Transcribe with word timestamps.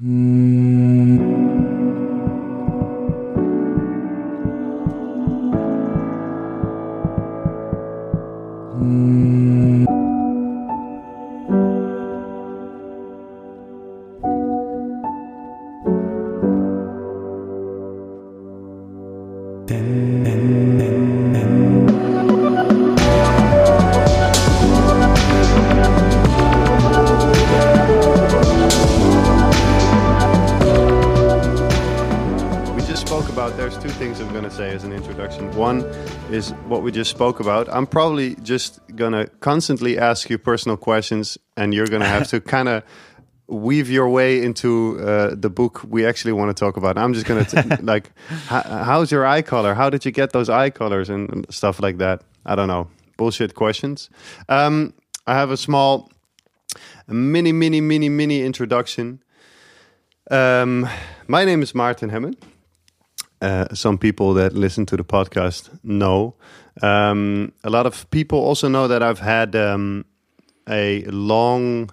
We 0.00 0.23
we 36.84 36.92
just 36.92 37.10
spoke 37.10 37.40
about. 37.40 37.68
I'm 37.70 37.86
probably 37.86 38.36
just 38.36 38.78
going 38.94 39.12
to 39.12 39.26
constantly 39.40 39.98
ask 39.98 40.28
you 40.28 40.36
personal 40.36 40.76
questions, 40.76 41.38
and 41.56 41.72
you're 41.72 41.86
going 41.86 42.02
to 42.02 42.08
have 42.08 42.28
to 42.28 42.40
kind 42.56 42.68
of 42.68 42.82
weave 43.46 43.90
your 43.90 44.08
way 44.08 44.42
into 44.42 44.98
uh, 45.00 45.34
the 45.34 45.50
book 45.50 45.82
we 45.88 46.06
actually 46.06 46.32
want 46.32 46.54
to 46.54 46.60
talk 46.64 46.76
about. 46.76 46.98
I'm 46.98 47.14
just 47.14 47.26
going 47.26 47.44
to 47.44 47.78
like, 47.82 48.12
how's 48.48 49.10
your 49.10 49.26
eye 49.26 49.42
color? 49.42 49.74
How 49.74 49.90
did 49.90 50.04
you 50.04 50.12
get 50.12 50.32
those 50.32 50.48
eye 50.48 50.70
colors 50.70 51.08
and, 51.08 51.30
and 51.30 51.46
stuff 51.52 51.80
like 51.80 51.98
that? 51.98 52.22
I 52.44 52.54
don't 52.54 52.68
know. 52.68 52.88
Bullshit 53.16 53.54
questions. 53.54 54.10
Um, 54.48 54.92
I 55.26 55.34
have 55.34 55.50
a 55.50 55.56
small, 55.56 56.12
mini, 57.08 57.52
mini, 57.52 57.80
mini, 57.80 58.08
mini 58.08 58.42
introduction. 58.42 59.22
Um, 60.30 60.86
my 61.28 61.44
name 61.44 61.62
is 61.62 61.74
Martin 61.74 62.10
Hemmen. 62.10 62.36
Uh, 63.40 63.74
some 63.74 63.98
people 63.98 64.32
that 64.34 64.54
listen 64.54 64.86
to 64.86 64.96
the 64.96 65.04
podcast 65.04 65.70
know. 65.82 66.34
Um, 66.82 67.52
a 67.62 67.70
lot 67.70 67.86
of 67.86 68.08
people 68.10 68.38
also 68.38 68.68
know 68.68 68.88
that 68.88 69.02
I've 69.02 69.20
had 69.20 69.54
um, 69.54 70.04
a 70.68 71.04
long, 71.04 71.90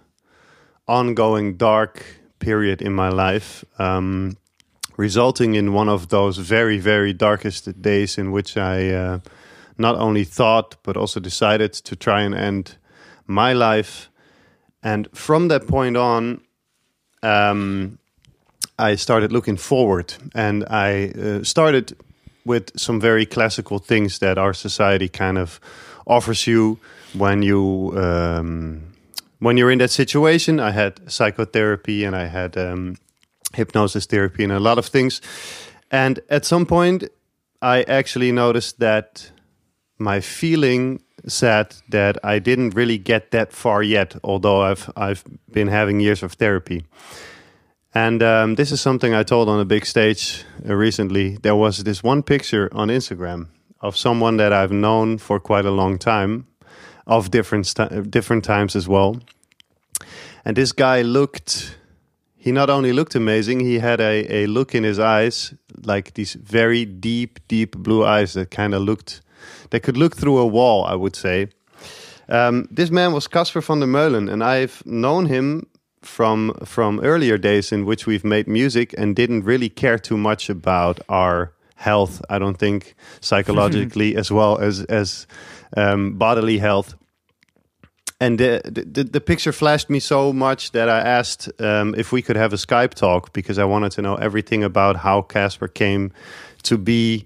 ongoing 0.87 1.57
dark 1.57 2.03
period 2.39 2.81
in 2.81 2.93
my 2.93 3.09
life, 3.09 3.63
um, 3.79 4.37
resulting 4.97 5.55
in 5.55 5.73
one 5.73 5.89
of 5.89 6.09
those 6.09 6.37
very, 6.37 6.79
very 6.79 7.13
darkest 7.13 7.81
days 7.81 8.17
in 8.17 8.31
which 8.31 8.57
I 8.57 8.89
uh, 8.89 9.19
not 9.77 9.95
only 9.95 10.23
thought 10.23 10.75
but 10.83 10.97
also 10.97 11.19
decided 11.19 11.73
to 11.73 11.95
try 11.95 12.21
and 12.21 12.35
end 12.35 12.77
my 13.27 13.53
life. 13.53 14.09
And 14.83 15.07
from 15.13 15.47
that 15.49 15.67
point 15.67 15.95
on, 15.95 16.41
um, 17.23 17.99
I 18.79 18.95
started 18.95 19.31
looking 19.31 19.57
forward 19.57 20.15
and 20.33 20.65
I 20.67 21.11
uh, 21.11 21.43
started 21.43 21.95
with 22.45 22.77
some 22.79 22.99
very 22.99 23.25
classical 23.25 23.79
things 23.79 24.19
that 24.19 24.37
our 24.37 24.53
society 24.53 25.07
kind 25.07 25.37
of 25.37 25.59
offers 26.05 26.47
you 26.47 26.79
when 27.13 27.41
you 27.41 27.93
um, 27.95 28.81
when 29.39 29.57
you're 29.57 29.71
in 29.71 29.79
that 29.79 29.91
situation. 29.91 30.59
I 30.59 30.71
had 30.71 31.11
psychotherapy 31.11 32.03
and 32.03 32.15
I 32.15 32.27
had 32.27 32.57
um, 32.57 32.97
hypnosis 33.53 34.05
therapy 34.05 34.43
and 34.43 34.53
a 34.53 34.59
lot 34.59 34.77
of 34.77 34.85
things. 34.85 35.21
And 35.91 36.19
at 36.29 36.45
some 36.45 36.65
point, 36.65 37.03
I 37.61 37.83
actually 37.83 38.31
noticed 38.31 38.79
that 38.79 39.31
my 39.97 40.21
feeling 40.21 41.01
said 41.27 41.75
that 41.89 42.17
I 42.23 42.39
didn't 42.39 42.75
really 42.75 42.97
get 42.97 43.31
that 43.31 43.53
far 43.53 43.83
yet, 43.83 44.15
although 44.23 44.61
I've 44.61 44.89
I've 44.95 45.23
been 45.51 45.67
having 45.67 45.99
years 45.99 46.23
of 46.23 46.33
therapy. 46.33 46.85
And 47.93 48.23
um, 48.23 48.55
this 48.55 48.71
is 48.71 48.79
something 48.79 49.13
I 49.13 49.23
told 49.23 49.49
on 49.49 49.59
a 49.59 49.65
big 49.65 49.85
stage 49.85 50.45
uh, 50.67 50.73
recently. 50.73 51.37
There 51.37 51.55
was 51.55 51.83
this 51.83 52.01
one 52.01 52.23
picture 52.23 52.69
on 52.71 52.87
Instagram 52.87 53.47
of 53.81 53.97
someone 53.97 54.37
that 54.37 54.53
I've 54.53 54.71
known 54.71 55.17
for 55.17 55.39
quite 55.39 55.65
a 55.65 55.71
long 55.71 55.97
time, 55.97 56.47
of 57.05 57.31
different 57.31 57.67
st- 57.67 58.09
different 58.09 58.45
times 58.45 58.75
as 58.75 58.87
well. 58.87 59.19
And 60.45 60.55
this 60.55 60.71
guy 60.71 61.01
looked. 61.01 61.77
He 62.37 62.51
not 62.51 62.69
only 62.69 62.91
looked 62.93 63.13
amazing, 63.13 63.59
he 63.59 63.79
had 63.79 63.99
a, 63.99 64.25
a 64.43 64.45
look 64.47 64.73
in 64.73 64.83
his 64.83 64.97
eyes, 64.97 65.53
like 65.83 66.13
these 66.15 66.33
very 66.33 66.85
deep, 66.85 67.39
deep 67.47 67.77
blue 67.77 68.03
eyes 68.03 68.33
that 68.33 68.49
kind 68.49 68.73
of 68.73 68.81
looked, 68.81 69.21
that 69.69 69.81
could 69.83 69.95
look 69.95 70.15
through 70.15 70.39
a 70.39 70.47
wall, 70.47 70.85
I 70.85 70.95
would 70.95 71.15
say. 71.15 71.49
Um, 72.29 72.67
this 72.71 72.89
man 72.89 73.13
was 73.13 73.27
Casper 73.27 73.61
van 73.61 73.81
der 73.81 73.85
Meulen, 73.85 74.31
and 74.31 74.43
I've 74.43 74.81
known 74.85 75.27
him 75.27 75.67
from 76.01 76.53
from 76.65 76.99
earlier 77.01 77.37
days 77.37 77.71
in 77.71 77.85
which 77.85 78.07
we've 78.07 78.23
made 78.23 78.47
music 78.47 78.93
and 78.97 79.15
didn't 79.15 79.43
really 79.43 79.69
care 79.69 79.99
too 79.99 80.17
much 80.17 80.49
about 80.49 80.99
our 81.09 81.53
health. 81.75 82.21
I 82.29 82.39
don't 82.39 82.57
think 82.57 82.95
psychologically 83.19 84.15
as 84.21 84.31
well 84.31 84.57
as 84.57 84.83
as 84.85 85.27
um, 85.77 86.17
bodily 86.17 86.57
health. 86.57 86.95
And 88.19 88.37
the, 88.39 88.61
the 88.65 89.03
the 89.03 89.21
picture 89.21 89.51
flashed 89.51 89.89
me 89.89 89.99
so 89.99 90.31
much 90.31 90.71
that 90.71 90.89
I 90.89 90.99
asked 90.99 91.49
um, 91.59 91.95
if 91.97 92.11
we 92.11 92.21
could 92.21 92.35
have 92.35 92.53
a 92.53 92.57
Skype 92.57 92.93
talk 92.93 93.33
because 93.33 93.57
I 93.57 93.65
wanted 93.65 93.91
to 93.93 94.01
know 94.01 94.15
everything 94.15 94.63
about 94.63 94.95
how 94.97 95.21
Casper 95.23 95.67
came 95.67 96.11
to 96.63 96.77
be. 96.77 97.25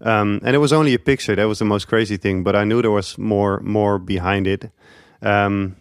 Um, 0.00 0.40
and 0.44 0.54
it 0.54 0.58
was 0.58 0.72
only 0.72 0.92
a 0.92 0.98
picture. 0.98 1.34
That 1.34 1.48
was 1.48 1.58
the 1.58 1.64
most 1.64 1.88
crazy 1.88 2.18
thing. 2.18 2.42
But 2.42 2.56
I 2.56 2.64
knew 2.64 2.82
there 2.82 2.90
was 2.90 3.16
more 3.16 3.60
more 3.60 3.98
behind 3.98 4.46
it. 4.46 4.70
Um, 5.22 5.76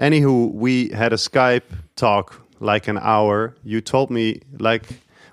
Anywho, 0.00 0.50
we 0.54 0.88
had 0.88 1.12
a 1.12 1.16
Skype 1.16 1.70
talk 1.94 2.40
like 2.58 2.88
an 2.88 2.98
hour. 2.98 3.54
You 3.62 3.82
told 3.82 4.10
me 4.10 4.40
like 4.58 4.84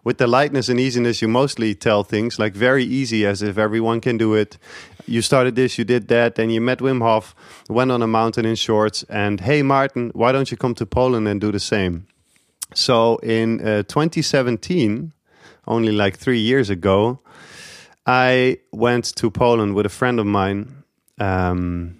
with 0.03 0.17
the 0.17 0.27
lightness 0.27 0.67
and 0.67 0.77
easiness 0.77 1.21
you 1.21 1.29
mostly 1.29 1.73
tell 1.73 2.03
things 2.03 2.37
like 2.37 2.53
very 2.53 2.83
easy 2.83 3.25
as 3.25 3.41
if 3.41 3.57
everyone 3.57 4.01
can 4.01 4.17
do 4.17 4.33
it. 4.33 4.57
You 5.05 5.21
started 5.21 5.55
this, 5.55 5.77
you 5.77 5.85
did 5.85 6.09
that, 6.09 6.35
then 6.35 6.49
you 6.49 6.59
met 6.59 6.79
Wim 6.79 7.01
Hof, 7.01 7.33
went 7.69 7.91
on 7.91 8.01
a 8.01 8.07
mountain 8.07 8.45
in 8.45 8.55
shorts, 8.55 9.03
and 9.03 9.39
hey 9.39 9.61
martin 9.63 10.11
why 10.13 10.33
don't 10.33 10.51
you 10.51 10.57
come 10.57 10.75
to 10.75 10.85
Poland 10.85 11.29
and 11.29 11.39
do 11.39 11.49
the 11.51 11.61
same? 11.61 12.07
So 12.73 13.17
in 13.17 13.61
uh, 13.61 13.83
2017, 13.83 15.13
only 15.65 15.91
like 15.93 16.17
three 16.17 16.39
years 16.39 16.69
ago, 16.69 17.19
I 18.05 18.57
went 18.73 19.15
to 19.15 19.31
Poland 19.31 19.75
with 19.75 19.85
a 19.85 19.89
friend 19.89 20.19
of 20.19 20.25
mine. 20.25 20.83
Um, 21.19 21.96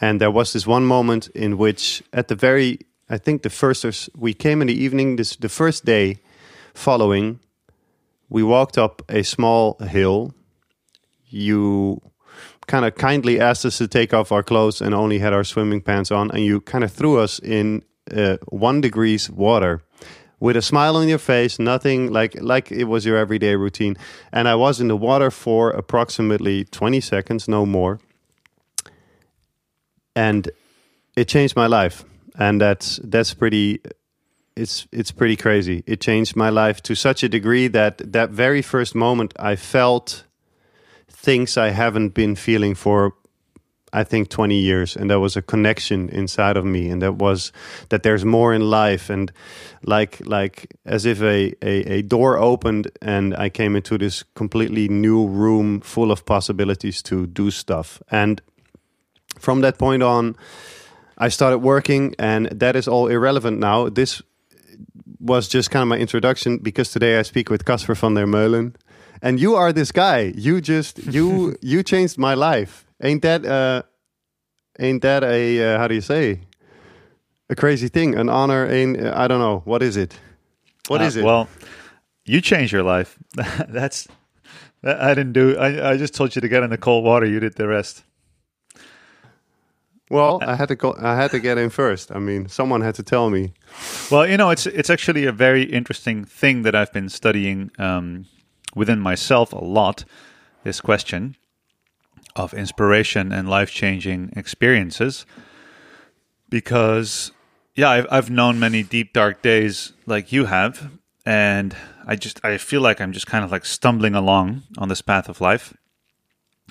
and 0.00 0.20
there 0.20 0.30
was 0.30 0.52
this 0.52 0.66
one 0.66 0.84
moment 0.84 1.28
in 1.28 1.58
which, 1.58 2.02
at 2.12 2.28
the 2.28 2.34
very, 2.34 2.78
I 3.10 3.18
think 3.18 3.42
the 3.42 3.50
first, 3.50 4.08
we 4.16 4.32
came 4.32 4.62
in 4.62 4.68
the 4.68 4.74
evening, 4.74 5.16
this, 5.16 5.36
the 5.36 5.48
first 5.48 5.84
day 5.84 6.20
following, 6.72 7.40
we 8.30 8.42
walked 8.42 8.78
up 8.78 9.02
a 9.08 9.22
small 9.22 9.76
hill. 9.80 10.32
You 11.26 12.00
kind 12.66 12.84
of 12.86 12.94
kindly 12.94 13.40
asked 13.40 13.66
us 13.66 13.78
to 13.78 13.88
take 13.88 14.14
off 14.14 14.32
our 14.32 14.42
clothes 14.42 14.80
and 14.80 14.94
only 14.94 15.18
had 15.18 15.34
our 15.34 15.44
swimming 15.44 15.82
pants 15.82 16.10
on, 16.10 16.30
and 16.30 16.44
you 16.44 16.60
kind 16.62 16.82
of 16.82 16.92
threw 16.92 17.18
us 17.18 17.38
in 17.38 17.84
uh, 18.10 18.38
one 18.48 18.80
degrees 18.80 19.28
water 19.28 19.82
with 20.38 20.56
a 20.56 20.62
smile 20.62 20.96
on 20.96 21.06
your 21.08 21.18
face, 21.18 21.58
nothing 21.58 22.10
like 22.10 22.34
like 22.40 22.72
it 22.72 22.84
was 22.84 23.04
your 23.04 23.18
everyday 23.18 23.54
routine. 23.56 23.96
And 24.32 24.48
I 24.48 24.54
was 24.54 24.80
in 24.80 24.88
the 24.88 24.96
water 24.96 25.30
for 25.30 25.70
approximately 25.70 26.64
20 26.64 27.00
seconds, 27.00 27.46
no 27.46 27.66
more 27.66 28.00
and 30.20 30.50
it 31.16 31.28
changed 31.28 31.56
my 31.56 31.66
life. 31.66 32.04
And 32.38 32.60
that's 32.60 33.00
that's 33.04 33.34
pretty 33.34 33.80
it's 34.56 34.86
it's 34.92 35.12
pretty 35.12 35.36
crazy. 35.36 35.82
It 35.86 36.00
changed 36.00 36.36
my 36.36 36.50
life 36.50 36.82
to 36.82 36.94
such 36.94 37.22
a 37.22 37.28
degree 37.28 37.68
that 37.68 38.12
that 38.12 38.30
very 38.30 38.62
first 38.62 38.94
moment 38.94 39.32
i 39.38 39.56
felt 39.56 40.24
things 41.08 41.56
i 41.56 41.70
haven't 41.70 42.14
been 42.14 42.36
feeling 42.36 42.76
for 42.76 43.12
i 43.92 44.04
think 44.04 44.28
20 44.28 44.58
years. 44.58 44.96
And 44.96 45.10
there 45.10 45.20
was 45.20 45.36
a 45.36 45.42
connection 45.42 46.08
inside 46.08 46.56
of 46.56 46.64
me. 46.64 46.92
And 46.92 47.02
that 47.02 47.14
was 47.14 47.52
that 47.88 48.02
there's 48.02 48.24
more 48.24 48.54
in 48.54 48.70
life. 48.70 49.12
And 49.12 49.32
like 49.82 50.20
like 50.26 50.66
as 50.84 51.04
if 51.04 51.22
a, 51.22 51.54
a, 51.62 51.98
a 51.98 52.02
door 52.02 52.38
opened 52.38 52.90
and 53.02 53.34
i 53.34 53.50
came 53.50 53.76
into 53.76 53.98
this 53.98 54.24
completely 54.34 54.88
new 54.88 55.26
room 55.26 55.80
full 55.80 56.10
of 56.12 56.24
possibilities 56.24 57.02
to 57.02 57.26
do 57.26 57.50
stuff. 57.50 58.02
And 58.10 58.42
from 59.40 59.60
that 59.62 59.78
point 59.78 60.02
on, 60.02 60.36
I 61.18 61.28
started 61.28 61.58
working, 61.58 62.14
and 62.18 62.46
that 62.60 62.76
is 62.76 62.88
all 62.88 63.08
irrelevant 63.08 63.58
now. 63.58 63.88
This 63.88 64.22
was 65.18 65.48
just 65.48 65.70
kind 65.70 65.82
of 65.82 65.88
my 65.88 65.98
introduction 65.98 66.58
because 66.58 66.90
today 66.92 67.18
I 67.18 67.22
speak 67.22 67.50
with 67.50 67.64
Casper 67.64 67.94
van 67.94 68.14
der 68.14 68.26
Meulen, 68.26 68.74
and 69.22 69.38
you 69.40 69.54
are 69.54 69.72
this 69.72 69.92
guy. 69.92 70.32
You 70.36 70.60
just 70.60 70.98
you 71.12 71.56
you 71.62 71.82
changed 71.82 72.16
my 72.18 72.34
life. 72.34 72.86
Ain't 73.02 73.22
that 73.22 73.44
uh, 73.44 73.82
ain't 74.78 75.02
that 75.02 75.22
a 75.24 75.74
uh, 75.74 75.78
how 75.78 75.88
do 75.88 75.94
you 75.94 76.00
say 76.00 76.40
a 77.50 77.54
crazy 77.54 77.88
thing? 77.88 78.14
An 78.14 78.28
honor? 78.28 78.66
Ain't 78.70 78.98
I 79.00 79.28
don't 79.28 79.40
know 79.40 79.62
what 79.64 79.82
is 79.82 79.96
it. 79.96 80.18
What 80.88 81.00
Uh, 81.00 81.04
is 81.04 81.16
it? 81.16 81.24
Well, 81.24 81.48
you 82.24 82.40
changed 82.40 82.72
your 82.72 82.82
life. 82.82 83.18
That's 83.68 84.08
I 84.82 85.12
didn't 85.14 85.34
do. 85.34 85.58
I, 85.58 85.90
I 85.92 85.96
just 85.98 86.14
told 86.14 86.34
you 86.34 86.40
to 86.40 86.48
get 86.48 86.62
in 86.62 86.70
the 86.70 86.78
cold 86.78 87.04
water. 87.04 87.26
You 87.26 87.40
did 87.40 87.56
the 87.56 87.68
rest. 87.68 88.04
Well, 90.10 90.40
I 90.42 90.56
had 90.56 90.68
to 90.68 90.74
go. 90.74 90.96
I 91.00 91.14
had 91.14 91.30
to 91.30 91.38
get 91.38 91.56
in 91.56 91.70
first. 91.70 92.10
I 92.10 92.18
mean, 92.18 92.48
someone 92.48 92.80
had 92.80 92.96
to 92.96 93.02
tell 93.04 93.30
me. 93.30 93.54
Well, 94.10 94.26
you 94.26 94.36
know, 94.36 94.50
it's 94.50 94.66
it's 94.66 94.90
actually 94.90 95.24
a 95.24 95.32
very 95.32 95.62
interesting 95.62 96.24
thing 96.24 96.62
that 96.62 96.74
I've 96.74 96.92
been 96.92 97.08
studying 97.08 97.70
um, 97.78 98.26
within 98.74 98.98
myself 98.98 99.52
a 99.52 99.64
lot. 99.64 100.04
This 100.64 100.80
question 100.80 101.36
of 102.36 102.52
inspiration 102.52 103.32
and 103.32 103.48
life 103.48 103.70
changing 103.70 104.32
experiences, 104.36 105.26
because 106.48 107.30
yeah, 107.76 107.90
I've 107.90 108.06
I've 108.10 108.30
known 108.30 108.58
many 108.58 108.82
deep 108.82 109.12
dark 109.12 109.42
days 109.42 109.92
like 110.06 110.32
you 110.32 110.46
have, 110.46 110.90
and 111.24 111.76
I 112.04 112.16
just 112.16 112.44
I 112.44 112.58
feel 112.58 112.80
like 112.80 113.00
I'm 113.00 113.12
just 113.12 113.28
kind 113.28 113.44
of 113.44 113.52
like 113.52 113.64
stumbling 113.64 114.16
along 114.16 114.64
on 114.76 114.88
this 114.88 115.02
path 115.02 115.28
of 115.28 115.40
life. 115.40 115.72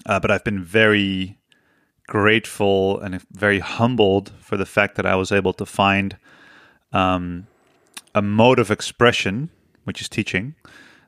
Uh, 0.06 0.20
but 0.20 0.30
I've 0.30 0.44
been 0.44 0.62
very 0.62 1.39
grateful 2.10 3.00
and 3.00 3.22
very 3.32 3.60
humbled 3.60 4.34
for 4.42 4.58
the 4.58 4.66
fact 4.66 4.96
that 4.96 5.06
I 5.06 5.16
was 5.16 5.32
able 5.32 5.54
to 5.54 5.66
find 5.66 6.18
um, 6.92 7.46
a 8.16 8.22
mode 8.22 8.58
of 8.58 8.72
expression, 8.72 9.52
which 9.84 10.02
is 10.02 10.10
teaching, 10.10 10.56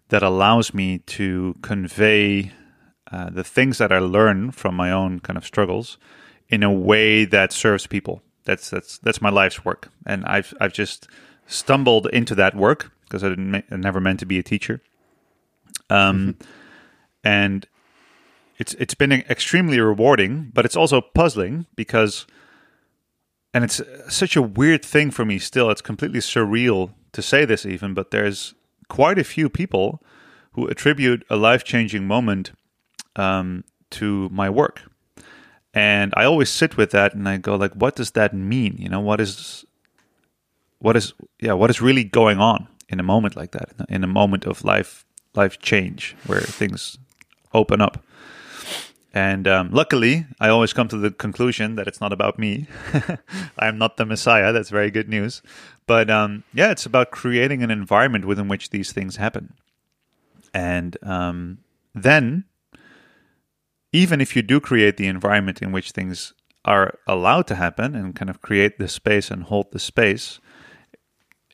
that 0.10 0.22
allows 0.22 0.76
me 0.76 1.00
to 1.00 1.56
convey 1.64 2.52
uh, 3.12 3.32
the 3.32 3.44
things 3.44 3.80
that 3.80 3.92
I 3.92 3.98
learn 3.98 4.52
from 4.52 4.76
my 4.76 4.92
own 4.92 5.20
kind 5.20 5.38
of 5.38 5.46
struggles 5.46 5.98
in 6.50 6.62
a 6.62 6.72
way 6.72 7.26
that 7.26 7.52
serves 7.52 7.88
people. 7.88 8.22
That's 8.44 8.70
that's 8.70 9.00
that's 9.00 9.22
my 9.22 9.30
life's 9.30 9.66
work, 9.66 9.90
and 10.06 10.24
I've 10.26 10.54
I've 10.60 10.74
just 10.74 11.08
stumbled 11.48 12.08
into 12.14 12.36
that 12.36 12.56
work 12.56 12.92
because 13.04 13.24
I 13.24 13.30
didn't 13.30 13.56
I 13.56 13.76
never 13.76 14.00
meant 14.00 14.20
to 14.20 14.26
be 14.26 14.38
a 14.38 14.44
teacher. 14.44 14.82
Um, 15.90 16.38
and 17.24 17.68
it's 18.62 18.76
it's 18.76 18.94
been 18.94 19.12
extremely 19.12 19.80
rewarding, 19.80 20.52
but 20.54 20.66
it's 20.66 20.76
also 20.76 21.02
puzzling 21.02 21.66
because, 21.76 22.28
and 23.56 23.64
it's 23.64 23.82
such 24.08 24.36
a 24.36 24.42
weird 24.42 24.86
thing 24.86 25.10
for 25.10 25.26
me. 25.26 25.40
Still, 25.40 25.72
it's 25.72 25.82
completely 25.82 26.20
surreal 26.20 26.92
to 27.14 27.24
say 27.24 27.44
this, 27.44 27.66
even. 27.66 27.96
But 27.96 28.12
there's 28.12 28.54
quite 28.88 29.18
a 29.18 29.24
few 29.24 29.50
people 29.50 30.04
who 30.52 30.68
attribute 30.68 31.26
a 31.28 31.38
life 31.38 31.64
changing 31.64 32.06
moment 32.06 32.52
um, 33.16 33.64
to 33.90 34.30
my 34.30 34.48
work, 34.48 34.84
and 35.74 36.14
I 36.16 36.26
always 36.26 36.52
sit 36.52 36.78
with 36.78 36.92
that 36.92 37.16
and 37.16 37.28
I 37.28 37.38
go 37.38 37.56
like, 37.56 37.74
what 37.74 37.96
does 37.96 38.12
that 38.12 38.32
mean? 38.32 38.76
You 38.78 38.90
know, 38.90 39.00
what 39.00 39.20
is 39.20 39.66
what 40.78 40.96
is 40.96 41.14
yeah, 41.40 41.54
what 41.54 41.72
is 41.72 41.82
really 41.82 42.04
going 42.04 42.38
on 42.38 42.68
in 42.90 43.00
a 43.00 43.04
moment 43.04 43.36
like 43.36 43.54
that, 43.54 43.70
in 43.90 44.04
a 44.04 44.14
moment 44.22 44.46
of 44.46 44.64
life 44.64 45.04
life 45.34 45.58
change 45.58 46.16
where 46.28 46.42
things 46.42 47.00
open 47.56 47.82
up. 47.82 48.06
And 49.14 49.48
um, 49.48 49.72
luckily, 49.72 50.26
I 50.40 50.48
always 50.48 50.72
come 50.72 50.88
to 50.88 50.98
the 50.98 51.12
conclusion 51.12 51.76
that 51.76 51.88
it's 51.88 52.00
not 52.00 52.14
about 52.14 52.40
me. 52.40 52.68
I 53.60 53.68
am 53.68 53.78
not 53.78 53.98
the 53.98 54.06
Messiah. 54.06 54.54
That's 54.54 54.70
very 54.70 54.90
good 54.90 55.10
news. 55.10 55.42
But 55.86 56.10
um, 56.10 56.44
yeah, 56.54 56.72
it's 56.72 56.86
about 56.86 57.12
creating 57.12 57.62
an 57.62 57.72
environment 57.72 58.26
within 58.26 58.48
which 58.48 58.70
these 58.70 58.94
things 58.94 59.18
happen. 59.18 59.54
And 60.54 60.98
um, 61.04 61.60
then, 61.94 62.46
even 63.92 64.22
if 64.22 64.36
you 64.36 64.42
do 64.42 64.62
create 64.62 64.96
the 64.96 65.08
environment 65.08 65.62
in 65.62 65.74
which 65.74 65.92
things 65.92 66.34
are 66.64 66.98
allowed 67.08 67.48
to 67.48 67.56
happen 67.56 67.96
and 67.96 68.16
kind 68.16 68.30
of 68.30 68.42
create 68.42 68.78
the 68.78 68.88
space 68.88 69.30
and 69.30 69.44
hold 69.44 69.72
the 69.72 69.80
space, 69.80 70.40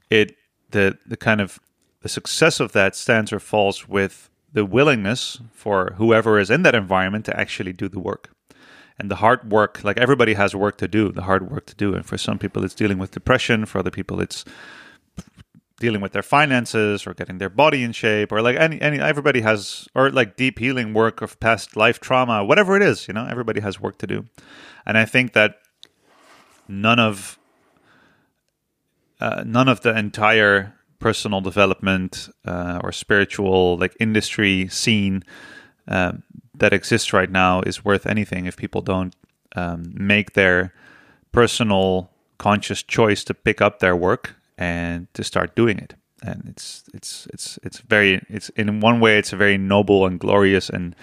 it 0.09 0.35
the 0.71 0.97
the 1.05 1.17
kind 1.17 1.41
of 1.41 1.59
the 2.01 2.09
success 2.09 2.59
of 2.59 2.73
that 2.73 2.95
stands 2.95 3.33
or 3.33 3.39
falls 3.39 3.87
with 3.87 4.29
the 4.57 4.65
willingness 4.65 5.39
for 5.53 5.93
whoever 5.97 6.39
is 6.39 6.49
in 6.49 6.63
that 6.63 6.73
environment 6.73 7.23
to 7.25 7.39
actually 7.39 7.71
do 7.73 7.87
the 7.87 7.99
work. 7.99 8.31
And 8.97 9.11
the 9.11 9.17
hard 9.17 9.51
work, 9.51 9.83
like 9.83 9.99
everybody 9.99 10.33
has 10.33 10.55
work 10.55 10.79
to 10.79 10.87
do, 10.87 11.11
the 11.11 11.21
hard 11.29 11.51
work 11.51 11.67
to 11.67 11.75
do. 11.75 11.93
And 11.93 12.03
for 12.03 12.17
some 12.17 12.39
people, 12.39 12.63
it's 12.65 12.73
dealing 12.73 12.97
with 12.97 13.11
depression. 13.11 13.67
For 13.67 13.77
other 13.77 13.91
people, 13.91 14.19
it's 14.19 14.45
dealing 15.79 16.01
with 16.01 16.13
their 16.13 16.23
finances 16.23 17.05
or 17.05 17.13
getting 17.13 17.37
their 17.37 17.51
body 17.51 17.83
in 17.83 17.91
shape 17.91 18.31
or 18.31 18.41
like 18.41 18.55
any, 18.55 18.81
any, 18.81 18.99
everybody 18.99 19.41
has, 19.41 19.87
or 19.93 20.09
like 20.09 20.35
deep 20.35 20.57
healing 20.57 20.91
work 20.91 21.21
of 21.21 21.39
past 21.39 21.77
life 21.77 21.99
trauma, 21.99 22.43
whatever 22.43 22.75
it 22.75 22.81
is, 22.81 23.07
you 23.07 23.13
know, 23.13 23.27
everybody 23.29 23.61
has 23.61 23.79
work 23.79 23.99
to 23.99 24.07
do. 24.07 24.25
And 24.87 24.97
I 24.97 25.05
think 25.05 25.33
that 25.33 25.59
none 26.67 26.97
of, 26.97 27.37
uh, 29.21 29.43
none 29.45 29.69
of 29.69 29.81
the 29.81 29.95
entire 29.95 30.73
personal 30.99 31.41
development 31.41 32.29
uh, 32.45 32.79
or 32.83 32.91
spiritual 32.91 33.77
like 33.77 33.95
industry 33.99 34.67
scene 34.67 35.23
um, 35.87 36.23
that 36.55 36.73
exists 36.73 37.13
right 37.13 37.29
now 37.29 37.61
is 37.61 37.85
worth 37.85 38.05
anything 38.05 38.45
if 38.45 38.57
people 38.57 38.81
don't 38.81 39.15
um, 39.55 39.93
make 39.93 40.33
their 40.33 40.73
personal 41.31 42.09
conscious 42.37 42.83
choice 42.83 43.23
to 43.23 43.33
pick 43.33 43.61
up 43.61 43.79
their 43.79 43.95
work 43.95 44.35
and 44.57 45.07
to 45.13 45.23
start 45.23 45.55
doing 45.55 45.77
it. 45.77 45.95
And 46.21 46.49
it's 46.49 46.83
it's 46.93 47.27
it's 47.31 47.59
it's 47.63 47.79
very 47.79 48.21
it's 48.27 48.49
in 48.49 48.79
one 48.79 48.99
way 48.99 49.19
it's 49.19 49.33
a 49.33 49.37
very 49.37 49.57
noble 49.57 50.07
and 50.07 50.19
glorious 50.19 50.69
and 50.69 50.95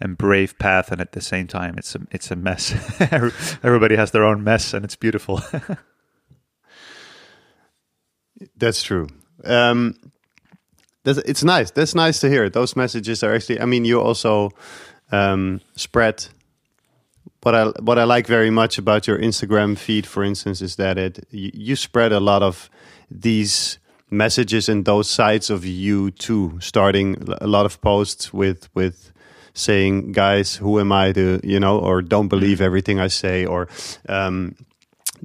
and 0.00 0.16
brave 0.16 0.58
path 0.58 0.90
and 0.90 1.00
at 1.00 1.12
the 1.12 1.20
same 1.20 1.46
time 1.46 1.74
it's 1.76 1.94
a 1.94 2.00
it's 2.10 2.30
a 2.30 2.36
mess. 2.36 2.72
Everybody 3.62 3.96
has 3.96 4.12
their 4.12 4.24
own 4.24 4.42
mess 4.42 4.72
and 4.72 4.84
it's 4.84 4.96
beautiful. 4.96 5.42
That's 8.56 8.82
true 8.82 9.08
um, 9.44 9.94
it's 11.04 11.42
nice. 11.42 11.70
That's 11.70 11.94
nice 11.94 12.20
to 12.20 12.28
hear. 12.28 12.48
Those 12.48 12.76
messages 12.76 13.22
are 13.22 13.34
actually. 13.34 13.60
I 13.60 13.64
mean, 13.64 13.84
you 13.84 14.00
also 14.00 14.50
um, 15.10 15.60
spread. 15.74 16.26
What 17.42 17.54
I 17.54 17.64
what 17.80 17.98
I 17.98 18.04
like 18.04 18.26
very 18.26 18.50
much 18.50 18.78
about 18.78 19.06
your 19.06 19.18
Instagram 19.18 19.76
feed, 19.76 20.06
for 20.06 20.22
instance, 20.22 20.62
is 20.62 20.76
that 20.76 20.98
it 20.98 21.26
you, 21.30 21.50
you 21.52 21.76
spread 21.76 22.12
a 22.12 22.20
lot 22.20 22.42
of 22.42 22.70
these 23.10 23.78
messages 24.10 24.68
and 24.68 24.84
those 24.84 25.10
sides 25.10 25.50
of 25.50 25.64
you 25.64 26.12
too. 26.12 26.58
Starting 26.60 27.16
a 27.40 27.48
lot 27.48 27.66
of 27.66 27.80
posts 27.80 28.32
with 28.32 28.68
with 28.74 29.12
saying, 29.54 30.12
"Guys, 30.12 30.56
who 30.56 30.78
am 30.78 30.92
I 30.92 31.12
to 31.12 31.40
you 31.42 31.58
know?" 31.58 31.78
or 31.78 32.00
"Don't 32.00 32.28
believe 32.28 32.58
mm. 32.58 32.64
everything 32.64 33.00
I 33.00 33.08
say," 33.08 33.44
or 33.44 33.68
um, 34.08 34.54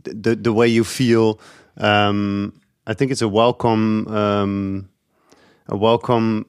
the 0.04 0.36
the 0.36 0.54
way 0.54 0.68
you 0.68 0.84
feel. 0.84 1.40
Um, 1.78 2.54
I 2.88 2.94
think 2.94 3.12
it's 3.12 3.22
a 3.22 3.28
welcome, 3.28 4.08
um, 4.08 4.90
a 5.68 5.76
welcome, 5.76 6.46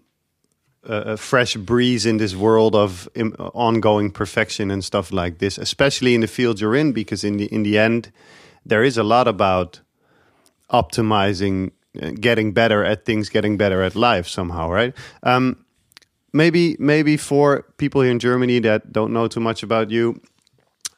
uh, 0.89 1.15
a 1.15 1.17
fresh 1.17 1.57
breeze 1.57 2.07
in 2.07 2.19
this 2.19 2.37
world 2.37 2.77
of 2.77 3.09
Im- 3.17 3.35
ongoing 3.55 4.13
perfection 4.13 4.71
and 4.71 4.85
stuff 4.85 5.13
like 5.13 5.39
this, 5.39 5.59
especially 5.59 6.15
in 6.15 6.21
the 6.21 6.29
field 6.29 6.61
you're 6.61 6.77
in, 6.77 6.93
because 6.93 7.25
in 7.25 7.39
the 7.39 7.47
in 7.47 7.65
the 7.65 7.77
end, 7.77 8.13
there 8.65 8.85
is 8.85 8.97
a 8.97 9.03
lot 9.03 9.27
about 9.27 9.81
optimizing, 10.71 11.73
uh, 12.01 12.11
getting 12.21 12.53
better 12.53 12.85
at 12.85 13.05
things, 13.05 13.29
getting 13.29 13.57
better 13.57 13.83
at 13.83 13.97
life 13.97 14.29
somehow, 14.29 14.71
right? 14.71 14.95
Um, 15.25 15.57
maybe 16.33 16.77
maybe 16.79 17.17
for 17.17 17.65
people 17.79 18.03
here 18.03 18.13
in 18.13 18.21
Germany 18.21 18.61
that 18.61 18.93
don't 18.93 19.13
know 19.13 19.27
too 19.27 19.41
much 19.41 19.65
about 19.65 19.91
you, 19.91 20.21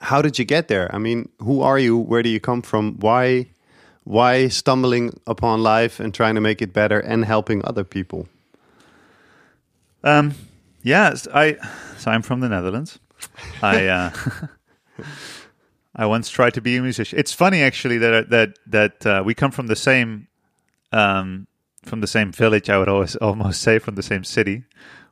how 0.02 0.20
did 0.20 0.38
you 0.38 0.44
get 0.44 0.68
there? 0.68 0.94
I 0.94 0.98
mean, 0.98 1.30
who 1.38 1.62
are 1.62 1.78
you? 1.78 1.96
Where 1.96 2.22
do 2.22 2.28
you 2.28 2.40
come 2.40 2.60
from? 2.60 2.98
Why? 3.00 3.46
Why 4.04 4.48
stumbling 4.48 5.20
upon 5.26 5.62
life 5.62 6.00
and 6.00 6.12
trying 6.14 6.34
to 6.34 6.40
make 6.40 6.62
it 6.62 6.72
better 6.72 6.98
and 6.98 7.24
helping 7.24 7.64
other 7.64 7.84
people? 7.84 8.28
Um, 10.02 10.34
yeah, 10.82 11.14
I 11.34 11.56
so 11.98 12.10
I'm 12.10 12.22
from 12.22 12.40
the 12.40 12.48
Netherlands. 12.48 12.98
I 13.62 13.86
uh, 13.86 14.10
I 15.94 16.06
once 16.06 16.30
tried 16.30 16.54
to 16.54 16.60
be 16.60 16.76
a 16.76 16.82
musician. 16.82 17.18
It's 17.18 17.32
funny 17.32 17.62
actually 17.62 17.98
that 17.98 18.30
that 18.30 18.58
that 18.66 19.06
uh, 19.06 19.22
we 19.24 19.34
come 19.34 19.50
from 19.50 19.66
the 19.66 19.76
same 19.76 20.28
um, 20.92 21.46
from 21.84 22.00
the 22.00 22.06
same 22.06 22.32
village. 22.32 22.70
I 22.70 22.78
would 22.78 22.88
always 22.88 23.16
almost 23.20 23.60
say 23.60 23.78
from 23.78 23.94
the 23.94 24.02
same 24.02 24.24
city. 24.24 24.64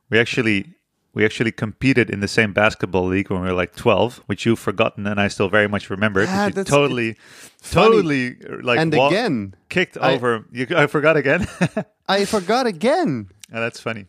We 0.09 0.19
actually 0.19 0.73
we 1.13 1.25
actually 1.25 1.51
competed 1.51 2.09
in 2.09 2.19
the 2.19 2.27
same 2.27 2.53
basketball 2.53 3.05
league 3.05 3.29
when 3.29 3.41
we 3.41 3.47
were 3.47 3.53
like 3.53 3.75
12 3.75 4.23
which 4.27 4.45
you've 4.45 4.59
forgotten 4.59 5.07
and 5.07 5.19
i 5.19 5.27
still 5.27 5.49
very 5.49 5.67
much 5.67 5.89
remember 5.89 6.23
yeah, 6.23 6.47
you 6.47 6.63
totally 6.63 7.15
totally 7.63 8.35
like 8.61 8.79
and 8.79 8.93
again. 8.93 9.55
kicked 9.69 9.97
I, 9.99 10.13
over. 10.13 10.45
You 10.51 10.67
i 10.75 10.87
forgot 10.87 11.17
again. 11.17 11.47
I 12.07 12.25
forgot 12.25 12.65
again. 12.65 13.29
Oh, 13.53 13.59
that's 13.59 13.79
funny. 13.79 14.05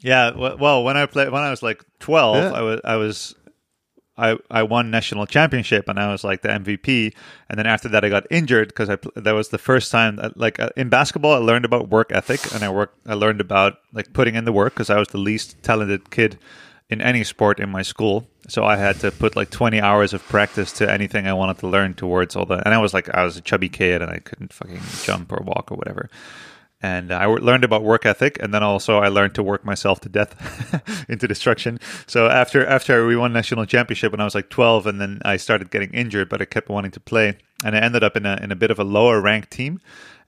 Yeah 0.00 0.30
well 0.36 0.84
when 0.84 0.96
i 0.96 1.06
played 1.06 1.30
when 1.30 1.42
i 1.42 1.50
was 1.50 1.62
like 1.62 1.84
12 1.98 2.36
yeah. 2.36 2.52
i 2.52 2.62
was 2.62 2.80
i 2.84 2.96
was 2.96 3.34
I, 4.18 4.36
I 4.50 4.64
won 4.64 4.90
national 4.90 5.26
championship 5.26 5.88
and 5.88 5.98
I 5.98 6.10
was 6.10 6.24
like 6.24 6.42
the 6.42 6.48
MVP. 6.48 7.14
And 7.48 7.58
then 7.58 7.66
after 7.66 7.88
that, 7.90 8.04
I 8.04 8.08
got 8.08 8.26
injured 8.30 8.68
because 8.68 8.90
I 8.90 8.98
that 9.14 9.32
was 9.32 9.50
the 9.50 9.58
first 9.58 9.92
time 9.92 10.16
that, 10.16 10.36
like 10.36 10.58
uh, 10.58 10.70
in 10.76 10.88
basketball, 10.88 11.34
I 11.34 11.38
learned 11.38 11.64
about 11.64 11.88
work 11.88 12.10
ethic 12.10 12.52
and 12.52 12.64
I 12.64 12.68
worked 12.68 12.98
I 13.06 13.14
learned 13.14 13.40
about 13.40 13.78
like 13.92 14.12
putting 14.12 14.34
in 14.34 14.44
the 14.44 14.52
work 14.52 14.74
because 14.74 14.90
I 14.90 14.98
was 14.98 15.08
the 15.08 15.18
least 15.18 15.62
talented 15.62 16.10
kid 16.10 16.36
in 16.90 17.00
any 17.00 17.22
sport 17.22 17.60
in 17.60 17.70
my 17.70 17.82
school. 17.82 18.26
So 18.48 18.64
I 18.64 18.76
had 18.76 18.98
to 19.00 19.10
put 19.12 19.36
like 19.36 19.50
20 19.50 19.80
hours 19.80 20.14
of 20.14 20.22
practice 20.24 20.72
to 20.74 20.90
anything 20.90 21.26
I 21.26 21.34
wanted 21.34 21.58
to 21.58 21.68
learn 21.68 21.94
towards 21.94 22.34
all 22.34 22.46
the. 22.46 22.62
And 22.64 22.74
I 22.74 22.78
was 22.78 22.92
like 22.92 23.08
I 23.14 23.24
was 23.24 23.36
a 23.36 23.40
chubby 23.40 23.68
kid 23.68 24.02
and 24.02 24.10
I 24.10 24.18
couldn't 24.18 24.52
fucking 24.52 24.80
jump 25.04 25.32
or 25.32 25.42
walk 25.44 25.70
or 25.70 25.76
whatever. 25.76 26.10
And 26.80 27.12
I 27.12 27.26
learned 27.26 27.64
about 27.64 27.82
work 27.82 28.06
ethic, 28.06 28.38
and 28.40 28.54
then 28.54 28.62
also 28.62 28.98
I 28.98 29.08
learned 29.08 29.34
to 29.34 29.42
work 29.42 29.64
myself 29.64 30.00
to 30.00 30.08
death 30.08 31.04
into 31.08 31.26
destruction. 31.26 31.80
So 32.06 32.28
after 32.28 32.64
after 32.64 33.06
we 33.06 33.16
won 33.16 33.32
national 33.32 33.66
championship 33.66 34.12
when 34.12 34.20
I 34.20 34.24
was 34.24 34.34
like 34.34 34.48
12, 34.48 34.86
and 34.86 35.00
then 35.00 35.20
I 35.24 35.36
started 35.36 35.70
getting 35.70 35.92
injured, 35.92 36.28
but 36.28 36.40
I 36.40 36.44
kept 36.44 36.68
wanting 36.68 36.92
to 36.92 37.00
play, 37.00 37.38
and 37.64 37.76
I 37.76 37.80
ended 37.80 38.04
up 38.04 38.16
in 38.16 38.26
a 38.26 38.38
in 38.42 38.52
a 38.52 38.56
bit 38.56 38.70
of 38.70 38.78
a 38.78 38.84
lower 38.84 39.20
ranked 39.20 39.50
team 39.50 39.80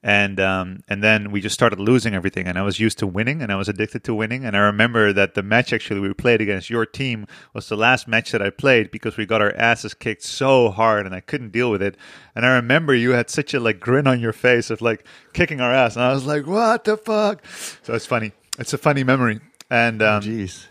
and 0.02 0.40
um, 0.40 0.80
and 0.88 1.02
then 1.02 1.30
we 1.30 1.40
just 1.40 1.54
started 1.54 1.78
losing 1.78 2.14
everything. 2.14 2.46
And 2.46 2.58
I 2.58 2.62
was 2.62 2.80
used 2.80 2.98
to 2.98 3.06
winning, 3.06 3.42
and 3.42 3.52
I 3.52 3.56
was 3.56 3.68
addicted 3.68 4.02
to 4.04 4.14
winning. 4.14 4.44
And 4.44 4.56
I 4.56 4.60
remember 4.60 5.12
that 5.12 5.34
the 5.34 5.42
match 5.42 5.72
actually 5.72 6.00
we 6.00 6.12
played 6.14 6.40
against 6.40 6.70
your 6.70 6.86
team 6.86 7.26
was 7.52 7.68
the 7.68 7.76
last 7.76 8.08
match 8.08 8.32
that 8.32 8.40
I 8.40 8.50
played 8.50 8.90
because 8.90 9.16
we 9.16 9.26
got 9.26 9.42
our 9.42 9.52
asses 9.54 9.92
kicked 9.94 10.22
so 10.22 10.70
hard, 10.70 11.06
and 11.06 11.14
I 11.14 11.20
couldn't 11.20 11.52
deal 11.52 11.70
with 11.70 11.82
it. 11.82 11.96
And 12.34 12.46
I 12.46 12.54
remember 12.54 12.94
you 12.94 13.10
had 13.10 13.28
such 13.28 13.52
a 13.52 13.60
like 13.60 13.80
grin 13.80 14.06
on 14.06 14.20
your 14.20 14.32
face 14.32 14.70
of 14.70 14.80
like 14.80 15.04
kicking 15.32 15.60
our 15.60 15.72
ass, 15.72 15.96
and 15.96 16.04
I 16.04 16.12
was 16.12 16.24
like, 16.24 16.46
"What 16.46 16.84
the 16.84 16.96
fuck?" 16.96 17.44
So 17.82 17.94
it's 17.94 18.06
funny. 18.06 18.32
It's 18.58 18.72
a 18.72 18.78
funny 18.78 19.04
memory. 19.04 19.40
And 19.70 20.02
um, 20.02 20.22
Jeez. 20.22 20.66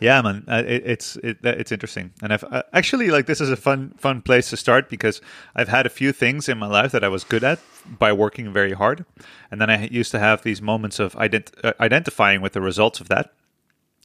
Yeah, 0.00 0.20
man, 0.22 0.44
uh, 0.48 0.62
it, 0.66 0.82
it's 0.84 1.16
it, 1.16 1.38
it's 1.42 1.70
interesting, 1.72 2.12
and 2.22 2.32
I've 2.32 2.44
uh, 2.44 2.62
actually 2.72 3.08
like 3.10 3.26
this 3.26 3.40
is 3.40 3.50
a 3.50 3.56
fun 3.56 3.94
fun 3.96 4.22
place 4.22 4.50
to 4.50 4.56
start 4.56 4.88
because 4.88 5.20
I've 5.54 5.68
had 5.68 5.86
a 5.86 5.88
few 5.88 6.12
things 6.12 6.48
in 6.48 6.58
my 6.58 6.66
life 6.66 6.92
that 6.92 7.04
I 7.04 7.08
was 7.08 7.24
good 7.24 7.44
at 7.44 7.60
by 7.98 8.12
working 8.12 8.52
very 8.52 8.72
hard, 8.72 9.04
and 9.50 9.60
then 9.60 9.70
I 9.70 9.86
used 9.86 10.10
to 10.12 10.18
have 10.18 10.42
these 10.42 10.60
moments 10.60 10.98
of 10.98 11.14
ident- 11.14 11.52
uh, 11.62 11.74
identifying 11.80 12.40
with 12.40 12.54
the 12.54 12.60
results 12.60 13.00
of 13.00 13.08
that, 13.08 13.32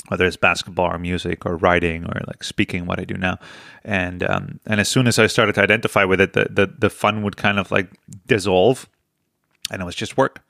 whether 0.10 0.26
it's 0.26 0.38
basketball 0.38 0.94
or 0.94 1.00
music 1.00 1.46
or 1.46 1.58
writing 1.58 2.06
or 2.06 2.22
like 2.28 2.44
speaking, 2.44 2.86
what 2.86 3.00
I 3.00 3.04
do 3.04 3.16
now, 3.16 3.40
and 3.84 4.24
um, 4.24 4.60
and 4.68 4.80
as 4.80 4.90
soon 4.90 5.08
as 5.08 5.18
I 5.18 5.28
started 5.28 5.56
to 5.56 5.62
identify 5.62 6.04
with 6.04 6.22
it, 6.22 6.34
the 6.34 6.48
the, 6.52 6.68
the 6.68 6.90
fun 6.90 7.24
would 7.24 7.36
kind 7.36 7.58
of 7.58 7.72
like 7.72 7.90
dissolve, 8.28 8.88
and 9.72 9.82
it 9.82 9.86
was 9.86 9.96
just 9.96 10.18
work. 10.18 10.44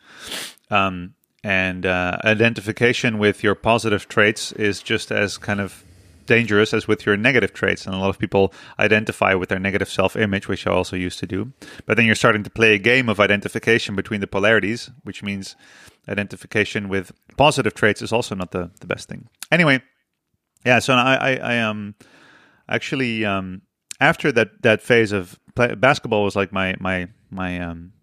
Um, 0.70 1.16
and 1.44 1.86
uh, 1.86 2.18
identification 2.24 3.18
with 3.18 3.44
your 3.44 3.56
positive 3.56 4.08
traits 4.08 4.52
is 4.54 4.82
just 4.82 5.12
as 5.12 5.38
kind 5.38 5.60
of 5.60 5.84
dangerous 6.26 6.74
as 6.74 6.88
with 6.88 7.06
your 7.06 7.18
negative 7.18 7.54
traits. 7.54 7.86
And 7.86 7.96
a 7.96 7.98
lot 7.98 8.10
of 8.10 8.20
people 8.20 8.54
identify 8.78 9.34
with 9.34 9.50
their 9.50 9.60
negative 9.60 9.90
self 9.90 10.16
image, 10.16 10.48
which 10.48 10.68
I 10.68 10.72
also 10.72 10.96
used 10.96 11.20
to 11.20 11.28
do. 11.28 11.52
But 11.86 11.98
then 11.98 12.06
you're 12.06 12.16
starting 12.16 12.44
to 12.44 12.50
play 12.50 12.76
a 12.76 12.78
game 12.78 13.10
of 13.10 13.20
identification 13.20 13.96
between 13.96 14.22
the 14.22 14.28
polarities, 14.28 14.92
which 15.04 15.24
means 15.24 15.56
identification 16.08 16.88
with 16.90 17.12
positive 17.36 17.74
traits 17.74 18.02
is 18.02 18.14
also 18.14 18.36
not 18.36 18.52
the, 18.52 18.72
the 18.80 18.88
best 18.88 19.10
thing. 19.10 19.28
Anyway, 19.52 19.82
yeah, 20.66 20.80
so 20.80 20.94
I, 20.94 21.16
I, 21.16 21.36
I 21.36 21.60
um, 21.60 21.96
actually, 22.68 23.26
um, 23.26 23.62
after 24.00 24.32
that, 24.32 24.62
that 24.62 24.82
phase 24.82 25.12
of 25.12 25.40
play, 25.56 25.74
basketball 25.76 26.24
was 26.24 26.36
like 26.36 26.52
my, 26.52 26.76
my, 26.80 27.08
my, 27.32 27.60
um, 27.60 27.94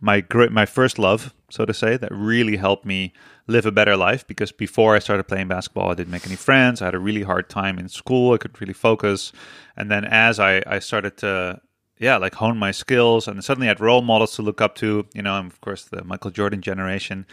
my 0.00 0.24
my 0.50 0.66
first 0.66 0.98
love, 0.98 1.32
so 1.52 1.64
to 1.64 1.74
say, 1.74 1.96
that 1.96 2.10
really 2.12 2.56
helped 2.56 2.84
me 2.84 3.12
live 3.46 3.66
a 3.66 3.72
better 3.72 3.96
life. 3.96 4.26
Because 4.26 4.52
before 4.52 4.96
I 4.96 5.00
started 5.00 5.24
playing 5.24 5.48
basketball, 5.48 5.90
I 5.90 5.94
didn't 5.94 6.12
make 6.12 6.26
any 6.26 6.36
friends. 6.36 6.80
I 6.80 6.86
had 6.86 6.94
a 6.94 6.98
really 6.98 7.22
hard 7.22 7.48
time 7.48 7.78
in 7.78 7.88
school. 7.88 8.34
I 8.34 8.38
couldn't 8.38 8.60
really 8.60 8.72
focus. 8.72 9.32
And 9.76 9.90
then 9.90 10.04
as 10.04 10.40
I, 10.40 10.62
I 10.66 10.78
started 10.80 11.16
to 11.18 11.60
yeah, 11.98 12.16
like 12.16 12.34
hone 12.34 12.56
my 12.58 12.72
skills, 12.72 13.28
and 13.28 13.44
suddenly 13.44 13.68
I 13.68 13.70
had 13.70 13.80
role 13.80 14.02
models 14.02 14.34
to 14.36 14.42
look 14.42 14.60
up 14.60 14.74
to. 14.76 15.06
You 15.14 15.22
know, 15.22 15.34
I'm 15.34 15.46
of 15.46 15.60
course 15.60 15.84
the 15.84 16.02
Michael 16.02 16.32
Jordan 16.32 16.60
generation, 16.60 17.26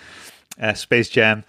uh, 0.62 0.74
Space 0.76 1.10
Jam, 1.10 1.44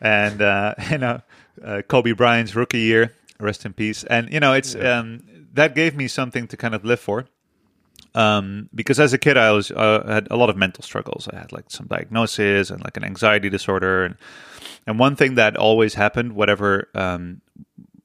and 0.00 0.42
uh, 0.42 0.74
you 0.90 0.98
know 0.98 1.20
uh, 1.64 1.82
Kobe 1.88 2.12
Bryant's 2.12 2.54
rookie 2.54 2.80
year. 2.80 3.14
Rest 3.40 3.64
in 3.64 3.72
peace. 3.72 4.04
And 4.04 4.30
you 4.32 4.40
know, 4.40 4.52
it's 4.52 4.74
Yeah. 4.74 4.98
um, 4.98 5.22
that 5.54 5.74
gave 5.74 5.96
me 5.96 6.06
something 6.08 6.46
to 6.48 6.56
kind 6.56 6.74
of 6.74 6.84
live 6.84 7.00
for 7.00 7.26
um, 8.16 8.68
because 8.74 8.98
as 8.98 9.12
a 9.12 9.18
kid 9.18 9.36
I 9.36 9.52
was 9.52 9.70
uh, 9.70 10.04
had 10.08 10.28
a 10.30 10.36
lot 10.36 10.50
of 10.50 10.56
mental 10.56 10.82
struggles. 10.82 11.28
I 11.32 11.36
had 11.36 11.52
like 11.52 11.66
some 11.68 11.86
diagnosis 11.86 12.70
and 12.70 12.82
like 12.82 12.96
an 12.96 13.04
anxiety 13.04 13.50
disorder, 13.50 14.04
and 14.04 14.16
and 14.86 14.98
one 14.98 15.14
thing 15.16 15.34
that 15.36 15.56
always 15.56 15.94
happened, 15.94 16.32
whatever 16.32 16.88
um, 16.94 17.42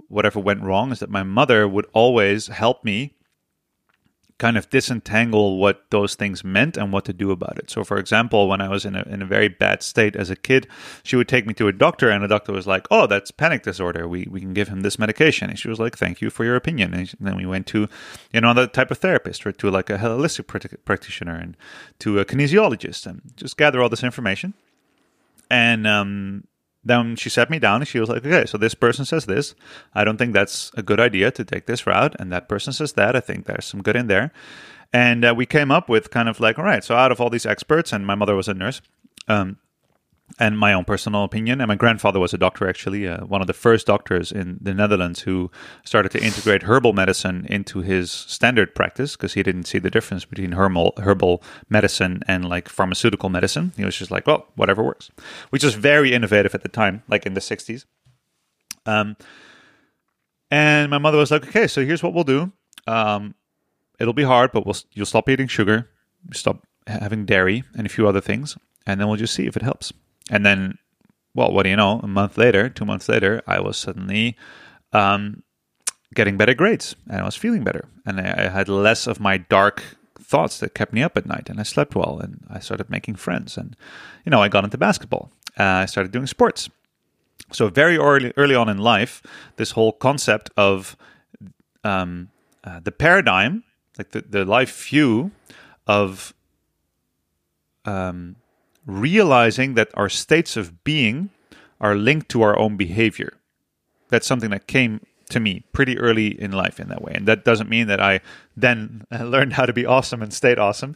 whatever 0.09 0.39
went 0.39 0.61
wrong, 0.61 0.91
is 0.91 0.99
that 0.99 1.09
my 1.09 1.23
mother 1.23 1.67
would 1.67 1.87
always 1.93 2.47
help 2.47 2.83
me 2.83 3.15
kind 4.41 4.57
of 4.57 4.67
disentangle 4.71 5.59
what 5.59 5.85
those 5.91 6.15
things 6.15 6.43
meant 6.43 6.75
and 6.75 6.91
what 6.91 7.05
to 7.05 7.13
do 7.13 7.29
about 7.29 7.59
it. 7.59 7.69
So, 7.69 7.83
for 7.83 7.97
example, 7.97 8.49
when 8.49 8.59
I 8.59 8.69
was 8.69 8.85
in 8.85 8.95
a, 8.95 9.03
in 9.03 9.21
a 9.21 9.25
very 9.25 9.47
bad 9.47 9.83
state 9.83 10.15
as 10.15 10.31
a 10.31 10.35
kid, 10.35 10.67
she 11.03 11.15
would 11.15 11.27
take 11.27 11.45
me 11.45 11.53
to 11.53 11.67
a 11.67 11.71
doctor, 11.71 12.09
and 12.09 12.23
the 12.23 12.27
doctor 12.27 12.51
was 12.51 12.65
like, 12.65 12.87
"Oh, 12.89 13.05
that's 13.05 13.29
panic 13.29 13.61
disorder. 13.61 14.07
We 14.07 14.27
we 14.31 14.41
can 14.41 14.55
give 14.55 14.67
him 14.67 14.81
this 14.81 14.97
medication." 14.97 15.51
And 15.51 15.59
she 15.59 15.69
was 15.69 15.79
like, 15.79 15.95
"Thank 15.95 16.21
you 16.21 16.31
for 16.31 16.43
your 16.43 16.55
opinion." 16.55 16.95
And 16.95 17.13
then 17.19 17.37
we 17.37 17.45
went 17.45 17.67
to, 17.67 17.87
you 18.33 18.41
know, 18.41 18.65
type 18.65 18.89
of 18.89 18.97
therapist, 18.97 19.45
or 19.45 19.51
to 19.51 19.69
like 19.69 19.91
a 19.91 19.99
holistic 19.99 20.47
prac- 20.47 20.83
practitioner, 20.85 21.35
and 21.35 21.55
to 21.99 22.19
a 22.19 22.25
kinesiologist, 22.25 23.05
and 23.05 23.21
just 23.35 23.57
gather 23.57 23.79
all 23.79 23.89
this 23.89 24.03
information. 24.03 24.55
And 25.51 25.85
um, 25.85 26.45
then 26.83 27.15
she 27.15 27.29
sat 27.29 27.49
me 27.49 27.59
down 27.59 27.81
and 27.81 27.87
she 27.87 27.99
was 27.99 28.09
like, 28.09 28.25
okay, 28.25 28.45
so 28.45 28.57
this 28.57 28.73
person 28.73 29.05
says 29.05 29.25
this. 29.25 29.53
I 29.93 30.03
don't 30.03 30.17
think 30.17 30.33
that's 30.33 30.71
a 30.75 30.81
good 30.81 30.99
idea 30.99 31.31
to 31.31 31.43
take 31.43 31.67
this 31.67 31.85
route. 31.85 32.15
And 32.19 32.31
that 32.31 32.49
person 32.49 32.73
says 32.73 32.93
that. 32.93 33.15
I 33.15 33.19
think 33.19 33.45
there's 33.45 33.65
some 33.65 33.81
good 33.81 33.95
in 33.95 34.07
there. 34.07 34.31
And 34.91 35.23
uh, 35.23 35.33
we 35.35 35.45
came 35.45 35.71
up 35.71 35.87
with 35.87 36.09
kind 36.09 36.27
of 36.27 36.39
like, 36.39 36.57
all 36.57 36.65
right, 36.65 36.83
so 36.83 36.95
out 36.95 37.11
of 37.11 37.21
all 37.21 37.29
these 37.29 37.45
experts, 37.45 37.93
and 37.93 38.05
my 38.05 38.15
mother 38.15 38.35
was 38.35 38.47
a 38.47 38.53
nurse, 38.53 38.81
um, 39.27 39.57
and 40.39 40.57
my 40.57 40.73
own 40.73 40.85
personal 40.85 41.23
opinion, 41.23 41.61
and 41.61 41.67
my 41.67 41.75
grandfather 41.75 42.19
was 42.19 42.33
a 42.33 42.37
doctor, 42.37 42.67
actually, 42.67 43.07
uh, 43.07 43.25
one 43.25 43.41
of 43.41 43.47
the 43.47 43.53
first 43.53 43.87
doctors 43.87 44.31
in 44.31 44.57
the 44.61 44.73
Netherlands 44.73 45.21
who 45.21 45.51
started 45.83 46.11
to 46.13 46.23
integrate 46.23 46.63
herbal 46.63 46.93
medicine 46.93 47.45
into 47.49 47.79
his 47.79 48.11
standard 48.11 48.73
practice 48.75 49.15
because 49.15 49.33
he 49.33 49.43
didn't 49.43 49.65
see 49.65 49.79
the 49.79 49.89
difference 49.89 50.25
between 50.25 50.53
herbal, 50.53 50.93
herbal 50.97 51.43
medicine 51.69 52.21
and 52.27 52.47
like 52.47 52.69
pharmaceutical 52.69 53.29
medicine. 53.29 53.71
He 53.77 53.85
was 53.85 53.95
just 53.95 54.11
like, 54.11 54.27
well, 54.27 54.47
whatever 54.55 54.83
works, 54.83 55.11
which 55.49 55.63
was 55.63 55.75
very 55.75 56.13
innovative 56.13 56.55
at 56.55 56.63
the 56.63 56.69
time, 56.69 57.03
like 57.07 57.25
in 57.25 57.33
the 57.33 57.41
60s. 57.41 57.85
Um, 58.85 59.15
and 60.49 60.89
my 60.89 60.97
mother 60.97 61.17
was 61.17 61.31
like, 61.31 61.47
okay, 61.47 61.67
so 61.67 61.85
here's 61.85 62.03
what 62.03 62.13
we'll 62.13 62.23
do. 62.23 62.51
Um, 62.87 63.35
it'll 63.99 64.13
be 64.13 64.23
hard, 64.23 64.51
but 64.51 64.65
we'll 64.65 64.75
you'll 64.91 65.05
stop 65.05 65.29
eating 65.29 65.47
sugar, 65.47 65.89
stop 66.33 66.67
having 66.87 67.25
dairy, 67.25 67.63
and 67.77 67.85
a 67.85 67.89
few 67.89 68.07
other 68.07 68.21
things, 68.21 68.57
and 68.85 68.99
then 68.99 69.07
we'll 69.07 69.17
just 69.17 69.33
see 69.33 69.45
if 69.45 69.55
it 69.55 69.63
helps. 69.63 69.93
And 70.31 70.45
then, 70.45 70.79
well, 71.35 71.51
what 71.51 71.63
do 71.63 71.69
you 71.69 71.75
know? 71.75 71.99
A 72.01 72.07
month 72.07 72.37
later, 72.37 72.69
two 72.69 72.85
months 72.85 73.07
later, 73.09 73.43
I 73.45 73.59
was 73.59 73.77
suddenly 73.77 74.37
um, 74.93 75.43
getting 76.15 76.37
better 76.37 76.53
grades, 76.53 76.95
and 77.09 77.21
I 77.21 77.25
was 77.25 77.35
feeling 77.35 77.63
better, 77.63 77.85
and 78.05 78.19
I, 78.19 78.45
I 78.45 78.49
had 78.49 78.69
less 78.69 79.07
of 79.07 79.19
my 79.19 79.37
dark 79.37 79.83
thoughts 80.17 80.59
that 80.59 80.73
kept 80.73 80.93
me 80.93 81.03
up 81.03 81.17
at 81.17 81.25
night, 81.25 81.49
and 81.49 81.59
I 81.59 81.63
slept 81.63 81.95
well, 81.95 82.17
and 82.17 82.43
I 82.49 82.59
started 82.59 82.89
making 82.89 83.15
friends, 83.15 83.57
and 83.57 83.75
you 84.25 84.29
know, 84.29 84.41
I 84.41 84.47
got 84.47 84.63
into 84.63 84.77
basketball. 84.77 85.31
Uh, 85.59 85.83
I 85.83 85.85
started 85.85 86.11
doing 86.11 86.27
sports. 86.27 86.69
So 87.51 87.67
very 87.67 87.97
early, 87.97 88.31
early 88.37 88.55
on 88.55 88.69
in 88.69 88.77
life, 88.77 89.21
this 89.57 89.71
whole 89.71 89.91
concept 89.91 90.49
of 90.55 90.95
um, 91.83 92.29
uh, 92.63 92.79
the 92.79 92.91
paradigm, 92.91 93.63
like 93.97 94.11
the, 94.11 94.21
the 94.21 94.45
life 94.45 94.87
view 94.87 95.31
of 95.87 96.33
um, 97.83 98.37
realizing 98.85 99.75
that 99.75 99.89
our 99.93 100.09
states 100.09 100.57
of 100.57 100.83
being 100.83 101.29
are 101.79 101.95
linked 101.95 102.29
to 102.29 102.41
our 102.41 102.57
own 102.57 102.77
behavior. 102.77 103.33
That's 104.09 104.27
something 104.27 104.49
that 104.51 104.67
came 104.67 105.01
to 105.31 105.39
me 105.39 105.63
pretty 105.71 105.97
early 105.97 106.39
in 106.39 106.51
life 106.51 106.79
in 106.79 106.89
that 106.89 107.01
way. 107.01 107.13
And 107.15 107.27
that 107.27 107.43
doesn't 107.43 107.69
mean 107.69 107.87
that 107.87 107.99
I 107.99 108.21
then 108.55 109.05
learned 109.11 109.53
how 109.53 109.65
to 109.65 109.73
be 109.73 109.85
awesome 109.85 110.21
and 110.21 110.33
stayed 110.33 110.59
awesome. 110.59 110.95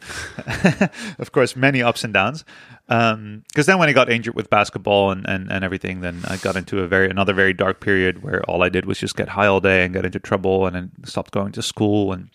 of 1.18 1.32
course, 1.32 1.56
many 1.56 1.82
ups 1.82 2.04
and 2.04 2.12
downs. 2.14 2.44
Because 2.86 3.14
um, 3.14 3.42
then 3.54 3.78
when 3.78 3.88
I 3.88 3.92
got 3.92 4.10
injured 4.10 4.34
with 4.34 4.48
basketball 4.48 5.10
and, 5.10 5.26
and, 5.26 5.50
and 5.50 5.64
everything, 5.64 6.02
then 6.02 6.22
I 6.28 6.36
got 6.36 6.56
into 6.56 6.80
a 6.80 6.86
very 6.86 7.10
another 7.10 7.32
very 7.32 7.52
dark 7.52 7.80
period 7.80 8.22
where 8.22 8.42
all 8.48 8.62
I 8.62 8.68
did 8.68 8.84
was 8.84 8.98
just 8.98 9.16
get 9.16 9.30
high 9.30 9.46
all 9.46 9.60
day 9.60 9.84
and 9.84 9.92
get 9.92 10.06
into 10.06 10.20
trouble 10.20 10.66
and 10.66 10.76
then 10.76 10.92
stopped 11.04 11.32
going 11.32 11.52
to 11.52 11.62
school 11.62 12.12
and 12.12 12.30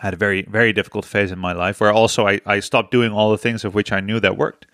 had 0.00 0.14
a 0.14 0.16
very 0.16 0.42
very 0.42 0.72
difficult 0.72 1.04
phase 1.04 1.32
in 1.32 1.38
my 1.38 1.52
life 1.52 1.80
where 1.80 1.92
also 1.92 2.26
I, 2.26 2.40
I 2.46 2.60
stopped 2.60 2.90
doing 2.90 3.12
all 3.12 3.30
the 3.30 3.38
things 3.38 3.64
of 3.64 3.74
which 3.74 3.92
I 3.92 4.00
knew 4.00 4.20
that 4.20 4.36
worked. 4.36 4.66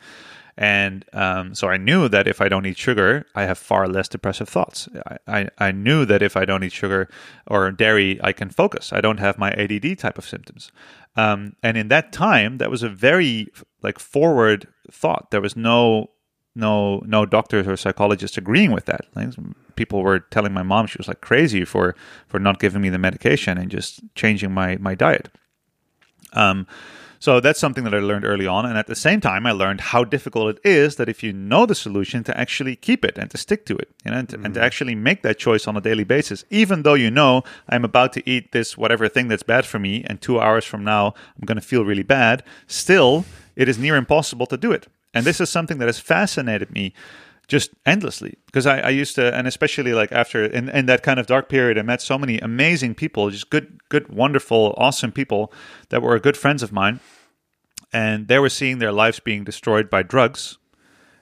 And 0.57 1.05
um, 1.13 1.55
so 1.55 1.69
I 1.69 1.77
knew 1.77 2.09
that 2.09 2.29
if 2.29 2.41
I 2.41 2.49
don't 2.49 2.65
eat 2.65 2.79
sugar, 2.79 3.27
I 3.35 3.43
have 3.43 3.59
far 3.59 3.89
less 3.89 4.07
depressive 4.09 4.49
thoughts. 4.49 4.89
I, 5.05 5.17
I, 5.27 5.49
I 5.59 5.73
knew 5.73 6.05
that 6.05 6.23
if 6.23 6.37
I 6.37 6.45
don't 6.45 6.63
eat 6.63 6.73
sugar 6.73 7.09
or 7.49 7.71
dairy, 7.73 8.21
I 8.23 8.33
can 8.33 8.51
focus. 8.51 8.93
I 8.93 9.01
don't 9.01 9.19
have 9.19 9.37
my 9.37 9.51
ADD 9.53 9.99
type 9.99 10.17
of 10.17 10.29
symptoms. 10.29 10.71
Um, 11.17 11.57
and 11.63 11.77
in 11.77 11.89
that 11.89 12.13
time, 12.13 12.59
that 12.59 12.71
was 12.71 12.85
a 12.85 12.89
very 12.89 13.49
like 13.83 13.99
forward 13.99 14.69
thought. 14.91 15.33
There 15.33 15.41
was 15.41 15.57
no 15.57 16.11
no 16.55 17.03
no 17.07 17.27
doctors 17.27 17.67
or 17.67 17.77
psychologists 17.77 18.39
agreeing 18.39 18.73
with 18.73 18.87
that. 18.87 19.07
Like, 19.15 19.31
people 19.77 20.03
were 20.03 20.21
telling 20.21 20.53
my 20.53 20.63
mom 20.63 20.87
she 20.87 20.99
was 20.99 21.09
like 21.09 21.21
crazy 21.21 21.65
for 21.65 21.95
for 22.27 22.39
not 22.39 22.61
giving 22.61 22.83
me 22.83 22.89
the 22.89 22.99
medication 22.99 23.59
and 23.59 23.71
just 23.71 24.01
changing 24.15 24.53
my 24.53 24.77
my 24.77 24.95
diet. 24.95 25.29
Um, 26.33 26.67
so 27.25 27.41
that's 27.41 27.59
something 27.59 27.85
that 27.85 27.95
I 27.95 28.01
learned 28.01 28.27
early 28.27 28.47
on. 28.47 28.67
And 28.67 28.77
at 28.77 28.87
the 28.87 28.95
same 28.95 29.19
time, 29.19 29.47
I 29.47 29.53
learned 29.53 29.81
how 29.81 30.05
difficult 30.05 30.57
it 30.57 30.61
is 30.63 30.97
that 30.97 31.09
if 31.09 31.23
you 31.23 31.33
know 31.33 31.65
the 31.65 31.75
solution, 31.75 32.23
to 32.25 32.39
actually 32.39 32.77
keep 32.77 33.03
it 33.03 33.17
and 33.17 33.31
to 33.31 33.39
stick 33.39 33.65
to 33.65 33.77
it, 33.79 33.89
you 34.05 34.11
know, 34.11 34.19
and 34.19 34.29
to, 34.29 34.37
and 34.45 34.53
to 34.53 34.61
actually 34.63 34.95
make 34.95 35.23
that 35.23 35.39
choice 35.39 35.67
on 35.67 35.75
a 35.75 35.81
daily 35.81 36.05
basis, 36.05 36.45
even 36.51 36.83
though 36.83 36.93
you 36.93 37.11
know 37.11 37.43
I'm 37.67 37.83
about 37.83 38.13
to 38.13 38.29
eat 38.29 38.53
this 38.53 38.77
whatever 38.77 39.09
thing 39.09 39.29
that's 39.29 39.43
bad 39.43 39.65
for 39.65 39.79
me, 39.79 40.05
and 40.05 40.21
two 40.21 40.39
hours 40.39 40.67
from 40.67 40.85
now 40.85 41.15
I'm 41.41 41.47
going 41.47 41.57
to 41.57 41.67
feel 41.67 41.87
really 41.87 42.03
bad. 42.03 42.43
Still, 42.67 43.25
it 43.57 43.71
is 43.71 43.79
near 43.79 43.97
impossible 43.97 44.45
to 44.49 44.59
do 44.59 44.71
it. 44.71 44.87
And 45.15 45.25
this 45.25 45.41
is 45.41 45.49
something 45.49 45.79
that 45.79 45.87
has 45.87 45.99
fascinated 45.99 46.71
me 46.71 46.93
just 47.47 47.71
endlessly 47.85 48.39
because 48.47 48.67
I, 48.67 48.81
I 48.81 48.89
used 48.89 49.15
to 49.17 49.35
and 49.35 49.47
especially 49.47 49.93
like 49.93 50.11
after 50.13 50.45
in, 50.45 50.71
in 50.71 50.87
that 50.87 51.03
kind 51.03 51.21
of 51.21 51.27
dark 51.27 51.51
period 51.51 51.77
i 51.77 51.83
met 51.83 52.01
so 52.01 52.17
many 52.17 52.39
amazing 52.39 52.95
people 52.95 53.29
just 53.29 53.51
good 53.51 53.79
good 53.95 54.09
wonderful 54.09 54.75
awesome 54.77 55.13
people 55.13 55.53
that 55.91 56.03
were 56.03 56.19
good 56.19 56.37
friends 56.37 56.63
of 56.65 56.73
mine. 56.73 56.99
And 57.93 58.27
they 58.27 58.41
were 58.41 58.49
seeing 58.49 58.79
their 58.79 58.91
lives 58.91 59.21
being 59.21 59.45
destroyed 59.45 59.89
by 59.89 60.03
drugs. 60.03 60.59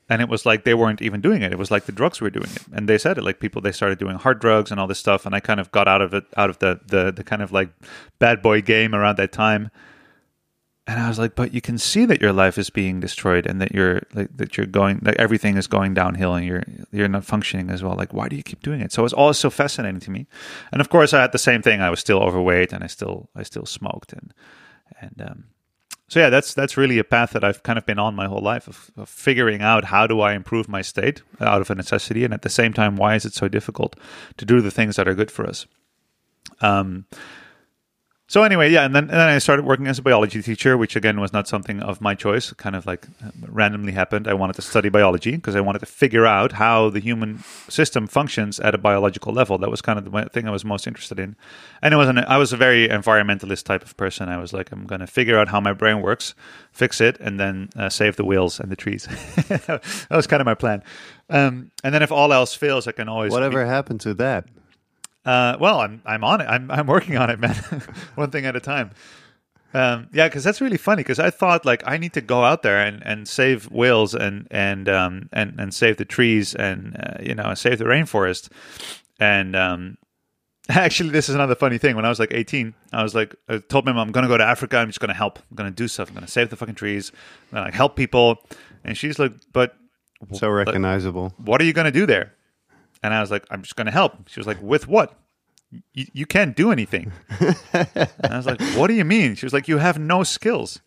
And 0.08 0.22
it 0.22 0.28
was 0.28 0.46
like 0.46 0.64
they 0.64 0.72
weren't 0.72 1.02
even 1.02 1.20
doing 1.20 1.42
it. 1.42 1.52
It 1.52 1.58
was 1.58 1.70
like 1.70 1.84
the 1.84 1.92
drugs 1.92 2.20
were 2.22 2.30
doing 2.30 2.50
it. 2.50 2.64
And 2.72 2.88
they 2.88 2.96
said 2.96 3.18
it 3.18 3.24
like 3.24 3.40
people 3.40 3.60
they 3.60 3.72
started 3.72 3.98
doing 3.98 4.16
hard 4.16 4.40
drugs 4.40 4.70
and 4.70 4.80
all 4.80 4.86
this 4.86 4.98
stuff. 4.98 5.26
And 5.26 5.34
i 5.34 5.40
kind 5.40 5.60
of 5.60 5.70
got 5.70 5.86
out 5.86 6.00
of 6.00 6.14
it 6.14 6.24
out 6.36 6.48
of 6.48 6.58
the 6.60 6.80
the, 6.86 7.12
the 7.12 7.24
kind 7.24 7.42
of 7.42 7.52
like 7.52 7.70
bad 8.18 8.40
boy 8.40 8.62
game 8.62 8.94
around 8.94 9.18
that 9.18 9.32
time 9.32 9.70
and 10.86 10.98
I 10.98 11.08
was 11.08 11.18
like, 11.18 11.36
but 11.36 11.54
you 11.54 11.60
can 11.60 11.78
see 11.78 12.04
that 12.06 12.20
your 12.20 12.32
life 12.32 12.58
is 12.58 12.68
being 12.68 12.98
destroyed 12.98 13.46
and 13.46 13.60
that 13.60 13.72
you're 13.72 14.02
like 14.14 14.36
that 14.36 14.56
you're 14.56 14.66
going 14.66 14.98
that 15.02 15.16
everything 15.16 15.56
is 15.56 15.68
going 15.68 15.94
downhill 15.94 16.34
and 16.34 16.44
you're 16.44 16.64
you're 16.90 17.08
not 17.08 17.24
functioning 17.24 17.70
as 17.70 17.82
well. 17.82 17.94
Like, 17.94 18.12
why 18.12 18.28
do 18.28 18.34
you 18.34 18.42
keep 18.42 18.62
doing 18.62 18.80
it? 18.80 18.90
So 18.90 19.04
it's 19.04 19.14
always 19.14 19.38
so 19.38 19.48
fascinating 19.48 20.00
to 20.00 20.10
me. 20.10 20.26
And 20.72 20.80
of 20.80 20.88
course, 20.88 21.14
I 21.14 21.20
had 21.20 21.32
the 21.32 21.38
same 21.38 21.62
thing. 21.62 21.80
I 21.80 21.90
was 21.90 22.00
still 22.00 22.18
overweight 22.18 22.72
and 22.72 22.82
I 22.82 22.88
still 22.88 23.30
I 23.36 23.44
still 23.44 23.66
smoked 23.66 24.12
and 24.12 24.34
and 25.00 25.22
um, 25.22 25.44
so 26.08 26.20
yeah, 26.20 26.28
that's 26.28 26.52
that's 26.52 26.76
really 26.76 26.98
a 26.98 27.04
path 27.04 27.30
that 27.30 27.42
I've 27.42 27.62
kind 27.62 27.78
of 27.78 27.86
been 27.86 27.98
on 27.98 28.14
my 28.14 28.26
whole 28.26 28.42
life 28.42 28.68
of, 28.68 28.90
of 28.98 29.08
figuring 29.08 29.62
out 29.62 29.84
how 29.84 30.06
do 30.06 30.20
I 30.20 30.34
improve 30.34 30.68
my 30.68 30.82
state 30.82 31.22
out 31.40 31.62
of 31.62 31.70
a 31.70 31.74
necessity, 31.74 32.22
and 32.22 32.34
at 32.34 32.42
the 32.42 32.50
same 32.50 32.74
time, 32.74 32.96
why 32.96 33.14
is 33.14 33.24
it 33.24 33.32
so 33.32 33.48
difficult 33.48 33.96
to 34.36 34.44
do 34.44 34.60
the 34.60 34.70
things 34.70 34.96
that 34.96 35.08
are 35.08 35.14
good 35.14 35.30
for 35.30 35.46
us? 35.46 35.64
Um, 36.60 37.06
so 38.32 38.44
anyway, 38.44 38.70
yeah, 38.70 38.86
and 38.86 38.96
then 38.96 39.10
and 39.10 39.10
then 39.10 39.28
I 39.28 39.36
started 39.36 39.66
working 39.66 39.86
as 39.86 39.98
a 39.98 40.02
biology 40.02 40.40
teacher, 40.40 40.78
which 40.78 40.96
again 40.96 41.20
was 41.20 41.34
not 41.34 41.46
something 41.46 41.82
of 41.82 42.00
my 42.00 42.14
choice. 42.14 42.50
It 42.50 42.56
kind 42.56 42.74
of 42.74 42.86
like 42.86 43.06
uh, 43.22 43.28
randomly 43.46 43.92
happened. 43.92 44.26
I 44.26 44.32
wanted 44.32 44.56
to 44.56 44.62
study 44.62 44.88
biology 44.88 45.32
because 45.32 45.54
I 45.54 45.60
wanted 45.60 45.80
to 45.80 45.86
figure 45.86 46.24
out 46.24 46.52
how 46.52 46.88
the 46.88 46.98
human 46.98 47.44
system 47.68 48.06
functions 48.06 48.58
at 48.58 48.74
a 48.74 48.78
biological 48.78 49.34
level. 49.34 49.58
That 49.58 49.70
was 49.70 49.82
kind 49.82 49.98
of 49.98 50.10
the 50.10 50.30
thing 50.30 50.48
I 50.48 50.50
was 50.50 50.64
most 50.64 50.86
interested 50.86 51.18
in. 51.18 51.36
And 51.82 51.92
it 51.92 51.98
was 51.98 52.08
an, 52.08 52.20
I 52.20 52.38
was 52.38 52.54
a 52.54 52.56
very 52.56 52.88
environmentalist 52.88 53.64
type 53.64 53.84
of 53.84 53.98
person. 53.98 54.30
I 54.30 54.38
was 54.38 54.54
like, 54.54 54.72
I'm 54.72 54.86
going 54.86 55.02
to 55.02 55.06
figure 55.06 55.38
out 55.38 55.48
how 55.48 55.60
my 55.60 55.74
brain 55.74 56.00
works, 56.00 56.34
fix 56.72 57.02
it, 57.02 57.20
and 57.20 57.38
then 57.38 57.68
uh, 57.76 57.90
save 57.90 58.16
the 58.16 58.24
whales 58.24 58.58
and 58.58 58.72
the 58.72 58.76
trees. 58.76 59.04
that 59.48 59.82
was 60.08 60.26
kind 60.26 60.40
of 60.40 60.46
my 60.46 60.54
plan. 60.54 60.82
Um, 61.28 61.70
and 61.84 61.94
then 61.94 62.02
if 62.02 62.10
all 62.10 62.32
else 62.32 62.54
fails, 62.54 62.88
I 62.88 62.92
can 62.92 63.10
always 63.10 63.30
Whatever 63.30 63.66
happened 63.66 64.00
to 64.00 64.14
that? 64.14 64.46
Uh, 65.24 65.56
well, 65.60 65.80
I'm 65.80 66.02
I'm 66.04 66.24
on 66.24 66.40
it. 66.40 66.44
I'm 66.44 66.70
I'm 66.70 66.86
working 66.86 67.16
on 67.16 67.30
it, 67.30 67.38
man. 67.38 67.54
One 68.14 68.30
thing 68.30 68.44
at 68.46 68.56
a 68.56 68.60
time. 68.60 68.90
Um, 69.74 70.08
yeah, 70.12 70.28
because 70.28 70.44
that's 70.44 70.60
really 70.60 70.76
funny. 70.76 71.00
Because 71.02 71.18
I 71.18 71.30
thought 71.30 71.64
like 71.64 71.82
I 71.86 71.96
need 71.96 72.12
to 72.14 72.20
go 72.20 72.44
out 72.44 72.62
there 72.62 72.78
and, 72.84 73.02
and 73.06 73.26
save 73.26 73.70
whales 73.70 74.14
and 74.14 74.46
and 74.50 74.88
um, 74.88 75.28
and 75.32 75.58
and 75.58 75.72
save 75.72 75.96
the 75.96 76.04
trees 76.04 76.54
and 76.54 76.96
uh, 76.96 77.22
you 77.22 77.34
know 77.34 77.54
save 77.54 77.78
the 77.78 77.84
rainforest. 77.84 78.50
And 79.20 79.54
um, 79.54 79.98
actually, 80.68 81.10
this 81.10 81.28
is 81.28 81.34
another 81.34 81.54
funny 81.54 81.78
thing. 81.78 81.96
When 81.96 82.04
I 82.04 82.08
was 82.08 82.18
like 82.18 82.32
18, 82.32 82.74
I 82.92 83.02
was 83.02 83.14
like, 83.14 83.34
I 83.48 83.58
told 83.58 83.84
my 83.86 83.92
mom, 83.92 84.08
I'm 84.08 84.12
going 84.12 84.22
to 84.24 84.28
go 84.28 84.36
to 84.36 84.44
Africa. 84.44 84.78
I'm 84.78 84.88
just 84.88 85.00
going 85.00 85.08
to 85.10 85.14
help. 85.14 85.38
I'm 85.50 85.56
going 85.56 85.70
to 85.70 85.74
do 85.74 85.86
stuff. 85.88 86.08
I'm 86.08 86.14
going 86.14 86.26
to 86.26 86.30
save 86.32 86.50
the 86.50 86.56
fucking 86.56 86.74
trees. 86.74 87.12
I'm 87.52 87.56
to 87.58 87.62
like, 87.66 87.74
help 87.74 87.94
people. 87.96 88.38
And 88.84 88.96
she's 88.98 89.18
like, 89.18 89.32
but 89.52 89.76
So 90.32 90.48
recognizable. 90.50 91.32
what 91.38 91.60
are 91.60 91.64
you 91.64 91.72
going 91.72 91.84
to 91.86 91.92
do 91.92 92.04
there? 92.06 92.34
And 93.02 93.12
I 93.12 93.20
was 93.20 93.30
like, 93.30 93.44
I'm 93.50 93.62
just 93.62 93.76
going 93.76 93.86
to 93.86 93.92
help. 93.92 94.28
She 94.28 94.38
was 94.38 94.46
like, 94.46 94.62
with 94.62 94.86
what? 94.88 95.18
You, 95.94 96.06
you 96.12 96.26
can't 96.26 96.54
do 96.54 96.70
anything. 96.70 97.12
and 97.40 98.06
I 98.22 98.36
was 98.36 98.46
like, 98.46 98.60
what 98.76 98.88
do 98.88 98.94
you 98.94 99.04
mean? 99.04 99.34
She 99.34 99.46
was 99.46 99.52
like, 99.52 99.68
you 99.68 99.78
have 99.78 99.98
no 99.98 100.22
skills. 100.22 100.80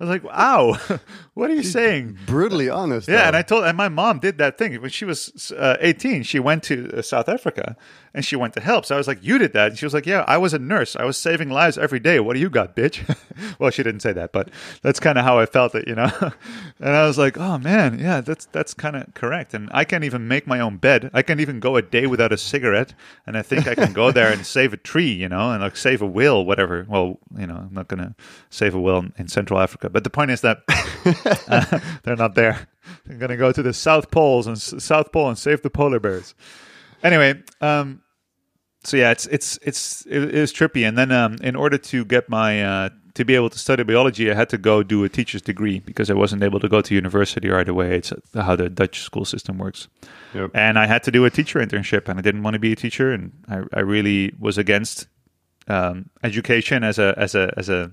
I 0.00 0.04
was 0.04 0.10
like, 0.10 0.32
"Ow, 0.32 0.98
what 1.34 1.50
are 1.50 1.54
you 1.54 1.64
saying?" 1.64 2.18
Brutally 2.24 2.70
honest. 2.70 3.08
Yeah, 3.08 3.16
though. 3.16 3.22
and 3.24 3.36
I 3.36 3.42
told, 3.42 3.64
and 3.64 3.76
my 3.76 3.88
mom 3.88 4.20
did 4.20 4.38
that 4.38 4.56
thing 4.56 4.80
when 4.80 4.90
she 4.90 5.04
was 5.04 5.52
uh, 5.56 5.76
18. 5.80 6.22
She 6.22 6.38
went 6.38 6.62
to 6.64 6.98
uh, 6.98 7.02
South 7.02 7.28
Africa 7.28 7.76
and 8.14 8.24
she 8.24 8.36
went 8.36 8.54
to 8.54 8.60
help. 8.60 8.84
So 8.84 8.94
I 8.94 8.98
was 8.98 9.08
like, 9.08 9.22
"You 9.22 9.38
did 9.38 9.52
that?" 9.52 9.70
And 9.70 9.78
she 9.78 9.86
was 9.86 9.94
like, 9.94 10.06
"Yeah, 10.06 10.24
I 10.26 10.38
was 10.38 10.54
a 10.54 10.58
nurse. 10.58 10.96
I 10.96 11.04
was 11.04 11.16
saving 11.16 11.50
lives 11.50 11.78
every 11.78 12.00
day. 12.00 12.20
What 12.20 12.34
do 12.34 12.40
you 12.40 12.50
got, 12.50 12.76
bitch?" 12.76 13.02
well, 13.58 13.70
she 13.70 13.82
didn't 13.82 14.00
say 14.00 14.12
that, 14.12 14.32
but 14.32 14.50
that's 14.82 15.00
kind 15.00 15.18
of 15.18 15.24
how 15.24 15.38
I 15.38 15.46
felt 15.46 15.74
it, 15.74 15.86
you 15.86 15.94
know. 15.94 16.10
and 16.80 16.96
I 16.96 17.06
was 17.06 17.18
like, 17.18 17.38
"Oh 17.38 17.58
man, 17.58 17.98
yeah, 17.98 18.20
that's 18.20 18.46
that's 18.46 18.74
kind 18.74 18.96
of 18.96 19.12
correct." 19.14 19.54
And 19.54 19.68
I 19.72 19.84
can't 19.84 20.04
even 20.04 20.28
make 20.28 20.46
my 20.46 20.60
own 20.60 20.76
bed. 20.78 21.10
I 21.12 21.22
can't 21.22 21.40
even 21.40 21.60
go 21.60 21.76
a 21.76 21.82
day 21.82 22.06
without 22.06 22.32
a 22.32 22.38
cigarette, 22.38 22.94
and 23.26 23.36
I 23.36 23.42
think 23.42 23.66
I 23.66 23.74
can 23.74 23.92
go 23.92 24.10
there 24.10 24.32
and 24.32 24.44
save 24.44 24.72
a 24.72 24.76
tree, 24.76 25.12
you 25.12 25.28
know, 25.28 25.50
and 25.50 25.62
like 25.62 25.76
save 25.76 26.02
a 26.02 26.06
will, 26.06 26.44
whatever. 26.44 26.86
Well, 26.88 27.18
you 27.36 27.46
know, 27.46 27.56
I'm 27.56 27.74
not 27.74 27.88
gonna 27.88 28.14
save 28.50 28.74
a 28.74 28.80
will 28.80 29.06
in 29.16 29.28
Central 29.28 29.60
Africa, 29.60 29.90
but 29.90 30.04
the 30.04 30.10
point 30.10 30.30
is 30.30 30.40
that 30.42 30.62
uh, 31.48 31.78
they're 32.02 32.16
not 32.16 32.34
there. 32.34 32.68
They're 33.06 33.18
gonna 33.18 33.36
go 33.36 33.52
to 33.52 33.62
the 33.62 33.72
South 33.72 34.10
Poles 34.10 34.46
and 34.46 34.56
S- 34.56 34.74
South 34.78 35.12
Pole 35.12 35.28
and 35.28 35.38
save 35.38 35.62
the 35.62 35.70
polar 35.70 36.00
bears. 36.00 36.34
Anyway, 37.02 37.42
um, 37.60 38.02
so 38.84 38.96
yeah, 38.96 39.10
it's 39.10 39.26
it's 39.26 39.58
it's 39.62 40.06
it, 40.06 40.32
was 40.32 40.52
trippy. 40.52 40.86
And 40.86 40.96
then 40.96 41.10
um, 41.12 41.36
in 41.42 41.56
order 41.56 41.78
to 41.78 42.04
get 42.04 42.28
my 42.28 42.62
uh, 42.62 42.88
to 43.14 43.24
be 43.24 43.34
able 43.34 43.50
to 43.50 43.58
study 43.58 43.82
biology, 43.82 44.30
I 44.30 44.34
had 44.34 44.48
to 44.50 44.58
go 44.58 44.82
do 44.82 45.04
a 45.04 45.08
teacher's 45.08 45.42
degree 45.42 45.80
because 45.80 46.10
I 46.10 46.14
wasn't 46.14 46.42
able 46.42 46.60
to 46.60 46.68
go 46.68 46.80
to 46.80 46.94
university 46.94 47.48
right 47.48 47.68
away. 47.68 47.96
It's 47.96 48.12
how 48.34 48.56
the 48.56 48.68
Dutch 48.68 49.00
school 49.00 49.24
system 49.24 49.58
works. 49.58 49.88
Yep. 50.34 50.52
And 50.54 50.78
I 50.78 50.86
had 50.86 51.02
to 51.04 51.10
do 51.10 51.24
a 51.24 51.30
teacher 51.30 51.58
internship, 51.58 52.08
and 52.08 52.18
I 52.18 52.22
didn't 52.22 52.42
want 52.42 52.54
to 52.54 52.60
be 52.60 52.72
a 52.72 52.76
teacher, 52.76 53.12
and 53.12 53.32
I, 53.48 53.62
I 53.72 53.80
really 53.80 54.32
was 54.38 54.58
against 54.58 55.08
um, 55.66 56.10
education 56.22 56.84
as 56.84 56.98
a 56.98 57.14
as 57.16 57.34
a 57.34 57.52
as 57.56 57.68
a 57.68 57.90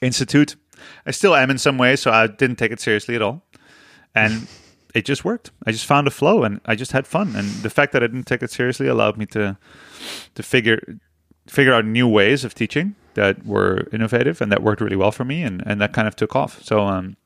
institute. 0.00 0.56
I 1.04 1.10
still 1.10 1.34
am 1.34 1.50
in 1.50 1.58
some 1.58 1.76
ways, 1.76 2.00
so 2.00 2.10
I 2.10 2.26
didn't 2.26 2.56
take 2.56 2.72
it 2.72 2.80
seriously 2.80 3.16
at 3.16 3.22
all, 3.22 3.44
and 4.14 4.46
it 4.94 5.04
just 5.04 5.24
worked. 5.24 5.50
I 5.66 5.72
just 5.72 5.86
found 5.86 6.06
a 6.06 6.10
flow, 6.10 6.42
and 6.42 6.60
I 6.66 6.74
just 6.74 6.92
had 6.92 7.06
fun. 7.06 7.34
And 7.36 7.48
the 7.62 7.70
fact 7.70 7.92
that 7.92 8.02
I 8.02 8.06
didn't 8.06 8.24
take 8.24 8.42
it 8.42 8.50
seriously 8.50 8.86
allowed 8.86 9.16
me 9.16 9.26
to 9.26 9.56
to 10.34 10.42
figure 10.42 10.80
figure 11.46 11.72
out 11.72 11.84
new 11.84 12.06
ways 12.06 12.44
of 12.44 12.54
teaching 12.54 12.94
that 13.14 13.44
were 13.44 13.88
innovative 13.92 14.40
and 14.40 14.52
that 14.52 14.62
worked 14.62 14.80
really 14.80 14.96
well 14.96 15.12
for 15.12 15.24
me, 15.24 15.42
and 15.42 15.62
and 15.66 15.80
that 15.80 15.92
kind 15.92 16.08
of 16.08 16.16
took 16.16 16.34
off. 16.36 16.62
So 16.62 16.80
um, 16.80 17.16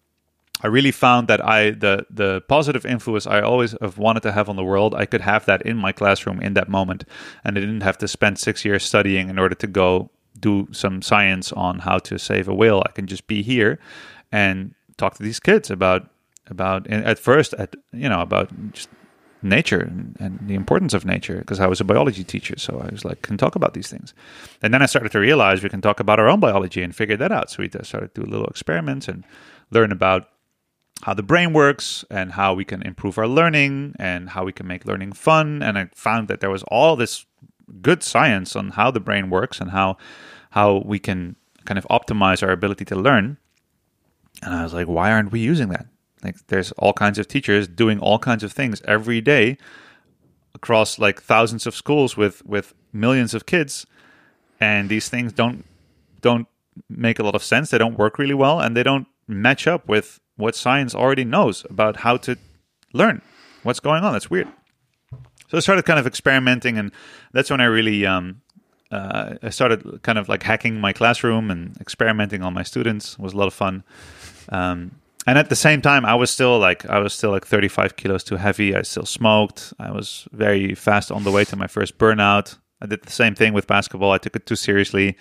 I 0.62 0.68
really 0.68 0.92
found 0.92 1.28
that 1.28 1.44
I 1.44 1.70
the 1.70 2.06
the 2.10 2.40
positive 2.48 2.86
influence 2.86 3.26
I 3.26 3.40
always 3.40 3.74
have 3.80 3.98
wanted 3.98 4.22
to 4.22 4.32
have 4.32 4.48
on 4.48 4.56
the 4.56 4.64
world, 4.64 4.94
I 4.94 5.06
could 5.06 5.20
have 5.20 5.44
that 5.46 5.62
in 5.62 5.76
my 5.76 5.92
classroom 5.92 6.40
in 6.40 6.54
that 6.54 6.68
moment, 6.68 7.04
and 7.44 7.58
I 7.58 7.60
didn't 7.60 7.82
have 7.82 7.98
to 7.98 8.08
spend 8.08 8.38
six 8.38 8.64
years 8.64 8.82
studying 8.82 9.28
in 9.28 9.38
order 9.38 9.54
to 9.56 9.66
go 9.66 10.10
do 10.38 10.68
some 10.72 11.02
science 11.02 11.52
on 11.52 11.80
how 11.80 11.98
to 11.98 12.18
save 12.18 12.48
a 12.48 12.54
whale. 12.54 12.82
I 12.86 12.92
can 12.92 13.06
just 13.06 13.26
be 13.26 13.42
here 13.42 13.78
and 14.32 14.74
talk 14.96 15.14
to 15.14 15.22
these 15.22 15.40
kids 15.40 15.70
about 15.70 16.08
about 16.48 16.86
at 16.88 17.18
first 17.18 17.54
at 17.54 17.74
you 17.92 18.08
know 18.08 18.20
about 18.20 18.50
just 18.72 18.88
nature 19.44 19.80
and, 19.80 20.16
and 20.18 20.40
the 20.48 20.54
importance 20.54 20.94
of 20.94 21.04
nature 21.04 21.38
because 21.38 21.60
I 21.60 21.66
was 21.66 21.80
a 21.80 21.84
biology 21.84 22.24
teacher 22.24 22.58
so 22.58 22.80
I 22.80 22.90
was 22.90 23.04
like 23.04 23.22
can 23.22 23.36
talk 23.36 23.54
about 23.54 23.74
these 23.74 23.88
things. 23.88 24.14
And 24.62 24.72
then 24.72 24.82
I 24.82 24.86
started 24.86 25.12
to 25.12 25.20
realize 25.20 25.62
we 25.62 25.68
can 25.68 25.82
talk 25.82 26.00
about 26.00 26.18
our 26.18 26.28
own 26.28 26.40
biology 26.40 26.82
and 26.82 26.96
figure 26.96 27.16
that 27.18 27.30
out. 27.30 27.50
So 27.50 27.62
we 27.62 27.68
just 27.68 27.90
started 27.90 28.14
to 28.14 28.22
do 28.22 28.30
little 28.30 28.46
experiments 28.46 29.06
and 29.06 29.24
learn 29.70 29.92
about 29.92 30.28
how 31.02 31.12
the 31.12 31.22
brain 31.22 31.52
works 31.52 32.04
and 32.10 32.32
how 32.32 32.54
we 32.54 32.64
can 32.64 32.80
improve 32.82 33.18
our 33.18 33.28
learning 33.28 33.94
and 33.98 34.30
how 34.30 34.44
we 34.44 34.52
can 34.52 34.66
make 34.66 34.86
learning 34.86 35.12
fun. 35.12 35.62
And 35.62 35.78
I 35.78 35.90
found 35.94 36.28
that 36.28 36.40
there 36.40 36.50
was 36.50 36.62
all 36.64 36.96
this 36.96 37.26
good 37.82 38.02
science 38.02 38.56
on 38.56 38.70
how 38.70 38.90
the 38.90 39.00
brain 39.00 39.30
works 39.30 39.60
and 39.60 39.70
how 39.70 39.96
how 40.50 40.82
we 40.86 40.98
can 40.98 41.36
kind 41.64 41.78
of 41.78 41.86
optimize 41.90 42.42
our 42.42 42.50
ability 42.50 42.84
to 42.86 42.96
learn. 42.96 43.36
And 44.42 44.54
I 44.54 44.62
was 44.62 44.72
like 44.72 44.86
why 44.86 45.12
aren't 45.12 45.32
we 45.32 45.40
using 45.40 45.68
that 45.68 45.86
like 46.24 46.46
there's 46.48 46.72
all 46.72 46.92
kinds 46.92 47.18
of 47.18 47.28
teachers 47.28 47.68
doing 47.68 48.00
all 48.00 48.18
kinds 48.18 48.42
of 48.42 48.52
things 48.52 48.80
every 48.86 49.20
day 49.20 49.58
across 50.54 50.98
like 50.98 51.20
thousands 51.20 51.66
of 51.66 51.74
schools 51.74 52.16
with 52.16 52.44
with 52.46 52.74
millions 52.92 53.34
of 53.34 53.46
kids. 53.46 53.86
And 54.60 54.88
these 54.88 55.08
things 55.08 55.32
don't 55.32 55.64
don't 56.20 56.48
make 56.88 57.18
a 57.18 57.22
lot 57.22 57.34
of 57.34 57.44
sense. 57.44 57.70
They 57.70 57.78
don't 57.78 57.98
work 57.98 58.18
really 58.18 58.34
well 58.34 58.60
and 58.60 58.76
they 58.76 58.82
don't 58.82 59.06
match 59.28 59.66
up 59.66 59.86
with 59.88 60.20
what 60.36 60.54
science 60.56 60.94
already 60.94 61.24
knows 61.24 61.64
about 61.70 61.96
how 61.96 62.16
to 62.18 62.36
learn 62.92 63.20
what's 63.62 63.80
going 63.80 64.02
on. 64.02 64.12
That's 64.12 64.30
weird. 64.30 64.48
So 65.48 65.58
i 65.58 65.60
started 65.60 65.84
kind 65.84 66.00
of 66.00 66.06
experimenting 66.06 66.78
and 66.78 66.90
that's 67.32 67.50
when 67.50 67.60
i 67.60 67.66
really 67.66 68.06
um, 68.06 68.40
uh, 68.90 69.34
i 69.42 69.50
started 69.50 70.02
kind 70.02 70.18
of 70.18 70.28
like 70.28 70.42
hacking 70.42 70.80
my 70.80 70.92
classroom 70.92 71.50
and 71.50 71.76
experimenting 71.80 72.42
on 72.42 72.54
my 72.54 72.62
students. 72.62 73.12
It 73.12 73.20
was 73.20 73.34
a 73.34 73.36
lot 73.36 73.46
of 73.46 73.54
fun. 73.54 73.84
Um, 74.48 74.92
and 75.26 75.38
at 75.38 75.48
the 75.48 75.56
same 75.56 75.80
time 75.80 76.04
i 76.04 76.14
was 76.14 76.30
still 76.30 76.58
like 76.58 76.84
i 76.90 76.98
was 76.98 77.12
still 77.12 77.30
like 77.30 77.46
35 77.46 77.96
kilos 77.96 78.24
too 78.24 78.36
heavy. 78.36 78.74
I 78.74 78.82
still 78.82 79.06
smoked. 79.06 79.72
I 79.78 79.90
was 79.90 80.28
very 80.32 80.74
fast 80.74 81.10
on 81.10 81.24
the 81.24 81.30
way 81.30 81.44
to 81.44 81.56
my 81.56 81.66
first 81.66 81.98
burnout. 81.98 82.58
I 82.80 82.86
did 82.86 83.02
the 83.02 83.12
same 83.12 83.34
thing 83.34 83.54
with 83.54 83.66
basketball. 83.66 84.12
I 84.12 84.18
took 84.18 84.36
it 84.36 84.46
too 84.46 84.56
seriously. 84.56 85.16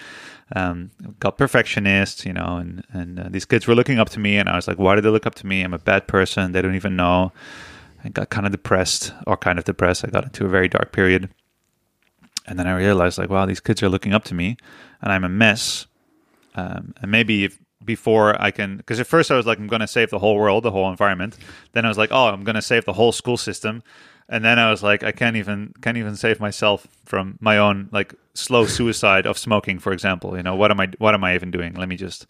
Um, 0.56 0.92
got 1.20 1.38
perfectionist 1.38 2.26
you 2.26 2.34
know 2.34 2.58
and 2.58 2.84
and 2.92 3.20
uh, 3.20 3.28
these 3.30 3.46
kids 3.46 3.66
were 3.68 3.76
looking 3.76 4.00
up 4.00 4.10
to 4.10 4.20
me 4.20 4.38
and 4.38 4.50
i 4.50 4.56
was 4.56 4.68
like 4.68 4.78
why 4.78 4.94
do 4.96 5.02
they 5.02 5.10
look 5.10 5.26
up 5.26 5.36
to 5.36 5.48
me? 5.48 5.62
I'm 5.62 5.74
a 5.74 5.80
bad 5.80 6.08
person. 6.08 6.52
They 6.52 6.62
don't 6.62 6.76
even 6.76 6.96
know. 6.96 7.32
I 8.04 8.10
got 8.10 8.30
kind 8.30 8.46
of 8.46 8.52
depressed 8.52 9.14
or 9.26 9.38
kind 9.38 9.58
of 9.58 9.66
depressed. 9.66 10.04
I 10.06 10.10
got 10.10 10.26
into 10.26 10.46
a 10.46 10.50
very 10.50 10.68
dark 10.68 10.92
period. 10.92 11.30
And 12.46 12.60
then 12.60 12.68
i 12.68 12.76
realized 12.76 13.18
like 13.18 13.30
wow 13.30 13.46
these 13.46 13.62
kids 13.62 13.82
are 13.82 13.90
looking 13.90 14.14
up 14.14 14.26
to 14.26 14.34
me 14.36 14.58
and 15.02 15.12
i'm 15.14 15.24
a 15.24 15.30
mess. 15.30 15.88
Um, 16.56 16.94
and 17.02 17.10
maybe 17.10 17.46
if 17.46 17.58
before 17.86 18.42
I 18.42 18.52
can. 18.52 18.78
Because 18.78 19.00
at 19.00 19.08
first 19.08 19.32
I 19.32 19.36
was 19.36 19.46
like, 19.46 19.60
I'm 19.60 19.68
going 19.68 19.82
to 19.82 19.88
save 19.88 20.10
the 20.10 20.20
whole 20.20 20.36
world, 20.36 20.64
the 20.64 20.72
whole 20.72 20.90
environment. 20.90 21.38
Then 21.74 21.86
I 21.86 21.88
was 21.88 21.98
like, 21.98 22.12
oh, 22.12 22.28
I'm 22.28 22.44
going 22.44 22.56
to 22.56 22.62
save 22.62 22.86
the 22.86 22.94
whole 22.94 23.12
school 23.12 23.38
system. 23.38 23.84
And 24.30 24.44
then 24.44 24.58
I 24.58 24.72
was 24.72 24.82
like, 24.82 25.04
I 25.04 25.12
can't 25.12 25.36
even 25.36 25.74
can't 25.82 25.98
even 25.98 26.16
save 26.16 26.40
myself 26.40 26.88
from 27.06 27.38
my 27.42 27.58
own 27.58 27.90
like 27.92 28.16
slow 28.34 28.66
suicide 28.66 29.26
of 29.26 29.38
smoking, 29.38 29.80
for 29.80 29.92
example. 29.92 30.38
You 30.38 30.44
know, 30.44 30.56
what 30.56 30.72
am 30.72 30.80
I 30.80 30.92
what 30.98 31.14
am 31.14 31.24
I 31.24 31.36
even 31.36 31.52
doing? 31.52 31.74
Let 31.74 31.90
me 31.90 31.98
just 31.98 32.26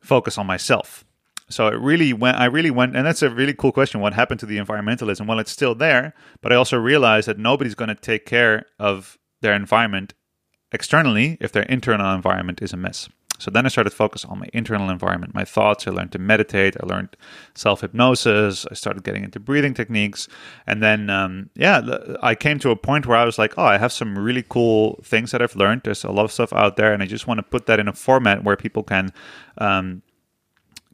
focus 0.00 0.38
on 0.38 0.46
myself. 0.46 1.04
So 1.50 1.66
it 1.68 1.80
really 1.80 2.12
went. 2.12 2.36
I 2.36 2.44
really 2.44 2.70
went, 2.70 2.94
and 2.94 3.06
that's 3.06 3.22
a 3.22 3.30
really 3.30 3.54
cool 3.54 3.72
question. 3.72 4.00
What 4.00 4.12
happened 4.12 4.40
to 4.40 4.46
the 4.46 4.58
environmentalism? 4.58 5.26
Well, 5.26 5.38
it's 5.38 5.50
still 5.50 5.74
there, 5.74 6.12
but 6.42 6.52
I 6.52 6.56
also 6.56 6.76
realized 6.76 7.26
that 7.26 7.38
nobody's 7.38 7.74
going 7.74 7.88
to 7.88 7.94
take 7.94 8.26
care 8.26 8.66
of 8.78 9.18
their 9.40 9.54
environment 9.54 10.12
externally 10.72 11.38
if 11.40 11.52
their 11.52 11.62
internal 11.64 12.14
environment 12.14 12.60
is 12.60 12.74
a 12.74 12.76
mess. 12.76 13.08
So 13.38 13.50
then 13.50 13.64
I 13.64 13.68
started 13.68 13.90
focus 13.90 14.24
on 14.24 14.40
my 14.40 14.48
internal 14.52 14.90
environment, 14.90 15.34
my 15.34 15.44
thoughts. 15.44 15.86
I 15.86 15.90
learned 15.90 16.12
to 16.12 16.18
meditate. 16.18 16.76
I 16.80 16.86
learned 16.86 17.16
self 17.54 17.80
hypnosis. 17.80 18.66
I 18.70 18.74
started 18.74 19.04
getting 19.04 19.24
into 19.24 19.40
breathing 19.40 19.74
techniques. 19.74 20.28
And 20.66 20.82
then, 20.82 21.08
um, 21.08 21.50
yeah, 21.54 21.80
I 22.22 22.34
came 22.34 22.58
to 22.60 22.70
a 22.70 22.76
point 22.76 23.06
where 23.06 23.16
I 23.16 23.24
was 23.24 23.38
like, 23.38 23.54
oh, 23.56 23.64
I 23.64 23.78
have 23.78 23.92
some 23.92 24.18
really 24.18 24.44
cool 24.46 25.00
things 25.04 25.30
that 25.30 25.40
I've 25.40 25.56
learned. 25.56 25.82
There's 25.84 26.04
a 26.04 26.10
lot 26.10 26.24
of 26.24 26.32
stuff 26.32 26.52
out 26.52 26.76
there. 26.76 26.92
And 26.92 27.02
I 27.02 27.06
just 27.06 27.26
want 27.26 27.38
to 27.38 27.42
put 27.42 27.66
that 27.66 27.80
in 27.80 27.88
a 27.88 27.92
format 27.92 28.44
where 28.44 28.56
people 28.56 28.82
can. 28.82 29.12
Um, 29.56 30.02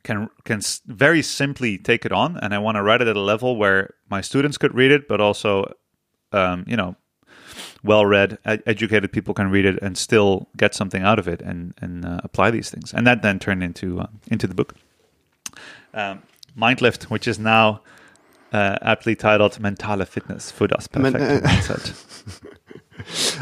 can 0.04 0.28
can 0.44 0.60
very 0.86 1.22
simply 1.22 1.78
take 1.78 2.04
it 2.04 2.12
on, 2.12 2.36
and 2.36 2.54
I 2.54 2.58
want 2.58 2.76
to 2.76 2.82
write 2.82 3.00
it 3.00 3.08
at 3.08 3.16
a 3.16 3.20
level 3.20 3.56
where 3.56 3.94
my 4.10 4.20
students 4.20 4.58
could 4.58 4.74
read 4.74 4.92
it, 4.92 5.08
but 5.08 5.18
also, 5.18 5.72
um, 6.30 6.64
you 6.68 6.76
know, 6.76 6.94
well-read, 7.84 8.38
ed- 8.44 8.62
educated 8.66 9.12
people 9.12 9.34
can 9.34 9.50
read 9.50 9.64
it 9.66 9.78
and 9.82 9.96
still 9.96 10.48
get 10.56 10.74
something 10.74 11.02
out 11.02 11.18
of 11.18 11.28
it 11.28 11.42
and 11.42 11.74
and 11.80 12.04
uh, 12.04 12.20
apply 12.24 12.50
these 12.50 12.70
things. 12.70 12.92
And 12.94 13.06
that 13.06 13.22
then 13.22 13.38
turned 13.38 13.62
into 13.62 14.00
uh, 14.00 14.06
into 14.30 14.46
the 14.46 14.54
book, 14.54 14.74
um, 15.92 16.22
Mindlift, 16.56 17.04
which 17.10 17.28
is 17.28 17.38
now 17.38 17.80
uh, 18.52 18.76
aptly 18.82 19.14
titled 19.14 19.60
"Mentale 19.60 20.06
Fitness 20.06 20.50
für 20.50 20.66
das 20.68 20.88
perfekte 20.88 21.18
Men- 21.18 21.42
mindset." 21.42 21.92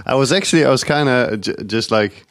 I 0.07 0.15
was 0.15 0.33
actually 0.33 0.65
I 0.65 0.71
was 0.71 0.85
kind 0.85 1.09
of 1.09 1.41
j- 1.41 1.55
just 1.67 1.91
like 1.91 2.27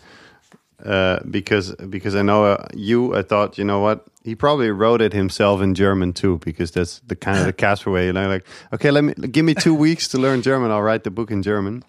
uh, 0.85 1.19
because 1.29 1.75
because 1.89 2.15
I 2.15 2.23
know 2.23 2.45
uh, 2.45 2.67
you. 2.75 3.15
I 3.15 3.21
thought 3.21 3.57
you 3.57 3.63
know 3.63 3.79
what 3.79 4.05
he 4.23 4.35
probably 4.35 4.69
wrote 4.71 5.01
it 5.01 5.13
himself 5.13 5.61
in 5.61 5.75
German 5.75 6.13
too 6.13 6.39
because 6.43 6.71
that's 6.71 6.99
the 7.07 7.15
kind 7.15 7.37
of 7.39 7.45
the 7.45 7.53
Casper 7.65 7.91
way. 7.91 8.07
You 8.07 8.13
know, 8.13 8.27
like 8.27 8.45
okay, 8.73 8.91
let 8.91 9.03
me 9.03 9.13
give 9.13 9.45
me 9.45 9.53
two 9.53 9.73
weeks 9.75 10.07
to 10.09 10.17
learn 10.17 10.41
German. 10.41 10.71
I'll 10.71 10.81
write 10.81 11.03
the 11.03 11.11
book 11.11 11.31
in 11.31 11.43
German. 11.43 11.83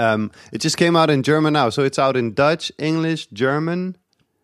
Um, 0.00 0.30
it 0.52 0.60
just 0.60 0.76
came 0.76 0.96
out 0.96 1.10
in 1.10 1.22
German 1.22 1.52
now, 1.52 1.70
so 1.70 1.82
it's 1.82 1.98
out 1.98 2.16
in 2.16 2.34
Dutch, 2.34 2.72
English, 2.78 3.26
German. 3.32 3.96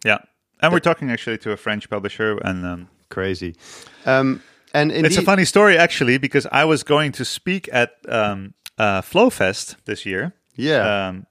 Yeah, 0.05 0.19
and 0.61 0.73
we're 0.73 0.81
talking 0.81 1.11
actually 1.11 1.39
to 1.39 1.53
a 1.53 1.57
French 1.57 1.89
publisher, 1.89 2.39
and 2.39 2.65
um, 2.65 2.89
crazy. 3.09 3.57
Um, 4.05 4.43
and 4.75 4.93
it's 4.93 5.17
a 5.17 5.23
funny 5.23 5.47
story 5.47 5.79
actually 5.79 6.19
because 6.19 6.47
I 6.53 6.65
was 6.65 6.83
going 6.83 7.13
to 7.13 7.25
speak 7.25 7.69
at 7.73 7.95
um, 8.09 8.53
uh, 8.77 9.01
Flowfest 9.01 9.77
this 9.87 10.05
year. 10.05 10.35
Yeah. 10.55 11.09
Um, 11.09 11.27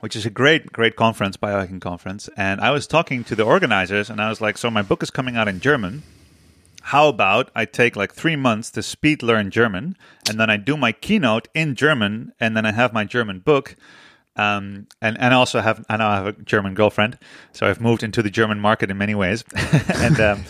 which 0.00 0.14
is 0.14 0.24
a 0.24 0.30
great, 0.30 0.70
great 0.70 0.94
conference, 0.94 1.36
biohacking 1.36 1.80
conference. 1.80 2.30
And 2.36 2.60
I 2.60 2.70
was 2.70 2.86
talking 2.86 3.24
to 3.24 3.34
the 3.34 3.42
organizers, 3.42 4.10
and 4.10 4.20
I 4.20 4.28
was 4.28 4.40
like, 4.40 4.56
"So 4.56 4.70
my 4.70 4.82
book 4.82 5.02
is 5.02 5.10
coming 5.10 5.36
out 5.36 5.48
in 5.48 5.58
German. 5.58 6.02
How 6.88 7.08
about 7.08 7.50
I 7.54 7.66
take 7.66 7.96
like 7.96 8.14
three 8.14 8.34
months 8.34 8.70
to 8.70 8.82
speed 8.82 9.22
learn 9.22 9.50
German, 9.50 9.94
and 10.26 10.40
then 10.40 10.48
I 10.48 10.56
do 10.56 10.74
my 10.74 10.92
keynote 10.92 11.46
in 11.54 11.74
German, 11.74 12.32
and 12.40 12.56
then 12.56 12.64
I 12.64 12.72
have 12.72 12.94
my 12.94 13.04
German 13.04 13.40
book." 13.40 13.76
Um, 14.36 14.86
and 15.02 15.18
and 15.20 15.34
I 15.34 15.36
also 15.36 15.60
have 15.60 15.84
I 15.90 15.98
now 15.98 16.10
have 16.12 16.26
a 16.26 16.32
German 16.32 16.72
girlfriend, 16.72 17.18
so 17.52 17.68
I've 17.68 17.78
moved 17.78 18.02
into 18.02 18.22
the 18.22 18.30
German 18.30 18.58
market 18.58 18.90
in 18.90 18.96
many 18.96 19.14
ways, 19.14 19.44
and 19.96 20.18
um, 20.18 20.44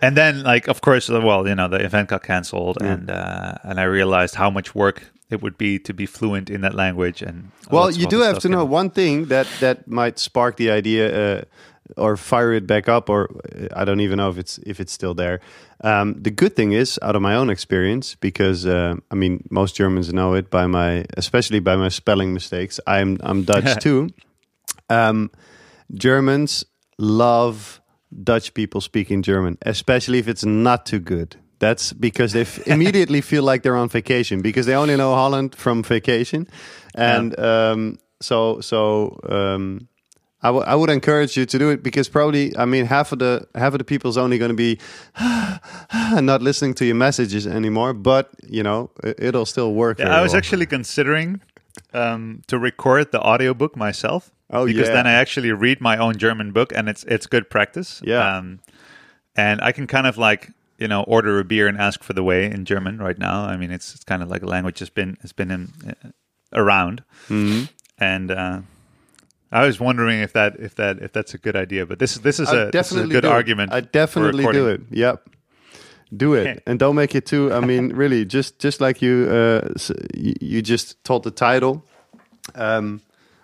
and 0.00 0.16
then 0.16 0.42
like 0.42 0.68
of 0.68 0.80
course, 0.80 1.10
well 1.10 1.46
you 1.46 1.54
know 1.54 1.68
the 1.68 1.84
event 1.84 2.08
got 2.08 2.22
canceled, 2.22 2.78
mm. 2.78 2.90
and 2.90 3.10
uh, 3.10 3.56
and 3.62 3.78
I 3.78 3.84
realized 3.84 4.36
how 4.36 4.48
much 4.48 4.74
work 4.74 5.12
it 5.28 5.42
would 5.42 5.58
be 5.58 5.78
to 5.80 5.92
be 5.92 6.06
fluent 6.06 6.48
in 6.48 6.60
that 6.60 6.74
language 6.74 7.22
and 7.22 7.50
well 7.70 7.90
you 7.90 8.06
do 8.06 8.20
have 8.20 8.38
to 8.38 8.48
know 8.48 8.62
one 8.62 8.90
thing 8.90 9.24
that 9.26 9.48
that 9.58 9.88
might 9.88 10.18
spark 10.18 10.56
the 10.56 10.70
idea 10.70 11.04
uh, 11.08 11.44
or 11.96 12.16
fire 12.16 12.52
it 12.52 12.66
back 12.66 12.88
up 12.88 13.08
or 13.10 13.28
i 13.76 13.84
don't 13.84 14.00
even 14.00 14.16
know 14.16 14.30
if 14.30 14.38
it's 14.38 14.58
if 14.66 14.80
it's 14.80 14.92
still 14.92 15.14
there. 15.14 15.40
Um, 15.82 16.14
the 16.14 16.30
good 16.30 16.56
thing 16.56 16.72
is 16.72 16.98
out 17.02 17.14
of 17.14 17.20
my 17.20 17.34
own 17.34 17.50
experience 17.50 18.14
because 18.14 18.66
uh, 18.66 18.94
i 19.10 19.14
mean 19.14 19.44
most 19.50 19.76
germans 19.76 20.12
know 20.12 20.34
it 20.34 20.50
by 20.50 20.66
my 20.66 21.04
especially 21.16 21.60
by 21.60 21.76
my 21.76 21.88
spelling 21.88 22.32
mistakes. 22.32 22.80
I'm 22.86 23.18
i'm 23.22 23.44
dutch 23.44 23.82
too. 23.82 24.10
Um, 24.88 25.30
germans 25.92 26.64
love 26.98 27.80
dutch 28.22 28.54
people 28.54 28.80
speaking 28.80 29.22
german 29.22 29.58
especially 29.62 30.18
if 30.18 30.28
it's 30.28 30.44
not 30.44 30.86
too 30.86 31.00
good. 31.00 31.36
That's 31.58 31.92
because 31.92 32.32
they 32.32 32.46
immediately 32.72 33.20
feel 33.20 33.42
like 33.42 33.62
they're 33.62 33.76
on 33.76 33.88
vacation 33.88 34.42
because 34.42 34.66
they 34.66 34.74
only 34.74 34.96
know 34.96 35.14
Holland 35.14 35.54
from 35.54 35.82
vacation, 35.82 36.46
and 36.94 37.34
yeah. 37.38 37.70
um, 37.70 37.98
so 38.20 38.60
so 38.60 39.18
um, 39.28 39.88
I, 40.44 40.50
I 40.50 40.74
would 40.74 40.90
encourage 40.90 41.38
you 41.38 41.46
to 41.46 41.58
do 41.58 41.70
it 41.70 41.82
because 41.82 42.08
probably 42.08 42.56
I 42.56 42.66
mean 42.66 42.84
half 42.84 43.12
of 43.12 43.18
the 43.18 43.48
half 43.54 43.72
of 43.72 43.78
the 43.78 43.84
people's 43.84 44.18
only 44.18 44.38
going 44.38 44.50
to 44.50 44.54
be 44.54 44.78
not 46.20 46.42
listening 46.42 46.74
to 46.74 46.84
your 46.84 46.94
messages 46.94 47.46
anymore, 47.46 47.94
but 47.94 48.30
you 48.46 48.62
know 48.62 48.90
it, 49.02 49.34
will 49.34 49.46
still 49.46 49.72
work. 49.72 49.98
Yeah, 49.98 50.14
I 50.14 50.20
was 50.20 50.32
well. 50.32 50.38
actually 50.38 50.66
considering 50.66 51.40
um, 51.94 52.42
to 52.48 52.58
record 52.58 53.10
the 53.10 53.20
audiobook 53.20 53.74
myself. 53.74 54.30
Oh, 54.50 54.66
because 54.66 54.88
yeah. 54.88 54.94
then 54.94 55.06
I 55.06 55.12
actually 55.12 55.50
read 55.50 55.80
my 55.80 55.96
own 55.96 56.18
German 56.18 56.52
book 56.52 56.72
and 56.76 56.88
it's 56.88 57.04
it's 57.04 57.26
good 57.26 57.48
practice. 57.48 58.02
Yeah. 58.04 58.36
Um, 58.36 58.60
and 59.34 59.60
I 59.62 59.72
can 59.72 59.86
kind 59.86 60.06
of 60.06 60.18
like 60.18 60.50
you 60.78 60.88
know 60.88 61.04
order 61.04 61.38
a 61.38 61.44
beer 61.44 61.66
and 61.68 61.78
ask 61.78 62.02
for 62.04 62.12
the 62.12 62.22
way 62.22 62.44
in 62.44 62.66
German 62.66 62.98
right 62.98 63.18
now. 63.18 63.44
I 63.46 63.56
mean, 63.56 63.70
it's 63.70 63.94
it's 63.94 64.04
kind 64.04 64.22
of 64.22 64.28
like 64.28 64.42
a 64.42 64.46
language 64.46 64.78
has 64.80 64.90
been 64.90 65.16
has 65.22 65.32
been 65.32 65.50
in, 65.50 65.72
uh, 65.88 66.10
around, 66.52 67.02
mm-hmm. 67.28 67.64
and 67.98 68.30
uh, 68.30 68.60
I 69.54 69.64
was 69.66 69.78
wondering 69.78 70.20
if 70.20 70.32
that 70.32 70.56
if 70.58 70.74
that 70.74 70.98
if 70.98 71.12
that's 71.12 71.32
a 71.32 71.38
good 71.38 71.54
idea. 71.54 71.86
But 71.86 72.00
this 72.00 72.16
is 72.16 72.22
this 72.22 72.40
is 72.40 72.50
a, 72.50 72.70
this 72.72 72.90
is 72.90 72.98
a 72.98 73.06
good 73.06 73.24
argument. 73.24 73.72
I 73.72 73.80
definitely 73.80 74.44
do 74.52 74.68
it. 74.68 74.80
Yep. 74.90 75.28
Do 76.14 76.34
it 76.34 76.62
and 76.66 76.78
don't 76.78 76.96
make 76.96 77.14
it 77.14 77.24
too. 77.26 77.52
I 77.52 77.60
mean, 77.60 77.92
really, 77.94 78.24
just 78.24 78.58
just 78.58 78.80
like 78.80 79.00
you, 79.00 79.28
uh, 79.30 79.68
you 80.20 80.60
just 80.60 81.02
told 81.04 81.22
the 81.22 81.30
title. 81.30 81.84
Um, 82.54 83.00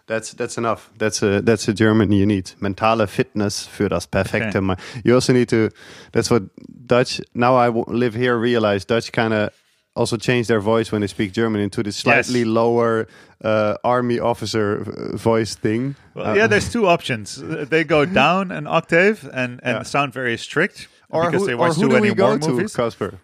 that's 0.07 0.35
that's 0.35 0.59
enough. 0.59 0.91
That's 0.99 1.23
a 1.23 1.41
that's 1.43 1.69
a 1.69 1.73
German 1.73 2.13
you 2.13 2.27
need. 2.27 2.53
Mentale 2.61 3.07
Fitness 3.07 3.67
für 3.67 3.89
das 3.89 4.07
perfekte. 4.07 4.59
Okay. 4.59 4.83
You 5.05 5.15
also 5.15 5.33
need 5.33 5.49
to. 5.49 5.71
That's 6.13 6.31
what 6.31 6.43
Dutch. 6.87 7.21
Now 7.35 7.57
I 7.57 7.69
live 7.69 8.15
here. 8.15 8.37
Realize 8.37 8.85
Dutch 8.85 9.13
kind 9.13 9.33
of 9.33 9.51
also 9.95 10.17
change 10.17 10.47
their 10.47 10.61
voice 10.61 10.93
when 10.93 11.01
they 11.01 11.07
speak 11.07 11.33
German 11.33 11.61
into 11.61 11.83
this 11.83 11.97
slightly 11.97 12.41
yes. 12.41 12.49
lower 12.49 13.07
uh, 13.43 13.77
army 13.85 14.19
officer 14.19 14.83
uh, 14.83 15.17
voice 15.17 15.55
thing. 15.55 15.97
Well, 16.15 16.27
uh, 16.27 16.35
yeah, 16.35 16.47
there's 16.47 16.71
two 16.73 16.87
options. 16.87 17.37
They 17.37 17.85
go 17.85 18.05
down 18.05 18.53
an 18.53 18.67
octave 18.67 19.29
and 19.33 19.61
and 19.63 19.77
yeah. 19.79 19.83
sound 19.83 20.13
very 20.13 20.37
strict 20.37 20.89
or 21.11 21.27
because 21.27 21.43
who, 21.43 21.47
they 21.47 21.55
watch 21.55 21.73
or 21.73 21.75
who 21.75 21.83
too 21.83 21.89
do 21.89 21.95
many 21.95 22.11
we 22.11 22.15
go 22.15 22.39
to, 22.39 22.49
movies. 22.49 22.75
Casper? 22.75 23.21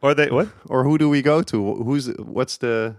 Or 0.00 0.14
they 0.14 0.30
what? 0.30 0.48
Or 0.66 0.84
who 0.84 0.98
do 0.98 1.08
we 1.08 1.22
go 1.22 1.42
to? 1.42 1.74
Who's 1.74 2.08
what's 2.18 2.58
the 2.58 2.96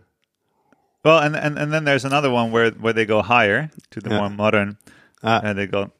well, 1.04 1.20
and, 1.20 1.36
and 1.36 1.58
and 1.58 1.72
then 1.72 1.86
there's 1.86 2.06
another 2.06 2.30
one 2.30 2.52
where 2.52 2.72
where 2.72 2.94
they 2.94 3.06
go 3.06 3.22
higher 3.22 3.72
to 3.92 4.00
the 4.02 4.10
yeah. 4.10 4.20
more 4.20 4.30
modern, 4.30 4.78
uh, 5.24 5.40
and 5.44 5.58
they 5.58 5.66
go, 5.66 5.92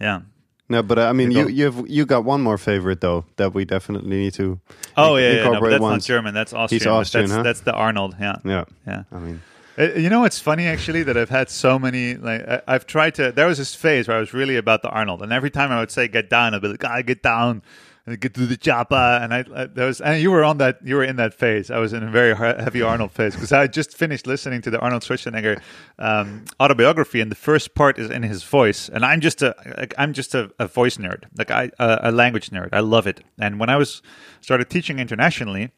yeah. 0.00 0.22
No, 0.70 0.84
but 0.84 1.00
uh, 1.00 1.08
I 1.08 1.12
mean, 1.12 1.32
you 1.32 1.48
you've 1.48 1.90
you 1.90 2.06
got 2.06 2.24
one 2.24 2.40
more 2.40 2.56
favorite 2.56 3.00
though 3.00 3.24
that 3.36 3.52
we 3.52 3.64
definitely 3.64 4.16
need 4.16 4.34
to. 4.34 4.60
Oh 4.96 5.16
yeah, 5.16 5.32
yeah 5.32 5.44
no, 5.50 5.68
that's 5.68 5.80
once. 5.80 6.04
not 6.04 6.06
German. 6.06 6.32
That's 6.32 6.52
Austrian. 6.52 6.80
He's 6.80 6.86
Austrian, 6.86 7.26
that's, 7.26 7.36
huh? 7.36 7.42
that's 7.42 7.60
the 7.62 7.74
Arnold. 7.74 8.14
Yeah, 8.20 8.36
yeah, 8.44 8.64
yeah. 8.86 9.02
I 9.10 9.18
mean, 9.18 9.42
uh, 9.76 9.94
you 9.94 10.08
know 10.08 10.20
what's 10.20 10.38
funny 10.38 10.68
actually 10.68 11.02
that 11.02 11.16
I've 11.16 11.28
had 11.28 11.50
so 11.50 11.76
many 11.76 12.14
like 12.14 12.62
I've 12.68 12.86
tried 12.86 13.16
to. 13.16 13.32
There 13.32 13.48
was 13.48 13.58
this 13.58 13.74
phase 13.74 14.06
where 14.06 14.16
I 14.16 14.20
was 14.20 14.32
really 14.32 14.56
about 14.56 14.82
the 14.82 14.90
Arnold, 14.90 15.22
and 15.22 15.32
every 15.32 15.50
time 15.50 15.72
I 15.72 15.80
would 15.80 15.90
say 15.90 16.06
get 16.06 16.30
down, 16.30 16.54
I'd 16.54 16.62
be 16.62 16.68
like, 16.68 16.84
"I 16.84 17.02
get 17.02 17.20
down." 17.20 17.62
And 18.06 18.20
get 18.20 18.34
to 18.34 18.46
the 18.46 18.56
chopper. 18.56 18.94
And 18.94 19.32
I, 19.34 19.44
I 19.54 19.84
was, 19.84 20.00
and 20.00 20.20
you 20.22 20.30
were 20.30 20.44
on 20.44 20.58
that, 20.58 20.78
you 20.84 20.96
were 20.96 21.04
in 21.04 21.16
that 21.16 21.34
phase. 21.34 21.70
I 21.70 21.78
was 21.78 21.92
in 21.92 22.02
a 22.02 22.10
very 22.10 22.34
heavy 22.34 22.82
Arnold 22.82 23.12
phase 23.12 23.34
because 23.34 23.52
I 23.52 23.66
just 23.66 23.96
finished 23.96 24.26
listening 24.26 24.62
to 24.62 24.70
the 24.70 24.78
Arnold 24.78 25.02
Schwarzenegger 25.02 25.60
um, 25.98 26.44
autobiography, 26.58 27.20
and 27.20 27.30
the 27.30 27.36
first 27.36 27.74
part 27.74 27.98
is 27.98 28.10
in 28.10 28.22
his 28.22 28.42
voice. 28.42 28.88
And 28.88 29.04
I'm 29.04 29.20
just 29.20 29.42
a, 29.42 29.88
I'm 29.98 30.12
just 30.12 30.34
a, 30.34 30.50
a 30.58 30.66
voice 30.66 30.96
nerd, 30.96 31.24
like 31.36 31.50
I, 31.50 31.70
a, 31.78 32.00
a 32.04 32.12
language 32.12 32.50
nerd. 32.50 32.70
I 32.72 32.80
love 32.80 33.06
it. 33.06 33.22
And 33.38 33.60
when 33.60 33.68
I 33.68 33.76
was 33.76 34.02
started 34.40 34.70
teaching 34.70 34.98
internationally, 34.98 35.70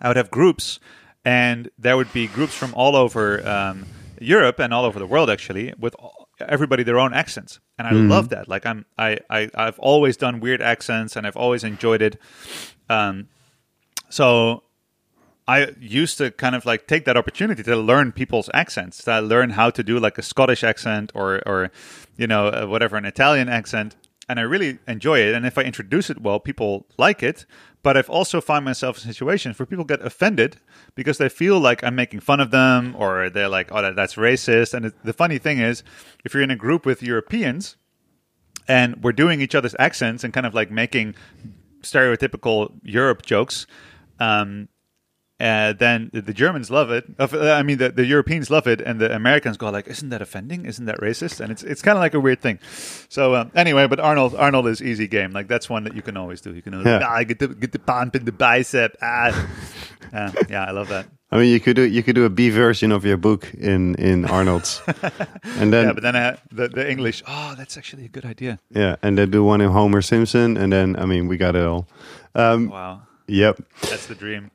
I 0.00 0.08
would 0.08 0.16
have 0.16 0.30
groups, 0.30 0.80
and 1.24 1.70
there 1.78 1.96
would 1.96 2.12
be 2.12 2.26
groups 2.26 2.54
from 2.54 2.74
all 2.74 2.96
over. 2.96 3.46
Um, 3.46 3.86
Europe 4.22 4.58
and 4.58 4.74
all 4.74 4.84
over 4.84 4.98
the 4.98 5.06
world 5.06 5.30
actually 5.30 5.72
with 5.78 5.96
everybody 6.48 6.82
their 6.82 6.98
own 6.98 7.12
accents 7.12 7.60
and 7.78 7.86
i 7.86 7.92
mm. 7.92 8.08
love 8.08 8.28
that 8.30 8.48
like 8.48 8.66
i'm 8.66 8.84
I, 8.98 9.18
I 9.28 9.50
i've 9.54 9.78
always 9.78 10.16
done 10.16 10.40
weird 10.40 10.62
accents 10.62 11.16
and 11.16 11.26
i've 11.26 11.36
always 11.36 11.64
enjoyed 11.64 12.02
it 12.02 12.18
um 12.88 13.28
so 14.08 14.64
I 15.50 15.74
used 15.80 16.16
to 16.18 16.30
kind 16.30 16.54
of 16.54 16.64
like 16.64 16.86
take 16.86 17.06
that 17.06 17.16
opportunity 17.16 17.64
to 17.64 17.74
learn 17.74 18.12
people's 18.12 18.48
accents. 18.54 19.02
To 19.02 19.20
learn 19.20 19.50
how 19.50 19.70
to 19.70 19.82
do 19.82 19.98
like 19.98 20.16
a 20.16 20.22
Scottish 20.22 20.62
accent 20.62 21.10
or, 21.12 21.42
or 21.44 21.72
you 22.16 22.28
know, 22.28 22.46
uh, 22.48 22.66
whatever, 22.66 22.96
an 22.96 23.04
Italian 23.04 23.48
accent. 23.48 23.96
And 24.30 24.38
I 24.38 24.44
really 24.44 24.78
enjoy 24.86 25.18
it. 25.18 25.34
And 25.34 25.44
if 25.44 25.58
I 25.58 25.62
introduce 25.62 26.08
it 26.08 26.22
well, 26.22 26.38
people 26.38 26.86
like 26.96 27.20
it. 27.20 27.46
But 27.82 27.96
I've 27.96 28.08
also 28.08 28.40
found 28.40 28.64
myself 28.64 28.98
in 28.98 29.02
situations 29.02 29.58
where 29.58 29.66
people 29.66 29.84
get 29.84 30.00
offended 30.02 30.58
because 30.94 31.18
they 31.18 31.28
feel 31.28 31.58
like 31.58 31.82
I'm 31.82 31.96
making 31.96 32.20
fun 32.20 32.38
of 32.38 32.52
them 32.52 32.94
or 32.96 33.28
they're 33.28 33.48
like, 33.48 33.72
oh, 33.72 33.82
that, 33.82 33.96
that's 33.96 34.14
racist. 34.14 34.72
And 34.72 34.86
it, 34.86 34.94
the 35.02 35.12
funny 35.12 35.38
thing 35.38 35.58
is, 35.58 35.82
if 36.24 36.32
you're 36.32 36.44
in 36.44 36.50
a 36.52 36.56
group 36.56 36.86
with 36.86 37.02
Europeans 37.02 37.76
and 38.68 39.02
we're 39.02 39.10
doing 39.10 39.40
each 39.40 39.56
other's 39.56 39.74
accents 39.80 40.22
and 40.22 40.32
kind 40.32 40.46
of 40.46 40.54
like 40.54 40.70
making 40.70 41.16
stereotypical 41.80 42.72
Europe 42.84 43.22
jokes, 43.26 43.66
um, 44.20 44.68
uh, 45.40 45.72
then 45.72 46.10
the 46.12 46.34
Germans 46.34 46.70
love 46.70 46.90
it. 46.90 47.06
I 47.18 47.62
mean, 47.62 47.78
the, 47.78 47.90
the 47.90 48.04
Europeans 48.04 48.50
love 48.50 48.66
it, 48.66 48.82
and 48.82 49.00
the 49.00 49.14
Americans 49.14 49.56
go 49.56 49.70
like, 49.70 49.88
"Isn't 49.88 50.10
that 50.10 50.20
offending? 50.20 50.66
Isn't 50.66 50.84
that 50.84 51.00
racist?" 51.00 51.40
And 51.40 51.50
it's 51.50 51.62
it's 51.62 51.80
kind 51.80 51.96
of 51.96 52.00
like 52.00 52.12
a 52.12 52.20
weird 52.20 52.40
thing. 52.40 52.58
So 53.08 53.34
um, 53.34 53.50
anyway, 53.54 53.86
but 53.86 54.00
Arnold 54.00 54.34
Arnold 54.34 54.68
is 54.68 54.82
easy 54.82 55.06
game. 55.06 55.32
Like 55.32 55.48
that's 55.48 55.70
one 55.70 55.84
that 55.84 55.96
you 55.96 56.02
can 56.02 56.18
always 56.18 56.42
do. 56.42 56.54
You 56.54 56.60
can 56.60 56.74
always, 56.74 56.86
yeah. 56.86 57.06
ah, 57.06 57.22
get 57.22 57.38
the 57.38 57.48
get 57.48 57.72
the 57.72 57.78
pump 57.78 58.16
in 58.16 58.26
the 58.26 58.32
bicep. 58.32 58.96
Ah. 59.00 59.48
Uh, 60.12 60.30
yeah, 60.50 60.64
I 60.64 60.72
love 60.72 60.88
that. 60.88 61.06
I 61.32 61.38
mean, 61.38 61.50
you 61.50 61.60
could 61.60 61.76
do 61.76 61.84
you 61.84 62.02
could 62.02 62.16
do 62.16 62.26
a 62.26 62.30
B 62.30 62.50
version 62.50 62.92
of 62.92 63.06
your 63.06 63.16
book 63.16 63.54
in 63.54 63.94
in 63.94 64.26
Arnold's, 64.26 64.82
and 65.42 65.72
then 65.72 65.86
yeah, 65.86 65.92
but 65.92 66.02
then 66.02 66.16
I, 66.16 66.36
the 66.52 66.68
the 66.68 66.90
English. 66.90 67.22
Oh, 67.26 67.54
that's 67.56 67.78
actually 67.78 68.04
a 68.04 68.08
good 68.08 68.26
idea. 68.26 68.58
Yeah, 68.70 68.96
and 69.02 69.16
then 69.16 69.30
do 69.30 69.42
one 69.42 69.62
in 69.62 69.70
Homer 69.70 70.02
Simpson, 70.02 70.58
and 70.58 70.70
then 70.70 70.96
I 70.96 71.06
mean, 71.06 71.28
we 71.28 71.38
got 71.38 71.56
it 71.56 71.64
all. 71.64 71.88
Um, 72.34 72.68
wow. 72.68 73.02
Yep. 73.26 73.62
That's 73.82 74.06
the 74.06 74.16
dream 74.16 74.50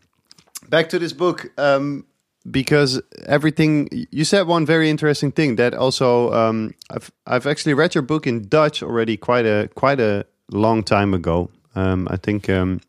back 0.69 0.89
to 0.89 0.99
this 0.99 1.13
book 1.13 1.51
um, 1.57 2.05
because 2.49 3.01
everything 3.25 3.89
you 4.11 4.23
said 4.23 4.47
one 4.47 4.65
very 4.65 4.89
interesting 4.89 5.31
thing 5.31 5.55
that 5.55 5.73
also 5.73 6.31
um, 6.33 6.73
I've 6.89 7.11
I've 7.25 7.47
actually 7.47 7.73
read 7.73 7.95
your 7.95 8.03
book 8.03 8.27
in 8.27 8.47
Dutch 8.47 8.83
already 8.83 9.17
quite 9.17 9.45
a 9.45 9.69
quite 9.75 9.99
a 9.99 10.25
long 10.51 10.83
time 10.83 11.13
ago. 11.13 11.49
Um, 11.75 12.07
I 12.09 12.17
think 12.17 12.49
um, 12.49 12.81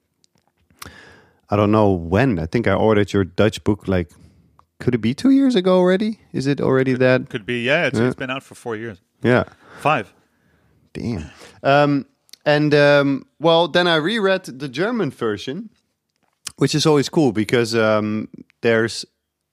I 1.50 1.56
don't 1.56 1.72
know 1.72 1.90
when. 1.90 2.38
I 2.38 2.46
think 2.46 2.66
I 2.66 2.74
ordered 2.74 3.12
your 3.12 3.24
Dutch 3.24 3.64
book 3.64 3.88
like 3.88 4.10
could 4.78 4.94
it 4.94 4.98
be 4.98 5.14
two 5.14 5.30
years 5.30 5.54
ago 5.54 5.76
already? 5.76 6.20
Is 6.32 6.46
it 6.46 6.60
already 6.60 6.92
could, 6.92 7.00
that? 7.00 7.30
Could 7.30 7.46
be. 7.46 7.62
Yeah, 7.62 7.86
it's, 7.86 7.98
yeah. 7.98 8.06
it's 8.06 8.16
been 8.16 8.30
out 8.30 8.42
for 8.42 8.54
four 8.54 8.76
years. 8.76 9.00
Yeah, 9.22 9.44
five. 9.80 10.12
Damn. 10.92 11.30
Um, 11.62 12.06
and 12.44 12.74
um, 12.74 13.26
well, 13.40 13.68
then 13.68 13.86
I 13.86 13.96
reread 13.96 14.44
the 14.44 14.68
German 14.68 15.10
version 15.10 15.70
which 16.56 16.74
is 16.74 16.86
always 16.86 17.08
cool 17.08 17.32
because 17.32 17.74
um, 17.74 18.28
there's 18.62 19.04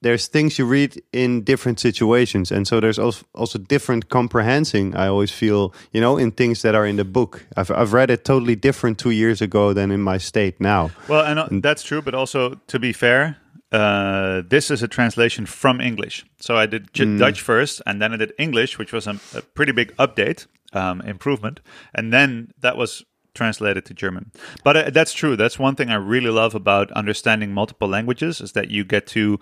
there's 0.02 0.26
things 0.26 0.58
you 0.58 0.66
read 0.66 1.02
in 1.12 1.44
different 1.44 1.80
situations. 1.80 2.52
And 2.52 2.68
so 2.68 2.78
there's 2.78 2.98
also, 2.98 3.24
also 3.34 3.58
different 3.58 4.10
comprehending 4.10 4.94
i 4.94 5.06
always 5.06 5.30
feel 5.30 5.72
you 5.92 6.00
know 6.00 6.18
in 6.18 6.30
things 6.30 6.62
that 6.62 6.74
are 6.74 6.86
in 6.86 6.96
the 6.96 7.04
book. 7.04 7.46
I've, 7.56 7.70
I've 7.70 7.92
read 7.92 8.10
it 8.10 8.24
totally 8.24 8.56
different 8.56 8.98
two 8.98 9.10
years 9.10 9.40
ago 9.40 9.72
than 9.72 9.90
in 9.90 10.00
my 10.00 10.18
state 10.18 10.60
now. 10.60 10.90
Well 11.08 11.24
and 11.24 11.38
uh, 11.38 11.48
that's 11.50 11.82
true 11.82 12.02
but 12.02 12.14
also 12.14 12.60
to 12.66 12.78
be 12.78 12.92
fair 12.92 13.36
uh, 13.72 14.42
this 14.46 14.70
is 14.70 14.82
a 14.82 14.88
translation 14.88 15.46
from 15.46 15.80
english. 15.80 16.24
So 16.40 16.56
i 16.56 16.66
did 16.66 16.92
mm. 16.92 17.18
dutch 17.18 17.40
first 17.40 17.82
and 17.86 18.00
then 18.00 18.12
i 18.12 18.16
did 18.16 18.32
english 18.38 18.78
which 18.78 18.92
was 18.92 19.06
a, 19.06 19.18
a 19.34 19.40
pretty 19.40 19.72
big 19.72 19.96
update 19.96 20.46
um, 20.74 21.00
improvement. 21.02 21.60
And 21.94 22.12
then 22.12 22.52
that 22.60 22.76
was 22.76 23.04
translated 23.34 23.84
to 23.86 23.94
German. 23.94 24.32
But 24.62 24.76
uh, 24.76 24.90
that's 24.90 25.12
true. 25.12 25.36
That's 25.36 25.58
one 25.58 25.74
thing 25.76 25.90
I 25.90 25.96
really 25.96 26.30
love 26.30 26.54
about 26.54 26.90
understanding 26.92 27.52
multiple 27.52 27.88
languages 27.88 28.40
is 28.40 28.52
that 28.52 28.70
you 28.70 28.84
get 28.84 29.06
to 29.08 29.38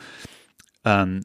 um, 0.85 1.22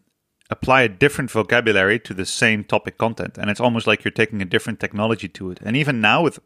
apply 0.49 0.83
a 0.83 0.89
different 0.89 1.31
vocabulary 1.31 1.99
to 1.99 2.13
the 2.13 2.25
same 2.25 2.63
topic 2.63 2.97
content, 2.97 3.37
and 3.37 3.49
it's 3.49 3.59
almost 3.59 3.87
like 3.87 4.03
you're 4.03 4.11
taking 4.11 4.41
a 4.41 4.45
different 4.45 4.79
technology 4.79 5.27
to 5.29 5.51
it. 5.51 5.59
And 5.63 5.75
even 5.75 6.01
now 6.01 6.23
with 6.23 6.39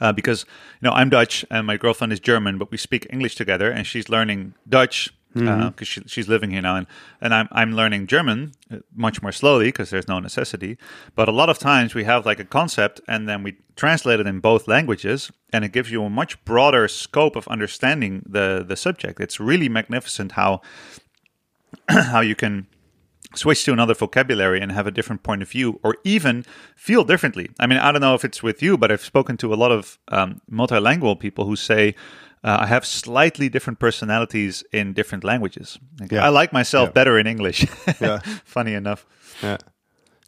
uh, 0.00 0.12
because 0.12 0.44
you 0.80 0.88
know 0.88 0.94
I'm 0.94 1.10
Dutch 1.10 1.44
and 1.50 1.66
my 1.66 1.76
girlfriend 1.76 2.12
is 2.12 2.20
German, 2.20 2.58
but 2.58 2.70
we 2.70 2.78
speak 2.78 3.06
English 3.10 3.34
together, 3.34 3.70
and 3.70 3.86
she's 3.86 4.08
learning 4.08 4.54
Dutch 4.68 5.10
because 5.32 5.48
mm-hmm. 5.48 5.62
uh, 5.62 5.84
she, 5.84 6.02
she's 6.06 6.28
living 6.28 6.50
here 6.50 6.62
now, 6.62 6.76
and, 6.76 6.86
and 7.20 7.32
I'm 7.34 7.48
I'm 7.52 7.72
learning 7.72 8.06
German 8.06 8.52
uh, 8.70 8.78
much 8.94 9.22
more 9.22 9.32
slowly 9.32 9.66
because 9.66 9.90
there's 9.90 10.08
no 10.08 10.18
necessity. 10.18 10.76
But 11.14 11.28
a 11.28 11.32
lot 11.32 11.48
of 11.48 11.58
times 11.58 11.94
we 11.94 12.04
have 12.04 12.26
like 12.26 12.40
a 12.40 12.44
concept, 12.44 13.00
and 13.06 13.28
then 13.28 13.42
we 13.42 13.56
translate 13.76 14.20
it 14.20 14.26
in 14.26 14.40
both 14.40 14.66
languages, 14.66 15.30
and 15.52 15.64
it 15.64 15.72
gives 15.72 15.90
you 15.90 16.02
a 16.02 16.10
much 16.10 16.44
broader 16.44 16.88
scope 16.88 17.36
of 17.36 17.46
understanding 17.48 18.22
the 18.26 18.64
the 18.66 18.76
subject. 18.76 19.20
It's 19.20 19.38
really 19.38 19.68
magnificent 19.68 20.32
how 20.32 20.62
how 21.88 22.20
you 22.20 22.34
can 22.34 22.66
switch 23.34 23.64
to 23.64 23.72
another 23.72 23.94
vocabulary 23.94 24.60
and 24.60 24.72
have 24.72 24.86
a 24.86 24.90
different 24.90 25.22
point 25.22 25.42
of 25.42 25.48
view 25.48 25.78
or 25.82 25.96
even 26.04 26.44
feel 26.74 27.04
differently. 27.04 27.48
I 27.60 27.66
mean, 27.66 27.78
I 27.78 27.92
don't 27.92 28.00
know 28.00 28.14
if 28.14 28.24
it's 28.24 28.42
with 28.42 28.62
you, 28.62 28.76
but 28.76 28.90
I've 28.90 29.04
spoken 29.04 29.36
to 29.38 29.54
a 29.54 29.56
lot 29.56 29.70
of 29.70 29.98
um, 30.08 30.40
multilingual 30.50 31.18
people 31.18 31.46
who 31.46 31.56
say, 31.56 31.94
uh, 32.42 32.58
I 32.60 32.66
have 32.66 32.86
slightly 32.86 33.48
different 33.48 33.78
personalities 33.78 34.64
in 34.72 34.92
different 34.92 35.24
languages. 35.24 35.78
Like, 36.00 36.12
yeah. 36.12 36.24
I 36.24 36.30
like 36.30 36.52
myself 36.52 36.88
yeah. 36.88 36.92
better 36.92 37.18
in 37.18 37.26
English. 37.26 37.66
yeah. 38.00 38.18
Funny 38.44 38.74
enough. 38.74 39.06
Yeah. 39.42 39.58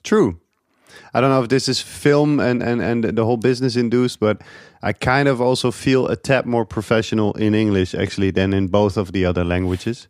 True. 0.02 0.38
I 1.14 1.20
don't 1.20 1.30
know 1.30 1.42
if 1.42 1.48
this 1.48 1.68
is 1.68 1.80
film 1.80 2.40
and, 2.40 2.62
and, 2.62 2.82
and 2.82 3.04
the 3.04 3.24
whole 3.24 3.36
business 3.36 3.76
induced, 3.76 4.20
but 4.20 4.42
I 4.82 4.92
kind 4.92 5.28
of 5.28 5.40
also 5.40 5.70
feel 5.70 6.06
a 6.06 6.16
tad 6.16 6.46
more 6.46 6.66
professional 6.66 7.32
in 7.34 7.54
English 7.54 7.94
actually 7.94 8.30
than 8.30 8.52
in 8.52 8.68
both 8.68 8.96
of 8.96 9.12
the 9.12 9.24
other 9.24 9.44
languages. 9.44 10.08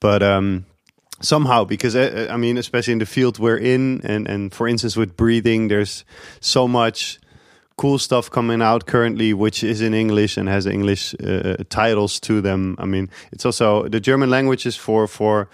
But 0.00 0.22
um, 0.22 0.66
somehow, 1.20 1.64
because 1.64 1.94
uh, 1.94 2.28
I 2.30 2.36
mean, 2.36 2.56
especially 2.58 2.92
in 2.92 2.98
the 2.98 3.06
field 3.06 3.38
we're 3.38 3.58
in, 3.58 4.00
and, 4.04 4.28
and 4.28 4.52
for 4.52 4.68
instance, 4.68 4.96
with 4.96 5.16
breathing, 5.16 5.68
there's 5.68 6.04
so 6.40 6.68
much 6.68 7.20
cool 7.76 7.98
stuff 7.98 8.30
coming 8.30 8.62
out 8.62 8.86
currently, 8.86 9.34
which 9.34 9.64
is 9.64 9.80
in 9.80 9.94
English 9.94 10.36
and 10.36 10.48
has 10.48 10.66
English 10.66 11.14
uh, 11.22 11.56
titles 11.68 12.20
to 12.20 12.40
them. 12.40 12.76
I 12.78 12.86
mean, 12.86 13.10
it's 13.32 13.44
also 13.44 13.88
the 13.88 14.00
German 14.00 14.30
language 14.30 14.66
is 14.66 14.76
for 14.76 15.06
for 15.06 15.48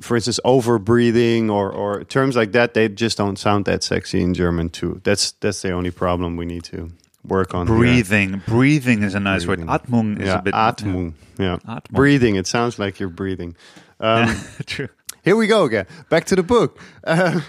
for 0.00 0.16
instance, 0.16 0.40
over 0.44 0.78
breathing 0.78 1.50
or, 1.50 1.70
or 1.70 2.04
terms 2.04 2.36
like 2.36 2.52
that, 2.52 2.74
they 2.74 2.88
just 2.88 3.18
don't 3.18 3.38
sound 3.38 3.66
that 3.66 3.82
sexy 3.82 4.22
in 4.22 4.34
German 4.34 4.70
too. 4.70 5.00
That's 5.04 5.32
that's 5.32 5.62
the 5.62 5.72
only 5.72 5.90
problem 5.90 6.36
we 6.36 6.46
need 6.46 6.64
to 6.64 6.90
work 7.24 7.54
on. 7.54 7.66
Breathing, 7.66 8.30
here. 8.30 8.42
breathing 8.46 9.02
is 9.02 9.14
a 9.14 9.20
nice 9.20 9.44
breathing. 9.44 9.66
word. 9.66 9.82
Atmung 9.82 10.20
is 10.20 10.26
yeah, 10.26 10.38
a 10.38 10.42
bit. 10.42 10.54
Atmung, 10.54 11.12
yeah. 11.38 11.58
Atmung. 11.66 11.90
Breathing. 11.90 12.36
It 12.36 12.46
sounds 12.46 12.78
like 12.78 12.98
you're 12.98 13.08
breathing. 13.08 13.56
Um, 14.00 14.32
true. 14.64 14.88
Here 15.24 15.34
we 15.34 15.48
go 15.48 15.64
again. 15.64 15.86
Back 16.08 16.26
to 16.26 16.36
the 16.36 16.44
book. 16.44 16.78
Uh, 17.02 17.40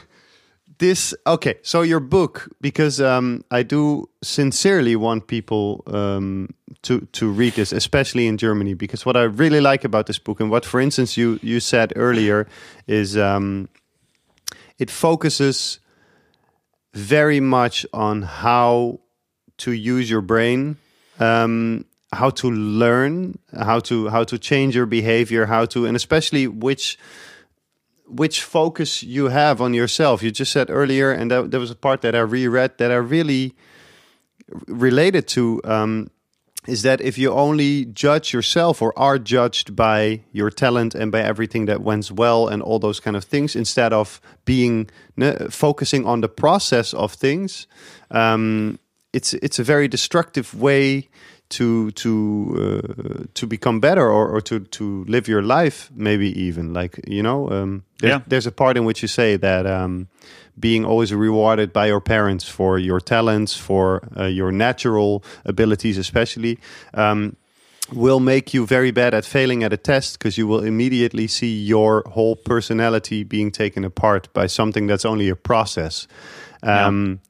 this 0.80 1.14
okay 1.28 1.56
so 1.62 1.82
your 1.82 2.00
book 2.00 2.50
because 2.62 3.00
um, 3.00 3.44
i 3.52 3.62
do 3.62 4.10
sincerely 4.24 4.96
want 4.96 5.28
people 5.28 5.84
um, 5.88 6.50
to 6.82 7.02
to 7.12 7.30
read 7.30 7.54
this 7.54 7.72
especially 7.72 8.28
in 8.28 8.38
germany 8.38 8.74
because 8.74 9.06
what 9.06 9.16
i 9.16 9.24
really 9.24 9.62
like 9.62 9.84
about 9.84 10.08
this 10.08 10.18
book 10.18 10.40
and 10.40 10.50
what 10.50 10.66
for 10.66 10.80
instance 10.80 11.18
you 11.18 11.38
you 11.44 11.60
said 11.60 11.94
earlier 11.96 12.48
is 12.88 13.18
um, 13.18 13.70
it 14.78 14.90
focuses 14.90 15.80
very 16.94 17.40
much 17.40 17.86
on 17.94 18.22
how 18.22 19.00
to 19.58 19.72
use 19.72 20.10
your 20.10 20.22
brain 20.22 20.78
um, 21.20 21.86
how 22.14 22.30
to 22.30 22.50
learn 22.50 23.38
how 23.54 23.80
to 23.80 24.08
how 24.08 24.24
to 24.24 24.40
change 24.40 24.76
your 24.76 24.86
behavior 24.86 25.46
how 25.46 25.66
to 25.66 25.86
and 25.86 25.98
especially 25.98 26.48
which 26.48 26.98
which 28.10 28.44
focus 28.44 29.04
you 29.04 29.28
have 29.28 29.62
on 29.62 29.74
yourself. 29.74 30.24
You 30.24 30.32
just 30.32 30.52
said 30.52 30.70
earlier, 30.70 31.12
and 31.12 31.32
that, 31.32 31.52
there 31.52 31.60
was 31.60 31.72
a 31.72 31.76
part 31.76 32.02
that 32.02 32.16
I 32.16 32.20
reread 32.20 32.78
that 32.78 32.92
I 32.92 32.96
really 32.96 33.56
related 34.68 35.28
to. 35.30 35.62
Um, 35.64 36.10
is 36.68 36.82
that 36.84 37.02
if 37.02 37.18
you 37.18 37.32
only 37.32 37.86
judge 37.86 38.34
yourself 38.34 38.82
or 38.82 38.98
are 39.00 39.18
judged 39.18 39.76
by 39.76 40.22
your 40.32 40.52
talent 40.52 40.94
and 40.94 41.12
by 41.12 41.22
everything 41.22 41.66
that 41.66 41.82
went 41.82 42.12
well 42.12 42.48
and 42.48 42.62
all 42.62 42.80
those 42.80 43.00
kind 43.00 43.16
of 43.16 43.24
things, 43.24 43.56
instead 43.56 43.94
of 43.94 44.20
being 44.46 44.90
focusing 45.50 46.06
on 46.06 46.22
the 46.22 46.28
process 46.28 46.94
of 46.94 47.14
things, 47.14 47.66
um, 48.12 48.78
it's 49.14 49.34
it's 49.36 49.58
a 49.58 49.64
very 49.64 49.88
destructive 49.88 50.54
way 50.54 51.08
to 51.50 51.92
to 51.92 52.82
uh, 52.84 53.24
to 53.34 53.48
become 53.48 53.80
better 53.80 54.08
or, 54.08 54.28
or 54.30 54.42
to 54.42 54.60
to 54.60 55.04
live 55.06 55.28
your 55.28 55.42
life 55.42 55.90
maybe 55.96 56.30
even 56.40 56.74
like 56.74 57.00
you 57.08 57.24
know 57.24 57.50
um, 57.50 57.84
there's, 58.00 58.12
yeah. 58.12 58.22
there's 58.28 58.48
a 58.48 58.52
part 58.52 58.78
in 58.78 58.86
which 58.86 59.02
you 59.02 59.08
say 59.08 59.36
that 59.36 59.66
um, 59.66 60.08
being 60.60 60.86
always 60.86 61.14
rewarded 61.14 61.74
by 61.74 61.88
your 61.88 62.02
parents 62.02 62.48
for 62.48 62.78
your 62.78 63.00
talents 63.00 63.56
for 63.58 64.08
uh, 64.18 64.26
your 64.26 64.52
natural 64.52 65.24
abilities 65.44 65.98
especially 65.98 66.60
um, 66.94 67.36
will 67.92 68.20
make 68.20 68.54
you 68.54 68.68
very 68.68 68.92
bad 68.92 69.16
at 69.16 69.26
failing 69.26 69.64
at 69.64 69.74
a 69.74 69.78
test 69.78 70.20
because 70.20 70.38
you 70.38 70.46
will 70.46 70.64
immediately 70.64 71.26
see 71.26 71.64
your 71.64 72.04
whole 72.12 72.36
personality 72.36 73.24
being 73.24 73.52
taken 73.52 73.84
apart 73.84 74.32
by 74.34 74.46
something 74.46 74.86
that's 74.86 75.06
only 75.06 75.30
a 75.30 75.36
process 75.36 76.08
yeah. 76.64 76.86
Um, 76.86 77.22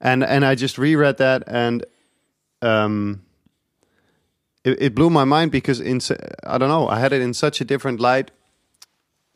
and 0.00 0.22
and 0.22 0.44
I 0.44 0.54
just 0.54 0.78
reread 0.78 1.18
that 1.18 1.42
and 1.46 1.84
um, 2.62 3.22
it, 4.68 4.82
it 4.82 4.94
blew 4.94 5.10
my 5.10 5.24
mind 5.24 5.50
because 5.50 5.80
in 5.80 6.00
I 6.44 6.58
don't 6.58 6.68
know 6.68 6.88
I 6.88 6.98
had 6.98 7.12
it 7.12 7.22
in 7.22 7.34
such 7.34 7.60
a 7.60 7.64
different 7.64 8.00
light. 8.00 8.30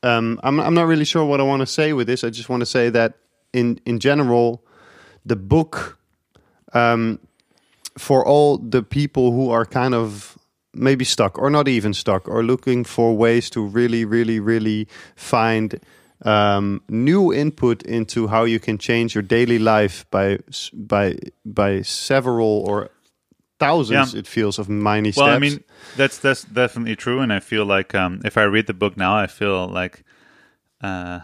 Um, 0.03 0.41
I'm 0.43 0.61
I'm 0.61 0.75
not 0.75 0.87
really 0.87 1.05
sure 1.05 1.25
what 1.25 1.41
I 1.41 1.45
want 1.45 1.61
to 1.61 1.67
say 1.67 1.93
with 1.93 2.07
this. 2.07 2.25
I 2.25 2.31
just 2.31 2.49
want 2.49 2.61
to 2.61 2.67
say 2.67 2.91
that 2.91 3.15
in 3.53 3.81
in 3.87 3.99
general, 3.99 4.65
the 5.25 5.37
book, 5.37 5.99
um, 6.73 7.19
for 7.99 8.27
all 8.27 8.59
the 8.59 8.83
people 8.83 9.33
who 9.33 9.51
are 9.51 9.65
kind 9.65 9.95
of 9.95 10.39
maybe 10.75 11.05
stuck 11.05 11.39
or 11.39 11.51
not 11.51 11.69
even 11.69 11.95
stuck 11.95 12.29
or 12.29 12.43
looking 12.43 12.85
for 12.85 13.17
ways 13.17 13.51
to 13.51 13.61
really 13.61 14.05
really 14.05 14.41
really 14.41 14.89
find 15.17 15.79
um, 16.25 16.81
new 16.89 17.33
input 17.33 17.83
into 17.83 18.29
how 18.29 18.45
you 18.45 18.61
can 18.61 18.79
change 18.79 19.15
your 19.15 19.23
daily 19.23 19.59
life 19.59 20.05
by 20.11 20.39
by 20.73 21.17
by 21.45 21.83
several 21.83 22.65
or 22.69 22.91
thousands 23.67 24.15
Yeah. 24.15 24.21
it 24.21 24.27
feels 24.27 24.59
of 24.59 24.69
minor 24.69 25.11
Well, 25.17 25.27
steps. 25.27 25.37
I 25.37 25.39
mean, 25.39 25.65
that's 25.97 26.19
that's 26.19 26.45
definitely 26.45 26.97
true, 26.97 27.21
and 27.21 27.33
I 27.33 27.41
feel 27.41 27.65
like 27.65 27.95
um, 27.95 28.21
if 28.25 28.37
I 28.37 28.43
read 28.45 28.67
the 28.67 28.75
book 28.75 28.97
now, 28.97 29.17
I 29.17 29.27
feel 29.27 29.69
like 29.69 30.05
uh, 30.83 31.21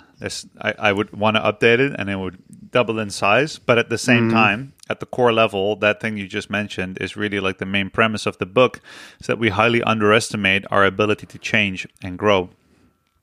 I, 0.60 0.74
I 0.78 0.92
would 0.92 1.10
want 1.12 1.36
to 1.36 1.42
update 1.42 1.80
it, 1.80 1.92
and 1.98 2.08
it 2.08 2.16
would 2.16 2.38
double 2.70 2.98
in 3.00 3.10
size. 3.10 3.58
But 3.58 3.78
at 3.78 3.88
the 3.88 3.98
same 3.98 4.30
time, 4.30 4.72
at 4.88 5.00
the 5.00 5.06
core 5.06 5.32
level, 5.32 5.74
that 5.76 6.00
thing 6.00 6.16
you 6.16 6.28
just 6.28 6.48
mentioned 6.50 6.98
is 7.00 7.16
really 7.16 7.40
like 7.40 7.58
the 7.58 7.66
main 7.66 7.90
premise 7.90 8.24
of 8.26 8.38
the 8.38 8.46
book, 8.46 8.80
is 9.20 9.26
that 9.26 9.38
we 9.38 9.48
highly 9.50 9.82
underestimate 9.82 10.64
our 10.70 10.84
ability 10.84 11.26
to 11.26 11.38
change 11.38 11.88
and 12.02 12.16
grow 12.18 12.50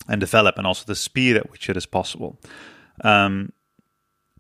and 0.09 0.19
develop, 0.19 0.57
and 0.57 0.67
also 0.67 0.83
the 0.85 0.95
speed 0.95 1.37
at 1.37 1.49
which 1.51 1.69
it 1.69 1.77
is 1.77 1.85
possible. 1.85 2.37
Um, 3.03 3.51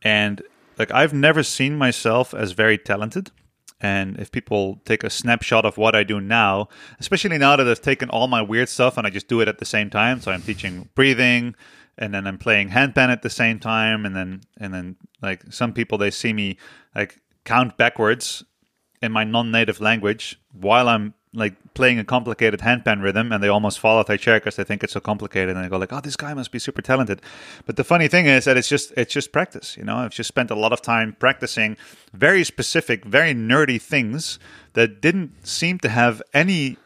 and 0.01 0.41
like 0.77 0.91
I've 0.91 1.13
never 1.13 1.43
seen 1.43 1.77
myself 1.77 2.33
as 2.33 2.51
very 2.51 2.77
talented. 2.77 3.31
And 3.81 4.17
if 4.19 4.31
people 4.31 4.81
take 4.85 5.03
a 5.03 5.09
snapshot 5.09 5.65
of 5.65 5.77
what 5.77 5.95
I 5.95 6.03
do 6.03 6.21
now, 6.21 6.69
especially 6.99 7.37
now 7.37 7.55
that 7.55 7.67
I've 7.67 7.81
taken 7.81 8.09
all 8.09 8.27
my 8.27 8.41
weird 8.41 8.69
stuff 8.69 8.97
and 8.97 9.05
I 9.05 9.09
just 9.09 9.27
do 9.27 9.41
it 9.41 9.47
at 9.47 9.57
the 9.57 9.65
same 9.65 9.89
time, 9.89 10.21
so 10.21 10.31
I'm 10.31 10.41
teaching 10.41 10.89
breathing, 10.95 11.55
and 11.97 12.13
then 12.13 12.25
I'm 12.27 12.37
playing 12.37 12.69
handpan 12.69 13.09
at 13.09 13.21
the 13.21 13.29
same 13.29 13.59
time, 13.59 14.05
and 14.05 14.15
then 14.15 14.41
and 14.57 14.73
then 14.73 14.95
like 15.21 15.43
some 15.51 15.73
people 15.73 15.97
they 15.97 16.11
see 16.11 16.33
me 16.33 16.57
like 16.95 17.19
count 17.43 17.77
backwards 17.77 18.43
in 19.01 19.11
my 19.11 19.23
non-native 19.23 19.81
language 19.81 20.39
while 20.51 20.87
I'm 20.89 21.13
like 21.35 21.53
playing 21.73 21.99
a 21.99 22.03
complicated 22.03 22.61
handpan 22.61 23.01
rhythm, 23.01 23.31
and 23.31 23.43
they 23.43 23.47
almost 23.47 23.79
fall 23.79 23.97
off 23.97 24.07
their 24.07 24.17
chair 24.17 24.39
because 24.39 24.55
they 24.55 24.63
think 24.63 24.83
it's 24.83 24.93
so 24.93 24.99
complicated, 24.99 25.55
and 25.55 25.63
they 25.63 25.69
go 25.69 25.77
like, 25.77 25.93
"Oh, 25.93 26.01
this 26.01 26.15
guy 26.15 26.33
must 26.33 26.51
be 26.51 26.59
super 26.59 26.81
talented." 26.81 27.21
But 27.65 27.75
the 27.75 27.83
funny 27.83 28.07
thing 28.07 28.25
is 28.25 28.45
that 28.45 28.57
it's 28.57 28.69
just 28.69 28.93
it's 28.97 29.13
just 29.13 29.31
practice. 29.31 29.77
You 29.77 29.83
know, 29.83 29.97
I've 29.97 30.11
just 30.11 30.27
spent 30.27 30.51
a 30.51 30.55
lot 30.55 30.73
of 30.73 30.81
time 30.81 31.15
practicing 31.19 31.77
very 32.13 32.43
specific, 32.43 33.05
very 33.05 33.33
nerdy 33.33 33.81
things 33.81 34.39
that 34.73 35.01
didn't 35.01 35.45
seem 35.45 35.79
to 35.79 35.89
have 35.89 36.21
any 36.33 36.77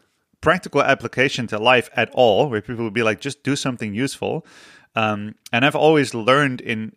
practical 0.41 0.81
application 0.81 1.47
to 1.47 1.59
life 1.59 1.89
at 1.95 2.09
all. 2.13 2.49
Where 2.49 2.61
people 2.61 2.83
would 2.83 2.93
be 2.93 3.03
like, 3.03 3.21
"Just 3.21 3.43
do 3.43 3.55
something 3.55 3.93
useful," 3.93 4.45
um, 4.95 5.35
and 5.53 5.65
I've 5.65 5.75
always 5.75 6.13
learned 6.13 6.61
in 6.61 6.93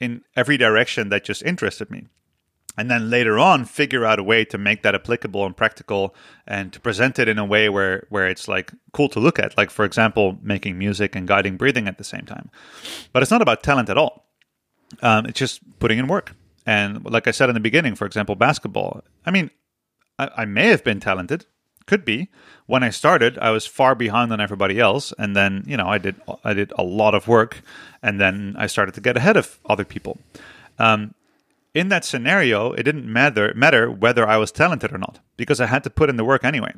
in 0.00 0.22
every 0.34 0.56
direction 0.56 1.08
that 1.10 1.24
just 1.24 1.42
interested 1.42 1.90
me 1.90 2.08
and 2.76 2.90
then 2.90 3.10
later 3.10 3.38
on 3.38 3.64
figure 3.64 4.04
out 4.04 4.18
a 4.18 4.22
way 4.22 4.44
to 4.44 4.58
make 4.58 4.82
that 4.82 4.94
applicable 4.94 5.46
and 5.46 5.56
practical 5.56 6.14
and 6.46 6.72
to 6.72 6.80
present 6.80 7.18
it 7.18 7.28
in 7.28 7.38
a 7.38 7.44
way 7.44 7.68
where 7.68 8.06
where 8.08 8.28
it's 8.28 8.48
like 8.48 8.72
cool 8.92 9.08
to 9.10 9.20
look 9.20 9.38
at. 9.38 9.56
Like 9.56 9.70
for 9.70 9.84
example 9.84 10.38
making 10.42 10.78
music 10.78 11.14
and 11.14 11.28
guiding 11.28 11.56
breathing 11.56 11.88
at 11.88 11.98
the 11.98 12.04
same 12.04 12.24
time. 12.24 12.50
But 13.12 13.22
it's 13.22 13.30
not 13.30 13.42
about 13.42 13.62
talent 13.62 13.88
at 13.88 13.98
all. 13.98 14.26
Um, 15.02 15.26
it's 15.26 15.38
just 15.38 15.60
putting 15.78 15.98
in 15.98 16.06
work. 16.06 16.34
And 16.66 17.04
like 17.04 17.28
i 17.28 17.30
said 17.30 17.48
in 17.48 17.54
the 17.54 17.60
beginning 17.60 17.94
for 17.94 18.06
example 18.06 18.34
basketball. 18.34 19.02
I 19.24 19.30
mean 19.30 19.50
I, 20.18 20.30
I 20.38 20.44
may 20.44 20.68
have 20.68 20.84
been 20.84 21.00
talented. 21.00 21.46
Could 21.86 22.04
be. 22.04 22.28
When 22.66 22.82
i 22.82 22.90
started 22.90 23.38
i 23.38 23.50
was 23.50 23.66
far 23.66 23.94
behind 23.94 24.32
on 24.32 24.40
everybody 24.40 24.80
else. 24.80 25.12
And 25.16 25.36
then 25.36 25.62
you 25.66 25.76
know 25.76 25.86
i 25.86 25.98
did 25.98 26.16
i 26.42 26.54
did 26.54 26.72
a 26.76 26.82
lot 26.82 27.14
of 27.14 27.28
work. 27.28 27.62
And 28.02 28.20
then 28.20 28.56
i 28.58 28.66
started 28.66 28.94
to 28.94 29.00
get 29.00 29.16
ahead 29.16 29.36
of 29.36 29.60
other 29.66 29.84
people. 29.84 30.18
Um, 30.76 31.14
in 31.74 31.88
that 31.88 32.04
scenario, 32.04 32.72
it 32.72 32.84
didn't 32.84 33.12
matter 33.12 33.52
matter 33.54 33.90
whether 33.90 34.26
I 34.26 34.36
was 34.36 34.52
talented 34.52 34.92
or 34.92 34.98
not 34.98 35.18
because 35.36 35.60
I 35.60 35.66
had 35.66 35.82
to 35.84 35.90
put 35.90 36.08
in 36.08 36.16
the 36.16 36.24
work 36.24 36.44
anyway. 36.44 36.72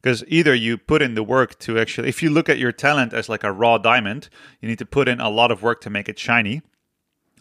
Because 0.00 0.22
either 0.28 0.54
you 0.54 0.76
put 0.76 1.00
in 1.00 1.14
the 1.14 1.22
work 1.22 1.58
to 1.60 1.78
actually, 1.78 2.08
if 2.08 2.22
you 2.22 2.28
look 2.28 2.48
at 2.48 2.58
your 2.58 2.72
talent 2.72 3.14
as 3.14 3.28
like 3.28 3.44
a 3.44 3.52
raw 3.52 3.78
diamond, 3.78 4.28
you 4.60 4.68
need 4.68 4.78
to 4.78 4.86
put 4.86 5.08
in 5.08 5.20
a 5.20 5.30
lot 5.30 5.50
of 5.50 5.62
work 5.62 5.80
to 5.82 5.90
make 5.90 6.08
it 6.08 6.18
shiny, 6.18 6.60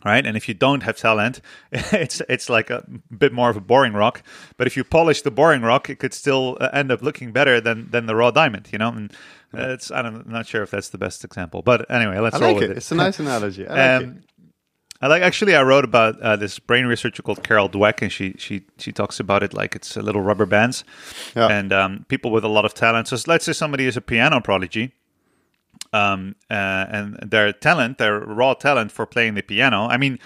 right? 0.05 0.25
And 0.25 0.37
if 0.37 0.47
you 0.47 0.53
don't 0.53 0.83
have 0.83 0.95
talent, 0.95 1.41
it's 1.71 2.21
it's 2.29 2.49
like 2.49 2.69
a 2.69 2.85
bit 3.15 3.33
more 3.33 3.49
of 3.49 3.57
a 3.57 3.61
boring 3.61 3.93
rock. 3.93 4.23
But 4.55 4.67
if 4.67 4.77
you 4.77 4.85
polish 4.85 5.21
the 5.21 5.31
boring 5.31 5.63
rock, 5.63 5.89
it 5.89 5.99
could 5.99 6.13
still 6.13 6.57
uh, 6.61 6.69
end 6.71 6.91
up 6.91 7.01
looking 7.01 7.33
better 7.33 7.59
than 7.59 7.91
than 7.91 8.05
the 8.05 8.15
raw 8.15 8.31
diamond, 8.31 8.69
you 8.71 8.77
know. 8.77 8.89
And 8.89 9.11
uh, 9.53 9.69
it's 9.69 9.91
I 9.91 10.01
don't, 10.01 10.15
I'm 10.25 10.31
not 10.31 10.47
sure 10.47 10.63
if 10.63 10.71
that's 10.71 10.89
the 10.89 10.97
best 10.97 11.25
example, 11.25 11.61
but 11.61 11.89
anyway, 11.91 12.19
let's 12.19 12.37
I 12.37 12.39
roll 12.39 12.53
like 12.53 12.61
with 12.61 12.71
it. 12.71 12.77
It's 12.77 12.91
a 12.91 12.95
nice 12.95 13.19
analogy. 13.19 13.67
I 13.67 13.97
like 13.97 14.07
it. 14.17 14.23
I 15.01 15.07
like 15.07 15.23
actually 15.23 15.55
I 15.55 15.63
wrote 15.63 15.83
about 15.83 16.19
uh, 16.21 16.35
this 16.35 16.59
brain 16.59 16.85
researcher 16.85 17.23
called 17.23 17.43
Carol 17.43 17.69
Dweck, 17.69 18.01
and 18.01 18.11
she 18.11 18.35
she 18.37 18.61
she 18.77 18.91
talks 18.91 19.19
about 19.19 19.41
it 19.43 19.53
like 19.53 19.75
it's 19.75 19.97
a 19.97 20.01
little 20.01 20.21
rubber 20.21 20.45
bands, 20.45 20.83
Yeah. 21.35 21.47
and 21.47 21.73
um, 21.73 22.05
people 22.07 22.29
with 22.31 22.43
a 22.43 22.47
lot 22.49 22.65
of 22.65 22.73
talent. 22.73 23.07
So 23.07 23.17
let's 23.27 23.45
say 23.45 23.53
somebody 23.53 23.85
is 23.87 23.97
a 23.97 24.01
piano 24.01 24.39
prodigy, 24.41 24.93
um, 25.93 26.35
uh, 26.49 26.85
and 26.89 27.17
their 27.31 27.51
talent, 27.51 27.97
their 27.97 28.19
raw 28.19 28.53
talent 28.53 28.91
for 28.91 29.05
playing 29.05 29.33
the 29.35 29.41
piano. 29.41 29.87
I 29.87 29.97
mean, 29.97 30.19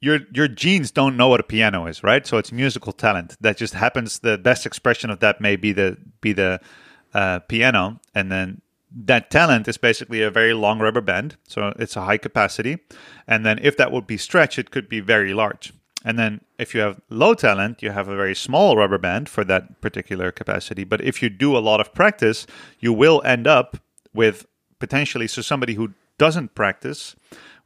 your 0.00 0.20
your 0.34 0.48
genes 0.48 0.90
don't 0.90 1.16
know 1.16 1.28
what 1.28 1.40
a 1.40 1.44
piano 1.44 1.86
is, 1.86 2.02
right? 2.02 2.26
So 2.26 2.36
it's 2.38 2.50
musical 2.52 2.92
talent 2.92 3.36
that 3.40 3.56
just 3.56 3.74
happens. 3.74 4.18
The 4.18 4.36
best 4.38 4.66
expression 4.66 5.10
of 5.10 5.20
that 5.20 5.40
may 5.40 5.56
be 5.56 5.72
the 5.72 5.96
be 6.20 6.32
the 6.32 6.60
uh, 7.14 7.38
piano, 7.48 8.00
and 8.14 8.30
then 8.32 8.60
that 8.90 9.30
talent 9.30 9.68
is 9.68 9.76
basically 9.76 10.22
a 10.22 10.30
very 10.30 10.54
long 10.54 10.78
rubber 10.78 11.00
band, 11.00 11.36
so 11.48 11.74
it's 11.78 11.96
a 11.96 12.04
high 12.04 12.18
capacity. 12.18 12.78
And 13.26 13.44
then 13.44 13.58
if 13.62 13.76
that 13.76 13.92
would 13.92 14.06
be 14.06 14.16
stretched, 14.16 14.58
it 14.58 14.70
could 14.70 14.88
be 14.88 15.00
very 15.00 15.34
large. 15.34 15.72
And 16.04 16.18
then 16.18 16.42
if 16.58 16.74
you 16.74 16.80
have 16.82 17.00
low 17.10 17.34
talent, 17.34 17.82
you 17.82 17.90
have 17.90 18.08
a 18.08 18.16
very 18.16 18.34
small 18.34 18.76
rubber 18.76 18.98
band 18.98 19.28
for 19.28 19.42
that 19.44 19.80
particular 19.80 20.30
capacity. 20.30 20.84
But 20.84 21.00
if 21.00 21.20
you 21.20 21.28
do 21.28 21.56
a 21.56 21.58
lot 21.58 21.80
of 21.80 21.92
practice, 21.92 22.46
you 22.78 22.92
will 22.92 23.20
end 23.24 23.46
up 23.46 23.78
with 24.14 24.46
potentially 24.78 25.26
so 25.26 25.42
somebody 25.42 25.74
who 25.74 25.94
doesn't 26.16 26.54
practice 26.54 27.16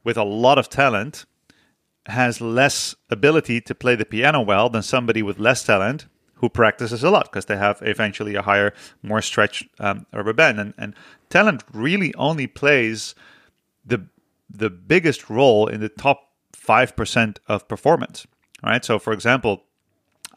with 0.03 0.17
a 0.17 0.23
lot 0.23 0.57
of 0.57 0.69
talent 0.69 1.25
has 2.07 2.41
less 2.41 2.95
ability 3.11 3.61
to 3.61 3.75
play 3.75 3.95
the 3.95 4.05
piano 4.05 4.41
well 4.41 4.69
than 4.69 4.81
somebody 4.81 5.21
with 5.21 5.39
less 5.39 5.63
talent 5.63 6.07
who 6.41 6.49
practices 6.49 7.03
a 7.03 7.09
lot 7.09 7.25
because 7.25 7.45
they 7.45 7.55
have 7.55 7.79
eventually 7.81 8.35
a 8.35 8.41
higher, 8.41 8.73
more 9.01 9.21
stretched 9.21 9.63
um, 9.79 10.05
rubber 10.11 10.33
band. 10.33 10.59
And, 10.59 10.73
and 10.77 10.95
talent 11.29 11.63
really 11.71 12.13
only 12.15 12.47
plays 12.47 13.15
the 13.85 14.05
the 14.49 14.69
biggest 14.69 15.29
role 15.29 15.67
in 15.67 15.79
the 15.79 15.87
top 15.87 16.29
five 16.51 16.95
percent 16.95 17.39
of 17.47 17.67
performance. 17.67 18.27
Right. 18.63 18.83
So, 18.83 18.99
for 18.99 19.13
example, 19.13 19.63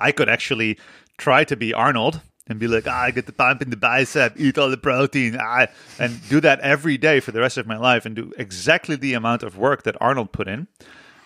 I 0.00 0.12
could 0.12 0.28
actually 0.28 0.78
try 1.18 1.44
to 1.44 1.56
be 1.56 1.74
Arnold 1.74 2.20
and 2.46 2.58
be 2.58 2.68
like, 2.68 2.86
ah, 2.86 3.04
I 3.04 3.10
get 3.10 3.26
the 3.26 3.32
pump 3.32 3.62
in 3.62 3.70
the 3.70 3.76
bicep, 3.76 4.34
eat 4.36 4.58
all 4.58 4.70
the 4.70 4.76
protein, 4.76 5.36
ah, 5.40 5.66
and 5.98 6.20
do 6.28 6.40
that 6.40 6.60
every 6.60 6.98
day 6.98 7.20
for 7.20 7.32
the 7.32 7.40
rest 7.40 7.56
of 7.56 7.66
my 7.66 7.78
life 7.78 8.04
and 8.04 8.14
do 8.14 8.32
exactly 8.36 8.96
the 8.96 9.14
amount 9.14 9.42
of 9.42 9.56
work 9.56 9.82
that 9.84 9.96
Arnold 10.00 10.32
put 10.32 10.48
in, 10.48 10.68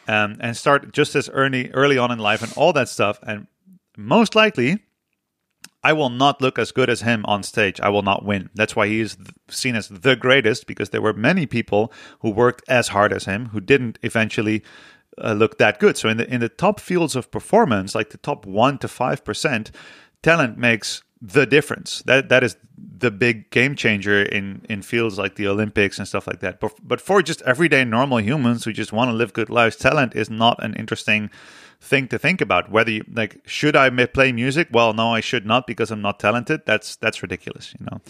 um, 0.06 0.36
and 0.40 0.56
start 0.56 0.92
just 0.92 1.16
as 1.16 1.28
early 1.30 1.70
early 1.72 1.98
on 1.98 2.10
in 2.10 2.18
life 2.18 2.42
and 2.42 2.52
all 2.56 2.72
that 2.72 2.88
stuff. 2.88 3.18
And 3.22 3.46
most 3.98 4.34
likely, 4.36 4.78
I 5.82 5.92
will 5.92 6.08
not 6.08 6.40
look 6.40 6.58
as 6.58 6.70
good 6.70 6.88
as 6.88 7.02
him 7.02 7.24
on 7.26 7.42
stage. 7.42 7.80
I 7.80 7.88
will 7.88 8.02
not 8.02 8.24
win. 8.24 8.48
That's 8.54 8.76
why 8.76 8.86
he 8.86 9.00
is 9.00 9.16
seen 9.48 9.74
as 9.74 9.88
the 9.88 10.16
greatest 10.16 10.66
because 10.66 10.90
there 10.90 11.02
were 11.02 11.12
many 11.12 11.46
people 11.46 11.92
who 12.20 12.30
worked 12.30 12.62
as 12.68 12.88
hard 12.88 13.12
as 13.12 13.24
him 13.24 13.46
who 13.46 13.60
didn't 13.60 13.98
eventually 14.02 14.62
uh, 15.20 15.32
look 15.32 15.58
that 15.58 15.80
good. 15.80 15.96
So 15.96 16.08
in 16.08 16.16
the 16.16 16.32
in 16.32 16.40
the 16.40 16.48
top 16.48 16.78
fields 16.78 17.16
of 17.16 17.30
performance, 17.30 17.94
like 17.94 18.10
the 18.10 18.18
top 18.18 18.46
one 18.46 18.78
to 18.78 18.88
five 18.88 19.24
percent, 19.24 19.72
talent 20.22 20.58
makes 20.58 21.02
the 21.20 21.46
difference. 21.46 22.02
That 22.06 22.28
that 22.28 22.44
is 22.44 22.56
the 22.76 23.10
big 23.10 23.50
game 23.50 23.74
changer 23.74 24.22
in 24.22 24.64
in 24.68 24.82
fields 24.82 25.18
like 25.18 25.34
the 25.34 25.48
Olympics 25.48 25.98
and 25.98 26.06
stuff 26.06 26.26
like 26.26 26.40
that. 26.40 26.60
But 26.60 26.72
but 26.82 27.00
for 27.00 27.20
just 27.22 27.42
everyday 27.42 27.84
normal 27.84 28.20
humans 28.20 28.64
who 28.64 28.72
just 28.72 28.92
want 28.92 29.10
to 29.10 29.16
live 29.16 29.32
good 29.32 29.50
lives, 29.50 29.76
talent 29.76 30.14
is 30.14 30.30
not 30.30 30.62
an 30.62 30.74
interesting 30.74 31.30
thing 31.80 32.08
to 32.08 32.18
think 32.18 32.40
about. 32.40 32.70
Whether 32.70 32.90
you 32.90 33.04
like, 33.10 33.40
should 33.46 33.76
I 33.76 33.88
play 34.06 34.32
music? 34.32 34.68
Well, 34.72 34.92
no, 34.92 35.14
I 35.14 35.20
should 35.20 35.46
not 35.46 35.66
because 35.66 35.90
I'm 35.90 36.02
not 36.02 36.18
talented. 36.18 36.62
That's 36.66 36.96
that's 36.96 37.22
ridiculous. 37.22 37.74
You 37.78 37.86
know, 37.86 38.00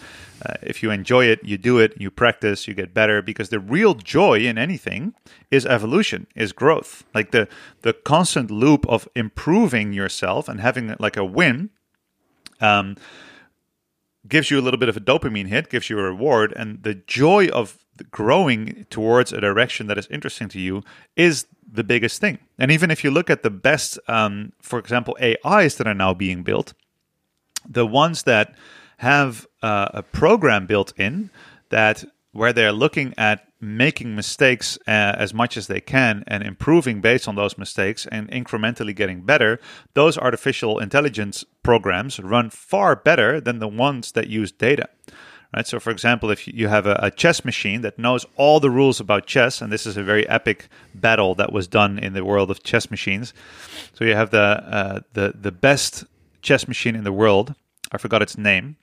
uh, 0.44 0.54
if 0.62 0.82
you 0.82 0.90
enjoy 0.90 1.26
it, 1.26 1.40
you 1.44 1.58
do 1.58 1.78
it, 1.78 1.94
you 1.98 2.10
practice, 2.10 2.66
you 2.66 2.74
get 2.74 2.94
better. 2.94 3.20
Because 3.22 3.50
the 3.50 3.60
real 3.60 3.94
joy 3.94 4.40
in 4.40 4.58
anything 4.58 5.14
is 5.50 5.66
evolution, 5.66 6.26
is 6.34 6.52
growth. 6.52 7.04
Like 7.14 7.30
the 7.30 7.48
the 7.82 7.92
constant 7.92 8.50
loop 8.50 8.86
of 8.88 9.08
improving 9.14 9.92
yourself 9.92 10.48
and 10.48 10.60
having 10.60 10.94
like 10.98 11.16
a 11.16 11.24
win. 11.24 11.70
Um, 12.60 12.96
gives 14.26 14.50
you 14.50 14.58
a 14.58 14.60
little 14.60 14.78
bit 14.78 14.88
of 14.88 14.96
a 14.96 15.00
dopamine 15.00 15.46
hit, 15.46 15.70
gives 15.70 15.88
you 15.88 15.98
a 15.98 16.02
reward, 16.02 16.52
and 16.54 16.82
the 16.82 16.94
joy 16.94 17.46
of 17.48 17.78
growing 18.10 18.86
towards 18.90 19.32
a 19.32 19.40
direction 19.40 19.86
that 19.88 19.98
is 19.98 20.06
interesting 20.10 20.48
to 20.48 20.60
you 20.60 20.82
is 21.16 21.46
the 21.70 21.84
biggest 21.84 22.20
thing. 22.20 22.38
And 22.58 22.70
even 22.70 22.90
if 22.90 23.04
you 23.04 23.10
look 23.10 23.30
at 23.30 23.42
the 23.42 23.50
best, 23.50 23.98
um, 24.08 24.52
for 24.60 24.78
example, 24.78 25.16
AIs 25.20 25.76
that 25.76 25.86
are 25.86 25.94
now 25.94 26.14
being 26.14 26.42
built, 26.42 26.72
the 27.68 27.86
ones 27.86 28.22
that 28.24 28.54
have 28.98 29.46
uh, 29.62 29.88
a 29.94 30.02
program 30.02 30.66
built 30.66 30.92
in 30.96 31.30
that 31.70 32.04
where 32.32 32.52
they're 32.52 32.72
looking 32.72 33.14
at 33.18 33.48
making 33.60 34.14
mistakes 34.14 34.78
uh, 34.86 34.90
as 34.90 35.34
much 35.34 35.56
as 35.56 35.66
they 35.66 35.80
can 35.80 36.22
and 36.26 36.42
improving 36.42 37.00
based 37.00 37.26
on 37.26 37.34
those 37.34 37.58
mistakes 37.58 38.06
and 38.06 38.30
incrementally 38.30 38.94
getting 38.94 39.22
better, 39.22 39.58
those 39.94 40.16
artificial 40.16 40.78
intelligence 40.78 41.44
programs 41.62 42.20
run 42.20 42.50
far 42.50 42.94
better 42.94 43.40
than 43.40 43.58
the 43.58 43.68
ones 43.68 44.12
that 44.12 44.28
use 44.28 44.52
data. 44.52 44.88
Right. 45.54 45.66
So, 45.66 45.80
for 45.80 45.90
example, 45.90 46.30
if 46.30 46.46
you 46.46 46.68
have 46.68 46.86
a, 46.86 46.98
a, 47.02 47.10
chess 47.10 47.42
machine 47.42 47.80
that 47.80 47.98
knows 47.98 48.26
all 48.36 48.60
the 48.60 48.68
rules 48.68 49.00
about 49.00 49.26
chess, 49.26 49.62
and 49.62 49.72
this 49.72 49.86
is 49.86 49.96
a 49.96 50.02
very 50.02 50.28
epic 50.28 50.68
battle 50.94 51.34
that 51.36 51.54
was 51.54 51.66
done 51.66 51.98
in 51.98 52.12
the 52.12 52.22
world 52.22 52.50
of 52.50 52.62
chess 52.62 52.90
machines. 52.90 53.32
So 53.94 54.04
you 54.04 54.14
have 54.14 54.30
the 54.30 54.38
uh, 54.40 55.00
the 55.14 55.32
the 55.34 55.50
best 55.50 56.04
chess 56.42 56.68
machine 56.68 56.94
in 56.94 57.04
the 57.04 57.12
world. 57.12 57.54
I 57.90 57.96
forgot 57.96 58.20
its 58.20 58.36
name 58.36 58.76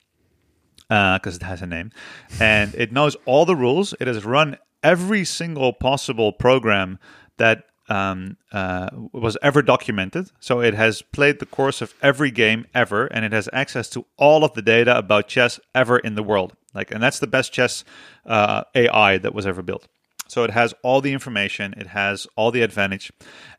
because 0.88 1.34
uh, 1.34 1.40
it 1.40 1.42
has 1.44 1.62
a 1.62 1.66
name, 1.66 1.92
and 2.40 2.74
it 2.74 2.90
knows 2.90 3.16
all 3.26 3.44
the 3.44 3.54
rules. 3.54 3.94
It 4.00 4.08
has 4.08 4.24
run 4.24 4.58
every 4.82 5.24
single 5.24 5.72
possible 5.72 6.32
program 6.32 6.98
that 7.36 7.64
um, 7.88 8.36
uh, 8.52 8.90
was 9.12 9.36
ever 9.42 9.62
documented. 9.62 10.30
So 10.40 10.60
it 10.60 10.74
has 10.74 11.02
played 11.02 11.38
the 11.38 11.46
course 11.46 11.80
of 11.80 11.94
every 12.02 12.30
game 12.30 12.66
ever, 12.74 13.06
and 13.06 13.24
it 13.24 13.32
has 13.32 13.48
access 13.52 13.88
to 13.90 14.06
all 14.16 14.44
of 14.44 14.54
the 14.54 14.62
data 14.62 14.96
about 14.96 15.28
chess 15.28 15.60
ever 15.74 15.98
in 15.98 16.14
the 16.14 16.22
world. 16.22 16.54
Like, 16.74 16.90
and 16.90 17.02
that's 17.02 17.18
the 17.18 17.26
best 17.26 17.52
chess 17.52 17.84
uh, 18.26 18.64
AI 18.74 19.18
that 19.18 19.34
was 19.34 19.46
ever 19.46 19.62
built. 19.62 19.88
So 20.28 20.42
it 20.42 20.50
has 20.50 20.74
all 20.82 21.00
the 21.00 21.12
information, 21.12 21.74
it 21.76 21.88
has 21.88 22.26
all 22.36 22.50
the 22.50 22.62
advantage, 22.62 23.12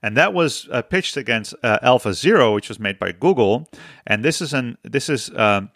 and 0.03 0.17
that 0.17 0.33
was 0.33 0.67
uh, 0.69 0.81
pitched 0.81 1.15
against 1.15 1.55
uh, 1.63 1.79
AlphaZero, 1.81 2.53
which 2.53 2.67
was 2.67 2.79
made 2.79 2.99
by 2.99 3.13
Google. 3.13 3.69
And 4.05 4.23
this 4.23 4.41
is 4.41 4.53
an 4.53 4.77
this 4.83 5.07
is 5.07 5.31
um, 5.35 5.71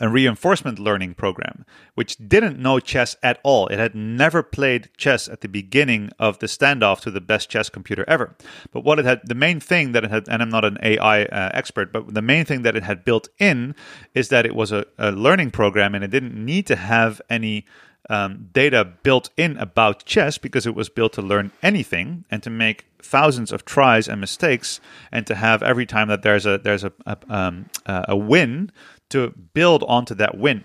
a 0.00 0.08
reinforcement 0.08 0.78
learning 0.78 1.14
program, 1.14 1.64
which 1.94 2.16
didn't 2.16 2.58
know 2.58 2.80
chess 2.80 3.16
at 3.22 3.38
all. 3.42 3.66
It 3.68 3.78
had 3.78 3.94
never 3.94 4.42
played 4.42 4.88
chess 4.96 5.28
at 5.28 5.42
the 5.42 5.48
beginning 5.48 6.10
of 6.18 6.38
the 6.38 6.46
standoff 6.46 7.00
to 7.00 7.10
the 7.10 7.20
best 7.20 7.50
chess 7.50 7.68
computer 7.68 8.04
ever. 8.08 8.34
But 8.70 8.84
what 8.84 8.98
it 8.98 9.04
had, 9.04 9.20
the 9.24 9.34
main 9.34 9.60
thing 9.60 9.92
that 9.92 10.04
it 10.04 10.10
had, 10.10 10.28
and 10.28 10.42
I'm 10.42 10.48
not 10.48 10.64
an 10.64 10.78
AI 10.82 11.24
uh, 11.24 11.50
expert, 11.52 11.92
but 11.92 12.14
the 12.14 12.22
main 12.22 12.44
thing 12.44 12.62
that 12.62 12.76
it 12.76 12.82
had 12.82 13.04
built 13.04 13.28
in 13.38 13.74
is 14.14 14.28
that 14.28 14.46
it 14.46 14.54
was 14.54 14.72
a, 14.72 14.86
a 14.98 15.12
learning 15.12 15.50
program 15.50 15.94
and 15.94 16.02
it 16.02 16.10
didn't 16.10 16.34
need 16.34 16.66
to 16.68 16.76
have 16.76 17.20
any 17.28 17.66
um, 18.10 18.48
data 18.52 18.84
built 18.84 19.30
in 19.36 19.56
about 19.58 20.04
chess 20.04 20.38
because 20.38 20.66
it 20.66 20.74
was 20.74 20.88
built 20.88 21.12
to 21.14 21.22
learn 21.22 21.52
anything 21.62 22.24
and 22.30 22.42
to 22.42 22.50
make 22.50 22.86
thousands 23.00 23.52
of 23.52 23.64
tries 23.64 24.08
and 24.08 24.20
mistakes 24.20 24.80
and 25.10 25.26
to 25.26 25.34
have 25.34 25.62
every 25.62 25.86
time 25.86 26.08
that 26.08 26.22
there's 26.22 26.46
a 26.46 26.58
there's 26.58 26.84
a 26.84 26.92
a, 27.06 27.16
um, 27.28 27.66
a 27.86 28.16
win 28.16 28.70
to 29.12 29.32
build 29.54 29.84
onto 29.84 30.14
that 30.16 30.36
win. 30.36 30.64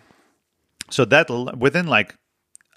So 0.90 1.06
that 1.06 1.30
within 1.58 1.88
like 1.88 2.16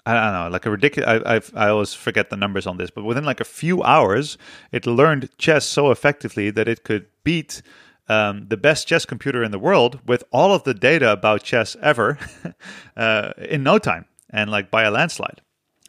I 0.05 0.13
don't 0.13 0.33
know, 0.33 0.49
like 0.49 0.65
a 0.65 0.71
ridiculous. 0.71 1.21
I, 1.25 1.35
I 1.35 1.65
I 1.65 1.69
always 1.69 1.93
forget 1.93 2.29
the 2.29 2.37
numbers 2.37 2.65
on 2.65 2.77
this, 2.77 2.89
but 2.89 3.03
within 3.03 3.23
like 3.23 3.39
a 3.39 3.45
few 3.45 3.83
hours, 3.83 4.37
it 4.71 4.85
learned 4.85 5.29
chess 5.37 5.65
so 5.65 5.91
effectively 5.91 6.49
that 6.51 6.67
it 6.67 6.83
could 6.83 7.05
beat 7.23 7.61
um, 8.09 8.47
the 8.49 8.57
best 8.57 8.87
chess 8.87 9.05
computer 9.05 9.43
in 9.43 9.51
the 9.51 9.59
world 9.59 9.99
with 10.05 10.23
all 10.31 10.53
of 10.53 10.63
the 10.63 10.73
data 10.73 11.11
about 11.11 11.43
chess 11.43 11.77
ever 11.81 12.17
uh, 12.97 13.31
in 13.37 13.63
no 13.63 13.77
time 13.77 14.05
and 14.29 14.49
like 14.49 14.71
by 14.71 14.83
a 14.83 14.91
landslide. 14.91 15.41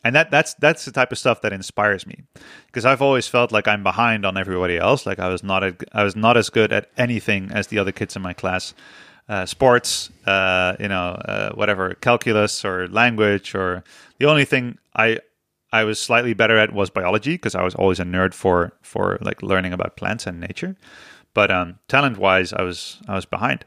And 0.05 0.15
that 0.15 0.31
that's 0.31 0.55
that's 0.55 0.85
the 0.85 0.93
type 0.93 1.13
of 1.13 1.19
stuff 1.19 1.41
that 1.43 1.53
inspires 1.53 2.07
me 2.07 2.25
because 2.67 2.85
I've 2.85 3.03
always 3.03 3.29
felt 3.29 3.51
like 3.51 3.67
I'm 3.67 3.83
behind 3.83 4.27
on 4.27 4.37
everybody 4.37 4.77
else. 4.77 5.07
Like 5.07 5.21
I 5.21 5.29
was 5.29 5.43
not 5.43 5.63
a, 5.63 5.77
I 5.93 6.03
was 6.03 6.17
not 6.17 6.37
as 6.37 6.51
good 6.51 6.73
at 6.73 6.91
anything 6.99 7.51
as 7.53 7.69
the 7.69 7.79
other 7.79 7.93
kids 7.93 8.17
in 8.17 8.23
my 8.23 8.33
class 8.33 8.75
uh, 9.29 9.47
sports, 9.47 10.11
uh, 10.27 10.77
you 10.79 10.89
know, 10.89 11.11
uh, 11.25 11.53
whatever, 11.53 11.95
calculus 11.95 12.65
or 12.65 12.89
language, 12.89 13.55
or 13.55 13.85
the 14.19 14.27
only 14.27 14.45
thing 14.45 14.79
I 14.95 15.21
I 15.73 15.85
was 15.85 15.99
slightly 15.99 16.35
better 16.35 16.59
at 16.59 16.73
was 16.73 16.91
biology 16.91 17.33
because 17.33 17.55
I 17.55 17.63
was 17.63 17.75
always 17.75 17.99
a 18.01 18.05
nerd 18.05 18.35
for 18.35 18.73
for 18.83 19.19
like 19.23 19.43
learning 19.43 19.73
about 19.73 19.97
plants 19.97 20.27
and 20.27 20.41
nature. 20.41 20.77
But 21.35 21.51
um, 21.51 21.79
talent 21.89 22.19
wise, 22.19 22.53
I 22.53 22.63
was 22.63 23.01
I 23.09 23.15
was 23.15 23.25
behind. 23.25 23.65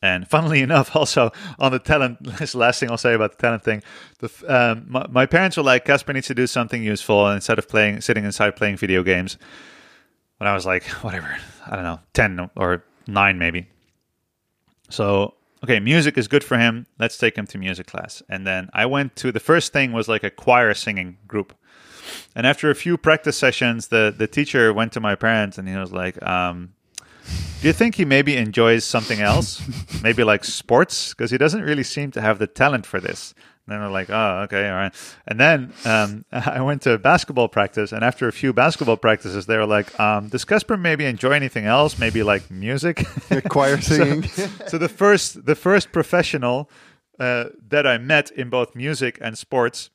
And 0.00 0.28
funnily 0.28 0.62
enough, 0.68 0.94
also 0.94 1.32
on 1.58 1.72
the 1.72 1.78
talent, 1.78 2.18
this 2.38 2.54
last 2.54 2.80
thing 2.80 2.90
I'll 2.90 2.98
say 2.98 3.14
about 3.14 3.32
the 3.32 3.38
talent 3.38 3.64
thing, 3.64 3.82
the, 4.20 4.30
um, 4.48 4.86
my, 4.88 5.06
my, 5.08 5.26
parents 5.26 5.56
were 5.56 5.62
like, 5.64 5.84
Kasper 5.84 6.12
needs 6.12 6.28
to 6.28 6.34
do 6.34 6.46
something 6.46 6.82
useful 6.82 7.28
instead 7.30 7.58
of 7.58 7.68
playing, 7.68 8.00
sitting 8.00 8.24
inside 8.24 8.54
playing 8.54 8.76
video 8.76 9.02
games. 9.02 9.38
When 10.36 10.46
I 10.46 10.54
was 10.54 10.64
like, 10.64 10.84
whatever, 11.02 11.36
I 11.66 11.74
don't 11.74 11.84
know, 11.84 11.98
10 12.14 12.50
or 12.56 12.84
9 13.08 13.38
maybe. 13.38 13.68
So, 14.88 15.34
okay, 15.62 15.80
music 15.80 16.16
is 16.16 16.28
good 16.28 16.44
for 16.44 16.58
him. 16.58 16.86
Let's 16.98 17.18
take 17.18 17.36
him 17.36 17.46
to 17.48 17.58
music 17.58 17.86
class. 17.86 18.22
And 18.28 18.46
then 18.46 18.70
I 18.72 18.86
went 18.86 19.16
to 19.16 19.32
the 19.32 19.40
first 19.40 19.72
thing 19.72 19.92
was 19.92 20.08
like 20.08 20.24
a 20.24 20.30
choir 20.30 20.74
singing 20.74 21.18
group. 21.26 21.54
And 22.34 22.46
after 22.46 22.70
a 22.70 22.74
few 22.74 22.96
practice 22.96 23.36
sessions, 23.36 23.88
the, 23.88 24.14
the 24.16 24.26
teacher 24.26 24.72
went 24.72 24.92
to 24.92 25.00
my 25.00 25.14
parents 25.14 25.58
and 25.58 25.68
he 25.68 25.76
was 25.76 25.92
like, 25.92 26.22
um, 26.22 26.72
do 27.60 27.66
you 27.66 27.72
think 27.72 27.96
he 27.96 28.04
maybe 28.04 28.36
enjoys 28.36 28.84
something 28.84 29.20
else? 29.20 29.60
maybe 30.02 30.22
like 30.22 30.44
sports? 30.44 31.12
Because 31.14 31.30
he 31.30 31.38
doesn't 31.38 31.62
really 31.62 31.82
seem 31.82 32.10
to 32.12 32.20
have 32.20 32.38
the 32.38 32.46
talent 32.46 32.86
for 32.86 33.00
this. 33.00 33.34
And 33.66 33.74
then 33.74 33.80
they're 33.80 33.90
like, 33.90 34.08
oh, 34.10 34.42
okay, 34.44 34.68
all 34.68 34.76
right. 34.76 34.94
And 35.26 35.38
then 35.40 35.72
um, 35.84 36.24
I 36.32 36.60
went 36.62 36.82
to 36.82 36.96
basketball 36.98 37.48
practice, 37.48 37.92
and 37.92 38.02
after 38.02 38.28
a 38.28 38.32
few 38.32 38.52
basketball 38.52 38.96
practices, 38.96 39.46
they 39.46 39.56
were 39.58 39.66
like, 39.66 39.98
um, 40.00 40.28
does 40.28 40.44
Kasper 40.44 40.76
maybe 40.76 41.04
enjoy 41.04 41.32
anything 41.32 41.66
else? 41.66 41.98
Maybe 41.98 42.22
like 42.22 42.50
music, 42.50 43.04
choir 43.48 43.80
singing. 43.80 44.22
so, 44.22 44.48
so, 44.68 44.78
the 44.78 44.88
first, 44.88 45.44
the 45.44 45.54
first 45.54 45.92
professional 45.92 46.70
uh, 47.18 47.46
that 47.68 47.86
I 47.86 47.98
met 47.98 48.30
in 48.30 48.48
both 48.48 48.74
music 48.74 49.18
and 49.20 49.36
sports 49.36 49.90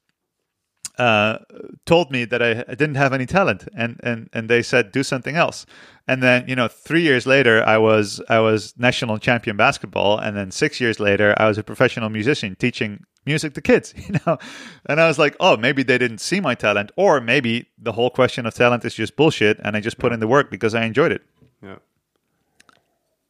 uh, 0.98 1.40
told 1.86 2.12
me 2.12 2.26
that 2.26 2.42
I, 2.42 2.64
I, 2.68 2.76
didn't 2.76 2.96
have 2.96 3.14
any 3.14 3.26
talent, 3.26 3.68
and 3.76 4.00
and 4.04 4.30
and 4.32 4.50
they 4.50 4.62
said 4.62 4.92
do 4.92 5.04
something 5.04 5.36
else. 5.36 5.66
And 6.08 6.22
then 6.22 6.48
you 6.48 6.56
know, 6.56 6.68
three 6.68 7.02
years 7.02 7.26
later, 7.26 7.64
I 7.66 7.78
was 7.78 8.22
I 8.30 8.40
was 8.40 8.74
national 8.78 9.18
champion 9.18 9.58
basketball, 9.58 10.20
and 10.20 10.38
then 10.38 10.52
six 10.52 10.80
years 10.80 11.00
later, 11.00 11.34
I 11.38 11.48
was 11.48 11.58
a 11.58 11.64
professional 11.64 12.10
musician 12.10 12.56
teaching 12.56 13.06
music 13.26 13.54
to 13.56 13.62
kids. 13.62 13.94
You 14.08 14.20
know, 14.26 14.38
and 14.88 15.02
I 15.02 15.08
was 15.08 15.18
like, 15.18 15.36
oh, 15.40 15.58
maybe 15.58 15.82
they 15.82 15.98
didn't 15.98 16.20
see 16.20 16.40
my 16.40 16.56
talent, 16.56 16.92
or 16.96 17.20
maybe 17.20 17.70
the 17.78 17.94
whole 17.94 18.10
question 18.10 18.46
of 18.46 18.54
talent 18.54 18.86
is 18.86 18.94
just 18.94 19.16
bullshit, 19.16 19.60
and 19.64 19.76
I 19.76 19.80
just 19.80 19.98
put 19.98 20.14
in 20.14 20.20
the 20.20 20.28
work 20.28 20.52
because 20.52 20.76
I 20.76 20.84
enjoyed 20.84 21.12
it. 21.12 21.24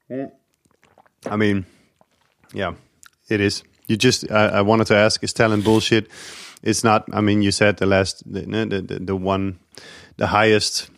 Yeah. 0.10 0.28
I 1.26 1.38
mean, 1.38 1.66
yeah, 2.54 2.74
it 3.30 3.40
is. 3.40 3.64
You 3.88 3.96
just 3.96 4.30
I, 4.30 4.48
I 4.48 4.62
wanted 4.62 4.88
to 4.88 4.96
ask: 4.96 5.24
Is 5.24 5.32
talent 5.32 5.64
bullshit? 5.64 6.10
It's 6.64 6.84
not. 6.84 7.08
I 7.14 7.22
mean, 7.22 7.42
you 7.42 7.52
said 7.52 7.78
the 7.78 7.86
last 7.86 8.24
the 8.32 8.42
the, 8.42 9.00
the 9.00 9.16
one 9.16 9.60
the 10.18 10.28
highest 10.28 10.90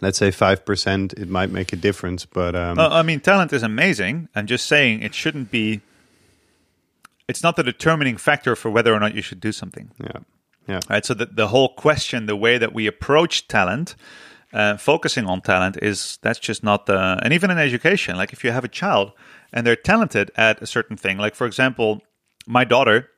let's 0.00 0.18
say 0.18 0.28
5% 0.28 1.18
it 1.18 1.28
might 1.28 1.50
make 1.50 1.72
a 1.72 1.76
difference 1.76 2.26
but 2.26 2.54
um, 2.56 2.78
uh, 2.78 2.88
i 2.88 3.02
mean 3.02 3.20
talent 3.20 3.52
is 3.52 3.62
amazing. 3.62 4.28
I'm 4.34 4.46
just 4.46 4.66
saying 4.66 5.02
it 5.02 5.14
shouldn't 5.14 5.50
be 5.50 5.80
it's 7.28 7.42
not 7.42 7.56
the 7.56 7.62
determining 7.62 8.16
factor 8.16 8.54
for 8.54 8.70
whether 8.70 8.92
or 8.92 9.00
not 9.00 9.14
you 9.14 9.22
should 9.22 9.40
do 9.40 9.50
something. 9.50 9.90
Yeah. 9.98 10.18
Yeah. 10.68 10.80
Right? 10.90 11.04
So 11.04 11.14
the, 11.14 11.26
the 11.26 11.48
whole 11.48 11.70
question 11.70 12.26
the 12.26 12.36
way 12.36 12.58
that 12.58 12.74
we 12.74 12.86
approach 12.86 13.48
talent 13.48 13.96
uh, 14.52 14.76
focusing 14.76 15.26
on 15.26 15.40
talent 15.40 15.78
is 15.82 16.18
that's 16.22 16.38
just 16.38 16.62
not 16.62 16.86
the 16.86 17.18
and 17.22 17.32
even 17.32 17.50
in 17.50 17.58
education 17.58 18.16
like 18.16 18.32
if 18.32 18.44
you 18.44 18.50
have 18.52 18.64
a 18.64 18.68
child 18.68 19.12
and 19.52 19.66
they're 19.66 19.76
talented 19.76 20.30
at 20.36 20.60
a 20.62 20.66
certain 20.66 20.96
thing 20.96 21.18
like 21.18 21.34
for 21.34 21.46
example 21.46 22.02
my 22.46 22.64
daughter 22.64 23.10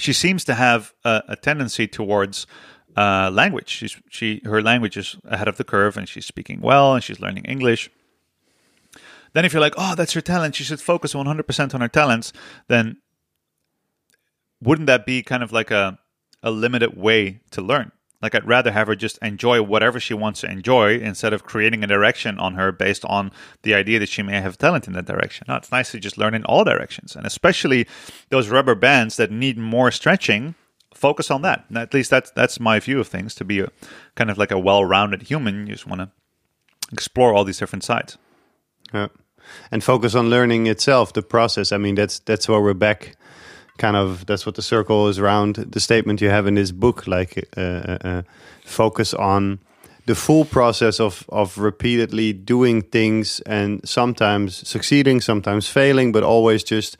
she 0.00 0.12
seems 0.12 0.44
to 0.44 0.54
have 0.54 0.92
a, 1.04 1.22
a 1.28 1.36
tendency 1.36 1.86
towards 1.86 2.46
uh, 2.96 3.30
language. 3.32 3.68
She's 3.68 3.96
she 4.10 4.40
her 4.44 4.62
language 4.62 4.96
is 4.96 5.16
ahead 5.24 5.48
of 5.48 5.56
the 5.56 5.64
curve, 5.64 5.96
and 5.96 6.08
she's 6.08 6.26
speaking 6.26 6.60
well, 6.60 6.94
and 6.94 7.04
she's 7.04 7.20
learning 7.20 7.44
English. 7.44 7.90
Then, 9.32 9.44
if 9.44 9.52
you're 9.52 9.60
like, 9.60 9.74
oh, 9.76 9.94
that's 9.94 10.12
her 10.14 10.20
talent, 10.20 10.56
she 10.56 10.64
should 10.64 10.80
focus 10.80 11.14
100% 11.14 11.74
on 11.74 11.80
her 11.80 11.88
talents, 11.88 12.32
then 12.66 12.96
wouldn't 14.60 14.88
that 14.88 15.06
be 15.06 15.22
kind 15.22 15.42
of 15.42 15.52
like 15.52 15.70
a 15.70 15.98
a 16.42 16.50
limited 16.50 16.96
way 16.96 17.40
to 17.50 17.62
learn? 17.62 17.92
Like 18.22 18.34
I'd 18.34 18.46
rather 18.46 18.70
have 18.70 18.86
her 18.86 18.94
just 18.94 19.18
enjoy 19.22 19.62
whatever 19.62 19.98
she 19.98 20.12
wants 20.12 20.40
to 20.40 20.50
enjoy 20.50 20.98
instead 20.98 21.32
of 21.32 21.44
creating 21.44 21.82
a 21.82 21.86
direction 21.86 22.38
on 22.38 22.54
her 22.54 22.70
based 22.70 23.04
on 23.06 23.32
the 23.62 23.74
idea 23.74 23.98
that 23.98 24.10
she 24.10 24.22
may 24.22 24.40
have 24.40 24.58
talent 24.58 24.86
in 24.86 24.92
that 24.92 25.06
direction. 25.06 25.46
No, 25.48 25.56
it's 25.56 25.72
nice 25.72 25.92
to 25.92 25.98
just 25.98 26.18
learn 26.18 26.34
in 26.34 26.44
all 26.44 26.64
directions, 26.64 27.16
and 27.16 27.26
especially 27.26 27.86
those 28.28 28.48
rubber 28.48 28.74
bands 28.74 29.16
that 29.16 29.30
need 29.30 29.56
more 29.56 29.90
stretching. 29.90 30.54
Focus 30.92 31.30
on 31.30 31.42
that. 31.42 31.64
At 31.74 31.94
least 31.94 32.10
that's 32.10 32.30
that's 32.32 32.60
my 32.60 32.78
view 32.78 33.00
of 33.00 33.08
things. 33.08 33.34
To 33.36 33.44
be 33.44 33.60
a 33.60 33.68
kind 34.16 34.30
of 34.30 34.36
like 34.36 34.50
a 34.50 34.58
well-rounded 34.58 35.22
human, 35.22 35.66
you 35.66 35.72
just 35.72 35.86
want 35.86 36.00
to 36.00 36.10
explore 36.92 37.32
all 37.32 37.44
these 37.44 37.58
different 37.58 37.84
sides. 37.84 38.18
Yeah, 38.92 39.08
and 39.70 39.82
focus 39.82 40.14
on 40.14 40.28
learning 40.28 40.66
itself, 40.66 41.14
the 41.14 41.22
process. 41.22 41.72
I 41.72 41.78
mean, 41.78 41.94
that's 41.94 42.18
that's 42.18 42.48
where 42.48 42.60
we're 42.60 42.74
back 42.74 43.16
kind 43.80 43.96
of 43.96 44.24
that's 44.26 44.44
what 44.46 44.54
the 44.54 44.62
circle 44.62 45.10
is 45.10 45.18
around 45.18 45.54
the 45.72 45.80
statement 45.80 46.20
you 46.20 46.30
have 46.30 46.48
in 46.48 46.54
this 46.54 46.72
book 46.72 47.06
like 47.06 47.48
uh, 47.56 47.60
uh, 47.60 47.98
uh, 48.08 48.22
focus 48.64 49.14
on 49.14 49.58
the 50.06 50.14
full 50.14 50.44
process 50.44 51.00
of 51.00 51.24
of 51.28 51.58
repeatedly 51.58 52.32
doing 52.32 52.82
things 52.90 53.40
and 53.46 53.80
sometimes 53.84 54.68
succeeding, 54.68 55.20
sometimes 55.22 55.68
failing, 55.68 56.12
but 56.12 56.22
always 56.22 56.64
just 56.70 56.96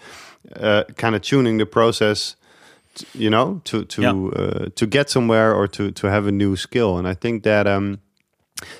uh, 0.56 0.82
kind 0.96 1.14
of 1.16 1.22
tuning 1.22 1.58
the 1.58 1.66
process, 1.66 2.36
you 3.14 3.30
know, 3.30 3.60
to 3.64 3.84
to 3.84 4.02
Yeah. 4.02 4.14
uh, 4.42 4.66
to 4.74 4.86
get 4.86 5.10
somewhere 5.10 5.54
or 5.54 5.68
to 5.68 5.90
to 5.90 6.06
have 6.10 6.28
a 6.28 6.32
new 6.32 6.56
skill. 6.56 6.98
And 6.98 7.08
I 7.08 7.14
think 7.14 7.42
that 7.42 7.66
um, 7.66 7.98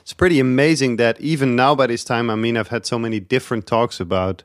it's 0.03 0.15
pretty 0.15 0.41
amazing 0.41 0.99
that 0.99 1.17
even 1.21 1.57
now 1.57 1.75
by 1.77 1.87
this 1.87 2.05
time, 2.05 2.33
I 2.33 2.37
mean, 2.37 2.57
I've 2.57 2.71
had 2.71 2.87
so 2.87 2.99
many 2.99 3.21
different 3.21 3.67
talks 3.67 4.01
about 4.01 4.43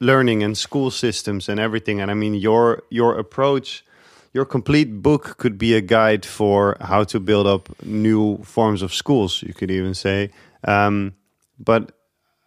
learning 0.00 0.42
and 0.42 0.56
school 0.56 0.90
systems 0.90 1.48
and 1.48 1.58
everything. 1.58 2.00
And 2.00 2.10
I 2.10 2.14
mean, 2.14 2.34
your 2.34 2.82
your 2.90 3.18
approach, 3.18 3.84
your 4.32 4.44
complete 4.44 5.02
book 5.02 5.36
could 5.38 5.58
be 5.58 5.74
a 5.74 5.80
guide 5.80 6.24
for 6.24 6.76
how 6.80 7.04
to 7.04 7.20
build 7.20 7.46
up 7.46 7.68
new 7.82 8.38
forms 8.44 8.82
of 8.82 8.94
schools. 8.94 9.42
You 9.42 9.54
could 9.54 9.70
even 9.70 9.94
say, 9.94 10.30
um, 10.64 11.14
but. 11.58 11.92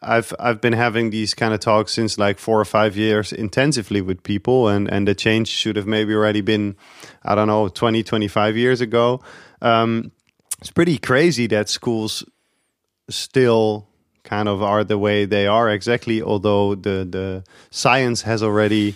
I've 0.04 0.34
I've 0.40 0.62
been 0.62 0.74
having 0.74 1.12
these 1.12 1.36
kind 1.36 1.54
of 1.54 1.60
talks 1.60 1.94
since 1.94 2.18
like 2.18 2.40
four 2.40 2.60
or 2.60 2.66
five 2.66 2.98
years 2.98 3.32
intensively 3.32 4.02
with 4.02 4.24
people 4.24 4.68
and 4.68 4.92
and 4.92 5.08
the 5.08 5.14
change 5.14 5.48
should 5.48 5.76
have 5.76 5.86
maybe 5.86 6.16
already 6.16 6.42
been 6.42 6.76
I 7.22 7.36
don't 7.36 7.46
know 7.46 7.68
20 7.68 8.02
25 8.02 8.58
years 8.58 8.82
ago 8.82 9.22
um, 9.62 10.12
it's 10.60 10.72
pretty 10.72 10.98
crazy 10.98 11.46
that 11.48 11.70
schools 11.70 12.26
still 13.10 13.91
kind 14.24 14.48
of 14.48 14.62
are 14.62 14.84
the 14.84 14.98
way 14.98 15.26
they 15.26 15.48
are 15.48 15.70
exactly 15.70 16.22
although 16.22 16.76
the 16.76 17.08
the 17.10 17.44
science 17.70 18.22
has 18.22 18.44
already 18.44 18.96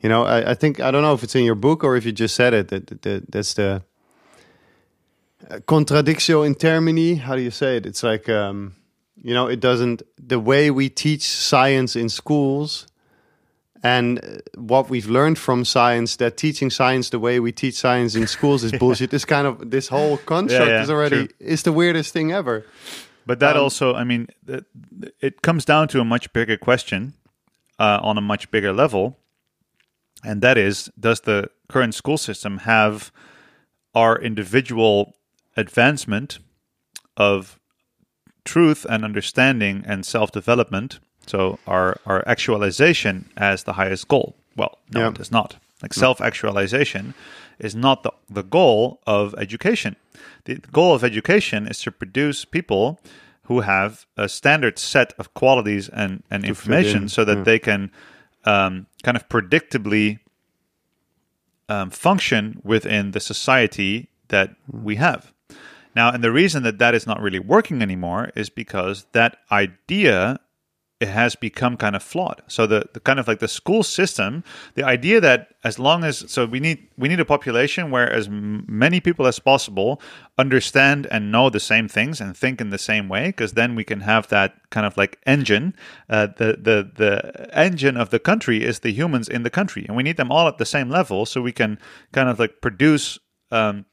you 0.00 0.08
know 0.08 0.24
I, 0.24 0.52
I 0.52 0.54
think 0.54 0.80
I 0.80 0.90
don't 0.90 1.02
know 1.02 1.14
if 1.14 1.22
it's 1.22 1.34
in 1.34 1.44
your 1.44 1.54
book 1.54 1.84
or 1.84 1.96
if 1.96 2.04
you 2.04 2.12
just 2.12 2.34
said 2.34 2.54
it 2.54 2.68
that, 2.68 2.86
that, 2.86 3.02
that 3.02 3.32
that's 3.32 3.54
the 3.54 3.82
uh, 5.50 5.56
contradictio 5.66 6.46
in 6.46 6.54
termini 6.54 7.18
how 7.18 7.36
do 7.36 7.42
you 7.42 7.50
say 7.50 7.76
it? 7.76 7.86
It's 7.86 8.02
like 8.02 8.28
um, 8.28 8.76
you 9.20 9.34
know 9.34 9.48
it 9.48 9.60
doesn't 9.60 10.02
the 10.16 10.38
way 10.38 10.70
we 10.70 10.88
teach 10.88 11.22
science 11.22 11.96
in 11.96 12.08
schools 12.08 12.86
and 13.82 14.18
uh, 14.18 14.38
what 14.54 14.88
we've 14.88 15.08
learned 15.08 15.38
from 15.38 15.64
science 15.64 16.16
that 16.16 16.36
teaching 16.36 16.70
science 16.70 17.10
the 17.10 17.18
way 17.18 17.40
we 17.40 17.50
teach 17.50 17.74
science 17.74 18.14
in 18.14 18.26
schools 18.28 18.62
is 18.62 18.72
bullshit. 18.78 19.10
This 19.10 19.24
kind 19.24 19.46
of 19.46 19.70
this 19.70 19.88
whole 19.88 20.18
construct 20.18 20.70
yeah, 20.70 20.82
is 20.82 20.90
already 20.90 21.26
true. 21.26 21.36
is 21.40 21.64
the 21.64 21.72
weirdest 21.72 22.12
thing 22.12 22.30
ever 22.30 22.64
But 23.26 23.38
that 23.40 23.56
Um, 23.56 23.62
also, 23.62 23.94
I 23.94 24.04
mean, 24.04 24.26
th- 24.46 24.64
it 25.20 25.42
comes 25.42 25.64
down 25.64 25.88
to 25.88 26.00
a 26.00 26.04
much 26.04 26.32
bigger 26.32 26.56
question 26.56 27.14
uh, 27.78 27.98
on 28.02 28.18
a 28.18 28.20
much 28.20 28.50
bigger 28.50 28.72
level, 28.72 29.16
and 30.24 30.42
that 30.42 30.56
is: 30.58 30.90
Does 30.98 31.20
the 31.20 31.48
current 31.68 31.94
school 31.94 32.18
system 32.18 32.58
have 32.58 33.10
our 33.94 34.18
individual 34.20 35.14
advancement 35.56 36.38
of 37.16 37.58
truth 38.44 38.86
and 38.88 39.04
understanding 39.04 39.84
and 39.86 40.04
self-development? 40.04 40.98
So 41.26 41.58
our 41.66 41.96
our 42.06 42.22
actualization 42.26 43.30
as 43.36 43.62
the 43.64 43.72
highest 43.74 44.08
goal? 44.08 44.34
Well, 44.56 44.78
no, 44.92 45.00
Yeah. 45.00 45.08
it 45.08 45.14
does 45.18 45.30
not. 45.30 45.56
Like 45.82 45.94
self-actualization 45.94 47.14
is 47.58 47.74
not 47.74 48.02
the, 48.02 48.12
the 48.30 48.42
goal 48.44 49.00
of 49.06 49.34
education. 49.38 49.96
The 50.44 50.56
goal 50.72 50.94
of 50.94 51.04
education 51.04 51.66
is 51.66 51.80
to 51.82 51.92
produce 51.92 52.44
people 52.44 53.00
who 53.44 53.60
have 53.60 54.06
a 54.16 54.28
standard 54.28 54.78
set 54.78 55.12
of 55.18 55.34
qualities 55.34 55.88
and, 55.88 56.22
and 56.30 56.44
information 56.44 57.02
in, 57.02 57.08
so 57.08 57.24
that 57.24 57.38
yeah. 57.38 57.44
they 57.44 57.58
can 57.58 57.90
um, 58.44 58.86
kind 59.02 59.16
of 59.16 59.28
predictably 59.28 60.18
um, 61.68 61.90
function 61.90 62.60
within 62.64 63.12
the 63.12 63.20
society 63.20 64.08
that 64.28 64.54
we 64.70 64.96
have. 64.96 65.32
Now, 65.94 66.10
and 66.10 66.24
the 66.24 66.32
reason 66.32 66.62
that 66.62 66.78
that 66.78 66.94
is 66.94 67.06
not 67.06 67.20
really 67.20 67.38
working 67.38 67.82
anymore 67.82 68.30
is 68.34 68.48
because 68.48 69.06
that 69.12 69.36
idea 69.50 70.40
it 71.02 71.08
has 71.08 71.34
become 71.34 71.76
kind 71.76 71.96
of 71.96 72.02
flawed. 72.02 72.42
So 72.46 72.66
the, 72.66 72.80
the 72.92 73.00
kind 73.00 73.18
of 73.18 73.26
like 73.26 73.40
the 73.40 73.48
school 73.48 73.82
system, 73.82 74.44
the 74.74 74.84
idea 74.84 75.20
that 75.20 75.48
as 75.64 75.78
long 75.78 76.04
as 76.04 76.24
so 76.30 76.46
we 76.46 76.60
need 76.60 76.78
we 76.96 77.08
need 77.08 77.20
a 77.20 77.24
population 77.24 77.90
where 77.90 78.08
as 78.20 78.28
many 78.30 79.00
people 79.00 79.26
as 79.26 79.40
possible 79.40 80.00
understand 80.38 81.06
and 81.10 81.32
know 81.32 81.50
the 81.50 81.60
same 81.60 81.88
things 81.88 82.20
and 82.20 82.36
think 82.36 82.60
in 82.60 82.70
the 82.70 82.78
same 82.78 83.08
way, 83.08 83.24
because 83.26 83.52
then 83.54 83.74
we 83.74 83.84
can 83.84 84.00
have 84.00 84.28
that 84.28 84.50
kind 84.70 84.86
of 84.86 84.96
like 84.96 85.18
engine. 85.26 85.74
Uh, 86.08 86.28
the 86.40 86.50
the 86.68 86.76
the 87.02 87.10
engine 87.66 87.96
of 87.96 88.10
the 88.10 88.20
country 88.20 88.58
is 88.62 88.80
the 88.80 88.92
humans 88.92 89.28
in 89.28 89.42
the 89.42 89.50
country, 89.50 89.84
and 89.88 89.96
we 89.96 90.02
need 90.02 90.16
them 90.16 90.30
all 90.30 90.46
at 90.46 90.58
the 90.58 90.66
same 90.76 90.88
level, 90.88 91.26
so 91.26 91.42
we 91.42 91.52
can 91.52 91.78
kind 92.12 92.28
of 92.28 92.38
like 92.38 92.60
produce. 92.60 93.18
Um, 93.50 93.84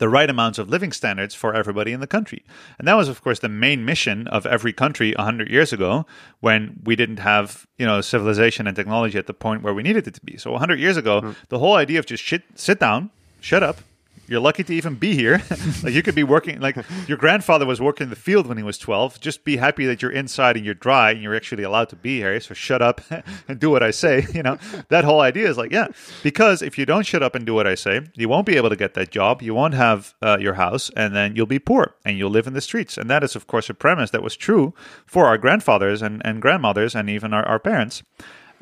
the 0.00 0.08
right 0.08 0.30
amounts 0.30 0.58
of 0.58 0.68
living 0.68 0.92
standards 0.92 1.34
for 1.34 1.54
everybody 1.54 1.92
in 1.92 2.00
the 2.00 2.06
country. 2.06 2.42
And 2.78 2.88
that 2.88 2.94
was, 2.94 3.08
of 3.08 3.22
course, 3.22 3.38
the 3.38 3.50
main 3.50 3.84
mission 3.84 4.26
of 4.28 4.46
every 4.46 4.72
country 4.72 5.12
100 5.14 5.50
years 5.50 5.74
ago 5.74 6.06
when 6.40 6.80
we 6.82 6.96
didn't 6.96 7.18
have, 7.18 7.66
you 7.78 7.84
know, 7.84 8.00
civilization 8.00 8.66
and 8.66 8.74
technology 8.74 9.18
at 9.18 9.26
the 9.26 9.34
point 9.34 9.62
where 9.62 9.74
we 9.74 9.82
needed 9.82 10.08
it 10.08 10.14
to 10.14 10.24
be. 10.24 10.38
So 10.38 10.52
100 10.52 10.80
years 10.80 10.96
ago, 10.96 11.20
hmm. 11.20 11.30
the 11.50 11.58
whole 11.58 11.74
idea 11.74 11.98
of 11.98 12.06
just 12.06 12.24
shit, 12.24 12.42
sit 12.54 12.80
down, 12.80 13.10
shut 13.40 13.62
up, 13.62 13.82
you're 14.30 14.40
lucky 14.40 14.62
to 14.62 14.72
even 14.72 14.94
be 14.94 15.16
here. 15.16 15.42
like 15.82 15.92
you 15.92 16.04
could 16.04 16.14
be 16.14 16.22
working, 16.22 16.60
like 16.60 16.76
your 17.08 17.18
grandfather 17.18 17.66
was 17.66 17.80
working 17.80 18.04
in 18.04 18.10
the 18.10 18.16
field 18.16 18.46
when 18.46 18.56
he 18.56 18.62
was 18.62 18.78
12. 18.78 19.18
Just 19.20 19.42
be 19.42 19.56
happy 19.56 19.86
that 19.86 20.00
you're 20.00 20.12
inside 20.12 20.56
and 20.56 20.64
you're 20.64 20.72
dry 20.72 21.10
and 21.10 21.20
you're 21.20 21.34
actually 21.34 21.64
allowed 21.64 21.88
to 21.88 21.96
be 21.96 22.18
here. 22.18 22.38
So 22.38 22.54
shut 22.54 22.80
up 22.80 23.00
and 23.48 23.58
do 23.58 23.70
what 23.70 23.82
I 23.82 23.90
say. 23.90 24.26
You 24.40 24.44
know, 24.44 24.58
that 24.88 25.04
whole 25.04 25.20
idea 25.20 25.50
is 25.50 25.58
like, 25.58 25.72
yeah, 25.72 25.88
because 26.22 26.62
if 26.62 26.78
you 26.78 26.86
don't 26.86 27.04
shut 27.04 27.22
up 27.22 27.34
and 27.34 27.44
do 27.44 27.52
what 27.52 27.66
I 27.66 27.74
say, 27.74 28.00
you 28.14 28.26
won't 28.28 28.46
be 28.46 28.56
able 28.56 28.70
to 28.70 28.76
get 28.76 28.94
that 28.94 29.10
job. 29.10 29.42
You 29.42 29.52
won't 29.54 29.74
have 29.74 30.14
uh, 30.22 30.38
your 30.40 30.54
house 30.54 30.88
and 30.96 31.14
then 31.14 31.36
you'll 31.36 31.46
be 31.46 31.58
poor 31.58 31.94
and 32.04 32.16
you'll 32.16 32.30
live 32.30 32.46
in 32.46 32.54
the 32.54 32.60
streets. 32.60 32.96
And 32.96 33.10
that 33.10 33.22
is, 33.22 33.36
of 33.36 33.48
course, 33.48 33.68
a 33.68 33.74
premise 33.74 34.12
that 34.12 34.22
was 34.22 34.36
true 34.36 34.72
for 35.04 35.26
our 35.26 35.36
grandfathers 35.36 36.00
and, 36.00 36.22
and 36.24 36.40
grandmothers 36.40 36.94
and 36.94 37.10
even 37.10 37.34
our, 37.34 37.44
our 37.44 37.58
parents. 37.58 38.02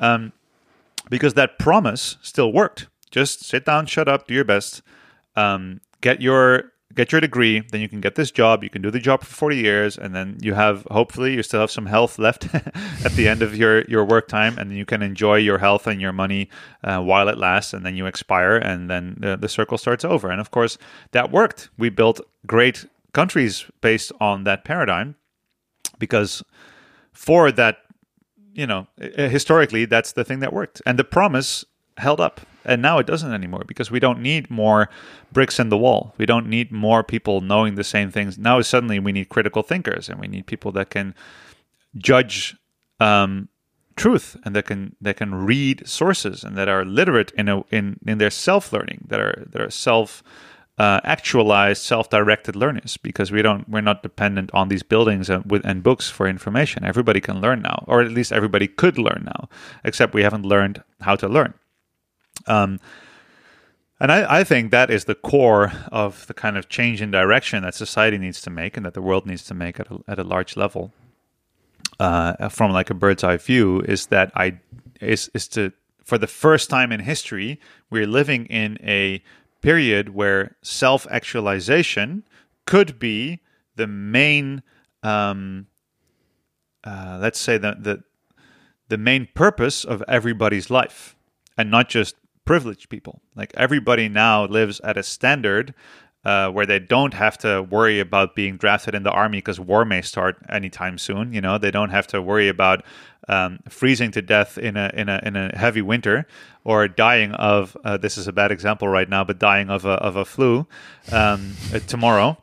Um, 0.01 0.33
because 1.09 1.35
that 1.35 1.59
promise 1.59 2.17
still 2.21 2.51
worked. 2.51 2.87
Just 3.11 3.45
sit 3.45 3.65
down, 3.65 3.85
shut 3.85 4.07
up, 4.07 4.27
do 4.27 4.33
your 4.33 4.43
best, 4.43 4.81
um, 5.35 5.81
get 6.01 6.21
your 6.21 6.71
get 6.95 7.11
your 7.11 7.21
degree, 7.21 7.61
then 7.71 7.81
you 7.81 7.87
can 7.87 8.01
get 8.01 8.15
this 8.15 8.31
job. 8.31 8.63
You 8.63 8.69
can 8.69 8.81
do 8.81 8.91
the 8.91 8.99
job 8.99 9.23
for 9.23 9.33
forty 9.33 9.57
years, 9.57 9.97
and 9.97 10.15
then 10.15 10.37
you 10.41 10.53
have 10.53 10.85
hopefully 10.89 11.33
you 11.33 11.43
still 11.43 11.61
have 11.61 11.71
some 11.71 11.85
health 11.85 12.19
left 12.19 12.53
at 12.55 13.11
the 13.13 13.27
end 13.27 13.41
of 13.41 13.55
your 13.55 13.83
your 13.85 14.03
work 14.03 14.27
time, 14.27 14.57
and 14.57 14.69
then 14.69 14.77
you 14.77 14.85
can 14.85 15.01
enjoy 15.01 15.35
your 15.35 15.59
health 15.59 15.87
and 15.87 16.01
your 16.01 16.13
money 16.13 16.49
uh, 16.83 17.01
while 17.01 17.27
it 17.29 17.37
lasts, 17.37 17.73
and 17.73 17.85
then 17.85 17.95
you 17.95 18.05
expire, 18.05 18.57
and 18.57 18.89
then 18.89 19.17
the, 19.19 19.37
the 19.37 19.49
circle 19.49 19.77
starts 19.77 20.03
over. 20.03 20.29
And 20.29 20.41
of 20.41 20.51
course, 20.51 20.77
that 21.11 21.31
worked. 21.31 21.69
We 21.77 21.89
built 21.89 22.21
great 22.45 22.85
countries 23.13 23.65
based 23.81 24.11
on 24.19 24.43
that 24.43 24.63
paradigm 24.63 25.15
because 25.97 26.43
for 27.11 27.51
that 27.51 27.77
you 28.53 28.65
know 28.65 28.87
historically 28.97 29.85
that's 29.85 30.13
the 30.13 30.23
thing 30.23 30.39
that 30.39 30.53
worked 30.53 30.81
and 30.85 30.97
the 30.97 31.03
promise 31.03 31.65
held 31.99 32.19
up. 32.19 32.41
And 32.65 32.81
now 32.81 32.99
it 32.99 33.07
doesn't 33.07 33.33
anymore 33.33 33.63
because 33.65 33.89
we 33.89 33.99
don't 33.99 34.21
need 34.21 34.49
more 34.49 34.89
bricks 35.31 35.59
in 35.59 35.69
the 35.69 35.77
wall. 35.77 36.13
We 36.17 36.25
don't 36.25 36.47
need 36.47 36.71
more 36.71 37.03
people 37.03 37.41
knowing 37.41 37.75
the 37.75 37.83
same 37.83 38.11
things. 38.11 38.37
Now 38.37 38.61
suddenly 38.61 38.99
we 38.99 39.11
need 39.11 39.29
critical 39.29 39.63
thinkers 39.63 40.09
and 40.09 40.19
we 40.19 40.27
need 40.27 40.45
people 40.45 40.71
that 40.73 40.89
can 40.89 41.15
judge 41.97 42.55
um, 42.99 43.49
truth 43.95 44.37
and 44.43 44.55
that 44.55 44.65
can 44.65 44.95
that 45.01 45.17
can 45.17 45.35
read 45.35 45.87
sources 45.87 46.43
and 46.43 46.57
that 46.57 46.69
are 46.69 46.85
literate 46.85 47.31
in 47.31 47.49
a 47.49 47.61
in 47.69 47.99
in 48.05 48.17
their 48.17 48.29
self 48.29 48.71
learning 48.71 49.05
that 49.07 49.19
are 49.19 49.43
that 49.51 49.61
are 49.61 49.69
self 49.69 50.23
uh, 50.77 51.01
actualized 51.03 51.83
self-directed 51.83 52.55
learners 52.55 52.95
because 52.97 53.31
we 53.31 53.41
don't 53.41 53.67
we're 53.67 53.81
not 53.81 54.01
dependent 54.01 54.49
on 54.53 54.69
these 54.69 54.81
buildings 54.81 55.29
and, 55.29 55.51
with, 55.51 55.65
and 55.65 55.83
books 55.83 56.09
for 56.09 56.25
information. 56.27 56.85
Everybody 56.85 57.19
can 57.19 57.41
learn 57.41 57.61
now 57.61 57.83
or 57.87 58.01
at 58.01 58.11
least 58.11 58.31
everybody 58.31 58.67
could 58.67 58.97
learn 58.97 59.23
now 59.25 59.49
except 59.83 60.13
we 60.13 60.23
haven't 60.23 60.45
learned 60.45 60.81
how 61.01 61.17
to 61.17 61.27
learn 61.27 61.53
um, 62.47 62.79
and 63.99 64.11
I, 64.11 64.39
I 64.39 64.43
think 64.43 64.71
that 64.71 64.89
is 64.89 65.05
the 65.05 65.15
core 65.15 65.73
of 65.91 66.25
the 66.27 66.33
kind 66.33 66.57
of 66.57 66.69
change 66.69 67.01
in 67.01 67.11
direction 67.11 67.63
that 67.63 67.75
society 67.75 68.17
needs 68.17 68.41
to 68.43 68.49
make 68.49 68.77
and 68.77 68.85
that 68.85 68.93
the 68.93 69.01
world 69.01 69.25
needs 69.25 69.43
to 69.45 69.53
make 69.53 69.79
at 69.79 69.91
a, 69.91 69.99
at 70.07 70.19
a 70.19 70.23
large 70.23 70.55
level 70.55 70.93
uh, 71.99 72.49
from 72.49 72.71
like 72.71 72.89
a 72.89 72.93
bird's 72.93 73.23
eye 73.23 73.37
view 73.37 73.81
is 73.81 74.07
that 74.07 74.31
I 74.35 74.59
is 75.01 75.29
is 75.33 75.47
to 75.49 75.73
for 76.03 76.17
the 76.17 76.27
first 76.27 76.69
time 76.69 76.91
in 76.91 77.01
history 77.01 77.59
we're 77.89 78.07
living 78.07 78.45
in 78.45 78.77
a 78.81 79.21
period 79.61 80.09
where 80.09 80.55
self 80.61 81.05
actualization 81.09 82.23
could 82.65 82.99
be 82.99 83.41
the 83.75 83.87
main 83.87 84.63
um, 85.03 85.67
uh, 86.83 87.19
let's 87.21 87.39
say 87.39 87.57
the, 87.57 87.75
the 87.79 88.03
the 88.87 88.97
main 88.97 89.27
purpose 89.33 89.83
of 89.83 90.03
everybody's 90.07 90.69
life 90.69 91.15
and 91.57 91.69
not 91.69 91.89
just 91.89 92.15
privileged 92.45 92.89
people 92.89 93.21
like 93.35 93.51
everybody 93.55 94.09
now 94.09 94.45
lives 94.45 94.79
at 94.81 94.97
a 94.97 95.03
standard 95.03 95.73
uh, 96.25 96.49
where 96.49 96.65
they 96.65 96.79
don't 96.79 97.13
have 97.13 97.37
to 97.37 97.63
worry 97.63 97.99
about 97.99 98.35
being 98.35 98.57
drafted 98.57 98.93
in 98.93 99.03
the 99.03 99.11
army 99.11 99.37
because 99.37 99.59
war 99.59 99.85
may 99.85 100.01
start 100.01 100.37
anytime 100.49 100.97
soon. 100.97 101.31
You 101.33 101.41
know, 101.41 101.57
they 101.57 101.71
don't 101.71 101.91
have 101.91 102.07
to 102.07 102.21
worry 102.21 102.49
about 102.49 102.83
um, 103.29 103.59
freezing 103.69 104.11
to 104.11 104.21
death 104.21 104.57
in 104.57 104.75
a 104.75 104.91
in 104.93 105.07
a 105.07 105.21
in 105.23 105.35
a 105.35 105.55
heavy 105.55 105.81
winter 105.81 106.27
or 106.63 106.87
dying 106.87 107.31
of. 107.33 107.77
Uh, 107.85 107.97
this 107.97 108.17
is 108.17 108.27
a 108.27 108.33
bad 108.33 108.51
example 108.51 108.87
right 108.87 109.07
now, 109.07 109.23
but 109.23 109.39
dying 109.39 109.69
of 109.69 109.85
a 109.85 109.93
of 109.93 110.15
a 110.15 110.25
flu 110.25 110.67
um, 111.11 111.53
uh, 111.73 111.79
tomorrow. 111.79 112.37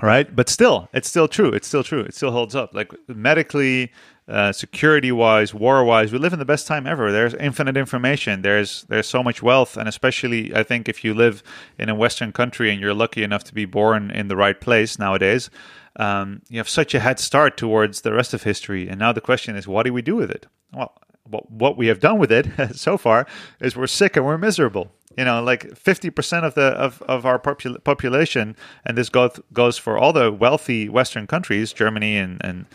right? 0.00 0.34
But 0.34 0.48
still, 0.48 0.88
it's 0.94 1.08
still 1.08 1.28
true. 1.28 1.50
It's 1.50 1.68
still 1.68 1.84
true. 1.84 2.00
It 2.00 2.14
still 2.14 2.30
holds 2.30 2.54
up. 2.54 2.74
Like 2.74 2.92
medically, 3.08 3.92
uh, 4.28 4.52
security 4.52 5.10
wise, 5.10 5.54
war 5.54 5.82
wise, 5.84 6.12
we 6.12 6.18
live 6.18 6.32
in 6.32 6.38
the 6.38 6.44
best 6.44 6.66
time 6.66 6.86
ever. 6.86 7.10
There's 7.10 7.34
infinite 7.34 7.76
information. 7.76 8.42
There's 8.42 8.82
there's 8.84 9.06
so 9.06 9.22
much 9.22 9.42
wealth, 9.42 9.76
and 9.76 9.88
especially 9.88 10.54
I 10.54 10.62
think 10.62 10.88
if 10.88 11.02
you 11.02 11.14
live 11.14 11.42
in 11.78 11.88
a 11.88 11.94
Western 11.94 12.32
country 12.32 12.70
and 12.70 12.80
you're 12.80 12.94
lucky 12.94 13.22
enough 13.22 13.44
to 13.44 13.54
be 13.54 13.64
born 13.64 14.10
in 14.10 14.28
the 14.28 14.36
right 14.36 14.60
place 14.60 14.98
nowadays, 14.98 15.50
um, 15.96 16.42
you 16.48 16.58
have 16.58 16.68
such 16.68 16.94
a 16.94 17.00
head 17.00 17.18
start 17.18 17.56
towards 17.56 18.02
the 18.02 18.12
rest 18.12 18.34
of 18.34 18.42
history. 18.42 18.88
And 18.88 18.98
now 18.98 19.12
the 19.12 19.20
question 19.20 19.56
is, 19.56 19.66
what 19.66 19.84
do 19.84 19.92
we 19.92 20.02
do 20.02 20.16
with 20.16 20.30
it? 20.30 20.46
Well, 20.72 20.92
what, 21.24 21.50
what 21.50 21.76
we 21.76 21.86
have 21.88 22.00
done 22.00 22.18
with 22.18 22.32
it 22.32 22.46
so 22.76 22.96
far 22.96 23.26
is 23.60 23.76
we're 23.76 23.86
sick 23.86 24.16
and 24.16 24.24
we're 24.24 24.38
miserable. 24.38 24.92
You 25.18 25.24
know, 25.24 25.42
like 25.42 25.64
50% 25.70 26.44
of 26.44 26.54
the 26.54 26.68
of, 26.78 27.02
of 27.02 27.26
our 27.26 27.40
popul- 27.40 27.82
population, 27.82 28.54
and 28.86 28.96
this 28.96 29.08
goes 29.08 29.40
goes 29.52 29.76
for 29.76 29.98
all 29.98 30.12
the 30.12 30.30
wealthy 30.30 30.88
Western 30.88 31.26
countries, 31.26 31.72
Germany 31.72 32.16
and, 32.16 32.40
and 32.44 32.66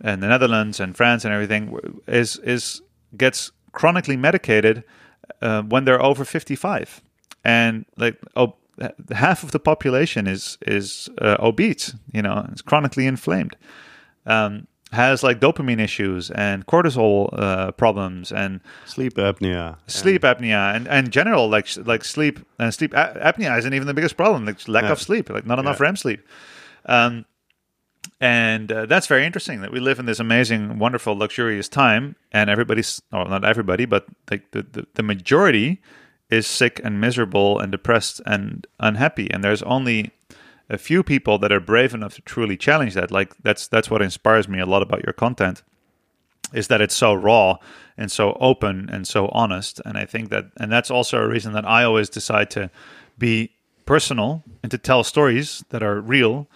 and 0.00 0.22
the 0.22 0.28
Netherlands 0.28 0.78
and 0.78 0.96
France 0.96 1.24
and 1.24 1.34
everything, 1.34 1.76
is 2.06 2.36
is 2.44 2.80
gets 3.16 3.50
chronically 3.72 4.16
medicated 4.16 4.84
uh, 5.42 5.62
when 5.62 5.84
they're 5.84 6.00
over 6.00 6.24
55, 6.24 7.02
and 7.44 7.84
like 7.96 8.16
oh, 8.36 8.54
half 9.10 9.42
of 9.42 9.50
the 9.50 9.58
population 9.58 10.28
is 10.28 10.58
is 10.66 11.08
uh, 11.18 11.36
obese. 11.40 11.96
You 12.12 12.22
know, 12.22 12.46
it's 12.52 12.62
chronically 12.62 13.06
inflamed. 13.06 13.56
Um, 14.26 14.68
has 14.92 15.22
like 15.22 15.40
dopamine 15.40 15.80
issues 15.80 16.30
and 16.32 16.66
cortisol 16.66 17.28
uh, 17.32 17.70
problems 17.72 18.32
and 18.32 18.60
sleep 18.86 19.14
apnea, 19.14 19.76
sleep 19.86 20.22
apnea, 20.22 20.74
and 20.74 20.88
and 20.88 21.10
general 21.10 21.48
like 21.48 21.68
like 21.86 22.04
sleep 22.04 22.38
and 22.58 22.68
uh, 22.68 22.70
sleep 22.70 22.92
a- 22.94 23.20
apnea 23.22 23.56
isn't 23.58 23.74
even 23.74 23.86
the 23.86 23.94
biggest 23.94 24.16
problem. 24.16 24.44
Like 24.44 24.66
lack 24.68 24.84
yeah. 24.84 24.92
of 24.92 25.00
sleep, 25.00 25.30
like 25.30 25.46
not 25.46 25.58
enough 25.58 25.78
yeah. 25.78 25.86
REM 25.86 25.96
sleep. 25.96 26.26
Um, 26.86 27.24
and 28.20 28.70
uh, 28.70 28.86
that's 28.86 29.06
very 29.06 29.24
interesting 29.24 29.62
that 29.62 29.72
we 29.72 29.80
live 29.80 29.98
in 29.98 30.06
this 30.06 30.20
amazing, 30.20 30.78
wonderful, 30.78 31.16
luxurious 31.16 31.68
time, 31.68 32.16
and 32.32 32.50
everybody's, 32.50 33.00
well, 33.10 33.26
not 33.26 33.44
everybody, 33.44 33.86
but 33.86 34.06
like 34.30 34.50
the, 34.50 34.62
the, 34.62 34.86
the 34.94 35.02
majority 35.02 35.80
is 36.30 36.46
sick 36.46 36.80
and 36.84 37.00
miserable 37.00 37.58
and 37.58 37.72
depressed 37.72 38.20
and 38.26 38.66
unhappy. 38.78 39.30
And 39.30 39.42
there's 39.42 39.62
only 39.62 40.12
a 40.70 40.78
few 40.78 41.02
people 41.02 41.36
that 41.38 41.52
are 41.52 41.60
brave 41.60 41.92
enough 41.92 42.14
to 42.14 42.22
truly 42.22 42.56
challenge 42.56 42.94
that. 42.94 43.10
Like 43.10 43.34
that's 43.42 43.66
that's 43.66 43.90
what 43.90 44.00
inspires 44.00 44.48
me 44.48 44.60
a 44.60 44.66
lot 44.66 44.82
about 44.82 45.04
your 45.04 45.12
content, 45.12 45.62
is 46.54 46.68
that 46.68 46.80
it's 46.80 46.94
so 46.94 47.12
raw 47.12 47.58
and 47.98 48.10
so 48.10 48.38
open 48.40 48.88
and 48.90 49.06
so 49.06 49.28
honest. 49.28 49.80
And 49.84 49.98
I 49.98 50.06
think 50.06 50.30
that, 50.30 50.46
and 50.56 50.72
that's 50.72 50.90
also 50.90 51.18
a 51.18 51.28
reason 51.28 51.52
that 51.52 51.66
I 51.66 51.84
always 51.84 52.08
decide 52.08 52.50
to 52.52 52.70
be 53.18 53.50
personal 53.84 54.44
and 54.62 54.70
to 54.70 54.78
tell 54.78 55.02
stories 55.02 55.64
that 55.70 55.82
are 55.82 56.00
real 56.00 56.46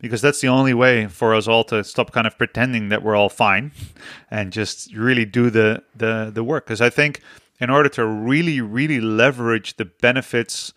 because 0.00 0.20
that's 0.22 0.40
the 0.40 0.48
only 0.48 0.74
way 0.74 1.06
for 1.06 1.34
us 1.34 1.48
all 1.48 1.64
to 1.64 1.82
stop 1.82 2.12
kind 2.12 2.26
of 2.26 2.38
pretending 2.38 2.88
that 2.90 3.02
we're 3.02 3.16
all 3.16 3.28
fine 3.28 3.72
and 4.30 4.52
just 4.52 4.94
really 4.94 5.24
do 5.24 5.50
the 5.50 5.82
the 5.96 6.30
the 6.32 6.44
work 6.44 6.66
because 6.66 6.80
i 6.80 6.88
think 6.88 7.20
in 7.58 7.68
order 7.68 7.88
to 7.88 8.06
really 8.06 8.60
really 8.60 9.00
leverage 9.00 9.76
the 9.76 9.84
benefits 9.84 10.72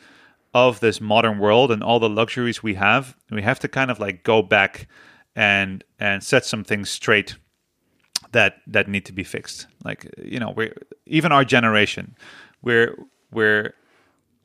of 0.57 0.79
this 0.79 0.99
modern 0.99 1.37
world 1.37 1.71
and 1.71 1.83
all 1.83 1.99
the 1.99 2.09
luxuries 2.09 2.63
we 2.63 2.73
have, 2.73 3.15
we 3.29 3.43
have 3.43 3.59
to 3.59 3.67
kind 3.67 3.91
of 3.91 3.99
like 3.99 4.23
go 4.23 4.41
back 4.41 4.87
and 5.35 5.83
and 5.99 6.23
set 6.23 6.45
some 6.45 6.63
things 6.63 6.89
straight 6.89 7.35
that 8.31 8.55
that 8.65 8.87
need 8.87 9.05
to 9.05 9.13
be 9.13 9.23
fixed. 9.23 9.67
Like 9.83 10.11
you 10.17 10.39
know, 10.39 10.51
we're 10.51 10.73
even 11.05 11.31
our 11.31 11.45
generation, 11.45 12.15
we're 12.61 12.97
we're 13.31 13.73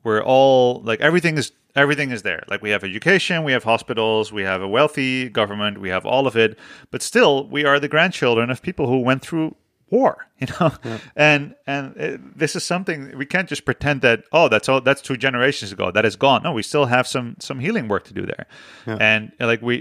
we're 0.03 0.23
all 0.23 0.81
like 0.83 1.01
everything 1.01 1.37
is 1.37 1.51
everything 1.75 2.11
is 2.11 2.21
there. 2.21 2.43
Like 2.47 2.61
we 2.61 2.69
have 2.69 2.83
education, 2.83 3.43
we 3.43 3.51
have 3.53 3.63
hospitals, 3.63 4.31
we 4.31 4.43
have 4.43 4.61
a 4.61 4.67
wealthy 4.67 5.29
government, 5.29 5.81
we 5.81 5.89
have 5.89 6.05
all 6.05 6.27
of 6.27 6.35
it, 6.35 6.59
but 6.91 7.01
still 7.01 7.47
we 7.49 7.65
are 7.65 7.79
the 7.79 7.87
grandchildren 7.87 8.49
of 8.51 8.61
people 8.61 8.87
who 8.87 8.99
went 8.99 9.23
through 9.23 9.55
war 9.97 10.11
you 10.41 10.47
know? 10.53 10.69
Yeah. 10.83 10.97
and 11.15 11.41
and 11.73 11.83
it, 11.97 12.37
this 12.37 12.55
is 12.57 12.63
something 12.73 12.97
we 13.21 13.25
can't 13.33 13.49
just 13.53 13.63
pretend 13.69 14.01
that 14.01 14.17
oh 14.31 14.47
that's 14.53 14.67
all 14.69 14.81
that's 14.87 15.01
two 15.01 15.17
generations 15.27 15.71
ago 15.71 15.91
that 15.91 16.05
is 16.05 16.15
gone. 16.25 16.39
No 16.43 16.51
we 16.59 16.63
still 16.63 16.87
have 16.95 17.05
some 17.15 17.27
some 17.39 17.59
healing 17.65 17.87
work 17.87 18.03
to 18.09 18.13
do 18.13 18.25
there. 18.25 18.45
Yeah. 18.87 18.97
and 18.99 19.31
like 19.39 19.61
we 19.61 19.75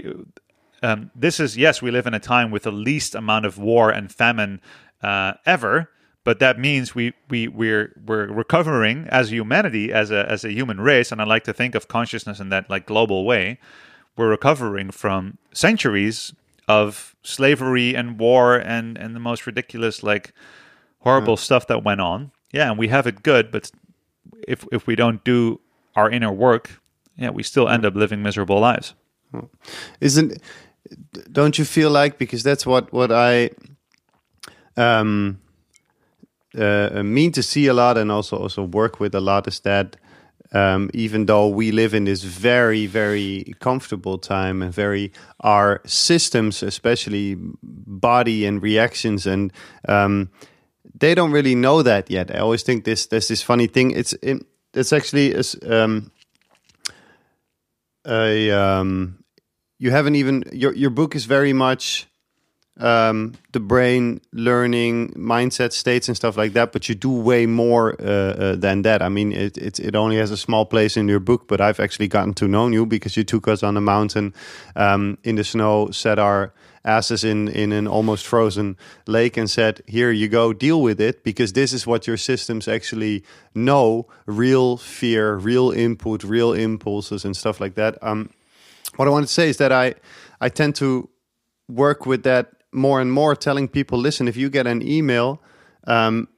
um, 0.88 1.10
this 1.24 1.36
is 1.44 1.56
yes 1.56 1.82
we 1.82 1.90
live 1.90 2.06
in 2.06 2.14
a 2.14 2.20
time 2.34 2.50
with 2.54 2.64
the 2.64 2.76
least 2.88 3.14
amount 3.14 3.44
of 3.46 3.58
war 3.58 3.90
and 3.90 4.04
famine 4.12 4.60
uh, 5.02 5.32
ever 5.46 5.88
but 6.24 6.38
that 6.38 6.58
means 6.58 6.94
we 6.94 7.12
we 7.28 7.48
we're 7.48 7.92
we're 8.06 8.26
recovering 8.26 9.06
as 9.08 9.32
humanity 9.32 9.92
as 9.92 10.10
a 10.10 10.30
as 10.30 10.44
a 10.44 10.52
human 10.52 10.80
race. 10.80 11.10
And 11.12 11.20
i 11.20 11.24
like 11.24 11.44
to 11.44 11.52
think 11.52 11.74
of 11.74 11.88
consciousness 11.88 12.38
in 12.40 12.48
that 12.50 12.70
like 12.70 12.86
global 12.86 13.24
way. 13.24 13.58
We're 14.16 14.28
recovering 14.28 14.90
from 14.90 15.38
centuries 15.52 16.34
of 16.80 17.14
slavery 17.22 17.96
and 17.96 18.18
war 18.18 18.56
and 18.56 18.98
and 18.98 19.14
the 19.14 19.20
most 19.20 19.46
ridiculous 19.46 20.02
like 20.02 20.32
horrible 20.98 21.36
stuff 21.36 21.66
that 21.66 21.84
went 21.84 22.00
on. 22.00 22.30
Yeah, 22.52 22.70
and 22.70 22.78
we 22.78 22.88
have 22.88 23.06
it 23.06 23.22
good, 23.22 23.50
but 23.50 23.70
if 24.48 24.66
if 24.72 24.86
we 24.86 24.96
don't 24.96 25.24
do 25.24 25.60
our 25.94 26.10
inner 26.10 26.32
work, 26.32 26.80
yeah, 27.16 27.30
we 27.30 27.42
still 27.42 27.68
end 27.68 27.84
up 27.84 27.94
living 27.94 28.22
miserable 28.22 28.60
lives. 28.60 28.94
Isn't 30.00 30.42
don't 31.30 31.58
you 31.58 31.64
feel 31.64 31.90
like 31.90 32.18
because 32.18 32.42
that's 32.42 32.66
what 32.66 32.92
what 32.92 33.10
I 33.10 33.50
um 34.76 35.38
uh, 36.58 37.02
mean 37.02 37.32
to 37.32 37.42
see 37.42 37.66
a 37.68 37.72
lot 37.74 37.96
and 37.96 38.10
also 38.12 38.36
also 38.36 38.62
work 38.62 39.00
with 39.00 39.14
a 39.14 39.20
lot 39.20 39.46
is 39.48 39.60
that 39.60 39.96
um, 40.53 40.90
even 40.92 41.26
though 41.26 41.48
we 41.48 41.72
live 41.72 41.94
in 41.94 42.05
this 42.05 42.22
very, 42.22 42.86
very 42.86 43.55
comfortable 43.61 44.18
time 44.18 44.62
and 44.62 44.72
very 44.72 45.12
our 45.40 45.80
systems, 45.86 46.62
especially 46.62 47.36
body 47.62 48.44
and 48.44 48.62
reactions, 48.62 49.26
and 49.26 49.53
um, 49.88 50.30
they 50.94 51.14
don't 51.14 51.32
really 51.32 51.55
know 51.55 51.82
that 51.82 52.11
yet. 52.11 52.34
I 52.34 52.38
always 52.38 52.62
think 52.62 52.84
this 52.84 53.07
there's 53.07 53.28
this 53.28 53.42
funny 53.42 53.66
thing. 53.66 53.92
It's 53.92 54.12
it, 54.22 54.44
it's 54.74 54.92
actually 54.92 55.34
um, 55.66 56.11
a 58.07 58.50
um, 58.50 59.24
you 59.78 59.90
haven't 59.90 60.16
even 60.16 60.44
your 60.53 60.74
your 60.74 60.90
book 60.90 61.16
is 61.16 61.24
very 61.24 61.53
much 61.53 62.07
um, 62.78 63.34
the 63.52 63.60
brain 63.60 64.20
learning 64.32 65.10
mindset 65.10 65.72
states 65.72 66.08
and 66.08 66.16
stuff 66.16 66.36
like 66.36 66.54
that 66.54 66.72
but 66.72 66.88
you 66.88 66.94
do 66.94 67.10
way 67.10 67.46
more 67.46 67.94
uh, 68.00 68.04
uh, 68.04 68.56
than 68.56 68.82
that. 68.82 69.02
I 69.02 69.08
mean 69.08 69.32
it, 69.32 69.58
it, 69.58 69.78
it 69.78 69.94
only 69.94 70.16
has 70.16 70.30
a 70.30 70.36
small 70.36 70.64
place 70.64 70.96
in 70.96 71.08
your 71.08 71.20
book 71.20 71.48
but 71.48 71.60
i've 71.60 71.80
actually 71.80 72.08
gotten 72.08 72.34
to 72.34 72.48
know 72.48 72.68
you 72.68 72.86
because 72.86 73.16
you 73.16 73.24
took 73.24 73.46
us 73.46 73.62
on 73.62 73.76
a 73.76 73.80
mountain 73.80 74.34
um, 74.74 75.18
in 75.22 75.36
the 75.36 75.44
snow 75.44 75.90
set 75.90 76.18
our 76.18 76.52
asses 76.84 77.22
in 77.22 77.48
in 77.48 77.72
an 77.72 77.86
almost 77.86 78.26
frozen 78.26 78.76
lake 79.06 79.36
and 79.36 79.48
said 79.50 79.80
here 79.86 80.10
you 80.10 80.28
go 80.28 80.52
deal 80.52 80.82
with 80.82 81.00
it 81.00 81.22
because 81.22 81.52
this 81.52 81.72
is 81.72 81.86
what 81.86 82.06
your 82.06 82.16
systems 82.16 82.66
actually 82.66 83.22
know. 83.54 84.06
Real 84.26 84.76
fear 84.76 85.36
real 85.36 85.70
input 85.70 86.24
real 86.24 86.52
impulses 86.52 87.24
and 87.24 87.36
stuff 87.36 87.60
like 87.60 87.74
that. 87.74 88.02
Um, 88.02 88.30
what 88.96 89.08
i 89.08 89.10
want 89.10 89.26
to 89.26 89.32
say 89.32 89.48
is 89.48 89.56
that 89.56 89.72
i 89.72 89.94
i 90.40 90.48
tend 90.48 90.74
to 90.74 91.08
work 91.68 92.04
with 92.04 92.24
that 92.24 92.61
more 92.72 93.00
and 93.00 93.12
more 93.12 93.36
telling 93.36 93.68
people 93.68 93.98
listen 93.98 94.28
if 94.28 94.36
you 94.36 94.50
get 94.50 94.66
an 94.66 94.86
email 94.86 95.40
um, 95.86 96.28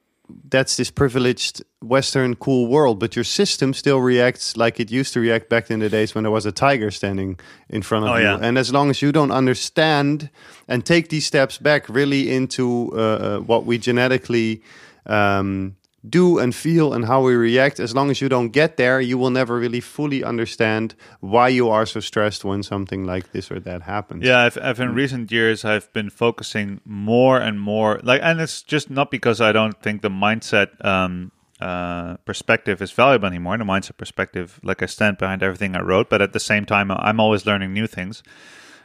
that's 0.49 0.75
this 0.77 0.89
privileged 0.89 1.63
western 1.81 2.35
cool 2.35 2.67
world 2.67 2.99
but 2.99 3.15
your 3.15 3.23
system 3.23 3.73
still 3.73 3.99
reacts 3.99 4.57
like 4.57 4.79
it 4.79 4.91
used 4.91 5.13
to 5.13 5.19
react 5.19 5.49
back 5.49 5.69
in 5.69 5.79
the 5.79 5.89
days 5.89 6.15
when 6.15 6.23
there 6.23 6.31
was 6.31 6.45
a 6.45 6.51
tiger 6.51 6.91
standing 6.91 7.39
in 7.69 7.81
front 7.81 8.05
of 8.05 8.11
oh, 8.11 8.17
you 8.17 8.23
yeah. 8.23 8.39
and 8.41 8.57
as 8.57 8.73
long 8.73 8.89
as 8.89 9.01
you 9.01 9.11
don't 9.11 9.31
understand 9.31 10.29
and 10.67 10.85
take 10.85 11.09
these 11.09 11.25
steps 11.25 11.57
back 11.57 11.87
really 11.87 12.33
into 12.33 12.91
uh, 12.93 12.97
uh, 12.97 13.39
what 13.39 13.65
we 13.65 13.77
genetically 13.77 14.61
um, 15.05 15.75
do 16.09 16.39
and 16.39 16.53
feel 16.55 16.93
and 16.93 17.05
how 17.05 17.21
we 17.21 17.35
react. 17.35 17.79
As 17.79 17.95
long 17.95 18.09
as 18.11 18.21
you 18.21 18.29
don't 18.29 18.49
get 18.49 18.77
there 18.77 18.99
you 19.01 19.17
will 19.17 19.29
never 19.29 19.57
really 19.59 19.81
fully 19.81 20.23
understand 20.23 20.95
why 21.19 21.47
you 21.47 21.69
are 21.69 21.85
so 21.85 21.99
stressed 21.99 22.45
when 22.45 22.63
something 22.63 23.05
like 23.05 23.31
this 23.31 23.51
or 23.51 23.59
that 23.61 23.81
happens. 23.83 24.23
Yeah 24.23 24.39
i've, 24.39 24.57
I've 24.61 24.79
in 24.79 24.93
recent 24.93 25.31
years 25.31 25.65
i've 25.65 25.91
been 25.93 26.09
focusing 26.09 26.81
more 26.85 27.39
and 27.39 27.59
more 27.59 27.99
like 28.03 28.21
and 28.23 28.39
it's 28.39 28.61
just 28.61 28.89
not 28.89 29.11
because 29.11 29.41
i 29.41 29.51
don't 29.51 29.81
think 29.81 30.01
the 30.01 30.09
mindset 30.09 30.83
um, 30.85 31.31
uh, 31.59 32.17
perspective 32.25 32.81
is 32.81 32.91
valuable 32.91 33.27
anymore. 33.27 33.57
The 33.57 33.63
mindset 33.63 33.97
perspective 33.97 34.59
like 34.63 34.83
i 34.83 34.85
stand 34.85 35.17
behind 35.17 35.41
everything 35.43 35.75
i 35.75 35.81
wrote 35.81 36.09
but 36.09 36.21
at 36.21 36.33
the 36.33 36.39
same 36.39 36.65
time 36.65 36.91
i'm 36.91 37.19
always 37.19 37.45
learning 37.45 37.73
new 37.73 37.87
things. 37.87 38.23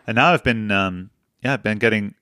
And 0.07 0.17
now 0.17 0.33
i've 0.33 0.45
been 0.45 0.71
um, 0.71 1.11
yeah 1.43 1.55
i've 1.55 1.63
been 1.63 1.79
getting 1.79 2.15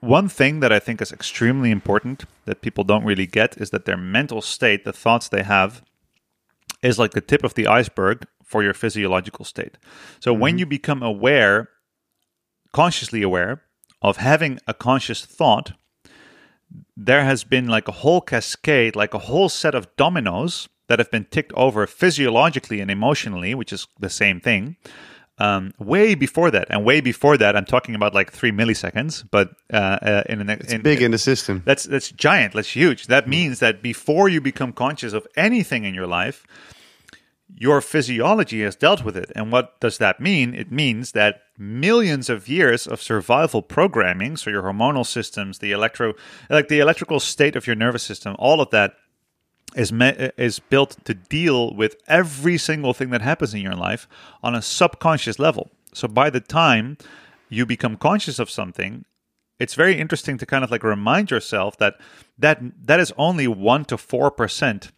one 0.00 0.28
thing 0.28 0.60
that 0.60 0.72
I 0.72 0.78
think 0.78 1.00
is 1.00 1.12
extremely 1.12 1.70
important 1.70 2.24
that 2.46 2.62
people 2.62 2.84
don't 2.84 3.04
really 3.04 3.26
get 3.26 3.56
is 3.58 3.70
that 3.70 3.84
their 3.84 3.96
mental 3.96 4.42
state, 4.42 4.84
the 4.84 4.92
thoughts 4.92 5.28
they 5.28 5.42
have, 5.42 5.82
is 6.82 6.98
like 6.98 7.12
the 7.12 7.20
tip 7.20 7.44
of 7.44 7.54
the 7.54 7.66
iceberg 7.66 8.26
for 8.44 8.62
your 8.62 8.74
physiological 8.74 9.44
state. 9.44 9.78
So 10.20 10.32
mm-hmm. 10.32 10.40
when 10.40 10.58
you 10.58 10.66
become 10.66 11.02
aware, 11.02 11.68
consciously 12.72 13.22
aware, 13.22 13.62
of 14.00 14.18
having 14.18 14.58
a 14.66 14.74
conscious 14.74 15.24
thought, 15.24 15.72
there 16.96 17.24
has 17.24 17.44
been 17.44 17.66
like 17.66 17.88
a 17.88 17.92
whole 17.92 18.20
cascade, 18.20 18.94
like 18.94 19.14
a 19.14 19.18
whole 19.18 19.48
set 19.48 19.74
of 19.74 19.94
dominoes 19.96 20.68
that 20.88 20.98
have 20.98 21.10
been 21.10 21.24
ticked 21.24 21.52
over 21.54 21.86
physiologically 21.86 22.80
and 22.80 22.90
emotionally, 22.90 23.54
which 23.54 23.72
is 23.72 23.86
the 23.98 24.10
same 24.10 24.40
thing, 24.40 24.76
um, 25.38 25.72
way 25.78 26.14
before 26.14 26.50
that, 26.50 26.66
and 26.70 26.84
way 26.84 27.00
before 27.00 27.36
that, 27.36 27.56
I'm 27.56 27.64
talking 27.64 27.94
about 27.94 28.14
like 28.14 28.32
three 28.32 28.52
milliseconds. 28.52 29.24
But 29.30 29.50
uh, 29.72 29.76
uh, 29.76 30.22
in 30.28 30.40
an 30.40 30.50
It's 30.50 30.74
big 30.74 31.02
in 31.02 31.10
the 31.10 31.18
system. 31.18 31.62
that's 31.64 31.84
that's 31.84 32.10
giant. 32.10 32.54
That's 32.54 32.74
huge. 32.74 33.06
That 33.06 33.28
means 33.28 33.58
that 33.60 33.82
before 33.82 34.28
you 34.28 34.40
become 34.40 34.72
conscious 34.72 35.12
of 35.12 35.26
anything 35.36 35.84
in 35.84 35.94
your 35.94 36.06
life, 36.06 36.44
your 37.56 37.80
physiology 37.80 38.62
has 38.62 38.76
dealt 38.76 39.04
with 39.04 39.16
it. 39.16 39.32
And 39.34 39.52
what 39.52 39.80
does 39.80 39.98
that 39.98 40.20
mean? 40.20 40.54
It 40.54 40.70
means 40.70 41.12
that 41.12 41.42
millions 41.56 42.28
of 42.28 42.48
years 42.48 42.86
of 42.86 43.02
survival 43.02 43.62
programming, 43.62 44.36
so 44.36 44.50
your 44.50 44.62
hormonal 44.62 45.06
systems, 45.06 45.58
the 45.58 45.72
electro, 45.72 46.14
like 46.50 46.68
the 46.68 46.80
electrical 46.80 47.20
state 47.20 47.56
of 47.56 47.66
your 47.66 47.76
nervous 47.76 48.02
system, 48.02 48.36
all 48.38 48.60
of 48.60 48.70
that 48.70 48.94
is 49.76 49.92
me- 49.92 50.30
is 50.36 50.58
built 50.58 50.96
to 51.04 51.14
deal 51.14 51.74
with 51.74 51.96
every 52.06 52.58
single 52.58 52.94
thing 52.94 53.10
that 53.10 53.22
happens 53.22 53.54
in 53.54 53.60
your 53.60 53.74
life 53.74 54.08
on 54.42 54.54
a 54.54 54.62
subconscious 54.62 55.38
level. 55.38 55.70
So 55.92 56.08
by 56.08 56.30
the 56.30 56.40
time 56.40 56.96
you 57.48 57.66
become 57.66 57.96
conscious 57.96 58.38
of 58.38 58.50
something, 58.50 59.04
it's 59.58 59.74
very 59.74 59.98
interesting 59.98 60.38
to 60.38 60.46
kind 60.46 60.64
of 60.64 60.70
like 60.70 60.84
remind 60.84 61.30
yourself 61.30 61.76
that 61.78 61.94
that 62.38 62.60
that 62.86 63.00
is 63.00 63.12
only 63.16 63.48
1 63.48 63.84
to 63.86 63.96
4% 63.96 64.90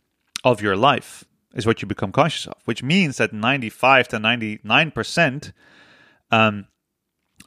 of 0.44 0.62
your 0.62 0.76
life 0.76 1.24
is 1.54 1.66
what 1.66 1.82
you 1.82 1.88
become 1.88 2.12
conscious 2.12 2.46
of, 2.46 2.54
which 2.64 2.82
means 2.82 3.16
that 3.16 3.32
95 3.32 4.08
to 4.08 4.16
99% 4.18 5.52
um, 6.30 6.66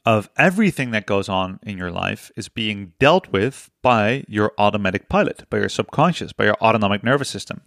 of 0.06 0.30
everything 0.38 0.92
that 0.92 1.06
goes 1.06 1.30
on 1.30 1.60
in 1.64 1.78
your 1.78 1.92
life 1.92 2.32
is 2.36 2.50
being 2.50 2.94
dealt 3.00 3.32
with 3.32 3.70
by 3.82 4.26
your 4.28 4.52
automatic 4.58 5.08
pilot, 5.08 5.44
by 5.50 5.60
your 5.60 5.70
subconscious, 5.70 6.34
by 6.34 6.46
your 6.46 6.58
autonomic 6.62 7.04
nervous 7.04 7.30
system. 7.30 7.62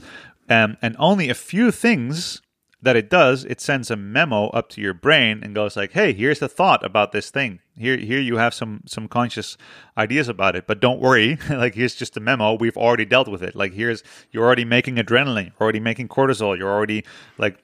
Um, 0.48 0.76
and 0.82 0.96
only 0.98 1.28
a 1.28 1.34
few 1.34 1.70
things 1.70 2.42
that 2.82 2.94
it 2.94 3.08
does, 3.08 3.44
it 3.44 3.60
sends 3.60 3.90
a 3.90 3.96
memo 3.96 4.48
up 4.48 4.68
to 4.68 4.80
your 4.80 4.94
brain 4.94 5.40
and 5.42 5.54
goes 5.54 5.76
like, 5.76 5.92
"Hey, 5.92 6.12
here's 6.12 6.38
the 6.38 6.48
thought 6.48 6.84
about 6.84 7.12
this 7.12 7.30
thing. 7.30 7.60
Here, 7.76 7.96
here 7.96 8.20
you 8.20 8.36
have 8.36 8.54
some 8.54 8.82
some 8.86 9.08
conscious 9.08 9.56
ideas 9.96 10.28
about 10.28 10.54
it, 10.56 10.66
but 10.66 10.80
don't 10.80 11.00
worry. 11.00 11.38
like 11.50 11.74
here's 11.74 11.94
just 11.94 12.16
a 12.16 12.20
memo. 12.20 12.54
We've 12.54 12.76
already 12.76 13.06
dealt 13.06 13.28
with 13.28 13.42
it. 13.42 13.56
Like 13.56 13.72
here's 13.72 14.04
you're 14.30 14.44
already 14.44 14.64
making 14.64 14.96
adrenaline, 14.96 15.46
you're 15.46 15.62
already 15.62 15.80
making 15.80 16.08
cortisol, 16.08 16.56
you're 16.56 16.70
already 16.70 17.04
like 17.38 17.58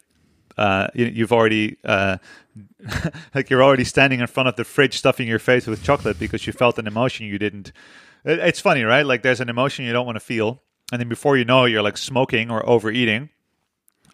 uh, 0.56 0.88
you, 0.94 1.06
you've 1.06 1.32
already 1.32 1.76
uh, 1.84 2.18
like 3.34 3.50
you're 3.50 3.62
already 3.62 3.84
standing 3.84 4.20
in 4.20 4.26
front 4.26 4.48
of 4.48 4.56
the 4.56 4.64
fridge 4.64 4.98
stuffing 4.98 5.28
your 5.28 5.38
face 5.38 5.66
with 5.66 5.82
chocolate 5.82 6.18
because 6.18 6.46
you 6.46 6.52
felt 6.52 6.78
an 6.78 6.86
emotion 6.86 7.26
you 7.26 7.38
didn't. 7.38 7.72
It, 8.24 8.38
it's 8.38 8.60
funny, 8.60 8.82
right? 8.82 9.06
Like 9.06 9.22
there's 9.22 9.40
an 9.40 9.48
emotion 9.48 9.84
you 9.84 9.92
don't 9.92 10.06
want 10.06 10.16
to 10.16 10.20
feel, 10.20 10.62
and 10.90 11.00
then 11.00 11.08
before 11.08 11.36
you 11.36 11.44
know, 11.44 11.64
it, 11.64 11.70
you're 11.70 11.82
like 11.82 11.96
smoking 11.96 12.50
or 12.50 12.68
overeating. 12.68 13.30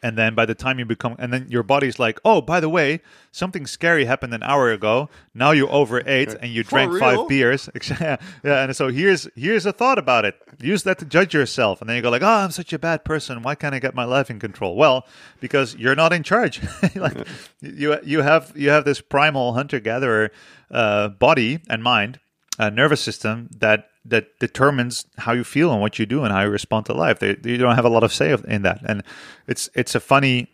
And 0.02 0.16
then 0.16 0.34
by 0.34 0.46
the 0.46 0.54
time 0.54 0.78
you 0.78 0.84
become, 0.84 1.16
and 1.18 1.32
then 1.32 1.46
your 1.48 1.62
body's 1.62 1.98
like, 1.98 2.20
oh, 2.24 2.40
by 2.40 2.60
the 2.60 2.68
way, 2.68 3.00
something 3.32 3.66
scary 3.66 4.04
happened 4.04 4.32
an 4.34 4.42
hour 4.42 4.70
ago. 4.70 5.08
Now 5.34 5.50
you 5.50 5.66
overate 5.68 6.34
and 6.40 6.50
you 6.52 6.62
For 6.64 6.70
drank 6.70 6.92
real? 6.92 7.00
five 7.00 7.28
beers. 7.28 7.68
yeah, 8.00 8.16
and 8.44 8.76
so 8.76 8.88
here's 8.88 9.28
here's 9.34 9.66
a 9.66 9.72
thought 9.72 9.98
about 9.98 10.24
it. 10.24 10.36
Use 10.60 10.82
that 10.84 10.98
to 10.98 11.04
judge 11.04 11.34
yourself, 11.34 11.80
and 11.80 11.88
then 11.88 11.96
you 11.96 12.02
go 12.02 12.10
like, 12.10 12.22
oh, 12.22 12.26
I'm 12.26 12.50
such 12.50 12.72
a 12.72 12.78
bad 12.78 13.04
person. 13.04 13.42
Why 13.42 13.54
can't 13.54 13.74
I 13.74 13.78
get 13.78 13.94
my 13.94 14.04
life 14.04 14.30
in 14.30 14.38
control? 14.38 14.76
Well, 14.76 15.06
because 15.40 15.74
you're 15.76 15.96
not 15.96 16.12
in 16.12 16.22
charge. 16.22 16.60
like 16.94 17.26
you 17.60 17.98
you 18.04 18.22
have 18.22 18.52
you 18.54 18.70
have 18.70 18.84
this 18.84 19.00
primal 19.00 19.54
hunter 19.54 19.80
gatherer 19.80 20.30
uh, 20.70 21.08
body 21.08 21.60
and 21.68 21.82
mind, 21.82 22.20
uh, 22.58 22.70
nervous 22.70 23.00
system 23.00 23.48
that 23.58 23.88
that 24.04 24.38
determines 24.38 25.06
how 25.18 25.32
you 25.32 25.44
feel 25.44 25.70
and 25.70 25.80
what 25.80 25.98
you 25.98 26.06
do 26.06 26.24
and 26.24 26.32
how 26.32 26.42
you 26.42 26.48
respond 26.48 26.86
to 26.86 26.94
life. 26.94 27.18
They, 27.18 27.36
you 27.44 27.58
don't 27.58 27.76
have 27.76 27.84
a 27.84 27.90
lot 27.90 28.04
of 28.04 28.12
say 28.12 28.36
in 28.46 28.62
that, 28.62 28.80
and 28.86 29.02
it's 29.46 29.68
it's 29.74 29.94
a 29.94 30.00
funny. 30.00 30.50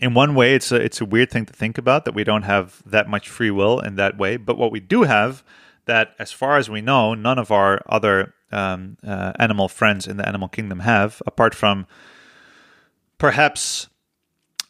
In 0.00 0.14
one 0.14 0.36
way, 0.36 0.54
it's 0.54 0.70
a 0.70 0.76
it's 0.76 1.00
a 1.00 1.04
weird 1.04 1.30
thing 1.30 1.46
to 1.46 1.52
think 1.52 1.76
about 1.78 2.04
that 2.04 2.14
we 2.14 2.24
don't 2.24 2.44
have 2.44 2.82
that 2.86 3.08
much 3.08 3.28
free 3.28 3.50
will 3.50 3.80
in 3.80 3.96
that 3.96 4.16
way. 4.16 4.36
But 4.36 4.56
what 4.56 4.70
we 4.70 4.80
do 4.80 5.02
have, 5.02 5.42
that 5.86 6.14
as 6.18 6.30
far 6.30 6.56
as 6.56 6.70
we 6.70 6.80
know, 6.80 7.14
none 7.14 7.38
of 7.38 7.50
our 7.50 7.82
other 7.88 8.34
um, 8.52 8.96
uh, 9.06 9.32
animal 9.38 9.68
friends 9.68 10.06
in 10.06 10.16
the 10.16 10.26
animal 10.26 10.48
kingdom 10.48 10.80
have, 10.80 11.20
apart 11.26 11.54
from 11.54 11.86
perhaps 13.18 13.88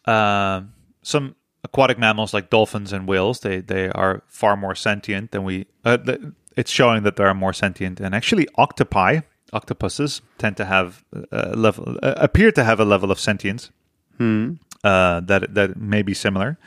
uh, 0.07 0.63
some 1.03 1.37
aquatic 1.69 1.99
mammals 1.99 2.33
like 2.35 2.51
dolphins 2.51 2.93
and 2.93 3.07
whales. 3.07 3.41
They 3.41 3.61
they 3.61 3.89
are 3.91 4.23
far 4.27 4.57
more 4.57 4.75
sentient 4.75 5.31
than 5.33 5.45
we. 5.45 5.67
Uh, 5.85 5.99
it's 6.57 6.71
showing 6.71 7.03
that 7.05 7.17
they 7.17 7.25
are 7.25 7.35
more 7.35 7.53
sentient, 7.53 8.01
and 8.01 8.15
actually, 8.15 8.47
octopi, 8.57 9.21
octopuses, 9.53 10.23
tend 10.39 10.57
to 10.57 10.65
have 10.65 11.05
a 11.31 11.57
level, 11.57 11.97
uh, 12.03 12.15
appear 12.17 12.51
to 12.53 12.65
have 12.65 12.81
a 12.81 12.85
level 12.85 13.11
of 13.11 13.19
sentience 13.21 13.71
uh, 14.85 15.21
that 15.21 15.55
that 15.55 15.77
may 15.77 16.03
be 16.03 16.15
similar. 16.15 16.59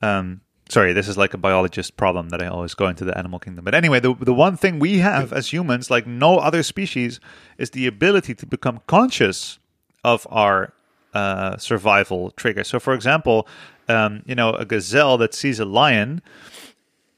Um, 0.00 0.40
sorry, 0.68 0.92
this 0.92 1.08
is 1.08 1.16
like 1.18 1.34
a 1.34 1.38
biologist 1.38 1.96
problem 1.96 2.30
that 2.30 2.40
I 2.42 2.46
always 2.46 2.74
go 2.74 2.86
into 2.88 3.04
the 3.04 3.16
animal 3.18 3.38
kingdom. 3.38 3.64
But 3.64 3.74
anyway, 3.74 4.00
the 4.00 4.14
the 4.14 4.34
one 4.34 4.56
thing 4.56 4.78
we 4.78 4.98
have 4.98 5.32
as 5.32 5.52
humans, 5.52 5.90
like 5.90 6.06
no 6.06 6.38
other 6.38 6.62
species, 6.62 7.20
is 7.58 7.70
the 7.70 7.86
ability 7.86 8.34
to 8.34 8.46
become 8.46 8.80
conscious 8.86 9.58
of 10.04 10.26
our 10.30 10.72
uh, 11.14 11.56
survival 11.56 12.30
trigger. 12.32 12.64
So, 12.64 12.78
for 12.80 12.94
example, 12.94 13.46
um, 13.88 14.22
you 14.26 14.34
know, 14.34 14.50
a 14.54 14.64
gazelle 14.64 15.16
that 15.18 15.34
sees 15.34 15.58
a 15.60 15.64
lion, 15.64 16.22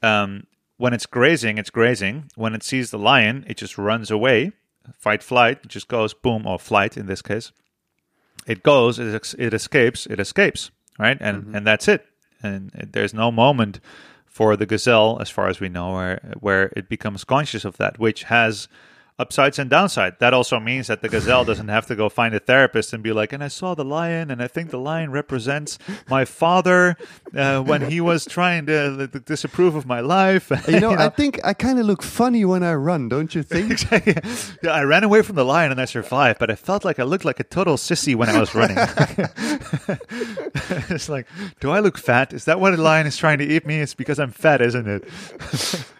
um, 0.02 0.44
when 0.76 0.92
it's 0.94 1.06
grazing, 1.06 1.58
it's 1.58 1.70
grazing. 1.70 2.30
When 2.36 2.54
it 2.54 2.62
sees 2.62 2.90
the 2.90 2.98
lion, 2.98 3.44
it 3.46 3.56
just 3.58 3.76
runs 3.76 4.10
away, 4.10 4.52
fight, 4.98 5.22
flight. 5.22 5.60
It 5.64 5.68
just 5.68 5.88
goes 5.88 6.14
boom 6.14 6.46
or 6.46 6.58
flight 6.58 6.96
in 6.96 7.06
this 7.06 7.22
case. 7.22 7.52
It 8.46 8.62
goes, 8.62 8.98
it, 8.98 9.34
it 9.38 9.52
escapes, 9.52 10.06
it 10.06 10.18
escapes, 10.18 10.70
right? 10.98 11.18
And 11.20 11.54
and 11.54 11.66
that's 11.66 11.86
it. 11.88 12.06
And 12.42 12.72
it- 12.74 12.92
there's 12.92 13.12
no 13.12 13.30
moment 13.30 13.80
for 14.24 14.56
the 14.56 14.64
gazelle, 14.64 15.18
as 15.20 15.28
far 15.28 15.48
as 15.48 15.60
we 15.60 15.68
know, 15.68 15.92
where 15.92 16.32
where 16.40 16.72
it 16.76 16.88
becomes 16.88 17.24
conscious 17.24 17.64
of 17.66 17.76
that, 17.76 17.98
which 17.98 18.22
has 18.24 18.68
upsides 19.20 19.58
and 19.58 19.70
downsides. 19.70 20.18
That 20.18 20.32
also 20.32 20.58
means 20.58 20.86
that 20.86 21.02
the 21.02 21.08
gazelle 21.08 21.44
doesn't 21.44 21.68
have 21.68 21.86
to 21.86 21.94
go 21.94 22.08
find 22.08 22.34
a 22.34 22.40
therapist 22.40 22.92
and 22.94 23.02
be 23.02 23.12
like, 23.12 23.32
and 23.32 23.44
I 23.44 23.48
saw 23.48 23.74
the 23.74 23.84
lion, 23.84 24.30
and 24.30 24.42
I 24.42 24.48
think 24.48 24.70
the 24.70 24.78
lion 24.78 25.10
represents 25.12 25.78
my 26.08 26.24
father 26.24 26.96
uh, 27.36 27.60
when 27.60 27.90
he 27.90 28.00
was 28.00 28.24
trying 28.24 28.64
to 28.66 29.04
uh, 29.04 29.06
disapprove 29.26 29.74
of 29.74 29.86
my 29.86 30.00
life. 30.00 30.50
You 30.70 30.78
know, 30.78 30.92
I 30.92 31.08
think 31.08 31.40
I 31.44 31.52
kind 31.52 31.80
of 31.80 31.86
look 31.86 32.00
funny 32.00 32.44
when 32.44 32.62
I 32.62 32.74
run, 32.74 33.08
don't 33.08 33.34
you 33.34 33.42
think? 33.42 33.90
yeah, 34.62 34.70
I 34.70 34.84
ran 34.84 35.02
away 35.02 35.22
from 35.22 35.34
the 35.34 35.44
lion 35.44 35.72
and 35.72 35.80
I 35.80 35.84
survived, 35.84 36.38
but 36.38 36.48
I 36.48 36.54
felt 36.54 36.84
like 36.84 37.00
I 37.00 37.02
looked 37.02 37.24
like 37.24 37.40
a 37.40 37.44
total 37.44 37.76
sissy 37.76 38.14
when 38.14 38.28
I 38.28 38.38
was 38.38 38.54
running. 38.54 38.76
it's 40.90 41.08
like, 41.08 41.26
do 41.58 41.70
I 41.70 41.80
look 41.80 41.98
fat? 41.98 42.32
Is 42.32 42.44
that 42.44 42.60
what 42.60 42.72
a 42.72 42.76
lion 42.76 43.08
is 43.08 43.16
trying 43.16 43.38
to 43.38 43.44
eat 43.44 43.66
me? 43.66 43.80
It's 43.80 43.94
because 43.94 44.20
I'm 44.20 44.30
fat, 44.30 44.62
isn't 44.62 44.86
it? 44.86 45.04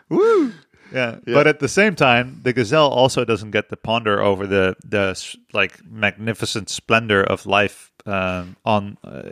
Woo! 0.09 0.53
Yeah. 0.93 1.19
But 1.25 1.47
at 1.47 1.61
the 1.61 1.69
same 1.69 1.95
time, 1.95 2.41
the 2.43 2.53
gazelle 2.53 2.89
also 2.89 3.25
doesn't 3.25 3.53
get 3.53 3.69
to 3.69 3.77
ponder 3.77 4.21
over 4.21 4.47
the 4.47 4.77
the 4.85 5.37
like 5.53 5.85
magnificent 5.85 6.69
splendor 6.69 7.23
of 7.23 7.47
life 7.47 7.93
um, 8.07 8.57
on 8.65 8.99
uh, 9.05 9.23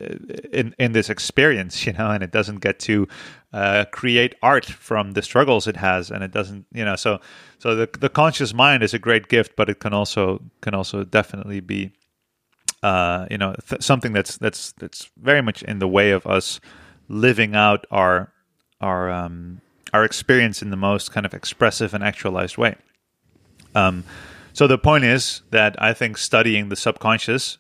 in 0.53 0.75
in 0.79 0.93
this 0.93 1.11
experience, 1.11 1.87
you 1.87 1.93
know, 1.93 2.11
and 2.11 2.23
it 2.23 2.31
doesn't 2.31 2.61
get 2.61 2.79
to 2.81 3.09
uh, 3.53 3.85
create 3.91 4.35
art 4.43 4.67
from 4.67 5.13
the 5.13 5.23
struggles 5.23 5.67
it 5.67 5.77
has, 5.77 6.11
and 6.11 6.23
it 6.23 6.31
doesn't, 6.31 6.67
you 6.73 6.85
know, 6.85 6.97
so 6.97 7.21
so 7.59 7.75
the 7.75 7.89
the 7.99 8.09
conscious 8.09 8.55
mind 8.55 8.83
is 8.83 8.95
a 8.95 8.99
great 8.99 9.29
gift, 9.29 9.57
but 9.57 9.69
it 9.69 9.81
can 9.81 9.93
also 9.93 10.41
can 10.61 10.75
also 10.75 11.05
definitely 11.05 11.61
be 11.61 11.93
uh, 12.83 13.27
you 13.31 13.39
know 13.39 13.55
th- 13.69 13.83
something 13.83 14.13
that's 14.13 14.37
that's 14.39 14.73
that's 14.73 15.11
very 15.17 15.43
much 15.43 15.63
in 15.63 15.79
the 15.79 15.89
way 15.89 16.11
of 16.11 16.27
us 16.27 16.61
living 17.09 17.55
out 17.55 17.87
our 17.91 18.33
our 18.81 19.11
um, 19.11 19.61
our 19.93 20.05
experience 20.05 20.63
in 20.63 20.71
the 20.71 20.77
most 20.77 21.13
kind 21.13 21.27
of 21.27 21.35
expressive 21.35 21.95
and 21.95 22.05
actualized 22.05 22.57
way. 22.57 22.77
Um, 23.75 24.05
so 24.53 24.67
the 24.67 24.79
point 24.79 25.05
is 25.05 25.43
that 25.51 25.81
I 25.81 25.93
think 25.93 26.19
studying 26.19 26.69
the 26.69 26.77
subconscious 26.77 27.59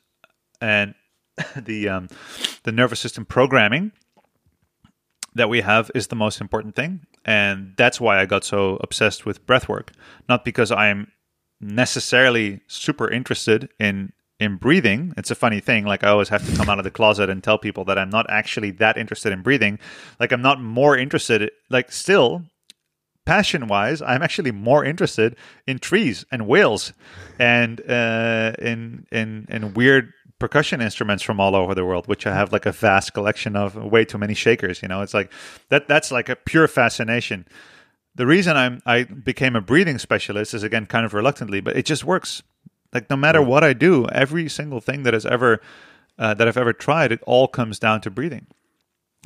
and 0.60 0.94
the 1.56 1.88
um, 1.88 2.08
the 2.64 2.72
nervous 2.72 3.00
system 3.00 3.24
programming 3.24 3.92
that 5.34 5.48
we 5.48 5.60
have 5.60 5.90
is 5.94 6.08
the 6.08 6.16
most 6.16 6.40
important 6.40 6.74
thing, 6.74 7.06
and 7.24 7.74
that's 7.76 8.00
why 8.00 8.18
I 8.18 8.26
got 8.26 8.44
so 8.44 8.78
obsessed 8.82 9.24
with 9.24 9.46
breath 9.46 9.68
work. 9.68 9.92
Not 10.28 10.44
because 10.44 10.72
I'm 10.72 11.12
necessarily 11.60 12.60
super 12.66 13.08
interested 13.10 13.68
in 13.78 14.12
in 14.40 14.56
breathing. 14.56 15.14
It's 15.16 15.30
a 15.30 15.34
funny 15.34 15.60
thing. 15.60 15.84
Like 15.84 16.04
I 16.04 16.08
always 16.08 16.28
have 16.28 16.48
to 16.48 16.56
come 16.56 16.68
out 16.68 16.78
of 16.78 16.84
the 16.84 16.90
closet 16.90 17.28
and 17.28 17.42
tell 17.42 17.58
people 17.58 17.84
that 17.86 17.98
I'm 17.98 18.10
not 18.10 18.26
actually 18.28 18.70
that 18.72 18.96
interested 18.96 19.32
in 19.32 19.42
breathing. 19.42 19.78
Like 20.20 20.32
I'm 20.32 20.42
not 20.42 20.60
more 20.60 20.96
interested. 20.96 21.50
Like 21.70 21.90
still, 21.90 22.44
passion 23.26 23.66
wise, 23.66 24.00
I'm 24.00 24.22
actually 24.22 24.52
more 24.52 24.84
interested 24.84 25.36
in 25.66 25.78
trees 25.78 26.24
and 26.30 26.46
whales 26.46 26.92
and 27.38 27.80
uh, 27.88 28.52
in 28.58 29.06
in 29.10 29.46
in 29.48 29.74
weird 29.74 30.12
percussion 30.38 30.80
instruments 30.80 31.22
from 31.22 31.40
all 31.40 31.56
over 31.56 31.74
the 31.74 31.84
world, 31.84 32.06
which 32.06 32.26
I 32.26 32.34
have 32.34 32.52
like 32.52 32.64
a 32.66 32.72
vast 32.72 33.14
collection 33.14 33.56
of. 33.56 33.74
Way 33.74 34.04
too 34.04 34.18
many 34.18 34.34
shakers. 34.34 34.82
You 34.82 34.88
know, 34.88 35.02
it's 35.02 35.14
like 35.14 35.32
that. 35.70 35.88
That's 35.88 36.12
like 36.12 36.28
a 36.28 36.36
pure 36.36 36.68
fascination. 36.68 37.46
The 38.14 38.26
reason 38.26 38.56
I'm 38.56 38.80
I 38.86 39.02
became 39.04 39.56
a 39.56 39.60
breathing 39.60 39.98
specialist 39.98 40.54
is 40.54 40.62
again 40.62 40.86
kind 40.86 41.04
of 41.04 41.12
reluctantly, 41.12 41.60
but 41.60 41.76
it 41.76 41.86
just 41.86 42.04
works. 42.04 42.42
Like 42.92 43.10
no 43.10 43.16
matter 43.16 43.42
what 43.42 43.64
I 43.64 43.72
do, 43.72 44.06
every 44.06 44.48
single 44.48 44.80
thing 44.80 45.02
that 45.02 45.14
has 45.14 45.26
ever 45.26 45.60
uh, 46.18 46.34
that 46.34 46.48
I've 46.48 46.56
ever 46.56 46.72
tried, 46.72 47.12
it 47.12 47.22
all 47.26 47.46
comes 47.46 47.78
down 47.78 48.00
to 48.00 48.10
breathing. 48.10 48.46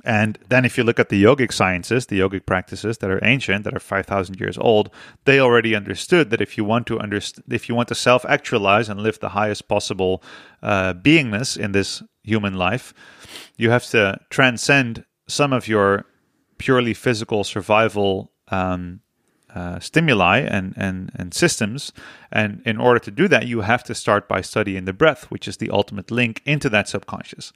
And 0.05 0.39
then, 0.49 0.65
if 0.65 0.77
you 0.77 0.85
look 0.85 0.99
at 0.99 1.11
the 1.11 1.23
yogic 1.23 1.53
sciences, 1.53 2.07
the 2.07 2.19
yogic 2.19 2.45
practices 2.45 2.99
that 2.99 3.11
are 3.11 3.25
ancient, 3.25 3.65
that 3.65 3.75
are 3.75 3.81
five 3.81 4.07
thousand 4.07 4.41
years 4.41 4.59
old, 4.59 4.91
they 5.27 5.39
already 5.39 5.77
understood 5.77 6.31
that 6.31 6.41
if 6.41 6.57
you 6.57 6.65
want 6.65 6.87
to 6.89 6.99
underst- 6.99 7.43
if 7.49 7.69
you 7.69 7.75
want 7.75 7.89
to 7.89 7.95
self 7.95 8.25
actualize 8.25 8.89
and 8.89 9.01
live 9.01 9.21
the 9.21 9.29
highest 9.31 9.69
possible 9.69 10.23
uh, 10.63 10.95
beingness 10.95 11.57
in 11.57 11.73
this 11.73 12.03
human 12.25 12.55
life, 12.55 12.93
you 13.57 13.71
have 13.71 13.87
to 13.91 14.19
transcend 14.31 15.05
some 15.29 15.53
of 15.53 15.69
your 15.69 16.07
purely 16.59 16.95
physical 16.95 17.45
survival 17.45 18.33
um, 18.49 19.02
uh, 19.55 19.79
stimuli 19.81 20.39
and, 20.39 20.75
and, 20.77 21.11
and 21.15 21.35
systems. 21.35 21.93
And 22.31 22.63
in 22.65 22.79
order 22.79 22.99
to 23.01 23.11
do 23.11 23.29
that, 23.29 23.47
you 23.47 23.61
have 23.61 23.85
to 23.85 23.95
start 23.95 24.29
by 24.29 24.41
studying 24.41 24.85
the 24.85 24.93
breath, 24.93 25.31
which 25.31 25.47
is 25.47 25.59
the 25.59 25.71
ultimate 25.71 26.11
link 26.11 26.41
into 26.45 26.69
that 26.71 26.89
subconscious. 26.89 27.53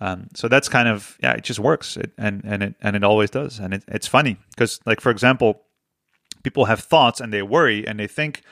Um, 0.00 0.28
so 0.34 0.48
that's 0.48 0.68
kind 0.68 0.88
of 0.88 1.18
yeah, 1.22 1.32
it 1.32 1.44
just 1.44 1.58
works, 1.58 1.96
it, 1.96 2.12
and 2.16 2.42
and 2.44 2.62
it 2.62 2.74
and 2.80 2.96
it 2.96 3.04
always 3.04 3.30
does. 3.30 3.58
And 3.58 3.74
it, 3.74 3.84
it's 3.88 4.06
funny 4.06 4.38
because, 4.50 4.80
like 4.86 5.00
for 5.00 5.10
example, 5.10 5.62
people 6.42 6.66
have 6.66 6.80
thoughts 6.80 7.20
and 7.20 7.32
they 7.32 7.42
worry 7.42 7.86
and 7.86 8.00
they 8.00 8.06
think 8.06 8.42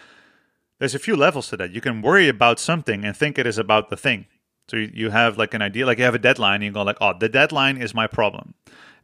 there's 0.79 0.95
a 0.95 0.99
few 0.99 1.17
levels 1.17 1.49
to 1.49 1.57
that. 1.57 1.71
You 1.71 1.81
can 1.81 2.03
worry 2.03 2.29
about 2.29 2.59
something 2.59 3.05
and 3.05 3.17
think 3.17 3.39
it 3.39 3.47
is 3.47 3.59
about 3.59 3.89
the 3.89 3.97
thing. 3.97 4.27
So 4.69 4.77
you, 4.77 4.91
you 4.93 5.11
have 5.11 5.39
like 5.39 5.55
an 5.55 5.63
idea, 5.63 5.87
like 5.87 5.99
you 5.99 6.05
have 6.05 6.15
a 6.15 6.19
deadline, 6.19 6.57
and 6.57 6.65
you 6.65 6.71
go 6.73 6.83
like, 6.83 6.99
oh, 7.01 7.15
the 7.19 7.29
deadline 7.29 7.79
is 7.79 7.95
my 7.95 8.07
problem. 8.07 8.55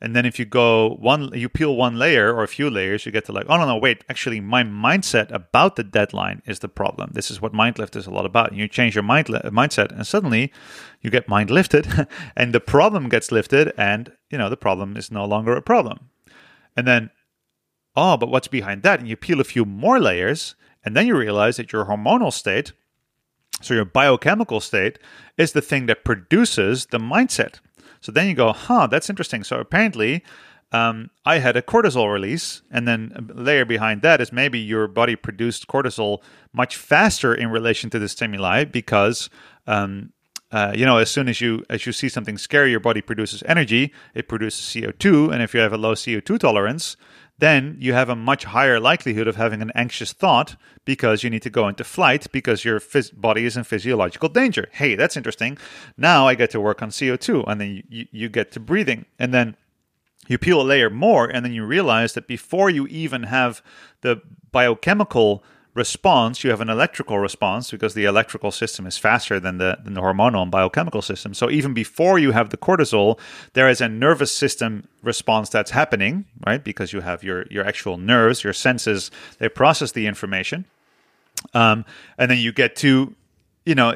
And 0.00 0.14
then 0.14 0.26
if 0.26 0.38
you 0.38 0.44
go 0.44 0.96
one, 0.96 1.30
you 1.34 1.48
peel 1.48 1.76
one 1.76 1.98
layer 1.98 2.34
or 2.34 2.42
a 2.42 2.48
few 2.48 2.68
layers, 2.68 3.06
you 3.06 3.12
get 3.12 3.24
to 3.26 3.32
like, 3.32 3.46
oh 3.48 3.56
no, 3.56 3.66
no, 3.66 3.76
wait, 3.76 4.04
actually, 4.08 4.40
my 4.40 4.62
mindset 4.62 5.30
about 5.30 5.76
the 5.76 5.84
deadline 5.84 6.42
is 6.46 6.58
the 6.58 6.68
problem. 6.68 7.10
This 7.14 7.30
is 7.30 7.40
what 7.40 7.54
mind 7.54 7.78
lift 7.78 7.96
is 7.96 8.06
a 8.06 8.10
lot 8.10 8.26
about. 8.26 8.50
And 8.50 8.58
you 8.58 8.68
change 8.68 8.94
your 8.94 9.04
mind 9.04 9.30
uh, 9.30 9.40
mindset, 9.50 9.92
and 9.92 10.06
suddenly 10.06 10.52
you 11.00 11.10
get 11.10 11.28
mind 11.28 11.50
lifted, 11.50 11.86
and 12.36 12.52
the 12.52 12.60
problem 12.60 13.08
gets 13.08 13.32
lifted, 13.32 13.72
and 13.76 14.12
you 14.30 14.38
know 14.38 14.48
the 14.48 14.56
problem 14.56 14.96
is 14.96 15.10
no 15.10 15.24
longer 15.24 15.56
a 15.56 15.62
problem. 15.62 16.10
And 16.76 16.86
then, 16.86 17.10
oh, 17.96 18.16
but 18.16 18.30
what's 18.30 18.48
behind 18.48 18.82
that? 18.82 19.00
And 19.00 19.08
you 19.08 19.16
peel 19.16 19.40
a 19.40 19.44
few 19.44 19.64
more 19.64 20.00
layers, 20.00 20.54
and 20.84 20.96
then 20.96 21.06
you 21.06 21.16
realize 21.16 21.56
that 21.56 21.72
your 21.72 21.86
hormonal 21.86 22.32
state, 22.32 22.72
so 23.60 23.74
your 23.74 23.84
biochemical 23.84 24.60
state, 24.60 24.98
is 25.38 25.52
the 25.52 25.62
thing 25.62 25.86
that 25.86 26.04
produces 26.04 26.86
the 26.86 26.98
mindset. 26.98 27.60
So 28.04 28.12
then 28.12 28.28
you 28.28 28.34
go, 28.34 28.52
huh, 28.52 28.86
that's 28.86 29.08
interesting. 29.08 29.44
So 29.44 29.58
apparently, 29.58 30.22
um, 30.72 31.08
I 31.24 31.38
had 31.38 31.56
a 31.56 31.62
cortisol 31.62 32.12
release, 32.12 32.60
and 32.70 32.86
then 32.86 33.12
a 33.16 33.32
layer 33.32 33.64
behind 33.64 34.02
that 34.02 34.20
is 34.20 34.30
maybe 34.30 34.58
your 34.58 34.86
body 34.88 35.16
produced 35.16 35.68
cortisol 35.68 36.18
much 36.52 36.76
faster 36.76 37.34
in 37.34 37.48
relation 37.48 37.88
to 37.90 37.98
the 37.98 38.08
stimuli 38.08 38.64
because. 38.64 39.30
Um, 39.66 40.12
uh, 40.52 40.72
you 40.72 40.86
know, 40.86 40.98
as 40.98 41.10
soon 41.10 41.28
as 41.28 41.40
you 41.40 41.64
as 41.68 41.84
you 41.84 41.90
see 41.90 42.08
something 42.08 42.38
scary, 42.38 42.70
your 42.70 42.78
body 42.78 43.00
produces 43.00 43.42
energy. 43.44 43.92
It 44.14 44.28
produces 44.28 44.72
CO 44.72 44.92
two, 44.92 45.28
and 45.32 45.42
if 45.42 45.52
you 45.52 45.58
have 45.58 45.72
a 45.72 45.76
low 45.76 45.96
CO 45.96 46.20
two 46.20 46.38
tolerance, 46.38 46.96
then 47.38 47.76
you 47.80 47.92
have 47.92 48.08
a 48.08 48.16
much 48.16 48.44
higher 48.44 48.78
likelihood 48.78 49.26
of 49.26 49.36
having 49.36 49.60
an 49.60 49.72
anxious 49.74 50.12
thought 50.12 50.56
because 50.84 51.24
you 51.24 51.30
need 51.30 51.42
to 51.42 51.50
go 51.50 51.66
into 51.66 51.82
flight 51.82 52.26
because 52.32 52.64
your 52.64 52.78
phys- 52.78 53.18
body 53.18 53.44
is 53.44 53.56
in 53.56 53.64
physiological 53.64 54.28
danger. 54.28 54.68
Hey, 54.72 54.94
that's 54.94 55.16
interesting. 55.16 55.58
Now 55.96 56.28
I 56.28 56.34
get 56.34 56.50
to 56.50 56.60
work 56.60 56.80
on 56.80 56.90
CO2 56.90 57.44
and 57.48 57.60
then 57.60 57.82
you, 57.88 58.06
you 58.12 58.28
get 58.28 58.52
to 58.52 58.60
breathing. 58.60 59.06
And 59.18 59.34
then 59.34 59.56
you 60.28 60.38
peel 60.38 60.60
a 60.60 60.62
layer 60.62 60.90
more 60.90 61.26
and 61.26 61.44
then 61.44 61.52
you 61.52 61.64
realize 61.64 62.14
that 62.14 62.28
before 62.28 62.70
you 62.70 62.86
even 62.86 63.24
have 63.24 63.62
the 64.02 64.22
biochemical 64.52 65.42
response, 65.74 66.44
you 66.44 66.50
have 66.50 66.60
an 66.60 66.70
electrical 66.70 67.18
response 67.18 67.70
because 67.70 67.94
the 67.94 68.04
electrical 68.04 68.52
system 68.52 68.86
is 68.86 68.96
faster 68.96 69.40
than 69.40 69.58
the, 69.58 69.78
than 69.82 69.94
the 69.94 70.00
hormonal 70.00 70.42
and 70.42 70.50
biochemical 70.50 71.02
system. 71.02 71.34
So 71.34 71.50
even 71.50 71.74
before 71.74 72.18
you 72.18 72.30
have 72.30 72.50
the 72.50 72.56
cortisol, 72.56 73.18
there 73.54 73.68
is 73.68 73.80
a 73.80 73.88
nervous 73.88 74.30
system 74.30 74.88
response 75.02 75.48
that's 75.48 75.72
happening, 75.72 76.26
right? 76.46 76.62
Because 76.62 76.92
you 76.92 77.00
have 77.00 77.24
your, 77.24 77.46
your 77.50 77.66
actual 77.66 77.98
nerves, 77.98 78.44
your 78.44 78.52
senses, 78.52 79.10
they 79.38 79.48
process 79.48 79.92
the 79.92 80.06
information. 80.06 80.64
Um, 81.52 81.84
and 82.16 82.30
then 82.30 82.38
you 82.38 82.52
get 82.52 82.76
to, 82.76 83.14
you 83.66 83.74
know, 83.74 83.94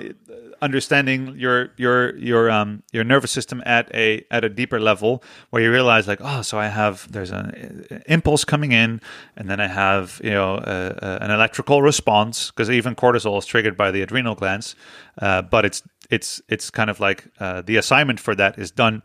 understanding 0.60 1.34
your 1.36 1.70
your 1.76 2.16
your 2.16 2.50
um 2.50 2.82
your 2.92 3.04
nervous 3.04 3.30
system 3.30 3.62
at 3.66 3.92
a 3.94 4.24
at 4.30 4.44
a 4.44 4.48
deeper 4.48 4.80
level 4.80 5.22
where 5.50 5.62
you 5.62 5.70
realize 5.70 6.08
like 6.08 6.20
oh 6.22 6.42
so 6.42 6.58
I 6.58 6.68
have 6.68 7.10
there's 7.12 7.30
an 7.30 7.86
impulse 8.06 8.44
coming 8.44 8.72
in 8.72 9.00
and 9.36 9.48
then 9.48 9.60
I 9.60 9.68
have 9.68 10.20
you 10.22 10.30
know 10.30 10.56
an 10.58 11.30
electrical 11.30 11.82
response 11.82 12.50
because 12.50 12.70
even 12.70 12.94
cortisol 12.94 13.38
is 13.38 13.46
triggered 13.46 13.76
by 13.76 13.90
the 13.90 14.02
adrenal 14.02 14.34
glands 14.34 14.74
uh, 15.20 15.42
but 15.42 15.64
it's 15.64 15.82
it's 16.10 16.40
it's 16.48 16.70
kind 16.70 16.90
of 16.90 17.00
like 17.00 17.26
uh, 17.38 17.62
the 17.62 17.76
assignment 17.76 18.20
for 18.20 18.34
that 18.34 18.58
is 18.58 18.70
done 18.70 19.02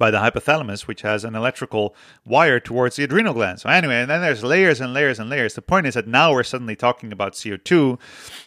by 0.00 0.10
the 0.10 0.18
hypothalamus, 0.18 0.86
which 0.86 1.02
has 1.02 1.24
an 1.24 1.34
electrical 1.34 1.94
wire 2.24 2.58
towards 2.58 2.96
the 2.96 3.04
adrenal 3.04 3.34
glands. 3.34 3.62
So 3.62 3.68
anyway, 3.68 4.00
and 4.00 4.10
then 4.10 4.22
there's 4.22 4.42
layers 4.42 4.80
and 4.80 4.94
layers 4.94 5.20
and 5.20 5.28
layers. 5.28 5.54
The 5.54 5.62
point 5.62 5.86
is 5.86 5.92
that 5.92 6.08
now 6.08 6.32
we're 6.32 6.42
suddenly 6.42 6.74
talking 6.74 7.12
about 7.12 7.34
CO2 7.34 8.00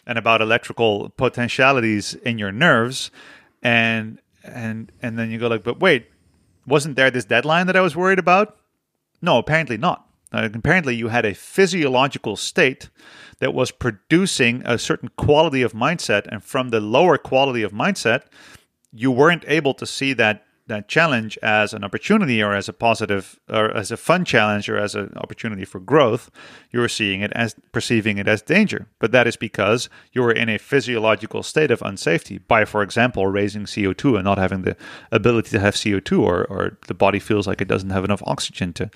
and 0.04 0.18
about 0.18 0.42
electrical 0.42 1.10
potentialities 1.10 2.14
in 2.14 2.38
your 2.38 2.50
nerves, 2.50 3.12
and 3.62 4.20
and 4.42 4.90
and 5.00 5.16
then 5.16 5.30
you 5.30 5.38
go 5.38 5.46
like, 5.46 5.62
but 5.62 5.78
wait, 5.78 6.08
wasn't 6.66 6.96
there 6.96 7.10
this 7.10 7.24
deadline 7.24 7.68
that 7.68 7.76
I 7.76 7.82
was 7.82 7.94
worried 7.94 8.18
about? 8.18 8.56
No, 9.22 9.38
apparently 9.38 9.76
not. 9.76 10.08
Uh, 10.32 10.48
apparently, 10.52 10.96
you 10.96 11.06
had 11.06 11.24
a 11.24 11.34
physiological 11.34 12.34
state 12.34 12.90
that 13.38 13.54
was 13.54 13.70
producing 13.70 14.60
a 14.66 14.76
certain 14.76 15.10
quality 15.16 15.62
of 15.62 15.72
mindset, 15.72 16.26
and 16.26 16.42
from 16.42 16.70
the 16.70 16.80
lower 16.80 17.16
quality 17.16 17.62
of 17.62 17.70
mindset, 17.70 18.24
you 18.92 19.12
weren't 19.12 19.44
able 19.46 19.74
to 19.74 19.86
see 19.86 20.12
that 20.14 20.44
that 20.66 20.88
challenge 20.88 21.38
as 21.42 21.74
an 21.74 21.84
opportunity 21.84 22.42
or 22.42 22.54
as 22.54 22.68
a 22.68 22.72
positive 22.72 23.38
or 23.50 23.76
as 23.76 23.90
a 23.90 23.96
fun 23.96 24.24
challenge 24.24 24.68
or 24.68 24.78
as 24.78 24.94
an 24.94 25.12
opportunity 25.16 25.64
for 25.64 25.78
growth, 25.78 26.30
you're 26.70 26.88
seeing 26.88 27.20
it 27.20 27.30
as 27.34 27.54
perceiving 27.72 28.16
it 28.16 28.26
as 28.26 28.40
danger. 28.40 28.86
But 28.98 29.12
that 29.12 29.26
is 29.26 29.36
because 29.36 29.90
you're 30.12 30.30
in 30.30 30.48
a 30.48 30.58
physiological 30.58 31.42
state 31.42 31.70
of 31.70 31.80
unsafety 31.80 32.40
by, 32.48 32.64
for 32.64 32.82
example, 32.82 33.26
raising 33.26 33.64
CO2 33.64 34.16
and 34.16 34.24
not 34.24 34.38
having 34.38 34.62
the 34.62 34.76
ability 35.12 35.50
to 35.50 35.60
have 35.60 35.74
CO2 35.74 36.20
or, 36.20 36.44
or 36.46 36.78
the 36.86 36.94
body 36.94 37.18
feels 37.18 37.46
like 37.46 37.60
it 37.60 37.68
doesn't 37.68 37.90
have 37.90 38.04
enough 38.04 38.22
oxygen 38.26 38.72
to, 38.72 38.90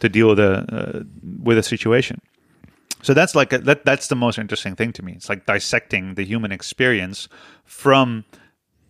to 0.00 0.08
deal 0.08 0.28
with 0.28 0.40
a, 0.40 0.64
uh, 0.74 1.02
with 1.42 1.58
a 1.58 1.62
situation. 1.62 2.20
So 3.02 3.14
that's 3.14 3.34
like 3.34 3.52
a, 3.52 3.58
that, 3.58 3.84
that's 3.84 4.08
the 4.08 4.16
most 4.16 4.38
interesting 4.38 4.76
thing 4.76 4.92
to 4.94 5.02
me. 5.02 5.12
It's 5.12 5.28
like 5.28 5.44
dissecting 5.44 6.14
the 6.14 6.24
human 6.24 6.52
experience 6.52 7.28
from 7.64 8.24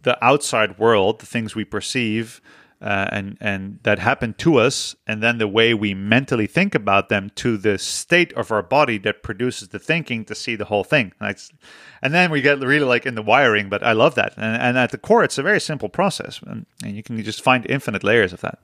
the 0.03 0.23
outside 0.25 0.79
world, 0.79 1.21
the 1.21 1.27
things 1.27 1.55
we 1.55 1.65
perceive, 1.65 2.41
uh, 2.83 3.07
and 3.13 3.39
and 3.41 3.79
that 3.85 4.01
happen 4.01 4.35
to 4.35 4.57
us, 4.57 4.97
and 5.07 5.23
then 5.23 5.39
the 5.39 5.47
way 5.47 5.73
we 5.73 5.95
mentally 5.95 6.49
think 6.49 6.75
about 6.75 7.09
them 7.09 7.31
to 7.37 7.57
the 7.57 7.79
state 7.79 8.33
of 8.33 8.51
our 8.51 8.63
body 8.63 8.99
that 8.99 9.23
produces 9.23 9.69
the 9.69 9.79
thinking 9.79 10.25
to 10.25 10.35
see 10.35 10.57
the 10.57 10.65
whole 10.65 10.83
thing. 10.83 11.13
and 11.21 12.13
then 12.13 12.31
we 12.31 12.41
get 12.41 12.59
really 12.59 12.85
like 12.85 13.07
in 13.07 13.15
the 13.15 13.23
wiring, 13.23 13.69
but 13.69 13.85
I 13.85 13.93
love 13.93 14.17
that. 14.17 14.35
And, 14.37 14.61
and 14.61 14.79
at 14.79 14.91
the 14.91 14.99
core, 14.99 15.23
it's 15.23 15.39
a 15.39 15.43
very 15.43 15.61
simple 15.61 15.89
process, 15.89 16.41
and, 16.45 16.67
and 16.83 16.97
you 16.97 17.05
can 17.05 17.23
just 17.23 17.41
find 17.41 17.65
infinite 17.71 18.03
layers 18.03 18.33
of 18.33 18.41
that. 18.41 18.59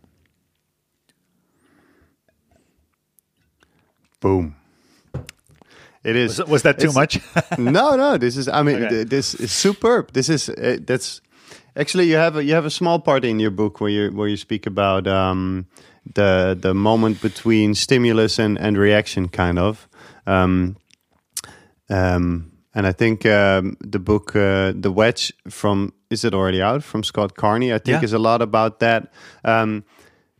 Boom. 4.21 4.57
It 6.03 6.17
is. 6.17 6.39
Was, 6.39 6.49
was 6.49 6.63
that 6.63 6.79
too 6.79 6.93
much? 6.93 7.21
no, 7.59 7.97
no. 7.97 8.17
This 8.17 8.37
is. 8.37 8.49
I 8.49 8.63
mean, 8.63 8.85
okay. 8.85 9.05
this 9.05 9.35
is 9.35 9.53
superb. 9.53 10.13
This 10.13 10.29
is. 10.29 10.49
Uh, 10.49 10.79
that's 10.81 11.21
Actually, 11.79 12.09
you 12.09 12.17
have 12.17 12.37
a, 12.37 12.45
you 12.45 12.55
have 12.55 12.65
a 12.65 12.71
small 12.71 12.99
part 12.99 13.25
in 13.25 13.39
your 13.39 13.53
book 13.53 13.81
where 13.81 13.91
you 13.91 14.11
where 14.11 14.27
you 14.27 14.37
speak 14.37 14.67
about 14.67 15.07
um, 15.07 15.67
the 16.15 16.59
the 16.61 16.75
moment 16.75 17.23
between 17.23 17.75
stimulus 17.75 18.39
and, 18.39 18.59
and 18.59 18.77
reaction, 18.77 19.29
kind 19.29 19.59
of. 19.59 19.89
Um, 20.27 20.77
um, 21.89 22.51
and 22.75 22.87
I 22.87 22.93
think 22.93 23.25
um, 23.27 23.77
the 23.81 23.99
book 24.01 24.35
uh, 24.35 24.73
The 24.75 24.91
Wedge 24.91 25.33
from 25.49 25.93
is 26.11 26.25
it 26.25 26.35
already 26.35 26.61
out 26.61 26.83
from 26.83 27.05
Scott 27.05 27.37
Carney? 27.37 27.73
I 27.73 27.79
think 27.79 28.01
yeah. 28.01 28.05
is 28.05 28.13
a 28.13 28.19
lot 28.19 28.43
about 28.43 28.81
that. 28.81 29.13
Um, 29.45 29.85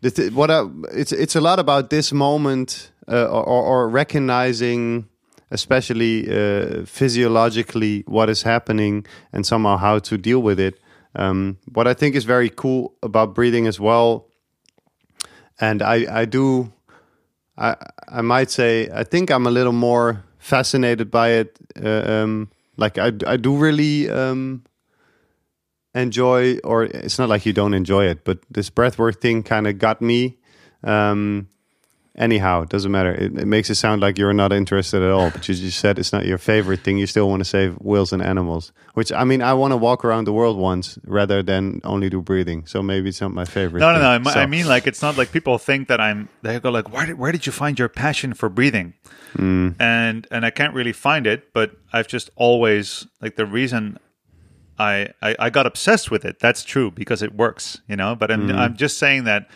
th- 0.03 0.33
what 0.33 0.51
I, 0.51 0.65
it's 0.93 1.13
it's 1.13 1.37
a 1.37 1.41
lot 1.41 1.61
about 1.61 1.91
this 1.91 2.13
moment 2.13 2.91
uh, 3.07 3.27
or, 3.27 3.63
or 3.63 3.89
recognizing 3.89 5.09
especially 5.51 6.29
uh, 6.29 6.85
physiologically 6.85 8.03
what 8.07 8.29
is 8.29 8.43
happening 8.43 9.07
and 9.33 9.47
somehow 9.47 9.77
how 9.77 9.99
to 9.99 10.19
deal 10.19 10.43
with 10.43 10.61
it 10.61 10.79
um, 11.15 11.59
what 11.73 11.87
I 11.87 11.95
think 11.95 12.15
is 12.15 12.25
very 12.25 12.51
cool 12.51 12.95
about 13.03 13.35
breathing 13.35 13.67
as 13.67 13.81
well, 13.81 14.27
and 15.61 15.83
I, 15.83 16.21
I 16.23 16.25
do, 16.25 16.73
I, 17.57 17.77
I 18.09 18.23
might 18.23 18.51
say, 18.51 18.89
I 18.93 19.05
think 19.05 19.31
I'm 19.31 19.47
a 19.47 19.51
little 19.51 19.73
more 19.73 20.25
fascinated 20.39 21.11
by 21.11 21.31
it. 21.31 21.59
Uh, 21.83 22.23
um, 22.23 22.51
like 22.77 22.99
I, 22.99 23.13
I 23.27 23.37
do 23.37 23.57
really 23.57 24.09
um, 24.09 24.63
enjoy, 25.95 26.59
or 26.59 26.85
it's 26.85 27.19
not 27.19 27.29
like 27.29 27.45
you 27.45 27.53
don't 27.53 27.75
enjoy 27.75 28.05
it, 28.07 28.25
but 28.25 28.39
this 28.51 28.71
breathwork 28.71 29.21
thing 29.21 29.43
kind 29.43 29.67
of 29.67 29.79
got 29.79 30.01
me. 30.01 30.39
Um, 30.85 31.49
anyhow, 32.19 32.63
it 32.63 32.69
doesn't 32.69 32.91
matter. 32.93 33.13
It, 33.15 33.39
it 33.39 33.47
makes 33.47 33.71
it 33.71 33.77
sound 33.77 34.03
like 34.03 34.19
you're 34.19 34.35
not 34.35 34.53
interested 34.53 35.03
at 35.03 35.11
all. 35.11 35.31
But 35.31 35.49
you 35.49 35.55
just 35.55 35.79
said 35.79 35.99
it's 35.99 36.13
not 36.13 36.27
your 36.27 36.37
favorite 36.39 36.81
thing. 36.81 36.99
You 36.99 37.07
still 37.07 37.29
want 37.29 37.41
to 37.41 37.45
save 37.45 37.75
whales 37.81 38.13
and 38.13 38.21
animals. 38.23 38.73
Which 38.95 39.11
I 39.13 39.25
mean, 39.25 39.41
I 39.43 39.55
want 39.55 39.73
to 39.73 39.77
walk 39.77 40.05
around 40.05 40.25
the 40.25 40.33
world 40.33 40.59
once 40.59 40.99
rather 41.07 41.43
than 41.43 41.81
only 41.85 42.11
do 42.11 42.21
breathing. 42.21 42.67
So 42.67 42.83
maybe 42.83 43.09
it's 43.09 43.21
not 43.21 43.33
my 43.33 43.45
favorite. 43.45 43.81
No, 43.81 43.93
no, 43.93 43.95
thing. 43.95 44.03
no. 44.03 44.09
I 44.11 44.15
m- 44.17 44.25
So- 44.25 44.41
I 44.41 44.47
mean, 44.47 44.67
like, 44.67 44.87
it's 44.87 45.01
not 45.03 45.17
like 45.17 45.33
people 45.33 45.57
think 45.59 45.89
that 45.89 46.01
I'm. 46.01 46.29
They 46.43 46.59
go 46.61 46.71
like, 46.71 46.93
"Where 46.93 47.07
did, 47.07 47.19
where 47.19 47.33
did 47.33 47.47
you 47.47 47.53
find 47.53 47.79
your 47.79 47.89
passion 47.89 48.35
for 48.35 48.49
breathing?" 48.49 48.95
Hmm. 49.37 49.71
And 49.79 50.27
and 50.31 50.45
I 50.45 50.51
can't 50.51 50.75
really 50.75 50.93
find 50.93 51.27
it, 51.27 51.53
but 51.53 51.73
I've 51.93 52.09
just 52.09 52.31
always 52.37 53.07
like 53.23 53.37
the 53.37 53.47
reason 53.47 53.99
I, 54.79 55.11
I 55.23 55.37
I 55.39 55.51
got 55.51 55.67
obsessed 55.67 56.11
with 56.11 56.25
it. 56.25 56.39
That's 56.41 56.63
true 56.65 56.91
because 56.91 57.23
it 57.23 57.35
works, 57.35 57.81
you 57.89 57.97
know. 57.97 58.15
But 58.15 58.31
I'm 58.31 58.51
I'm 58.51 58.77
just 58.77 58.99
saying 58.99 59.25
that. 59.25 59.49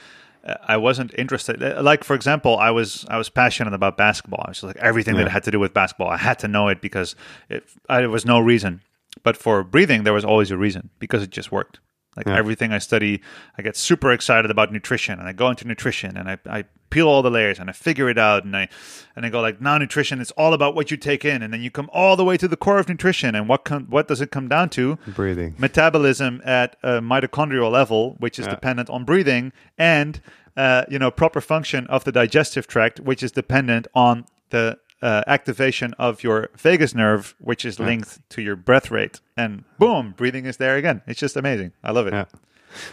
I 0.45 0.77
wasn't 0.77 1.13
interested. 1.17 1.63
uh, 1.63 1.83
Like 1.83 2.05
for 2.05 2.15
example, 2.15 2.59
I 2.59 2.71
was 2.71 3.05
I 3.09 3.17
was 3.19 3.29
passionate 3.29 3.75
about 3.75 3.97
basketball. 3.97 4.43
I 4.47 4.51
was 4.51 4.63
like 4.63 4.77
everything 4.77 5.15
that 5.17 5.29
had 5.31 5.45
to 5.45 5.51
do 5.51 5.61
with 5.61 5.73
basketball. 5.73 6.09
I 6.09 6.17
had 6.17 6.39
to 6.41 6.49
know 6.49 6.69
it 6.69 6.81
because 6.81 7.15
it, 7.49 7.65
I, 7.89 8.01
there 8.01 8.11
was 8.11 8.25
no 8.27 8.41
reason. 8.41 8.81
But 9.23 9.37
for 9.37 9.63
breathing, 9.63 10.05
there 10.05 10.13
was 10.15 10.25
always 10.25 10.51
a 10.51 10.57
reason 10.57 10.91
because 10.99 11.23
it 11.23 11.31
just 11.31 11.53
worked. 11.53 11.81
Like 12.17 12.27
Yeah. 12.27 12.37
everything 12.37 12.73
I 12.73 12.79
study, 12.79 13.23
I 13.57 13.63
get 13.63 13.75
super 13.77 14.13
excited 14.13 14.51
about 14.51 14.71
nutrition, 14.73 15.19
and 15.19 15.27
I 15.27 15.33
go 15.33 15.49
into 15.49 15.67
nutrition, 15.67 16.17
and 16.17 16.29
I, 16.29 16.39
I 16.47 16.65
peel 16.91 17.09
all 17.09 17.23
the 17.23 17.31
layers, 17.31 17.59
and 17.59 17.71
I 17.71 17.73
figure 17.73 18.11
it 18.11 18.19
out, 18.19 18.45
and 18.45 18.55
I 18.55 18.69
and 19.17 19.25
I 19.25 19.31
go 19.31 19.41
like, 19.41 19.63
now 19.63 19.79
nutrition 19.79 20.21
is 20.21 20.31
all 20.33 20.53
about 20.53 20.75
what 20.75 20.91
you 20.91 20.99
take 20.99 21.25
in, 21.25 21.43
and 21.43 21.53
then 21.55 21.63
you 21.63 21.71
come 21.71 21.89
all 21.91 22.17
the 22.17 22.25
way 22.25 22.37
to 22.37 22.47
the 22.47 22.57
core 22.57 22.79
of 22.79 22.87
nutrition, 22.89 23.35
and 23.35 23.49
what 23.49 23.65
com- 23.65 23.87
what 23.89 24.09
does 24.09 24.21
it 24.21 24.31
come 24.31 24.47
down 24.47 24.69
to? 24.71 24.99
breathing. 25.15 25.55
metabolism 25.59 26.43
at 26.45 26.77
a 26.83 27.01
mitochondrial 27.01 27.71
level, 27.73 28.17
which 28.19 28.39
is 28.39 28.45
Yeah. 28.47 28.51
dependent 28.57 28.91
on 28.91 29.05
breathing, 29.05 29.53
and 29.79 30.21
uh, 30.55 30.85
you 30.91 30.99
know 30.99 31.11
proper 31.11 31.41
function 31.41 31.87
of 31.87 32.05
the 32.05 32.13
digestive 32.13 32.67
tract, 32.67 33.01
which 33.01 33.23
is 33.23 33.33
dependent 33.33 33.87
on 33.95 34.27
the 34.51 34.77
uh, 35.03 35.23
activation 35.27 35.95
of 35.99 36.23
your 36.23 36.49
vagus 36.57 36.95
nerve, 36.95 37.35
which 37.39 37.65
is 37.65 37.79
linked 37.81 38.19
to 38.31 38.41
your 38.41 38.57
breath 38.57 38.91
rate. 38.91 39.21
And 39.37 39.65
boom, 39.79 40.15
breathing 40.17 40.47
is 40.47 40.57
there 40.59 40.77
again. 40.77 41.03
It's 41.07 41.19
just 41.21 41.37
amazing. 41.37 41.73
I 41.83 41.91
love 41.93 42.07
it. 42.07 42.13
Yeah. 42.13 42.25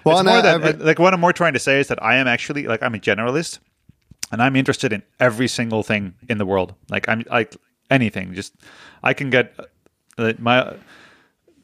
Well, 0.03 0.17
it's 0.19 0.25
more 0.25 0.37
I- 0.37 0.41
that, 0.41 0.63
I- 0.81 0.83
like 0.83 0.99
what 0.99 1.13
I'm 1.13 1.19
more 1.21 1.33
trying 1.33 1.53
to 1.53 1.59
say 1.59 1.79
is 1.79 1.87
that 1.87 2.01
I 2.03 2.15
am 2.17 2.27
actually 2.27 2.67
like 2.67 2.81
I'm 2.83 2.95
a 2.95 2.99
generalist, 2.99 3.59
and 4.31 4.41
I'm 4.41 4.55
interested 4.55 4.91
in 4.91 5.03
every 5.19 5.47
single 5.47 5.83
thing 5.83 6.15
in 6.27 6.37
the 6.37 6.45
world. 6.45 6.73
Like 6.89 7.07
I'm 7.07 7.23
like 7.29 7.55
anything. 7.89 8.33
Just 8.33 8.53
I 9.03 9.13
can 9.13 9.29
get 9.29 9.53
uh, 10.17 10.33
my. 10.39 10.75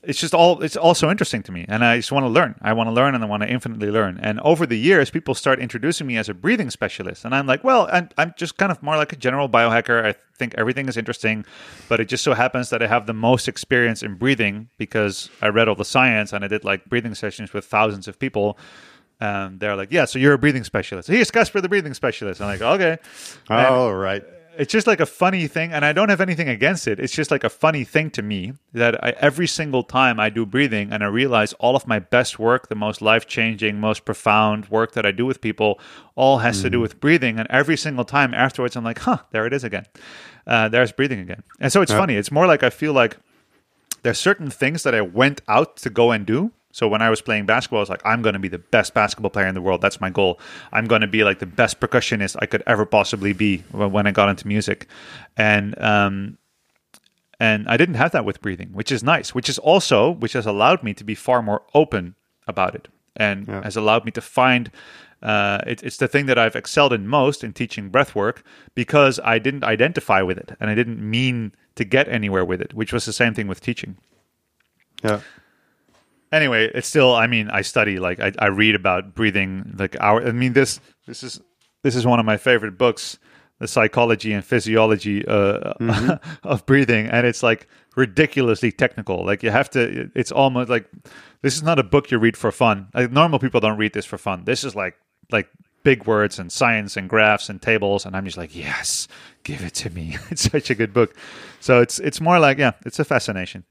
It's 0.07 0.19
just 0.19 0.33
all. 0.33 0.61
It's 0.61 0.75
also 0.77 1.09
interesting 1.09 1.43
to 1.43 1.51
me, 1.51 1.65
and 1.67 1.83
I 1.83 1.97
just 1.97 2.11
want 2.11 2.23
to 2.23 2.29
learn. 2.29 2.55
I 2.61 2.73
want 2.73 2.87
to 2.87 2.93
learn, 2.93 3.15
and 3.15 3.23
I 3.23 3.27
want 3.27 3.43
to 3.43 3.49
infinitely 3.49 3.91
learn. 3.91 4.19
And 4.21 4.39
over 4.41 4.65
the 4.65 4.77
years, 4.77 5.09
people 5.09 5.35
start 5.35 5.59
introducing 5.59 6.07
me 6.07 6.17
as 6.17 6.29
a 6.29 6.33
breathing 6.33 6.69
specialist, 6.69 7.25
and 7.25 7.33
I'm 7.33 7.47
like, 7.47 7.63
well, 7.63 7.89
I'm, 7.91 8.09
I'm 8.17 8.33
just 8.37 8.57
kind 8.57 8.71
of 8.71 8.81
more 8.83 8.97
like 8.97 9.13
a 9.13 9.15
general 9.15 9.49
biohacker. 9.49 10.05
I 10.05 10.15
think 10.37 10.55
everything 10.55 10.87
is 10.87 10.97
interesting, 10.97 11.45
but 11.89 11.99
it 11.99 12.05
just 12.05 12.23
so 12.23 12.33
happens 12.33 12.69
that 12.69 12.81
I 12.81 12.87
have 12.87 13.07
the 13.07 13.13
most 13.13 13.47
experience 13.47 14.03
in 14.03 14.15
breathing 14.15 14.69
because 14.77 15.29
I 15.41 15.47
read 15.47 15.67
all 15.67 15.75
the 15.75 15.85
science 15.85 16.33
and 16.33 16.43
I 16.43 16.47
did 16.47 16.63
like 16.63 16.85
breathing 16.85 17.15
sessions 17.15 17.53
with 17.53 17.65
thousands 17.65 18.07
of 18.07 18.19
people. 18.19 18.57
Um, 19.21 19.59
they're 19.59 19.77
like, 19.77 19.91
yeah, 19.91 20.05
so 20.05 20.19
you're 20.19 20.33
a 20.33 20.37
breathing 20.37 20.65
specialist. 20.65 21.07
Here's 21.07 21.31
Kasper, 21.31 21.61
the 21.61 21.69
breathing 21.69 21.93
specialist. 21.93 22.41
I'm 22.41 22.47
like, 22.47 22.61
okay. 22.61 22.97
And 23.49 23.67
oh, 23.67 23.91
right. 23.91 24.23
It's 24.57 24.71
just 24.71 24.87
like 24.87 24.99
a 24.99 25.05
funny 25.05 25.47
thing, 25.47 25.71
and 25.71 25.83
I 25.85 25.93
don't 25.93 26.09
have 26.09 26.21
anything 26.21 26.49
against 26.49 26.87
it. 26.87 26.99
It's 26.99 27.13
just 27.13 27.31
like 27.31 27.43
a 27.43 27.49
funny 27.49 27.83
thing 27.83 28.09
to 28.11 28.21
me 28.21 28.53
that 28.73 29.03
I, 29.03 29.09
every 29.19 29.47
single 29.47 29.83
time 29.83 30.19
I 30.19 30.29
do 30.29 30.45
breathing 30.45 30.91
and 30.91 31.03
I 31.03 31.07
realize 31.07 31.53
all 31.53 31.75
of 31.75 31.87
my 31.87 31.99
best 31.99 32.39
work, 32.39 32.67
the 32.69 32.75
most 32.75 33.01
life 33.01 33.27
changing, 33.27 33.79
most 33.79 34.05
profound 34.05 34.69
work 34.69 34.93
that 34.93 35.05
I 35.05 35.11
do 35.11 35.25
with 35.25 35.41
people, 35.41 35.79
all 36.15 36.39
has 36.39 36.61
to 36.61 36.69
do 36.69 36.79
with 36.79 36.99
breathing. 36.99 37.39
And 37.39 37.47
every 37.49 37.77
single 37.77 38.05
time 38.05 38.33
afterwards, 38.33 38.75
I'm 38.75 38.83
like, 38.83 38.99
huh, 38.99 39.19
there 39.31 39.45
it 39.45 39.53
is 39.53 39.63
again. 39.63 39.85
Uh, 40.47 40.69
there's 40.69 40.91
breathing 40.91 41.19
again. 41.19 41.43
And 41.59 41.71
so 41.71 41.81
it's 41.81 41.91
Yeah. 41.91 41.99
funny. 41.99 42.15
It's 42.15 42.31
more 42.31 42.47
like 42.47 42.63
I 42.63 42.69
feel 42.69 42.93
like 42.93 43.17
there's 44.03 44.19
certain 44.19 44.49
things 44.49 44.83
that 44.83 44.93
I 44.93 45.01
went 45.01 45.41
out 45.47 45.77
to 45.77 45.89
go 45.89 46.11
and 46.11 46.25
do. 46.25 46.51
So 46.76 46.89
when 46.89 47.01
I 47.01 47.09
was 47.09 47.21
playing 47.21 47.45
basketball, 47.45 47.80
I 47.80 47.84
was 47.84 47.89
like, 47.89 48.01
I'm 48.03 48.21
going 48.21 48.34
to 48.34 48.39
be 48.39 48.49
the 48.49 48.57
best 48.57 48.93
basketball 48.93 49.30
player 49.30 49.47
in 49.47 49.55
the 49.55 49.61
world. 49.61 49.80
That's 49.80 50.01
my 50.01 50.09
goal. 50.09 50.41
I'm 50.73 50.88
going 50.88 50.99
to 50.99 51.07
be 51.07 51.23
like 51.23 51.39
the 51.39 51.45
best 51.45 51.80
percussionist 51.80 52.36
I 52.41 52.47
could 52.47 52.63
ever 52.67 52.86
possibly 52.86 53.32
be 53.32 53.59
when 53.71 54.05
I 54.05 54.11
got 54.11 54.28
into 54.28 54.45
music, 54.45 54.86
and 55.38 55.82
um, 55.82 56.38
and 57.39 57.65
I 57.69 57.78
didn't 57.78 57.95
have 57.95 58.11
that 58.11 58.26
with 58.26 58.41
breathing, 58.41 58.71
which 58.73 58.91
is 58.91 59.03
nice. 59.03 59.34
Which 59.34 59.47
is 59.47 59.57
also 59.57 60.11
which 60.11 60.34
has 60.34 60.45
allowed 60.45 60.84
me 60.84 60.93
to 60.95 61.05
be 61.05 61.15
far 61.15 61.41
more 61.41 61.61
open 61.73 62.15
about 62.45 62.76
it, 62.76 62.89
and 63.15 63.47
Yeah. 63.47 63.63
has 63.63 63.78
allowed 63.78 64.03
me 64.03 64.11
to 64.11 64.21
find. 64.21 64.69
Uh, 65.23 65.59
it, 65.65 65.82
it's 65.82 65.95
the 65.95 66.09
thing 66.09 66.26
that 66.26 66.38
I've 66.38 66.57
excelled 66.57 66.91
in 66.91 67.07
most 67.07 67.41
in 67.41 67.53
teaching 67.53 67.88
breath 67.88 68.15
work 68.15 68.43
because 68.76 69.17
I 69.23 69.39
didn't 69.39 69.63
identify 69.63 70.21
with 70.21 70.38
it 70.38 70.51
and 70.59 70.69
I 70.69 70.76
didn't 70.76 70.99
mean 70.99 71.53
to 71.76 71.86
get 71.86 72.09
anywhere 72.09 72.43
with 72.45 72.61
it, 72.61 72.73
which 72.73 72.91
was 72.93 73.05
the 73.05 73.13
same 73.13 73.34
thing 73.34 73.47
with 73.47 73.61
teaching 73.61 73.95
Yeah. 75.01 75.21
Anyway 76.36 76.69
it's 76.73 76.88
still 76.88 77.15
i 77.15 77.27
mean 77.27 77.49
i 77.49 77.61
study 77.61 77.99
like 77.99 78.19
i, 78.19 78.31
I 78.39 78.47
read 78.47 78.75
about 78.75 79.15
breathing 79.15 79.75
like 79.77 79.95
our 79.99 80.25
i 80.27 80.31
mean 80.31 80.53
this 80.53 80.79
this 81.07 81.23
is 81.23 81.41
this 81.83 81.95
is 81.95 82.05
one 82.05 82.19
of 82.19 82.25
my 82.25 82.38
favorite 82.38 82.77
books 82.77 83.17
the 83.59 83.67
psychology 83.67 84.33
and 84.33 84.43
physiology 84.43 85.25
uh, 85.25 86.17
of 86.43 86.65
breathing 86.65 87.07
and 87.07 87.25
it's 87.25 87.41
like 87.41 87.67
ridiculously 87.95 88.71
technical. 88.71 89.25
Like 89.25 89.43
you 89.43 89.51
have 89.51 89.69
to 89.71 90.11
it's 90.15 90.31
almost 90.31 90.69
like 90.69 90.89
this 91.41 91.55
is 91.55 91.63
not 91.63 91.79
a 91.79 91.83
book 91.83 92.11
you 92.11 92.17
read 92.17 92.38
for 92.38 92.51
fun. 92.51 92.88
Like 92.93 93.11
normal 93.11 93.39
people 93.39 93.59
don't 93.59 93.77
read 93.77 93.93
this 93.93 94.05
for 94.05 94.17
fun. 94.17 94.43
This 94.45 94.63
is 94.63 94.75
like 94.75 94.95
like 95.31 95.49
big 95.83 96.05
words 96.05 96.39
and 96.39 96.51
science 96.51 96.97
and 96.97 97.07
graphs 97.07 97.47
and 97.47 97.61
tables 97.61 98.07
and 98.07 98.17
i'm 98.17 98.25
just 98.25 98.38
like 98.38 98.55
yes 98.55 99.07
give 99.43 99.61
it 99.61 99.75
to 99.75 99.89
me. 99.91 100.17
It's 100.31 100.49
such 100.51 100.69
a 100.69 100.75
good 100.75 100.93
book. 100.93 101.15
So 101.59 101.81
it's 101.81 101.99
it's 101.99 102.19
more 102.19 102.39
like 102.39 102.57
yeah 102.57 102.73
it's 102.86 102.99
a 102.99 103.05
fascination 103.05 103.63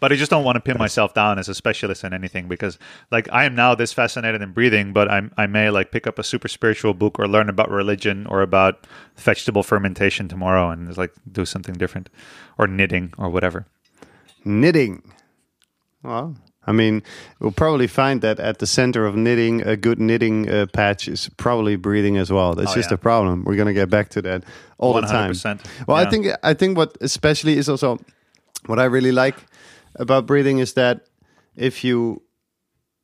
but 0.00 0.12
I 0.12 0.16
just 0.16 0.30
don't 0.30 0.44
want 0.44 0.56
to 0.56 0.60
pin 0.60 0.76
myself 0.78 1.14
down 1.14 1.38
as 1.38 1.48
a 1.48 1.54
specialist 1.54 2.04
in 2.04 2.12
anything 2.12 2.48
because, 2.48 2.78
like, 3.10 3.28
I 3.32 3.44
am 3.44 3.54
now 3.54 3.74
this 3.74 3.92
fascinated 3.92 4.42
in 4.42 4.52
breathing, 4.52 4.92
but 4.92 5.10
I'm, 5.10 5.32
I 5.36 5.46
may 5.46 5.70
like 5.70 5.90
pick 5.90 6.06
up 6.06 6.18
a 6.18 6.22
super 6.24 6.48
spiritual 6.48 6.94
book 6.94 7.18
or 7.18 7.26
learn 7.28 7.48
about 7.48 7.70
religion 7.70 8.26
or 8.26 8.42
about 8.42 8.86
vegetable 9.16 9.62
fermentation 9.62 10.28
tomorrow 10.28 10.70
and 10.70 10.96
like 10.96 11.12
do 11.30 11.44
something 11.44 11.74
different, 11.74 12.08
or 12.58 12.66
knitting 12.66 13.12
or 13.18 13.30
whatever. 13.30 13.66
Knitting. 14.44 15.02
Well, 16.02 16.36
I 16.66 16.72
mean, 16.72 17.02
we'll 17.40 17.52
probably 17.52 17.86
find 17.86 18.20
that 18.22 18.38
at 18.40 18.58
the 18.58 18.66
center 18.66 19.06
of 19.06 19.16
knitting, 19.16 19.62
a 19.62 19.76
good 19.76 19.98
knitting 20.00 20.48
uh, 20.50 20.66
patch 20.72 21.08
is 21.08 21.28
probably 21.36 21.76
breathing 21.76 22.16
as 22.16 22.30
well. 22.30 22.54
That's 22.54 22.72
Oh, 22.72 22.74
just 22.74 22.90
yeah. 22.90 22.94
a 22.94 22.98
problem. 22.98 23.44
We're 23.44 23.56
gonna 23.56 23.72
get 23.72 23.88
back 23.90 24.08
to 24.10 24.22
that 24.22 24.44
all 24.78 24.92
the 24.92 25.02
time. 25.02 25.32
100%. 25.32 25.60
Well, 25.86 25.96
I 25.96 26.08
think 26.10 26.26
I 26.42 26.54
think 26.54 26.76
what 26.76 26.96
especially 27.00 27.56
is 27.56 27.68
also 27.68 27.98
what 28.66 28.78
I 28.78 28.84
really 28.84 29.12
like 29.12 29.36
about 29.98 30.26
breathing 30.26 30.58
is 30.58 30.74
that 30.74 31.06
if 31.54 31.84
you 31.84 32.22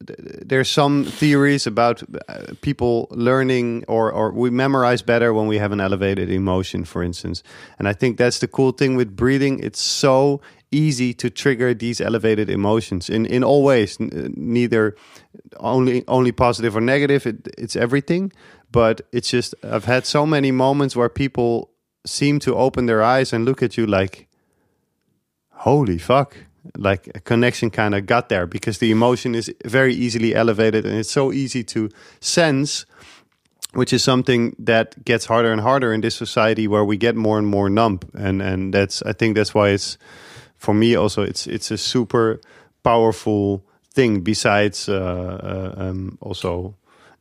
there's 0.04 0.68
some 0.68 1.04
theories 1.04 1.66
about 1.66 2.02
uh, 2.28 2.54
people 2.60 3.06
learning 3.10 3.84
or 3.88 4.10
or 4.10 4.32
we 4.32 4.50
memorize 4.50 5.02
better 5.02 5.32
when 5.32 5.46
we 5.46 5.58
have 5.58 5.72
an 5.72 5.80
elevated 5.80 6.30
emotion 6.30 6.84
for 6.84 7.02
instance. 7.02 7.42
And 7.78 7.88
i 7.88 7.92
think 7.92 8.16
that's 8.16 8.38
the 8.38 8.48
cool 8.48 8.72
thing 8.72 8.96
with 8.96 9.16
breathing. 9.16 9.60
It's 9.60 9.80
so 9.80 10.40
easy 10.70 11.12
to 11.14 11.28
trigger 11.28 11.74
these 11.74 12.00
elevated 12.00 12.50
emotions 12.50 13.08
in 13.08 13.26
in 13.26 13.44
all 13.44 13.62
ways. 13.62 13.96
Neither 14.00 14.96
only 15.60 16.04
only 16.08 16.32
positive 16.32 16.76
or 16.76 16.80
negative. 16.80 17.26
It, 17.26 17.48
it's 17.58 17.76
everything. 17.76 18.32
But 18.70 19.02
it's 19.12 19.30
just 19.30 19.54
i've 19.62 19.84
had 19.84 20.06
so 20.06 20.26
many 20.26 20.50
moments 20.50 20.96
where 20.96 21.08
people 21.08 21.70
seem 22.06 22.38
to 22.40 22.56
open 22.56 22.86
their 22.86 23.02
eyes 23.02 23.32
and 23.32 23.44
look 23.44 23.62
at 23.62 23.76
you 23.76 23.86
like 23.86 24.28
holy 25.50 25.98
fuck 25.98 26.36
like 26.76 27.08
a 27.14 27.20
connection 27.20 27.70
kind 27.70 27.94
of 27.94 28.06
got 28.06 28.28
there 28.28 28.46
because 28.46 28.78
the 28.78 28.90
emotion 28.90 29.34
is 29.34 29.52
very 29.64 29.94
easily 29.94 30.34
elevated 30.34 30.84
and 30.86 30.96
it's 30.96 31.10
so 31.10 31.32
easy 31.32 31.64
to 31.64 31.88
sense 32.20 32.86
which 33.74 33.92
is 33.92 34.04
something 34.04 34.54
that 34.58 35.02
gets 35.04 35.24
harder 35.26 35.50
and 35.50 35.60
harder 35.60 35.92
in 35.94 36.02
this 36.02 36.14
society 36.14 36.68
where 36.68 36.84
we 36.84 36.96
get 36.96 37.16
more 37.16 37.38
and 37.38 37.46
more 37.46 37.70
numb. 37.70 38.00
And 38.14 38.42
and 38.42 38.74
that's 38.74 39.02
i 39.02 39.12
think 39.12 39.34
that's 39.34 39.54
why 39.54 39.70
it's 39.70 39.98
for 40.56 40.74
me 40.74 40.94
also 40.94 41.22
it's 41.22 41.46
it's 41.46 41.70
a 41.70 41.78
super 41.78 42.40
powerful 42.82 43.64
thing 43.94 44.20
besides 44.20 44.88
uh, 44.88 44.94
uh, 44.96 45.82
um, 45.82 46.18
also 46.20 46.74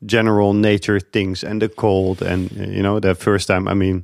general 0.06 0.54
nature 0.54 1.00
things 1.00 1.44
and 1.44 1.62
the 1.62 1.70
cold 1.70 2.22
and 2.22 2.52
you 2.52 2.82
know 2.82 3.00
the 3.00 3.14
first 3.14 3.48
time 3.48 3.68
i 3.68 3.74
mean 3.74 4.04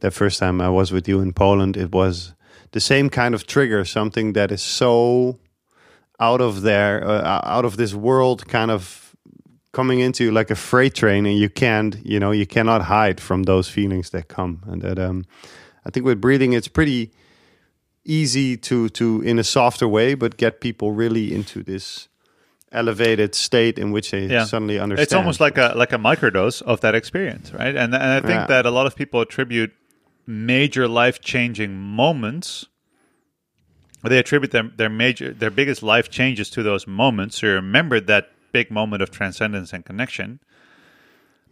the 0.00 0.10
first 0.10 0.40
time 0.40 0.60
i 0.60 0.68
was 0.68 0.90
with 0.90 1.06
you 1.06 1.20
in 1.20 1.32
poland 1.32 1.76
it 1.76 1.92
was 1.92 2.32
the 2.76 2.80
same 2.80 3.08
kind 3.08 3.34
of 3.34 3.46
trigger 3.46 3.84
something 3.86 4.34
that 4.34 4.50
is 4.52 4.62
so 4.62 5.38
out 6.20 6.40
of 6.42 6.60
there 6.60 6.94
uh, 7.08 7.40
out 7.56 7.64
of 7.64 7.76
this 7.76 7.94
world 7.94 8.38
kind 8.48 8.70
of 8.70 9.14
coming 9.72 10.00
into 10.00 10.24
you 10.24 10.32
like 10.40 10.50
a 10.52 10.54
freight 10.54 10.94
train 10.94 11.24
and 11.26 11.38
you 11.38 11.48
can't 11.48 11.96
you 12.04 12.18
know 12.20 12.32
you 12.40 12.46
cannot 12.46 12.82
hide 12.82 13.18
from 13.20 13.44
those 13.44 13.66
feelings 13.76 14.10
that 14.10 14.24
come 14.28 14.60
and 14.70 14.82
that 14.82 14.98
um 14.98 15.24
i 15.86 15.90
think 15.90 16.04
with 16.06 16.20
breathing 16.20 16.52
it's 16.54 16.68
pretty 16.68 17.10
easy 18.04 18.56
to 18.58 18.88
to 18.90 19.22
in 19.30 19.38
a 19.38 19.44
softer 19.44 19.88
way 19.88 20.14
but 20.14 20.36
get 20.36 20.60
people 20.60 20.88
really 21.02 21.26
into 21.34 21.62
this 21.62 22.08
elevated 22.72 23.34
state 23.34 23.78
in 23.82 23.92
which 23.92 24.10
they 24.10 24.26
Yeah. 24.26 24.44
suddenly 24.44 24.78
understand. 24.78 25.04
It's 25.06 25.14
almost 25.14 25.40
like 25.40 25.56
a 25.58 25.72
like 25.82 25.94
a 25.94 25.98
microdose 25.98 26.62
of 26.62 26.80
that 26.80 26.94
experience, 26.94 27.52
right? 27.58 27.74
And 27.82 27.94
and 27.94 28.10
I 28.18 28.20
think 28.20 28.40
Yeah. 28.40 28.46
that 28.48 28.66
a 28.66 28.70
lot 28.70 28.86
of 28.86 28.94
people 28.94 29.20
attribute 29.20 29.70
major 30.26 30.88
life 30.88 31.20
changing 31.20 31.76
moments. 31.76 32.66
They 34.02 34.18
attribute 34.18 34.52
their 34.52 34.64
their 34.64 34.90
major 34.90 35.32
their 35.32 35.50
biggest 35.50 35.82
life 35.82 36.10
changes 36.10 36.50
to 36.50 36.62
those 36.62 36.86
moments. 36.86 37.38
So 37.38 37.46
you 37.46 37.52
remember 37.54 38.00
that 38.00 38.30
big 38.52 38.70
moment 38.70 39.02
of 39.02 39.10
transcendence 39.10 39.72
and 39.72 39.84
connection. 39.84 40.40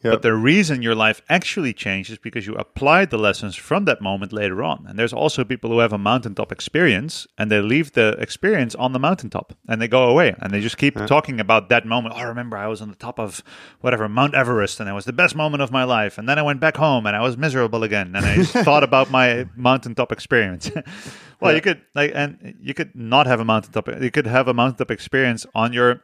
Yep. 0.04 0.12
But 0.12 0.22
the 0.22 0.34
reason 0.34 0.82
your 0.82 0.94
life 0.94 1.22
actually 1.30 1.72
changed 1.72 2.10
is 2.10 2.18
because 2.18 2.46
you 2.46 2.54
applied 2.56 3.08
the 3.08 3.16
lessons 3.16 3.56
from 3.56 3.86
that 3.86 4.02
moment 4.02 4.34
later 4.34 4.62
on. 4.62 4.84
And 4.86 4.98
there's 4.98 5.14
also 5.14 5.44
people 5.44 5.70
who 5.70 5.78
have 5.78 5.94
a 5.94 5.98
mountaintop 5.98 6.52
experience 6.52 7.26
and 7.38 7.50
they 7.50 7.62
leave 7.62 7.92
the 7.92 8.08
experience 8.18 8.74
on 8.74 8.92
the 8.92 8.98
mountaintop 8.98 9.54
and 9.66 9.80
they 9.80 9.88
go 9.88 10.04
away 10.04 10.34
and 10.40 10.52
they 10.52 10.60
just 10.60 10.76
keep 10.76 10.94
talking 11.06 11.40
about 11.40 11.70
that 11.70 11.86
moment. 11.86 12.14
Oh, 12.14 12.18
I 12.18 12.24
remember 12.24 12.58
I 12.58 12.66
was 12.66 12.82
on 12.82 12.90
the 12.90 12.96
top 12.96 13.18
of 13.18 13.42
whatever, 13.80 14.06
Mount 14.06 14.34
Everest 14.34 14.78
and 14.78 14.90
it 14.90 14.92
was 14.92 15.06
the 15.06 15.14
best 15.14 15.34
moment 15.34 15.62
of 15.62 15.72
my 15.72 15.84
life. 15.84 16.18
And 16.18 16.28
then 16.28 16.38
I 16.38 16.42
went 16.42 16.60
back 16.60 16.76
home 16.76 17.06
and 17.06 17.16
I 17.16 17.22
was 17.22 17.38
miserable 17.38 17.82
again. 17.82 18.14
And 18.14 18.26
I 18.26 18.36
just 18.36 18.52
thought 18.68 18.84
about 18.84 19.10
my 19.10 19.46
mountaintop 19.56 20.12
experience. 20.12 20.70
well, 21.40 21.54
you 21.54 21.62
could 21.62 21.80
like, 21.94 22.12
and 22.14 22.54
you 22.60 22.74
could 22.74 22.94
not 22.94 23.26
have 23.26 23.40
a 23.40 23.44
mountaintop. 23.46 23.88
You 24.02 24.10
could 24.10 24.26
have 24.26 24.48
a 24.48 24.54
mountaintop 24.54 24.90
experience 24.90 25.46
on 25.54 25.72
your 25.72 26.02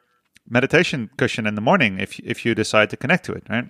meditation 0.49 1.11
cushion 1.19 1.47
in 1.47 1.55
the 1.55 1.61
morning 1.61 1.99
if 1.99 2.19
if 2.21 2.47
you 2.47 2.55
decide 2.55 2.89
to 2.89 2.97
connect 2.97 3.27
to 3.27 3.33
it, 3.33 3.45
right? 3.51 3.67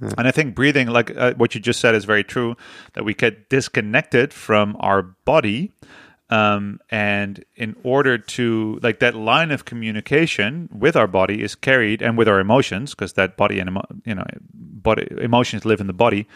And 0.00 0.26
I 0.26 0.30
think 0.30 0.54
breathing, 0.54 0.88
like 0.88 1.14
uh, 1.16 1.34
what 1.34 1.54
you 1.54 1.60
just 1.60 1.80
said, 1.80 1.94
is 1.94 2.04
very 2.04 2.24
true. 2.24 2.56
That 2.94 3.04
we 3.04 3.14
get 3.14 3.48
disconnected 3.48 4.32
from 4.32 4.76
our 4.80 5.02
body, 5.02 5.72
um, 6.30 6.80
and 6.90 7.44
in 7.56 7.76
order 7.82 8.16
to 8.16 8.78
like 8.82 9.00
that 9.00 9.14
line 9.14 9.50
of 9.50 9.64
communication 9.64 10.68
with 10.72 10.96
our 10.96 11.06
body 11.06 11.42
is 11.42 11.54
carried, 11.54 12.02
and 12.02 12.16
with 12.16 12.28
our 12.28 12.40
emotions, 12.40 12.94
because 12.94 13.12
that 13.14 13.36
body 13.36 13.58
and 13.58 13.68
emo- 13.68 13.86
you 14.04 14.14
know, 14.14 14.24
body 14.54 15.06
emotions 15.20 15.64
live 15.64 15.80
in 15.80 15.86
the 15.86 15.92
body. 15.92 16.26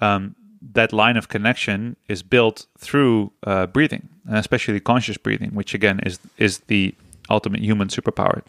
Um, 0.00 0.34
that 0.72 0.92
line 0.92 1.16
of 1.16 1.28
connection 1.28 1.96
is 2.08 2.22
built 2.22 2.66
through 2.78 3.32
uh, 3.44 3.66
breathing, 3.66 4.08
and 4.26 4.36
especially 4.36 4.78
conscious 4.80 5.16
breathing, 5.16 5.54
which 5.54 5.74
again 5.74 6.00
is 6.00 6.18
is 6.36 6.58
the 6.66 6.94
ultimate 7.30 7.60
human 7.60 7.88
superpower. 7.88 8.42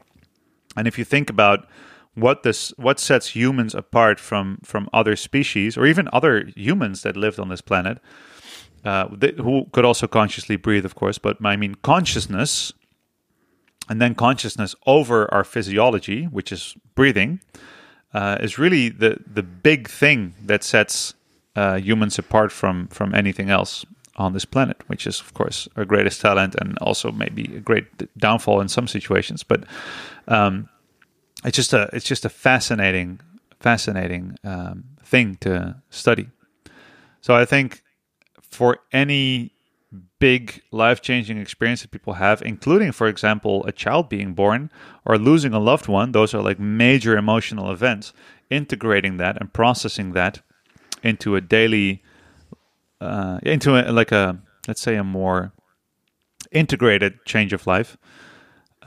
And 0.75 0.87
if 0.87 0.97
you 0.97 1.05
think 1.05 1.29
about 1.29 1.67
what 2.15 2.43
this 2.43 2.73
what 2.77 2.99
sets 2.99 3.35
humans 3.35 3.73
apart 3.73 4.19
from 4.19 4.59
from 4.63 4.89
other 4.93 5.15
species 5.15 5.77
or 5.77 5.85
even 5.85 6.09
other 6.11 6.49
humans 6.55 7.03
that 7.03 7.15
lived 7.15 7.39
on 7.39 7.49
this 7.49 7.61
planet, 7.61 7.99
uh, 8.83 9.07
th- 9.07 9.35
who 9.35 9.65
could 9.71 9.85
also 9.85 10.07
consciously 10.07 10.55
breathe, 10.55 10.85
of 10.85 10.95
course, 10.95 11.17
but 11.17 11.37
I 11.43 11.55
mean 11.55 11.75
consciousness, 11.75 12.73
and 13.89 14.01
then 14.01 14.15
consciousness 14.15 14.75
over 14.85 15.33
our 15.33 15.43
physiology, 15.43 16.25
which 16.25 16.51
is 16.51 16.75
breathing, 16.95 17.39
uh, 18.13 18.37
is 18.41 18.57
really 18.57 18.89
the 18.89 19.17
the 19.25 19.43
big 19.43 19.89
thing 19.89 20.33
that 20.45 20.63
sets 20.63 21.13
uh, 21.55 21.77
humans 21.77 22.19
apart 22.19 22.51
from 22.51 22.87
from 22.87 23.15
anything 23.15 23.49
else 23.49 23.85
on 24.17 24.33
this 24.33 24.45
planet, 24.45 24.77
which 24.87 25.07
is 25.07 25.21
of 25.21 25.33
course 25.33 25.69
our 25.77 25.85
greatest 25.85 26.19
talent 26.19 26.55
and 26.55 26.77
also 26.79 27.11
maybe 27.11 27.43
a 27.55 27.61
great 27.61 27.85
downfall 28.17 28.59
in 28.59 28.67
some 28.67 28.87
situations. 28.87 29.43
But 29.43 29.63
um, 30.27 30.67
it's 31.43 31.55
just 31.55 31.73
a 31.73 31.89
it's 31.93 32.05
just 32.05 32.25
a 32.25 32.29
fascinating 32.29 33.19
fascinating 33.59 34.37
um, 34.43 34.83
thing 35.03 35.37
to 35.41 35.81
study. 35.89 36.29
So 37.21 37.35
I 37.35 37.45
think 37.45 37.83
for 38.41 38.79
any 38.91 39.51
big 40.19 40.61
life 40.71 41.01
changing 41.01 41.37
experience 41.37 41.81
that 41.81 41.91
people 41.91 42.13
have, 42.13 42.41
including, 42.41 42.91
for 42.91 43.07
example, 43.07 43.65
a 43.65 43.71
child 43.71 44.09
being 44.09 44.33
born 44.33 44.71
or 45.05 45.17
losing 45.17 45.53
a 45.53 45.59
loved 45.59 45.87
one, 45.87 46.11
those 46.11 46.33
are 46.33 46.41
like 46.41 46.59
major 46.59 47.17
emotional 47.17 47.71
events. 47.71 48.13
Integrating 48.49 49.15
that 49.17 49.39
and 49.39 49.53
processing 49.53 50.11
that 50.11 50.41
into 51.03 51.37
a 51.37 51.41
daily, 51.41 52.03
uh, 52.99 53.39
into 53.43 53.77
a, 53.77 53.91
like 53.91 54.11
a 54.11 54.39
let's 54.67 54.81
say 54.81 54.97
a 54.97 55.03
more 55.03 55.53
integrated 56.51 57.23
change 57.25 57.53
of 57.53 57.65
life, 57.65 57.97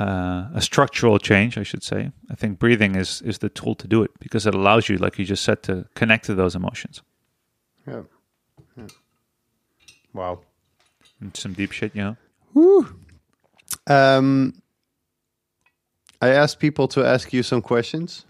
uh, 0.00 0.48
a 0.54 0.60
structural 0.60 1.18
change, 1.18 1.56
I 1.56 1.62
should 1.62 1.82
say. 1.82 2.10
I 2.30 2.34
think 2.34 2.58
breathing 2.58 2.96
is 2.96 3.22
is 3.22 3.38
the 3.38 3.48
tool 3.48 3.74
to 3.76 3.86
do 3.86 4.02
it 4.02 4.10
because 4.18 4.46
it 4.46 4.54
allows 4.54 4.88
you, 4.88 4.96
like 4.98 5.18
you 5.18 5.24
just 5.24 5.44
said, 5.44 5.62
to 5.62 5.86
connect 5.94 6.24
to 6.26 6.34
those 6.34 6.56
emotions. 6.56 7.02
Yeah. 7.86 8.02
Yeah. 8.76 8.86
Wow. 10.12 10.40
And 11.20 11.36
some 11.36 11.52
deep 11.54 11.72
shit, 11.72 11.94
you 11.94 12.02
know. 12.02 12.16
Um, 13.86 14.54
I 16.22 16.28
asked 16.28 16.58
people 16.58 16.88
to 16.88 17.04
ask 17.04 17.32
you 17.32 17.42
some 17.42 17.60
questions, 17.60 18.24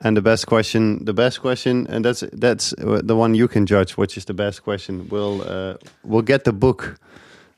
and 0.00 0.16
the 0.16 0.22
best 0.22 0.46
question, 0.46 1.04
the 1.04 1.14
best 1.14 1.40
question, 1.40 1.86
and 1.88 2.04
that's 2.04 2.22
that's 2.32 2.74
the 2.78 3.16
one 3.16 3.34
you 3.34 3.48
can 3.48 3.66
judge. 3.66 3.96
Which 3.96 4.16
is 4.16 4.24
the 4.24 4.34
best 4.34 4.62
question? 4.62 5.08
We'll 5.08 5.42
uh, 5.42 5.78
we'll 6.04 6.22
get 6.22 6.44
the 6.44 6.52
book. 6.52 7.00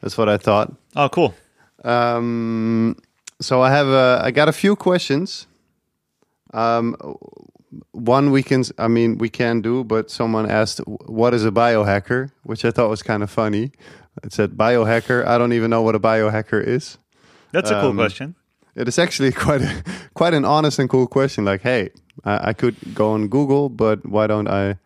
That's 0.00 0.16
what 0.16 0.28
I 0.28 0.38
thought. 0.38 0.72
Oh, 0.96 1.08
cool. 1.08 1.34
Um, 1.84 2.96
so 3.40 3.60
I 3.62 3.70
have 3.70 3.86
a, 3.88 4.20
I 4.24 4.30
got 4.30 4.48
a 4.48 4.52
few 4.52 4.76
questions. 4.76 5.46
Um, 6.52 6.96
one 7.92 8.30
we 8.32 8.42
can, 8.42 8.64
I 8.78 8.88
mean, 8.88 9.18
we 9.18 9.28
can 9.28 9.60
do, 9.60 9.84
but 9.84 10.10
someone 10.10 10.50
asked, 10.50 10.80
"What 11.06 11.34
is 11.34 11.44
a 11.44 11.50
biohacker?" 11.50 12.30
Which 12.42 12.64
I 12.64 12.70
thought 12.70 12.90
was 12.90 13.02
kind 13.02 13.22
of 13.22 13.30
funny. 13.30 13.70
It 14.24 14.32
said 14.32 14.52
biohacker. 14.52 15.24
I 15.26 15.38
don't 15.38 15.52
even 15.52 15.70
know 15.70 15.82
what 15.82 15.94
a 15.94 16.00
biohacker 16.00 16.62
is. 16.66 16.98
That's 17.52 17.70
a 17.70 17.80
cool 17.80 17.90
Um, 17.90 17.96
question. 17.96 18.34
It 18.74 18.88
is 18.88 18.98
actually 18.98 19.32
quite 19.46 19.62
a, 19.62 19.82
quite 20.14 20.34
an 20.34 20.44
honest 20.44 20.78
and 20.78 20.88
cool 20.90 21.06
question. 21.06 21.44
Like, 21.44 21.62
hey, 21.62 21.90
I, 22.24 22.48
I 22.50 22.52
could 22.52 22.74
go 22.94 23.12
on 23.12 23.28
Google, 23.28 23.68
but 23.68 24.04
why 24.04 24.26
don't 24.26 24.48
I 24.48 24.76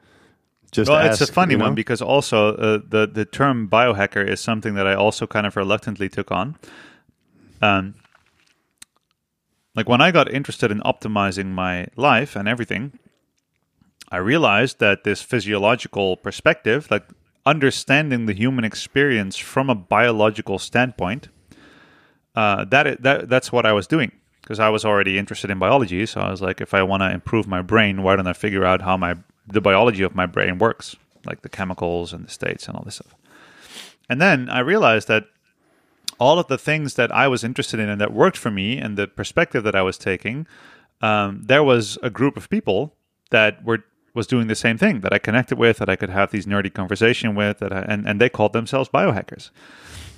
just 0.75 0.91
Well, 0.91 0.99
ask? 0.99 1.21
it's 1.21 1.31
a 1.31 1.33
funny 1.33 1.53
you 1.53 1.59
know? 1.59 1.65
one 1.67 1.75
because 1.75 2.03
also 2.03 2.55
uh, 2.57 2.81
the 2.89 3.07
the 3.07 3.25
term 3.25 3.69
biohacker 3.69 4.27
is 4.29 4.41
something 4.41 4.75
that 4.75 4.87
I 4.87 4.95
also 4.95 5.27
kind 5.27 5.47
of 5.47 5.57
reluctantly 5.57 6.09
took 6.09 6.31
on. 6.31 6.57
Um, 7.63 7.95
like 9.75 9.89
when 9.89 10.01
I 10.01 10.11
got 10.11 10.31
interested 10.33 10.71
in 10.71 10.81
optimizing 10.81 11.47
my 11.53 11.87
life 11.97 12.37
and 12.37 12.47
everything, 12.49 12.99
I 14.11 14.19
realized 14.19 14.79
that 14.81 15.05
this 15.05 15.23
physiological 15.23 16.17
perspective, 16.17 16.89
like 16.91 17.05
understanding 17.47 18.27
the 18.27 18.35
human 18.35 18.65
experience 18.65 19.37
from 19.37 19.71
a 19.71 19.75
biological 19.75 20.59
standpoint, 20.59 21.29
uh, 22.37 22.65
that 22.67 23.03
that 23.03 23.29
that's 23.29 23.51
what 23.53 23.65
I 23.67 23.73
was 23.73 23.87
doing 23.87 24.13
because 24.43 24.61
I 24.61 24.69
was 24.69 24.85
already 24.85 25.19
interested 25.19 25.51
in 25.51 25.59
biology. 25.59 26.05
So 26.07 26.21
I 26.21 26.31
was 26.31 26.43
like, 26.43 26.61
if 26.61 26.75
I 26.75 26.83
want 26.83 27.03
to 27.03 27.11
improve 27.11 27.47
my 27.47 27.63
brain, 27.63 28.03
why 28.03 28.17
don't 28.17 28.27
I 28.27 28.35
figure 28.35 28.65
out 28.65 28.83
how 28.83 28.97
my 28.97 29.17
the 29.47 29.61
biology 29.61 30.03
of 30.03 30.15
my 30.15 30.27
brain 30.27 30.59
works, 30.59 30.97
like 31.25 31.43
the 31.43 31.49
chemicals 31.49 32.13
and 32.13 32.25
the 32.27 32.31
states 32.31 32.67
and 32.69 32.77
all 32.77 32.85
this 32.85 32.97
stuff. 32.97 33.15
And 34.09 34.21
then 34.21 34.49
I 34.49 34.61
realized 34.61 35.09
that 35.09 35.25
all 36.19 36.39
of 36.39 36.47
the 36.49 36.59
things 36.59 36.95
that 36.95 37.13
I 37.13 37.29
was 37.29 37.43
interested 37.43 37.81
in 37.81 37.89
and 37.89 38.01
that 38.01 38.13
worked 38.13 38.37
for 38.37 38.51
me 38.51 38.79
and 38.79 38.97
the 38.97 39.07
perspective 39.07 39.65
that 39.65 39.75
I 39.75 39.83
was 39.83 39.99
taking, 39.99 40.47
um, 41.01 41.43
there 41.45 41.65
was 41.65 41.99
a 42.03 42.11
group 42.11 42.37
of 42.37 42.49
people 42.49 42.95
that 43.31 43.65
were 43.65 43.85
was 44.15 44.29
doing 44.29 44.47
the 44.47 44.55
same 44.55 44.79
thing 44.79 45.01
that 45.01 45.13
I 45.13 45.19
connected 45.19 45.59
with, 45.59 45.79
that 45.79 45.89
I 45.89 45.97
could 45.97 46.11
have 46.11 46.31
these 46.31 46.47
nerdy 46.47 46.73
conversation 46.73 47.35
with, 47.35 47.59
that 47.59 47.73
I, 47.73 47.81
and 47.81 48.07
and 48.07 48.21
they 48.21 48.29
called 48.29 48.53
themselves 48.53 48.89
biohackers. 48.89 49.51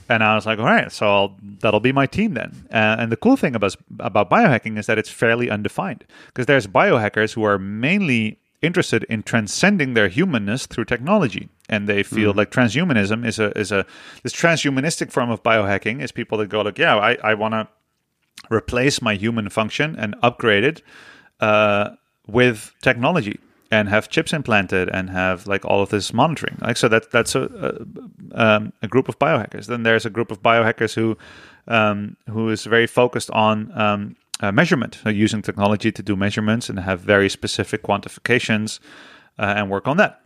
And 0.08 0.22
I 0.22 0.36
was 0.36 0.46
like, 0.46 0.60
all 0.60 0.66
right, 0.66 0.92
so 0.92 1.08
I'll, 1.08 1.36
that'll 1.60 1.80
be 1.80 1.90
my 1.90 2.06
team 2.06 2.34
then. 2.34 2.68
Uh, 2.70 2.96
and 2.98 3.10
the 3.10 3.16
cool 3.16 3.36
thing 3.36 3.56
about 3.56 3.74
about 3.98 4.30
biohacking 4.30 4.78
is 4.78 4.86
that 4.86 4.98
it's 4.98 5.10
fairly 5.10 5.50
undefined 5.50 6.04
because 6.26 6.46
there's 6.46 6.66
biohackers 6.66 7.32
who 7.32 7.42
are 7.44 7.58
mainly 7.58 8.38
interested 8.66 9.04
in 9.04 9.22
transcending 9.22 9.94
their 9.94 10.08
humanness 10.08 10.66
through 10.66 10.84
technology, 10.84 11.48
and 11.68 11.88
they 11.88 12.02
feel 12.02 12.32
like 12.34 12.50
transhumanism 12.50 13.24
is 13.26 13.38
a 13.38 13.56
is 13.58 13.72
a 13.72 13.86
this 14.22 14.32
transhumanistic 14.32 15.12
form 15.12 15.30
of 15.30 15.42
biohacking 15.42 16.02
is 16.02 16.12
people 16.12 16.38
that 16.38 16.48
go 16.48 16.60
like, 16.62 16.78
yeah, 16.78 16.96
I, 16.96 17.16
I 17.22 17.34
want 17.34 17.54
to 17.54 17.68
replace 18.50 19.00
my 19.00 19.14
human 19.14 19.48
function 19.48 19.96
and 19.98 20.14
upgrade 20.22 20.64
it 20.64 20.82
uh, 21.40 21.90
with 22.26 22.72
technology 22.82 23.38
and 23.70 23.88
have 23.88 24.08
chips 24.08 24.32
implanted 24.32 24.88
and 24.90 25.10
have 25.10 25.46
like 25.46 25.64
all 25.64 25.82
of 25.82 25.90
this 25.90 26.12
monitoring. 26.12 26.56
Like 26.60 26.76
so 26.76 26.88
that 26.88 27.10
that's 27.10 27.34
a 27.34 27.42
a, 28.32 28.40
um, 28.40 28.72
a 28.82 28.88
group 28.88 29.08
of 29.08 29.18
biohackers. 29.18 29.66
Then 29.66 29.82
there's 29.82 30.06
a 30.06 30.10
group 30.10 30.30
of 30.30 30.42
biohackers 30.42 30.94
who 30.94 31.16
um, 31.68 32.16
who 32.28 32.48
is 32.50 32.64
very 32.64 32.86
focused 32.86 33.30
on 33.30 33.72
um, 33.78 34.16
uh, 34.40 34.52
measurement, 34.52 34.98
so 35.02 35.08
using 35.08 35.42
technology 35.42 35.90
to 35.90 36.02
do 36.02 36.16
measurements 36.16 36.68
and 36.68 36.78
have 36.80 37.00
very 37.00 37.28
specific 37.28 37.82
quantifications 37.82 38.80
uh, 39.38 39.54
and 39.56 39.70
work 39.70 39.88
on 39.88 39.96
that. 39.96 40.20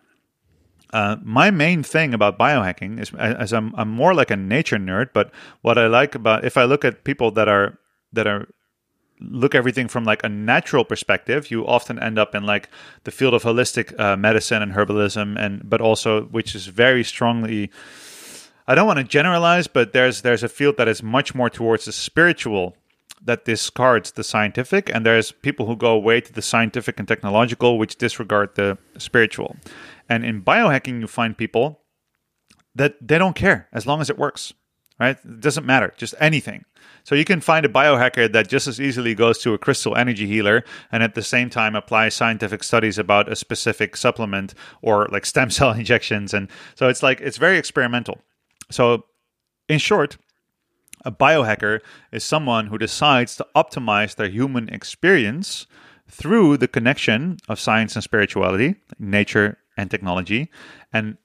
Uh, 0.92 1.16
my 1.22 1.50
main 1.50 1.82
thing 1.84 2.12
about 2.12 2.38
biohacking 2.38 3.00
is 3.00 3.14
as 3.14 3.52
I'm, 3.52 3.72
I'm 3.76 3.88
more 3.88 4.12
like 4.12 4.30
a 4.30 4.36
nature 4.36 4.78
nerd, 4.78 5.10
but 5.12 5.30
what 5.62 5.78
I 5.78 5.86
like 5.86 6.16
about 6.16 6.44
if 6.44 6.56
I 6.56 6.64
look 6.64 6.84
at 6.84 7.04
people 7.04 7.30
that 7.32 7.48
are 7.48 7.78
that 8.12 8.26
are 8.26 8.48
look 9.20 9.54
everything 9.54 9.86
from 9.86 10.04
like 10.04 10.24
a 10.24 10.28
natural 10.28 10.84
perspective, 10.84 11.50
you 11.50 11.64
often 11.64 11.98
end 12.00 12.18
up 12.18 12.34
in 12.34 12.44
like 12.44 12.68
the 13.04 13.12
field 13.12 13.34
of 13.34 13.44
holistic 13.44 13.98
uh, 14.00 14.16
medicine 14.16 14.62
and 14.62 14.72
herbalism, 14.72 15.38
and 15.38 15.68
but 15.68 15.80
also 15.80 16.22
which 16.24 16.56
is 16.56 16.66
very 16.66 17.04
strongly. 17.04 17.70
I 18.66 18.74
don't 18.74 18.86
want 18.86 18.98
to 18.98 19.04
generalize, 19.04 19.68
but 19.68 19.92
there's 19.92 20.22
there's 20.22 20.42
a 20.42 20.48
field 20.48 20.76
that 20.78 20.88
is 20.88 21.04
much 21.04 21.36
more 21.36 21.50
towards 21.50 21.84
the 21.84 21.92
spiritual 21.92 22.76
that 23.22 23.44
discards 23.44 24.12
the 24.12 24.24
scientific, 24.24 24.90
and 24.92 25.04
there's 25.04 25.32
people 25.32 25.66
who 25.66 25.76
go 25.76 25.92
away 25.92 26.20
to 26.20 26.32
the 26.32 26.42
scientific 26.42 26.98
and 26.98 27.06
technological, 27.06 27.78
which 27.78 27.96
disregard 27.96 28.54
the 28.54 28.78
spiritual. 28.98 29.56
And 30.08 30.24
in 30.24 30.42
biohacking, 30.42 31.00
you 31.00 31.06
find 31.06 31.36
people 31.36 31.82
that 32.74 32.96
they 33.00 33.18
don't 33.18 33.36
care 33.36 33.68
as 33.72 33.86
long 33.86 34.00
as 34.00 34.08
it 34.08 34.18
works, 34.18 34.52
right? 34.98 35.16
It 35.24 35.40
doesn't 35.40 35.66
matter, 35.66 35.92
just 35.96 36.14
anything. 36.18 36.64
So 37.04 37.14
you 37.14 37.24
can 37.24 37.40
find 37.40 37.64
a 37.66 37.68
biohacker 37.68 38.32
that 38.32 38.48
just 38.48 38.66
as 38.66 38.80
easily 38.80 39.14
goes 39.14 39.38
to 39.38 39.54
a 39.54 39.58
crystal 39.58 39.96
energy 39.96 40.26
healer 40.26 40.64
and 40.92 41.02
at 41.02 41.14
the 41.14 41.22
same 41.22 41.50
time 41.50 41.74
applies 41.74 42.14
scientific 42.14 42.62
studies 42.62 42.98
about 42.98 43.30
a 43.30 43.36
specific 43.36 43.96
supplement 43.96 44.54
or 44.82 45.06
like 45.10 45.26
stem 45.26 45.50
cell 45.50 45.72
injections. 45.82 46.34
And 46.34 46.48
so 46.74 46.88
it's 46.88 47.02
like, 47.02 47.20
it's 47.20 47.38
very 47.38 47.58
experimental. 47.58 48.20
So 48.70 49.04
in 49.68 49.78
short, 49.78 50.16
a 51.04 51.12
biohacker 51.12 51.80
is 52.12 52.24
someone 52.24 52.66
who 52.66 52.78
decides 52.78 53.36
to 53.36 53.46
optimize 53.54 54.14
their 54.16 54.28
human 54.28 54.68
experience 54.68 55.66
through 56.08 56.56
the 56.56 56.68
connection 56.68 57.38
of 57.48 57.60
science 57.60 57.94
and 57.94 58.02
spirituality, 58.02 58.76
nature 58.98 59.58
and 59.76 59.90
technology, 59.90 60.50
and 60.92 61.16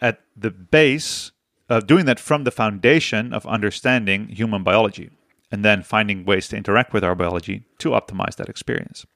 at 0.00 0.20
the 0.36 0.50
base 0.50 1.30
of 1.68 1.86
doing 1.86 2.04
that 2.06 2.20
from 2.20 2.44
the 2.44 2.50
foundation 2.50 3.32
of 3.32 3.46
understanding 3.46 4.28
human 4.28 4.62
biology 4.62 5.10
and 5.50 5.64
then 5.64 5.82
finding 5.82 6.24
ways 6.24 6.48
to 6.48 6.56
interact 6.56 6.92
with 6.92 7.04
our 7.04 7.14
biology 7.14 7.64
to 7.78 7.90
optimize 7.90 8.36
that 8.36 8.48
experience. 8.48 9.06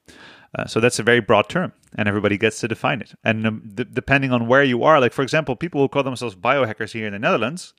Uh, 0.57 0.65
so 0.65 0.79
that's 0.79 0.99
a 0.99 1.03
very 1.03 1.19
broad 1.19 1.49
term, 1.49 1.73
and 1.97 2.07
everybody 2.07 2.37
gets 2.37 2.59
to 2.61 2.67
define 2.67 3.01
it. 3.01 3.13
And 3.23 3.45
um, 3.45 3.69
th- 3.75 3.89
depending 3.91 4.31
on 4.31 4.47
where 4.47 4.63
you 4.63 4.83
are, 4.83 5.01
like 5.01 5.13
for 5.13 5.23
example, 5.23 5.55
people 5.55 5.81
who 5.81 5.89
call 5.89 6.03
themselves 6.03 6.35
biohackers 6.35 6.93
here 6.93 7.05
in 7.05 7.13
the 7.13 7.19
Netherlands 7.19 7.73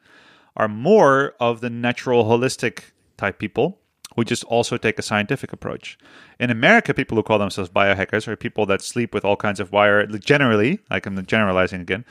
are 0.59 0.69
more 0.69 1.35
of 1.41 1.61
the 1.61 1.71
natural, 1.71 2.25
holistic 2.25 2.91
type 3.17 3.39
people 3.39 3.79
who 4.17 4.25
just 4.25 4.43
also 4.45 4.77
take 4.77 4.99
a 4.99 5.03
scientific 5.03 5.53
approach. 5.53 5.97
In 6.41 6.51
America, 6.51 6.93
people 6.93 7.17
who 7.17 7.23
call 7.23 7.39
themselves 7.39 7.71
biohackers 7.71 8.27
are 8.27 8.37
people 8.37 8.67
that 8.67 8.83
sleep 8.83 9.15
with 9.15 9.25
all 9.25 9.37
kinds 9.37 9.61
of 9.61 9.71
wire. 9.71 10.05
Generally, 10.07 10.81
like 10.91 11.07
I'm 11.07 11.25
generalizing 11.25 11.81
again, 11.81 12.05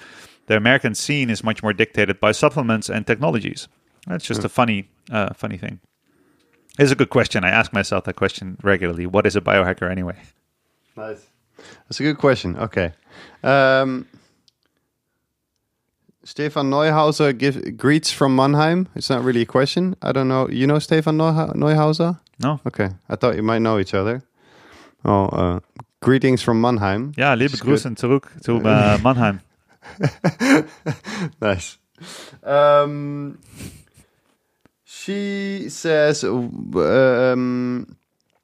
the 0.45 0.56
American 0.56 0.95
scene 0.95 1.30
is 1.30 1.44
much 1.44 1.61
more 1.61 1.74
dictated 1.74 2.22
by 2.22 2.32
supplements 2.32 2.90
and 2.90 3.06
technologies. 3.06 3.68
That's 4.07 4.26
just 4.26 4.41
mm. 4.41 4.45
a 4.45 4.49
funny, 4.49 4.90
uh, 5.11 5.34
funny 5.34 5.57
thing. 5.57 5.82
It's 6.80 6.91
a 6.91 6.95
good 6.95 7.10
question. 7.10 7.44
I 7.44 7.49
ask 7.49 7.74
myself 7.74 8.06
that 8.06 8.15
question 8.15 8.57
regularly. 8.64 9.06
What 9.06 9.26
is 9.26 9.36
a 9.36 9.41
biohacker 9.41 9.91
anyway? 9.91 10.15
Nice. 10.95 11.26
That's 11.57 11.99
a 11.99 12.03
good 12.03 12.19
question. 12.19 12.56
Okay. 12.57 12.94
Um, 13.44 14.07
Stefan 16.28 16.70
Neuhauser 16.70 17.32
give, 17.32 17.78
greets 17.78 18.12
from 18.12 18.36
Mannheim. 18.36 18.90
It's 18.95 19.10
not 19.10 19.24
really 19.24 19.44
a 19.44 19.45
question. 19.45 19.95
I 20.02 20.12
don't 20.12 20.28
know. 20.28 20.49
You 20.49 20.68
know 20.68 20.78
Stefan 20.78 21.18
Neuhauser? 21.18 22.20
No. 22.38 22.60
Okay. 22.68 22.90
I 23.08 23.16
thought 23.16 23.38
you 23.38 23.44
might 23.44 23.60
know 23.60 23.80
each 23.80 23.94
other. 23.94 24.22
Oh, 25.06 25.28
uh, 25.28 25.60
greetings 26.02 26.41
from 26.41 26.60
Mannheim. 26.60 27.14
Ja, 27.16 27.34
liebe 27.34 27.56
Grüße 27.56 27.95
zurück 27.95 28.28
zu 28.41 28.58
uh, 28.58 28.98
Mannheim. 29.02 29.40
nice. 31.41 31.78
Um, 32.44 33.38
she 34.84 35.70
says, 35.70 36.26
um, 36.26 37.95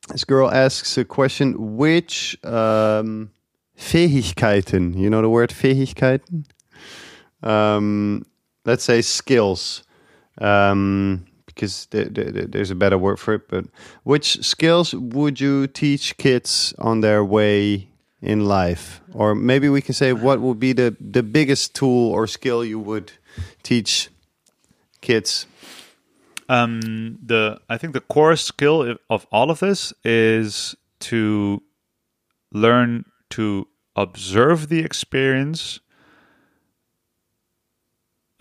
this 0.07 0.23
girl 0.23 0.49
asks 0.49 0.97
a 0.97 1.03
question, 1.03 1.75
which 1.75 2.37
um, 2.45 3.31
Fähigkeiten, 3.77 4.97
you 4.97 5.09
know 5.09 5.21
the 5.21 5.29
word 5.29 5.51
Fähigkeiten? 5.51 6.45
Um, 7.43 8.25
let's 8.65 8.83
say 8.83 9.01
skills, 9.01 9.83
um, 10.39 11.25
because 11.45 11.85
th 11.87 12.13
th 12.13 12.51
there's 12.51 12.71
a 12.71 12.75
better 12.75 12.97
word 12.97 13.19
for 13.19 13.35
it, 13.35 13.47
but 13.47 13.65
which 14.03 14.43
skills 14.43 14.93
would 14.93 15.39
you 15.39 15.67
teach 15.67 16.17
kids 16.17 16.73
on 16.79 17.01
their 17.01 17.23
way 17.23 17.89
in 18.21 18.45
life? 18.45 19.01
Or 19.13 19.35
maybe 19.35 19.69
we 19.69 19.81
can 19.81 19.93
say 19.93 20.13
what 20.13 20.39
would 20.39 20.59
be 20.59 20.73
the, 20.73 20.95
the 20.99 21.23
biggest 21.23 21.75
tool 21.75 22.11
or 22.11 22.25
skill 22.27 22.63
you 22.63 22.79
would 22.79 23.11
teach 23.61 24.09
kids 25.01 25.45
um, 26.49 27.17
the 27.25 27.59
I 27.69 27.77
think 27.77 27.93
the 27.93 28.01
core 28.01 28.35
skill 28.35 28.95
of 29.09 29.25
all 29.31 29.49
of 29.49 29.59
this 29.59 29.93
is 30.03 30.75
to 31.01 31.61
learn 32.51 33.05
to 33.31 33.67
observe 33.95 34.69
the 34.69 34.79
experience 34.79 35.79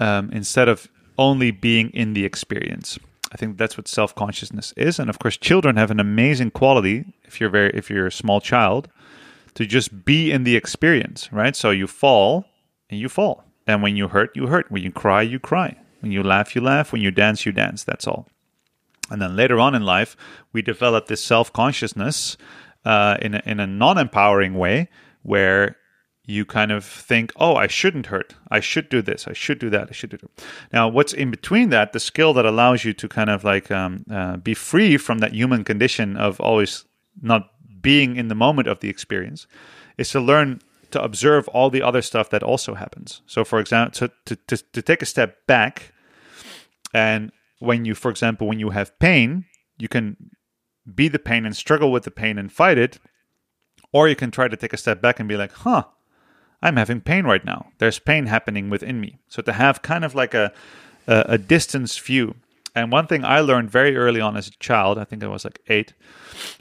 um, 0.02 0.30
instead 0.32 0.68
of 0.68 0.88
only 1.16 1.52
being 1.52 1.90
in 1.90 2.12
the 2.12 2.24
experience. 2.24 2.98
I 3.32 3.36
think 3.36 3.56
that's 3.56 3.78
what 3.78 3.88
self 3.88 4.14
consciousness 4.14 4.74
is, 4.76 4.98
and 4.98 5.08
of 5.08 5.18
course, 5.18 5.36
children 5.36 5.76
have 5.76 5.90
an 5.90 6.00
amazing 6.00 6.50
quality. 6.50 7.04
If 7.24 7.40
you're 7.40 7.48
very, 7.48 7.70
if 7.72 7.88
you're 7.88 8.08
a 8.08 8.12
small 8.12 8.40
child, 8.40 8.88
to 9.54 9.64
just 9.64 10.04
be 10.04 10.32
in 10.32 10.44
the 10.44 10.56
experience, 10.56 11.32
right? 11.32 11.54
So 11.54 11.70
you 11.70 11.86
fall 11.86 12.44
and 12.90 12.98
you 13.00 13.08
fall, 13.08 13.44
and 13.66 13.82
when 13.82 13.96
you 13.96 14.08
hurt, 14.08 14.30
you 14.34 14.48
hurt. 14.48 14.70
When 14.70 14.82
you 14.82 14.90
cry, 14.90 15.22
you 15.22 15.38
cry. 15.38 15.78
When 16.00 16.10
you 16.10 16.22
laugh, 16.22 16.54
you 16.56 16.60
laugh. 16.60 16.92
When 16.92 17.00
you 17.00 17.12
dance, 17.12 17.46
you 17.46 17.52
dance. 17.52 17.84
That's 17.84 18.06
all. 18.06 18.26
And 19.08 19.22
then 19.22 19.36
later 19.36 19.58
on 19.60 19.74
in 19.74 19.82
life, 19.82 20.16
we 20.52 20.62
develop 20.62 21.06
this 21.06 21.22
self 21.22 21.52
consciousness 21.52 22.36
uh, 22.84 23.16
in 23.22 23.34
a, 23.34 23.42
in 23.46 23.60
a 23.60 23.66
non 23.66 23.98
empowering 23.98 24.54
way 24.54 24.88
where 25.22 25.76
you 26.24 26.44
kind 26.44 26.70
of 26.70 26.84
think, 26.84 27.32
oh, 27.36 27.56
I 27.56 27.66
shouldn't 27.66 28.06
hurt. 28.06 28.34
I 28.50 28.60
should 28.60 28.88
do 28.88 29.02
this. 29.02 29.26
I 29.26 29.32
should 29.32 29.58
do 29.58 29.68
that. 29.70 29.88
I 29.90 29.92
should 29.92 30.10
do 30.10 30.18
that. 30.18 30.44
Now, 30.72 30.88
what's 30.88 31.12
in 31.12 31.30
between 31.30 31.70
that, 31.70 31.92
the 31.92 32.00
skill 32.00 32.32
that 32.34 32.46
allows 32.46 32.84
you 32.84 32.92
to 32.92 33.08
kind 33.08 33.28
of 33.28 33.42
like 33.42 33.70
um, 33.70 34.04
uh, 34.10 34.36
be 34.36 34.54
free 34.54 34.96
from 34.96 35.18
that 35.18 35.32
human 35.32 35.64
condition 35.64 36.16
of 36.16 36.40
always 36.40 36.84
not 37.20 37.50
being 37.80 38.16
in 38.16 38.28
the 38.28 38.36
moment 38.36 38.68
of 38.68 38.78
the 38.78 38.88
experience, 38.88 39.48
is 39.98 40.10
to 40.10 40.20
learn 40.20 40.60
to 40.92 41.02
observe 41.02 41.48
all 41.48 41.70
the 41.70 41.82
other 41.82 42.02
stuff 42.02 42.30
that 42.30 42.42
also 42.42 42.74
happens. 42.74 43.22
So, 43.26 43.44
for 43.44 43.58
example, 43.58 44.08
to, 44.26 44.36
to, 44.46 44.56
to 44.56 44.82
take 44.82 45.02
a 45.02 45.06
step 45.06 45.46
back, 45.46 45.92
and 46.94 47.32
when 47.58 47.84
you, 47.84 47.94
for 47.94 48.10
example, 48.10 48.46
when 48.46 48.60
you 48.60 48.70
have 48.70 48.96
pain, 49.00 49.46
you 49.78 49.88
can 49.88 50.16
be 50.94 51.08
the 51.08 51.18
pain 51.18 51.44
and 51.44 51.56
struggle 51.56 51.90
with 51.90 52.04
the 52.04 52.10
pain 52.10 52.38
and 52.38 52.52
fight 52.52 52.78
it, 52.78 53.00
or 53.92 54.08
you 54.08 54.14
can 54.14 54.30
try 54.30 54.48
to 54.48 54.56
take 54.56 54.72
a 54.72 54.76
step 54.76 55.02
back 55.02 55.18
and 55.18 55.28
be 55.28 55.36
like, 55.36 55.52
huh, 55.52 55.84
I'm 56.62 56.76
having 56.76 57.00
pain 57.00 57.24
right 57.24 57.44
now. 57.44 57.68
There's 57.78 57.98
pain 57.98 58.26
happening 58.26 58.70
within 58.70 59.00
me. 59.00 59.18
So 59.28 59.42
to 59.42 59.52
have 59.52 59.82
kind 59.82 60.04
of 60.04 60.14
like 60.14 60.34
a, 60.34 60.52
a, 61.06 61.24
a 61.28 61.38
distance 61.38 61.98
view. 61.98 62.34
And 62.74 62.90
one 62.90 63.06
thing 63.06 63.24
I 63.24 63.40
learned 63.40 63.70
very 63.70 63.96
early 63.96 64.20
on 64.20 64.36
as 64.36 64.48
a 64.48 64.52
child, 64.52 64.98
I 64.98 65.04
think 65.04 65.22
I 65.22 65.26
was 65.26 65.44
like 65.44 65.60
eight, 65.68 65.92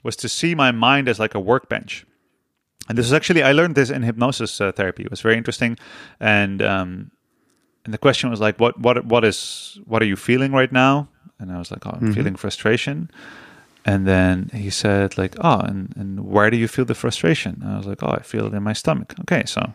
was 0.03 0.15
to 0.17 0.27
see 0.27 0.55
my 0.55 0.71
mind 0.71 1.07
as 1.07 1.19
like 1.19 1.35
a 1.35 1.39
workbench 1.39 2.05
and 2.91 2.97
this 2.97 3.05
is 3.05 3.13
actually 3.13 3.41
I 3.41 3.53
learned 3.53 3.75
this 3.75 3.89
in 3.89 4.03
hypnosis 4.03 4.59
uh, 4.59 4.71
therapy. 4.73 5.03
It 5.03 5.11
was 5.11 5.21
very 5.21 5.37
interesting, 5.37 5.77
and 6.19 6.61
um, 6.61 7.11
and 7.85 7.93
the 7.93 7.97
question 7.97 8.29
was 8.29 8.41
like, 8.41 8.59
what 8.59 8.77
what 8.79 9.05
what 9.05 9.23
is 9.23 9.79
what 9.85 10.01
are 10.01 10.05
you 10.05 10.17
feeling 10.17 10.51
right 10.51 10.71
now? 10.71 11.07
And 11.39 11.51
I 11.51 11.57
was 11.57 11.71
like, 11.71 11.85
oh, 11.87 11.91
I'm 11.91 11.99
mm-hmm. 11.99 12.11
feeling 12.11 12.35
frustration. 12.35 13.09
And 13.83 14.07
then 14.07 14.51
he 14.53 14.69
said 14.69 15.17
like, 15.17 15.35
oh, 15.39 15.59
and 15.59 15.93
and 15.97 16.25
where 16.25 16.49
do 16.49 16.57
you 16.57 16.67
feel 16.67 16.85
the 16.85 16.95
frustration? 16.95 17.61
And 17.63 17.73
I 17.73 17.77
was 17.77 17.87
like, 17.87 18.03
oh, 18.03 18.11
I 18.11 18.21
feel 18.21 18.45
it 18.45 18.53
in 18.53 18.63
my 18.63 18.73
stomach. 18.73 19.15
Okay, 19.21 19.43
so 19.45 19.73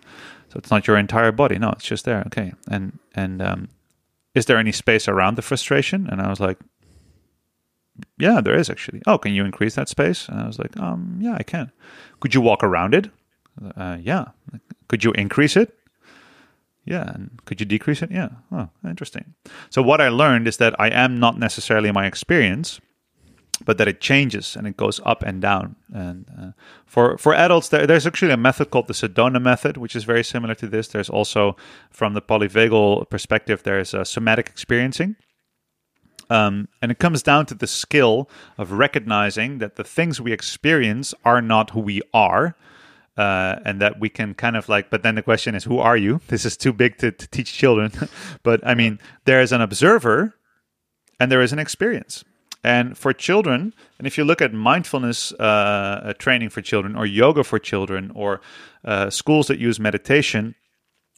so 0.49 0.59
it's 0.59 0.71
not 0.71 0.87
your 0.87 0.97
entire 0.97 1.33
body. 1.33 1.59
No, 1.59 1.71
it's 1.71 1.85
just 1.85 2.05
there. 2.05 2.23
Okay, 2.27 2.53
and 2.71 2.99
and 3.15 3.43
um, 3.43 3.69
is 4.35 4.47
there 4.47 4.59
any 4.59 4.73
space 4.73 5.09
around 5.09 5.37
the 5.37 5.43
frustration? 5.43 6.07
And 6.09 6.21
I 6.21 6.29
was 6.29 6.41
like, 6.41 6.59
yeah, 8.19 8.41
there 8.41 8.57
is 8.57 8.71
actually. 8.71 9.03
Oh, 9.07 9.19
can 9.19 9.33
you 9.33 9.45
increase 9.45 9.75
that 9.75 9.89
space? 9.89 10.29
And 10.29 10.41
I 10.41 10.47
was 10.47 10.59
like, 10.59 10.79
um, 10.79 11.19
yeah, 11.21 11.35
I 11.39 11.43
can. 11.43 11.73
Could 12.21 12.35
you 12.35 12.41
walk 12.41 12.63
around 12.63 12.95
it? 12.95 13.11
Uh, 13.77 13.99
yeah. 14.01 14.27
Could 14.89 15.05
you 15.05 15.13
increase 15.13 15.57
it? 15.57 15.75
Yeah. 16.85 17.11
And 17.11 17.31
could 17.47 17.61
you 17.61 17.67
decrease 17.67 18.03
it? 18.03 18.11
Yeah. 18.11 18.29
Oh, 18.53 18.69
interesting. 18.85 19.35
So 19.71 19.83
what 19.83 20.01
I 20.01 20.09
learned 20.09 20.47
is 20.47 20.59
that 20.59 20.79
I 20.79 20.89
am 20.91 21.19
not 21.19 21.39
necessarily 21.39 21.91
my 21.91 22.07
experience, 22.07 22.81
but 23.65 23.79
that 23.79 23.89
it 23.89 24.01
changes 24.01 24.57
and 24.57 24.67
it 24.67 24.77
goes 24.77 25.01
up 25.05 25.23
and 25.23 25.41
down. 25.41 25.77
And 25.93 26.27
uh, 26.39 26.51
for 26.85 27.17
for 27.19 27.35
adults, 27.35 27.69
there, 27.69 27.87
there's 27.87 28.07
actually 28.07 28.33
a 28.33 28.37
method 28.37 28.71
called 28.71 28.87
the 28.87 28.95
Sedona 28.95 29.41
method, 29.41 29.77
which 29.77 29.97
is 29.97 30.05
very 30.05 30.25
similar 30.25 30.55
to 30.57 30.67
this. 30.67 30.89
There's 30.89 31.11
also, 31.11 31.57
from 31.91 32.15
the 32.15 32.23
polyvagal 32.23 33.09
perspective, 33.11 33.63
there's 33.63 33.95
uh, 33.95 34.05
somatic 34.05 34.49
experiencing 34.49 35.17
um, 36.29 36.69
and 36.83 36.91
it 36.91 36.99
comes 36.99 37.23
down 37.23 37.47
to 37.47 37.55
the 37.55 37.67
skill 37.67 38.29
of 38.59 38.73
recognizing 38.73 39.59
that 39.59 39.77
the 39.77 39.85
things 39.85 40.21
we 40.21 40.33
experience 40.33 41.15
are 41.25 41.41
not 41.41 41.71
who 41.71 41.81
we 41.81 42.03
are. 42.13 42.57
Uh, 43.17 43.59
and 43.65 43.81
that 43.81 43.99
we 43.99 44.11
can 44.11 44.35
kind 44.35 44.59
of 44.59 44.69
like, 44.69 44.91
but 44.91 45.03
then 45.03 45.15
the 45.15 45.23
question 45.23 45.55
is, 45.55 45.65
who 45.65 45.79
are 45.79 45.97
you? 45.97 46.21
This 46.29 46.45
is 46.45 46.55
too 46.55 46.71
big 46.71 46.99
to, 46.99 47.11
to 47.11 47.27
teach 47.29 47.51
children. 47.51 47.91
but 48.43 48.61
I 48.63 48.75
mean, 48.75 48.99
there 49.25 49.41
is 49.41 49.53
an 49.53 49.63
observer 49.63 50.35
and 51.19 51.33
there 51.33 51.41
is 51.41 51.51
an 51.51 51.59
experience. 51.59 52.25
And 52.67 52.99
for 52.99 53.13
children, 53.13 53.73
and 53.97 54.09
if 54.09 54.19
you 54.19 54.25
look 54.25 54.43
at 54.43 54.53
mindfulness 54.53 55.31
uh, 55.35 56.15
training 56.19 56.51
for 56.51 56.63
children, 56.63 56.97
or 56.97 57.07
yoga 57.07 57.45
for 57.45 57.61
children, 57.61 58.11
or 58.13 58.41
uh, 58.85 59.09
schools 59.09 59.47
that 59.47 59.61
use 59.61 59.79
meditation, 59.79 60.57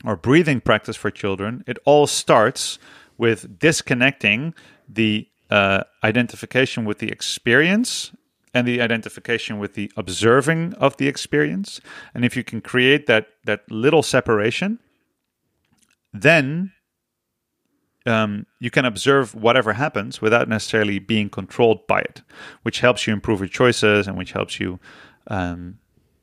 or 0.04 0.14
breathing 0.14 0.60
practice 0.60 0.94
for 0.94 1.10
children, 1.10 1.64
it 1.66 1.78
all 1.86 2.06
starts 2.06 2.78
with 3.16 3.58
disconnecting 3.58 4.52
the 4.86 5.26
uh, 5.48 5.84
identification 6.04 6.84
with 6.84 6.98
the 6.98 7.08
experience 7.08 8.12
and 8.52 8.68
the 8.68 8.82
identification 8.82 9.58
with 9.58 9.72
the 9.72 9.90
observing 9.96 10.74
of 10.74 10.98
the 10.98 11.08
experience. 11.08 11.80
And 12.12 12.26
if 12.26 12.36
you 12.36 12.44
can 12.44 12.60
create 12.60 13.06
that 13.06 13.28
that 13.44 13.60
little 13.70 14.02
separation, 14.02 14.80
then 16.12 16.72
um, 18.08 18.46
you 18.58 18.70
can 18.70 18.84
observe 18.84 19.34
whatever 19.34 19.74
happens 19.74 20.20
without 20.20 20.48
necessarily 20.48 20.98
being 20.98 21.28
controlled 21.28 21.86
by 21.86 22.00
it, 22.00 22.22
which 22.62 22.80
helps 22.80 23.06
you 23.06 23.12
improve 23.12 23.40
your 23.40 23.48
choices 23.48 24.08
and 24.08 24.16
which 24.16 24.32
helps 24.32 24.58
you. 24.58 24.80
Um, 25.26 25.78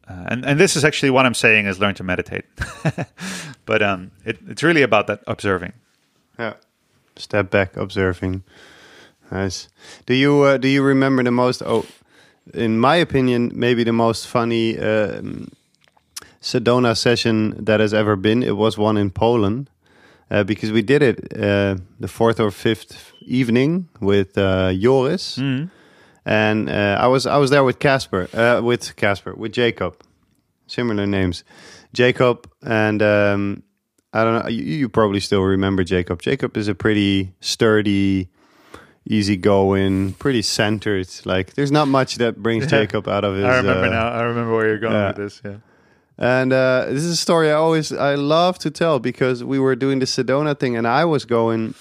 uh, 0.08 0.26
and 0.28 0.46
and 0.46 0.60
this 0.60 0.76
is 0.76 0.84
actually 0.84 1.10
what 1.10 1.26
I'm 1.26 1.34
saying 1.34 1.66
is 1.66 1.80
learn 1.80 1.96
to 1.96 2.04
meditate, 2.04 2.46
but 3.66 3.82
um, 3.82 4.12
it, 4.24 4.38
it's 4.48 4.64
really 4.64 4.84
about 4.84 5.08
that 5.08 5.24
observing. 5.28 5.74
Yeah, 6.38 6.54
step 7.16 7.50
back, 7.50 7.76
observing. 7.78 8.44
Nice. 9.32 9.68
Do 10.06 10.14
you 10.14 10.42
uh, 10.44 10.58
do 10.58 10.68
you 10.68 10.84
remember 10.84 11.24
the 11.24 11.32
most? 11.32 11.64
Oh, 11.66 11.86
in 12.54 12.80
my 12.80 12.96
opinion, 12.96 13.52
maybe 13.56 13.84
the 13.84 13.94
most 13.94 14.28
funny 14.28 14.78
um, 14.78 15.52
Sedona 16.40 16.96
session 16.96 17.56
that 17.66 17.80
has 17.80 17.92
ever 17.92 18.16
been. 18.16 18.44
It 18.44 18.58
was 18.58 18.78
one 18.78 18.98
in 18.98 19.10
Poland 19.10 19.72
uh, 20.32 20.44
because 20.44 20.72
we 20.72 20.82
did 20.82 21.02
it 21.04 21.18
uh, 21.38 21.76
the 22.00 22.08
fourth 22.08 22.40
or 22.40 22.52
fifth 22.52 23.12
evening 23.22 23.88
with 24.02 24.38
uh, 24.38 24.74
Joris, 24.74 25.38
Mm. 25.38 25.70
and 26.26 26.70
uh, 26.70 26.98
I 27.00 27.08
was 27.08 27.26
I 27.26 27.38
was 27.38 27.50
there 27.50 27.64
with 27.64 27.80
Casper, 27.80 28.28
uh, 28.34 28.62
with 28.64 28.96
Casper, 28.96 29.34
with 29.36 29.52
Jacob, 29.54 29.94
similar 30.68 31.06
names, 31.08 31.44
Jacob, 31.94 32.50
and 32.64 33.02
um, 33.02 33.64
I 34.14 34.24
don't 34.24 34.44
know. 34.44 34.50
You, 34.50 34.64
you 34.64 34.90
probably 34.90 35.20
still 35.20 35.42
remember 35.44 35.84
Jacob. 35.84 36.22
Jacob 36.22 36.58
is 36.58 36.68
a 36.68 36.74
pretty 36.76 37.34
sturdy, 37.42 38.30
easygoing, 39.06 40.14
pretty 40.14 40.42
centered. 40.42 41.08
Like 41.26 41.54
there's 41.54 41.72
not 41.72 41.88
much 41.88 42.16
that 42.16 42.42
brings 42.42 42.68
Jacob 42.76 43.08
out 43.08 43.24
of 43.24 43.36
his. 43.36 43.46
I 43.46 43.58
remember 43.58 43.86
uh, 43.88 43.90
now. 43.90 44.08
I 44.10 44.24
remember 44.24 44.54
where 44.56 44.68
you're 44.68 44.80
going 44.80 45.06
with 45.08 45.16
this. 45.18 45.42
Yeah. 45.44 45.58
And 46.18 46.54
uh, 46.54 46.86
this 46.90 47.04
is 47.04 47.12
a 47.12 47.16
story 47.18 47.50
I 47.50 47.54
always 47.54 47.92
I 47.92 48.16
love 48.16 48.58
to 48.60 48.72
tell 48.72 49.00
because 49.00 49.44
we 49.44 49.60
were 49.60 49.76
doing 49.76 50.00
the 50.00 50.06
Sedona 50.06 50.58
thing, 50.58 50.76
and 50.78 50.88
I 50.88 51.06
was 51.06 51.26
going, 51.26 51.76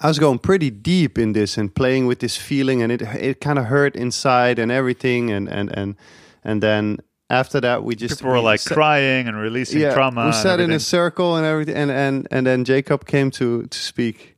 I 0.00 0.08
was 0.08 0.18
going 0.18 0.38
pretty 0.38 0.70
deep 0.70 1.18
in 1.18 1.32
this 1.32 1.56
and 1.58 1.72
playing 1.74 2.06
with 2.06 2.18
this 2.18 2.36
feeling, 2.36 2.82
and 2.82 2.90
it 2.92 3.02
it 3.02 3.40
kind 3.40 3.58
of 3.58 3.66
hurt 3.66 3.94
inside 3.96 4.58
and 4.58 4.72
everything, 4.72 5.30
and 5.30 5.48
and 5.48 5.70
and 5.76 5.96
and 6.44 6.62
then 6.62 6.98
after 7.28 7.60
that 7.60 7.84
we 7.84 7.94
just 7.94 8.18
People 8.18 8.32
were 8.32 8.38
we 8.38 8.44
like 8.44 8.60
sat- 8.60 8.74
crying 8.74 9.28
and 9.28 9.36
releasing 9.36 9.80
trauma. 9.94 10.26
we 10.26 10.32
sat 10.32 10.58
in 10.58 10.72
a 10.72 10.80
circle 10.80 11.36
and 11.36 11.46
everything, 11.46 11.76
and 11.76 11.90
and 11.90 12.26
and 12.30 12.46
then 12.46 12.64
Jacob 12.64 13.06
came 13.06 13.30
to 13.32 13.66
to 13.66 13.78
speak, 13.78 14.36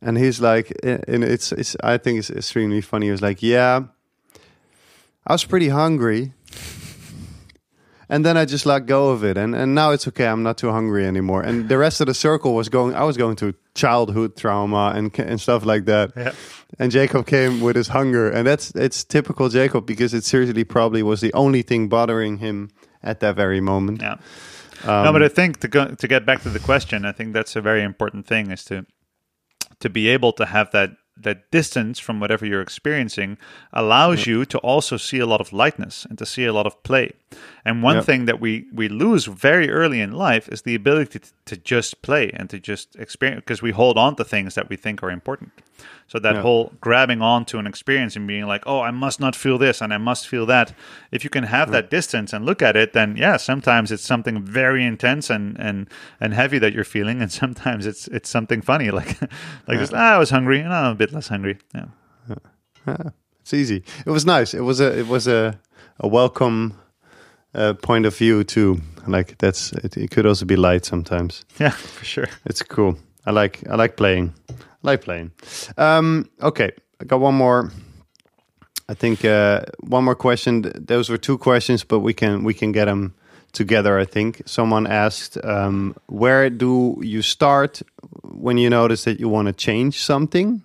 and 0.00 0.16
he's 0.16 0.40
like, 0.40 0.70
and 0.84 1.24
it's 1.24 1.50
it's 1.50 1.76
I 1.82 1.98
think 1.98 2.20
it's 2.20 2.30
extremely 2.30 2.80
funny. 2.82 3.06
He 3.06 3.10
was 3.12 3.20
like, 3.22 3.42
yeah, 3.42 3.82
I 5.26 5.32
was 5.32 5.44
pretty 5.44 5.70
hungry. 5.70 6.32
And 8.10 8.24
then 8.24 8.36
I 8.36 8.44
just 8.44 8.66
let 8.66 8.86
go 8.86 9.10
of 9.10 9.22
it, 9.22 9.38
and, 9.38 9.54
and 9.54 9.72
now 9.72 9.92
it's 9.92 10.08
okay. 10.08 10.26
I'm 10.26 10.42
not 10.42 10.58
too 10.58 10.72
hungry 10.72 11.06
anymore. 11.06 11.42
And 11.42 11.68
the 11.68 11.78
rest 11.78 12.00
of 12.00 12.08
the 12.08 12.14
circle 12.14 12.54
was 12.56 12.68
going. 12.68 12.96
I 12.96 13.04
was 13.04 13.16
going 13.16 13.36
to 13.36 13.54
childhood 13.74 14.36
trauma 14.36 14.92
and 14.96 15.16
and 15.18 15.40
stuff 15.40 15.64
like 15.64 15.84
that. 15.84 16.10
Yeah. 16.16 16.32
And 16.80 16.90
Jacob 16.90 17.26
came 17.26 17.60
with 17.60 17.76
his 17.76 17.88
hunger, 17.88 18.28
and 18.28 18.44
that's 18.46 18.72
it's 18.74 19.04
typical 19.04 19.48
Jacob 19.48 19.86
because 19.86 20.12
it 20.12 20.24
seriously 20.24 20.64
probably 20.64 21.04
was 21.04 21.20
the 21.20 21.32
only 21.34 21.62
thing 21.62 21.88
bothering 21.88 22.38
him 22.38 22.70
at 23.02 23.20
that 23.20 23.36
very 23.36 23.60
moment. 23.60 24.02
Yeah. 24.02 24.16
Um, 24.82 25.04
no, 25.04 25.12
but 25.12 25.22
I 25.22 25.28
think 25.28 25.60
to 25.60 25.68
go 25.68 25.94
to 25.94 26.08
get 26.08 26.26
back 26.26 26.42
to 26.42 26.48
the 26.48 26.58
question, 26.58 27.04
I 27.04 27.12
think 27.12 27.32
that's 27.32 27.54
a 27.54 27.60
very 27.60 27.82
important 27.82 28.26
thing 28.26 28.50
is 28.50 28.64
to 28.64 28.86
to 29.78 29.88
be 29.88 30.08
able 30.08 30.32
to 30.32 30.46
have 30.46 30.70
that 30.72 30.90
that 31.16 31.50
distance 31.50 31.98
from 31.98 32.18
whatever 32.18 32.46
you're 32.46 32.62
experiencing 32.62 33.38
allows 33.72 34.26
you 34.26 34.44
to 34.46 34.58
also 34.58 34.96
see 34.96 35.18
a 35.18 35.26
lot 35.26 35.40
of 35.40 35.52
lightness 35.52 36.06
and 36.08 36.18
to 36.18 36.26
see 36.26 36.44
a 36.44 36.52
lot 36.52 36.66
of 36.66 36.82
play. 36.82 37.12
And 37.64 37.82
one 37.82 37.96
Yep. 37.96 38.04
thing 38.04 38.26
that 38.26 38.40
we 38.40 38.64
we 38.72 38.88
lose 38.88 39.26
very 39.26 39.70
early 39.70 40.00
in 40.00 40.12
life 40.12 40.48
is 40.52 40.62
the 40.62 40.74
ability 40.74 41.18
to, 41.18 41.28
to 41.44 41.56
just 41.56 42.02
play 42.02 42.30
and 42.34 42.48
to 42.50 42.58
just 42.58 42.96
experience 42.96 43.40
because 43.44 43.62
we 43.62 43.70
hold 43.72 43.96
on 43.98 44.16
to 44.16 44.24
things 44.24 44.54
that 44.54 44.68
we 44.68 44.76
think 44.76 45.02
are 45.02 45.10
important. 45.12 45.50
So 46.08 46.18
that 46.18 46.34
Yeah. 46.34 46.42
whole 46.42 46.72
grabbing 46.80 47.22
on 47.22 47.44
to 47.44 47.58
an 47.58 47.66
experience 47.66 48.16
and 48.18 48.26
being 48.26 48.46
like, 48.48 48.62
"Oh, 48.66 48.80
I 48.88 48.90
must 48.90 49.20
not 49.20 49.36
feel 49.36 49.58
this 49.58 49.80
and 49.82 49.92
I 49.92 49.98
must 49.98 50.26
feel 50.28 50.46
that." 50.46 50.72
If 51.12 51.22
you 51.24 51.30
can 51.30 51.44
have 51.44 51.70
that 51.70 51.90
distance 51.90 52.32
and 52.36 52.44
look 52.46 52.62
at 52.62 52.76
it, 52.76 52.92
then 52.92 53.16
yeah, 53.16 53.36
sometimes 53.38 53.92
it's 53.92 54.06
something 54.06 54.42
very 54.44 54.84
intense 54.84 55.30
and 55.34 55.56
and 55.60 55.86
and 56.20 56.34
heavy 56.34 56.58
that 56.58 56.72
you're 56.72 56.84
feeling, 56.90 57.22
and 57.22 57.30
sometimes 57.42 57.86
it's 57.86 58.08
it's 58.08 58.28
something 58.30 58.62
funny 58.62 58.90
like 58.90 59.20
like 59.68 59.78
just 59.78 59.94
ah, 59.94 60.14
I 60.16 60.18
was 60.18 60.30
hungry 60.30 60.60
and 60.64 60.72
I'm 60.72 60.92
a 60.92 60.96
bit 60.96 61.12
less 61.12 61.28
hungry. 61.28 61.58
Yeah, 61.74 61.86
It's 63.40 63.54
easy. 63.54 63.84
It 64.06 64.10
was 64.10 64.24
nice. 64.24 64.54
It 64.54 64.62
was 64.62 64.80
a 64.80 64.98
it 64.98 65.06
was 65.08 65.26
a 65.28 65.58
a 65.98 66.08
welcome 66.08 66.74
uh, 67.54 67.74
point 67.74 68.06
of 68.06 68.16
view 68.16 68.44
too. 68.44 68.80
Like 69.06 69.38
that's 69.38 69.72
it, 69.72 69.96
it 69.96 70.10
could 70.10 70.26
also 70.26 70.44
be 70.44 70.56
light 70.56 70.84
sometimes. 70.84 71.44
yeah, 71.58 71.70
for 71.70 72.04
sure. 72.04 72.28
It's 72.44 72.62
cool. 72.62 72.96
I 73.26 73.30
like 73.30 73.62
I 73.68 73.76
like 73.76 73.96
playing. 73.96 74.34
I 74.48 74.54
like 74.82 75.02
playing. 75.02 75.32
Um, 75.76 76.28
okay, 76.40 76.70
I 77.00 77.04
got 77.04 77.20
one 77.20 77.34
more. 77.34 77.70
I 78.88 78.94
think 78.94 79.24
uh, 79.24 79.62
one 79.80 80.04
more 80.04 80.16
question. 80.16 80.72
Those 80.74 81.08
were 81.08 81.18
two 81.18 81.38
questions, 81.38 81.84
but 81.84 82.00
we 82.00 82.12
can 82.12 82.44
we 82.44 82.54
can 82.54 82.72
get 82.72 82.86
them 82.86 83.14
together. 83.52 83.98
I 83.98 84.04
think 84.04 84.42
someone 84.46 84.86
asked, 84.86 85.38
um, 85.44 85.94
"Where 86.06 86.50
do 86.50 86.98
you 87.02 87.22
start 87.22 87.82
when 88.22 88.58
you 88.58 88.70
notice 88.70 89.04
that 89.04 89.20
you 89.20 89.28
want 89.28 89.46
to 89.46 89.52
change 89.52 90.02
something, 90.02 90.62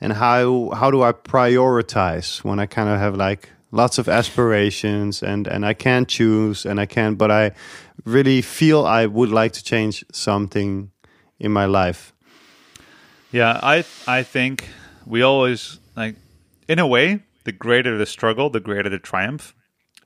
and 0.00 0.12
how 0.12 0.70
how 0.74 0.90
do 0.90 1.02
I 1.02 1.12
prioritize 1.12 2.44
when 2.44 2.58
I 2.58 2.66
kind 2.66 2.88
of 2.88 2.98
have 2.98 3.14
like 3.16 3.50
lots 3.70 3.98
of 3.98 4.08
aspirations 4.08 5.22
and 5.22 5.46
and 5.46 5.64
I 5.64 5.74
can't 5.74 6.08
choose 6.08 6.66
and 6.66 6.80
I 6.80 6.86
can't, 6.86 7.16
but 7.18 7.30
I 7.30 7.52
really 8.04 8.42
feel 8.42 8.84
I 8.84 9.06
would 9.06 9.30
like 9.30 9.52
to 9.52 9.64
change 9.64 10.04
something 10.12 10.90
in 11.38 11.52
my 11.52 11.66
life." 11.66 12.12
Yeah, 13.32 13.60
I 13.62 13.84
I 14.06 14.22
think 14.22 14.68
we 15.06 15.22
always 15.22 15.78
like 15.96 16.16
in 16.68 16.78
a 16.78 16.86
way, 16.86 17.20
the 17.44 17.52
greater 17.52 17.98
the 17.98 18.06
struggle, 18.06 18.50
the 18.50 18.60
greater 18.60 18.88
the 18.88 18.98
triumph. 18.98 19.54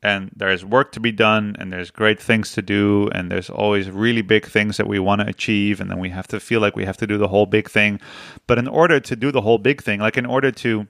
And 0.02 0.30
there's 0.36 0.66
work 0.66 0.92
to 0.92 1.00
be 1.00 1.12
done 1.12 1.56
and 1.58 1.72
there's 1.72 1.90
great 1.90 2.20
things 2.20 2.52
to 2.52 2.60
do 2.60 3.08
and 3.14 3.30
there's 3.30 3.48
always 3.48 3.90
really 3.90 4.20
big 4.20 4.44
things 4.44 4.76
that 4.76 4.86
we 4.86 4.98
want 4.98 5.22
to 5.22 5.26
achieve 5.26 5.80
and 5.80 5.90
then 5.90 5.98
we 5.98 6.10
have 6.10 6.26
to 6.28 6.38
feel 6.40 6.60
like 6.60 6.76
we 6.76 6.84
have 6.84 6.98
to 6.98 7.06
do 7.06 7.16
the 7.16 7.28
whole 7.28 7.46
big 7.46 7.70
thing. 7.70 7.98
But 8.46 8.58
in 8.58 8.68
order 8.68 9.00
to 9.00 9.16
do 9.16 9.32
the 9.32 9.40
whole 9.40 9.56
big 9.56 9.82
thing, 9.82 10.00
like 10.00 10.18
in 10.18 10.26
order 10.26 10.50
to 10.50 10.86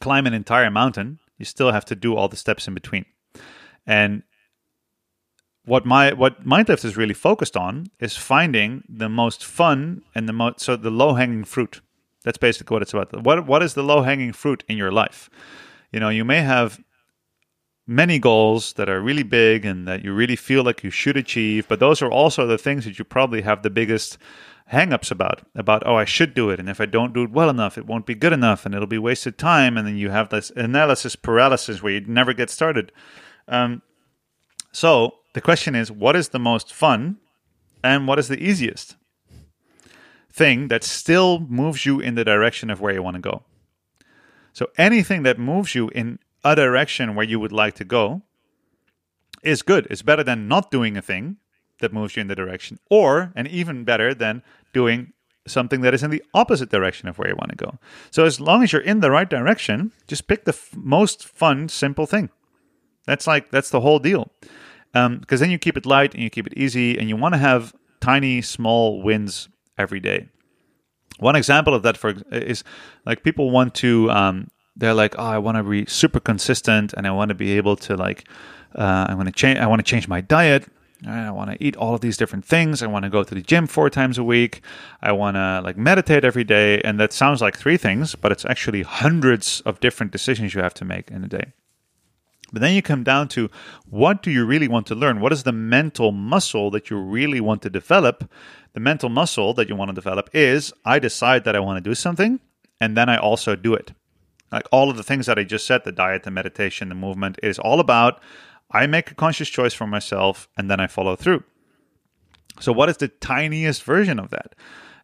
climb 0.00 0.26
an 0.26 0.32
entire 0.32 0.70
mountain, 0.70 1.18
you 1.38 1.44
still 1.44 1.72
have 1.72 1.84
to 1.86 1.94
do 1.94 2.16
all 2.16 2.28
the 2.28 2.36
steps 2.36 2.68
in 2.68 2.74
between. 2.74 3.04
And 3.86 4.22
what 5.64 5.86
my 5.86 6.12
what 6.12 6.44
Mindlift 6.44 6.84
is 6.84 6.96
really 6.96 7.14
focused 7.14 7.56
on 7.56 7.86
is 7.98 8.16
finding 8.16 8.84
the 8.88 9.08
most 9.08 9.44
fun 9.44 10.02
and 10.14 10.28
the 10.28 10.32
most 10.32 10.60
so 10.60 10.76
the 10.76 10.90
low 10.90 11.14
hanging 11.14 11.44
fruit. 11.44 11.80
That's 12.22 12.38
basically 12.38 12.74
what 12.74 12.82
it's 12.82 12.92
about. 12.92 13.22
What 13.22 13.46
what 13.46 13.62
is 13.62 13.74
the 13.74 13.82
low 13.82 14.02
hanging 14.02 14.32
fruit 14.32 14.64
in 14.68 14.76
your 14.76 14.92
life? 14.92 15.30
You 15.90 16.00
know, 16.00 16.08
you 16.08 16.24
may 16.24 16.40
have 16.42 16.80
many 17.86 18.18
goals 18.18 18.72
that 18.74 18.88
are 18.88 19.00
really 19.00 19.22
big 19.22 19.64
and 19.64 19.86
that 19.86 20.02
you 20.02 20.12
really 20.12 20.36
feel 20.36 20.64
like 20.64 20.82
you 20.82 20.90
should 20.90 21.16
achieve, 21.16 21.68
but 21.68 21.80
those 21.80 22.00
are 22.00 22.10
also 22.10 22.46
the 22.46 22.58
things 22.58 22.84
that 22.84 22.98
you 22.98 23.04
probably 23.04 23.42
have 23.42 23.62
the 23.62 23.70
biggest 23.70 24.16
hang-ups 24.68 25.10
about 25.10 25.46
about 25.54 25.86
oh 25.86 25.96
I 25.96 26.04
should 26.04 26.34
do 26.34 26.50
it 26.50 26.58
and 26.58 26.68
if 26.70 26.80
I 26.80 26.86
don't 26.86 27.12
do 27.12 27.22
it 27.22 27.30
well 27.30 27.50
enough 27.50 27.76
it 27.76 27.86
won't 27.86 28.06
be 28.06 28.14
good 28.14 28.32
enough 28.32 28.64
and 28.64 28.74
it'll 28.74 28.86
be 28.86 28.98
wasted 28.98 29.36
time 29.36 29.76
and 29.76 29.86
then 29.86 29.96
you 29.96 30.10
have 30.10 30.30
this 30.30 30.50
analysis 30.56 31.16
paralysis 31.16 31.82
where 31.82 31.92
you 31.92 32.00
never 32.00 32.32
get 32.32 32.48
started. 32.48 32.90
Um, 33.46 33.82
so 34.72 35.16
the 35.34 35.40
question 35.40 35.74
is, 35.74 35.92
what 35.92 36.16
is 36.16 36.30
the 36.30 36.38
most 36.38 36.72
fun 36.72 37.18
and 37.82 38.08
what 38.08 38.18
is 38.18 38.28
the 38.28 38.42
easiest 38.42 38.96
thing 40.32 40.68
that 40.68 40.82
still 40.82 41.40
moves 41.40 41.84
you 41.84 42.00
in 42.00 42.14
the 42.14 42.24
direction 42.24 42.70
of 42.70 42.80
where 42.80 42.94
you 42.94 43.02
want 43.02 43.14
to 43.14 43.20
go? 43.20 43.42
So 44.52 44.70
anything 44.78 45.24
that 45.24 45.38
moves 45.38 45.74
you 45.74 45.90
in 45.90 46.18
a 46.42 46.56
direction 46.56 47.14
where 47.14 47.26
you 47.26 47.38
would 47.38 47.52
like 47.52 47.74
to 47.74 47.84
go 47.84 48.22
is 49.42 49.62
good. 49.62 49.86
It's 49.90 50.02
better 50.02 50.24
than 50.24 50.48
not 50.48 50.70
doing 50.70 50.96
a 50.96 51.02
thing 51.02 51.36
that 51.80 51.92
moves 51.92 52.16
you 52.16 52.20
in 52.20 52.28
the 52.28 52.34
direction, 52.34 52.78
or, 52.90 53.32
and 53.34 53.48
even 53.48 53.84
better 53.84 54.14
than 54.14 54.42
doing 54.72 55.12
something 55.46 55.82
that 55.82 55.92
is 55.92 56.02
in 56.02 56.10
the 56.10 56.22
opposite 56.32 56.70
direction 56.70 57.08
of 57.08 57.18
where 57.18 57.28
you 57.28 57.34
want 57.36 57.50
to 57.50 57.56
go. 57.56 57.78
So 58.10 58.24
as 58.24 58.40
long 58.40 58.62
as 58.62 58.72
you're 58.72 58.80
in 58.80 59.00
the 59.00 59.10
right 59.10 59.28
direction, 59.28 59.92
just 60.06 60.26
pick 60.26 60.44
the 60.44 60.52
f- 60.52 60.70
most 60.74 61.24
fun, 61.24 61.68
simple 61.68 62.06
thing. 62.06 62.30
That's 63.06 63.26
like 63.26 63.50
that's 63.50 63.70
the 63.70 63.80
whole 63.80 63.98
deal. 63.98 64.30
Because 64.92 65.40
then 65.40 65.50
you 65.50 65.58
keep 65.58 65.76
it 65.76 65.84
light 65.84 66.14
and 66.14 66.22
you 66.22 66.30
keep 66.30 66.46
it 66.46 66.54
easy, 66.56 66.96
and 66.98 67.08
you 67.08 67.16
want 67.16 67.34
to 67.34 67.38
have 67.38 67.74
tiny, 68.00 68.40
small 68.40 69.02
wins 69.02 69.48
every 69.76 70.00
day. 70.00 70.28
One 71.18 71.36
example 71.36 71.74
of 71.74 71.82
that 71.82 71.96
for 71.96 72.14
is 72.30 72.64
like 73.04 73.22
people 73.24 73.50
want 73.50 73.74
to. 73.76 74.10
Um, 74.10 74.48
they're 74.76 74.94
like, 74.94 75.14
oh, 75.18 75.24
I 75.24 75.38
want 75.38 75.56
to 75.56 75.62
be 75.62 75.84
super 75.86 76.20
consistent, 76.20 76.94
and 76.94 77.06
I 77.06 77.10
want 77.10 77.30
to 77.30 77.34
be 77.34 77.56
able 77.56 77.76
to 77.76 77.96
like, 77.96 78.28
uh, 78.74 79.06
I 79.08 79.14
want 79.14 79.26
to 79.26 79.32
change. 79.32 79.58
I 79.58 79.66
want 79.66 79.80
to 79.80 79.84
change 79.84 80.08
my 80.08 80.20
diet. 80.20 80.66
I 81.06 81.30
want 81.30 81.50
to 81.50 81.62
eat 81.62 81.76
all 81.76 81.94
of 81.94 82.00
these 82.00 82.16
different 82.16 82.44
things. 82.44 82.82
I 82.82 82.86
want 82.86 83.04
to 83.04 83.10
go 83.10 83.22
to 83.22 83.34
the 83.34 83.42
gym 83.42 83.66
four 83.66 83.90
times 83.90 84.18
a 84.18 84.24
week. 84.24 84.62
I 85.02 85.12
want 85.12 85.36
to 85.36 85.60
like 85.62 85.76
meditate 85.76 86.24
every 86.24 86.44
day. 86.44 86.80
And 86.80 86.98
that 86.98 87.12
sounds 87.12 87.40
like 87.40 87.56
three 87.56 87.76
things, 87.76 88.14
but 88.14 88.32
it's 88.32 88.44
actually 88.44 88.82
hundreds 88.82 89.60
of 89.62 89.80
different 89.80 90.12
decisions 90.12 90.54
you 90.54 90.62
have 90.62 90.74
to 90.74 90.84
make 90.84 91.10
in 91.10 91.24
a 91.24 91.28
day. 91.28 91.52
But 92.52 92.62
then 92.62 92.74
you 92.74 92.82
come 92.82 93.02
down 93.02 93.28
to 93.28 93.50
what 93.88 94.22
do 94.22 94.30
you 94.30 94.44
really 94.44 94.68
want 94.68 94.86
to 94.86 94.94
learn? 94.94 95.20
What 95.20 95.32
is 95.32 95.42
the 95.42 95.52
mental 95.52 96.12
muscle 96.12 96.70
that 96.70 96.88
you 96.88 96.98
really 96.98 97.40
want 97.40 97.62
to 97.62 97.70
develop? 97.70 98.30
The 98.74 98.80
mental 98.80 99.08
muscle 99.08 99.54
that 99.54 99.68
you 99.68 99.74
want 99.74 99.88
to 99.88 99.94
develop 99.94 100.30
is 100.32 100.72
I 100.84 100.98
decide 100.98 101.44
that 101.44 101.56
I 101.56 101.60
want 101.60 101.82
to 101.82 101.90
do 101.90 101.94
something 101.94 102.40
and 102.80 102.96
then 102.96 103.08
I 103.08 103.16
also 103.16 103.56
do 103.56 103.74
it. 103.74 103.92
Like 104.52 104.68
all 104.70 104.88
of 104.88 104.96
the 104.96 105.02
things 105.02 105.26
that 105.26 105.38
I 105.38 105.42
just 105.42 105.66
said 105.66 105.82
the 105.84 105.90
diet, 105.90 106.22
the 106.22 106.30
meditation, 106.30 106.88
the 106.88 106.94
movement 106.94 107.40
is 107.42 107.58
all 107.58 107.80
about 107.80 108.20
I 108.70 108.86
make 108.86 109.10
a 109.10 109.14
conscious 109.14 109.48
choice 109.48 109.74
for 109.74 109.86
myself 109.86 110.48
and 110.56 110.70
then 110.70 110.80
I 110.80 110.86
follow 110.86 111.16
through. 111.16 111.44
So, 112.60 112.72
what 112.72 112.88
is 112.88 112.98
the 112.98 113.08
tiniest 113.08 113.82
version 113.82 114.18
of 114.18 114.30
that? 114.30 114.54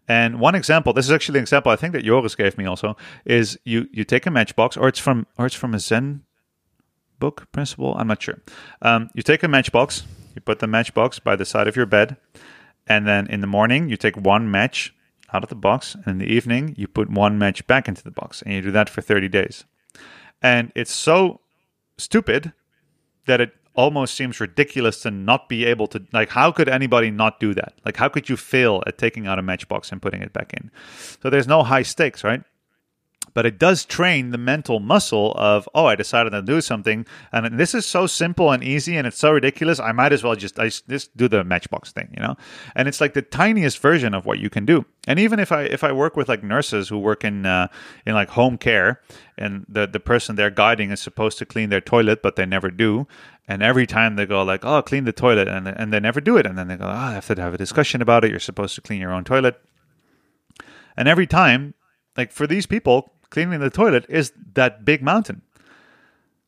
And 0.09 0.41
one 0.41 0.55
example, 0.55 0.93
this 0.93 1.05
is 1.05 1.13
actually 1.13 1.39
an 1.39 1.45
example 1.45 1.71
I 1.71 1.77
think 1.77 1.93
that 1.93 2.05
Joris 2.05 2.35
gave 2.35 2.59
me 2.59 2.67
also, 2.67 2.97
is 3.25 3.59
you 3.65 3.89
you 3.93 4.05
take 4.05 4.27
a 4.27 4.31
matchbox, 4.31 4.77
or 4.77 4.89
it's 4.89 4.99
from 4.99 5.27
or 5.39 5.47
it's 5.47 5.55
from 5.55 5.75
a 5.75 5.79
Zen 5.79 6.23
book 7.19 7.47
principle. 7.53 7.95
I'm 7.97 8.09
not 8.09 8.23
sure. 8.23 8.41
Um, 8.83 9.11
you 9.15 9.23
take 9.23 9.43
a 9.43 9.49
matchbox, 9.49 10.05
you 10.35 10.41
put 10.41 10.59
the 10.59 10.67
matchbox 10.67 11.19
by 11.19 11.37
the 11.37 11.45
side 11.45 11.69
of 11.69 11.77
your 11.77 11.87
bed, 11.87 12.17
and 12.87 13.07
then 13.07 13.27
in 13.29 13.41
the 13.41 13.47
morning 13.47 13.89
you 13.89 13.97
take 13.97 14.17
one 14.17 14.51
match 14.51 14.95
out 15.33 15.45
of 15.45 15.49
the 15.49 15.55
box, 15.55 15.95
and 15.95 16.07
in 16.07 16.19
the 16.19 16.33
evening 16.33 16.75
you 16.77 16.89
put 16.89 17.11
one 17.11 17.39
match 17.39 17.67
back 17.67 17.87
into 17.87 18.03
the 18.03 18.11
box, 18.11 18.43
and 18.43 18.55
you 18.55 18.63
do 18.63 18.73
that 18.73 18.89
for 18.89 19.03
30 19.03 19.29
days. 19.29 19.65
And 20.43 20.73
it's 20.75 20.93
so 20.93 21.41
stupid 21.99 22.53
that 23.27 23.41
it 23.41 23.53
almost 23.75 24.15
seems 24.15 24.41
ridiculous 24.41 25.01
to 25.03 25.11
not 25.11 25.49
be 25.49 25.65
able 25.65 25.87
to 25.87 26.03
like 26.13 26.29
how 26.31 26.51
could 26.51 26.69
anybody 26.69 27.11
not 27.11 27.41
do 27.41 27.55
that? 27.55 27.75
Like 27.85 27.97
how 27.97 28.09
could 28.09 28.29
you 28.29 28.37
fail 28.37 28.83
at 28.87 28.99
taking 28.99 29.27
out 29.27 29.39
a 29.39 29.43
matchbox 29.43 29.93
and 29.93 30.03
putting 30.03 30.23
it 30.23 30.33
back 30.33 30.53
in? 30.53 30.71
So 31.23 31.31
there's 31.31 31.47
no 31.47 31.63
high 31.63 31.83
stakes 31.83 32.25
right 32.25 32.43
but 33.35 33.47
it 33.47 33.59
does 33.59 33.85
train 33.85 34.31
the 34.31 34.39
mental 34.39 34.81
muscle 34.81 35.33
of 35.37 35.69
oh 35.75 35.87
i 35.87 35.95
decided 35.95 36.31
to 36.31 36.43
do 36.43 36.61
something. 36.61 37.07
And 37.33 37.59
this 37.59 37.75
is 37.75 37.87
so 37.87 38.07
simple 38.07 38.51
and 38.53 38.63
easy 38.63 38.97
and 38.97 39.07
it's 39.07 39.19
so 39.19 39.33
ridiculous. 39.33 39.79
I 39.79 39.93
might 39.93 40.13
as 40.13 40.23
well 40.23 40.35
just 40.35 40.59
I 40.59 40.69
just 40.69 41.17
do 41.17 41.29
the 41.29 41.45
matchbox 41.45 41.93
thing 41.93 42.09
you 42.15 42.23
know? 42.23 42.37
And 42.75 42.89
it's 42.89 43.01
like 43.01 43.15
the 43.15 43.23
tiniest 43.23 43.79
version 43.79 44.15
of 44.15 44.27
what 44.27 44.39
you 44.39 44.51
can 44.51 44.65
do. 44.65 44.85
And 45.07 45.19
even 45.19 45.39
if 45.39 45.53
i 45.53 45.63
if 45.63 45.85
i 45.85 45.93
work 45.93 46.17
with 46.17 46.29
like 46.29 46.43
nurses 46.43 46.89
who 46.89 46.99
work 46.99 47.25
in 47.25 47.47
uh, 47.47 47.69
in 48.07 48.15
like 48.15 48.31
home 48.31 48.59
care 48.59 49.01
and 49.39 49.65
the 49.69 49.87
the 49.87 50.01
person 50.01 50.37
they're 50.37 50.51
guiding 50.51 50.91
is 50.91 51.01
supposed 51.01 51.39
to 51.39 51.47
clean 51.47 51.71
their 51.71 51.81
toilet 51.81 52.23
but 52.23 52.37
they 52.37 52.47
never 52.47 52.71
do. 52.71 53.07
And 53.49 53.63
every 53.63 53.87
time 53.87 54.17
they 54.17 54.27
go 54.27 54.43
like 54.43 54.65
oh 54.65 54.83
clean 54.83 55.05
the 55.05 55.13
toilet 55.13 55.49
and, 55.49 55.69
and 55.69 55.93
they 55.93 56.01
never 56.01 56.21
do 56.21 56.37
it. 56.37 56.47
And 56.47 56.57
then 56.59 56.69
they 56.69 56.77
go 56.77 56.85
oh, 56.85 56.89
i 56.89 57.13
have 57.13 57.27
to 57.27 57.41
have 57.41 57.55
a 57.55 57.59
discussion 57.59 58.03
about 58.03 58.25
it. 58.25 58.31
You're 58.31 58.41
supposed 58.41 58.75
to 58.77 58.81
clean 58.81 59.01
your 59.01 59.13
own 59.13 59.25
toilet. 59.25 59.61
And 60.97 61.09
every 61.09 61.27
time 61.27 61.75
like 62.17 62.33
for 62.33 62.47
these 62.47 62.67
people 62.67 63.13
cleaning 63.31 63.61
the 63.61 63.71
toilet 63.71 64.07
is 64.09 64.33
that 64.55 64.85
big 64.85 65.03
mountain. 65.03 65.43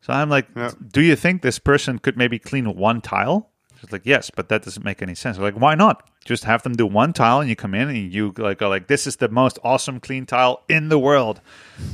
So 0.01 0.13
I'm 0.13 0.29
like, 0.29 0.49
yeah. 0.57 0.73
do 0.91 1.01
you 1.01 1.15
think 1.17 1.43
this 1.43 1.59
person 1.59 1.99
could 1.99 2.17
maybe 2.17 2.39
clean 2.39 2.75
one 2.77 3.01
tile? 3.01 3.51
She's 3.81 3.93
like, 3.93 4.03
yes, 4.05 4.31
but 4.35 4.49
that 4.49 4.63
doesn't 4.63 4.85
make 4.85 5.01
any 5.01 5.15
sense. 5.15 5.39
like, 5.39 5.55
why 5.55 5.75
not? 5.75 6.09
Just 6.25 6.45
have 6.45 6.63
them 6.63 6.75
do 6.75 6.87
one 6.87 7.13
tile, 7.13 7.41
and 7.41 7.49
you 7.49 7.57
come 7.57 7.75
in 7.75 7.89
and 7.89 8.13
you 8.13 8.33
like 8.37 8.59
go 8.59 8.69
like, 8.69 8.87
this 8.87 9.07
is 9.07 9.17
the 9.17 9.29
most 9.29 9.59
awesome 9.65 10.01
clean 10.01 10.27
tile 10.27 10.63
in 10.69 10.89
the 10.89 10.99
world. 10.99 11.41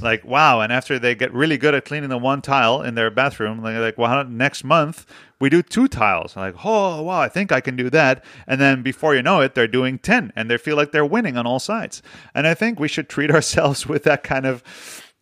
Like, 0.03 0.25
wow! 0.25 0.61
And 0.61 0.73
after 0.73 0.99
they 0.99 1.15
get 1.15 1.33
really 1.33 1.57
good 1.57 1.75
at 1.75 1.85
cleaning 1.85 2.11
the 2.11 2.19
one 2.19 2.43
tile 2.43 2.83
in 2.83 2.95
their 2.95 3.11
bathroom, 3.11 3.63
they're 3.63 3.81
like, 3.81 3.99
well, 3.99 4.25
next 4.25 4.65
month 4.65 5.07
we 5.41 5.49
do 5.49 5.63
two 5.63 5.89
tiles. 5.89 6.37
I'm 6.37 6.53
like, 6.53 6.65
oh 6.65 7.03
wow, 7.03 7.21
I 7.21 7.29
think 7.29 7.53
I 7.53 7.61
can 7.61 7.77
do 7.77 7.91
that. 7.91 8.25
And 8.47 8.61
then 8.61 8.83
before 8.83 9.15
you 9.15 9.23
know 9.23 9.41
it, 9.41 9.55
they're 9.55 9.69
doing 9.69 9.99
ten, 9.99 10.33
and 10.37 10.51
they 10.51 10.59
feel 10.59 10.77
like 10.77 10.93
they're 10.93 11.07
winning 11.07 11.37
on 11.37 11.47
all 11.47 11.61
sides. 11.61 12.03
And 12.35 12.47
I 12.47 12.55
think 12.55 12.79
we 12.79 12.89
should 12.89 13.09
treat 13.09 13.31
ourselves 13.35 13.87
with 13.87 14.05
that 14.05 14.23
kind 14.23 14.47
of 14.47 14.63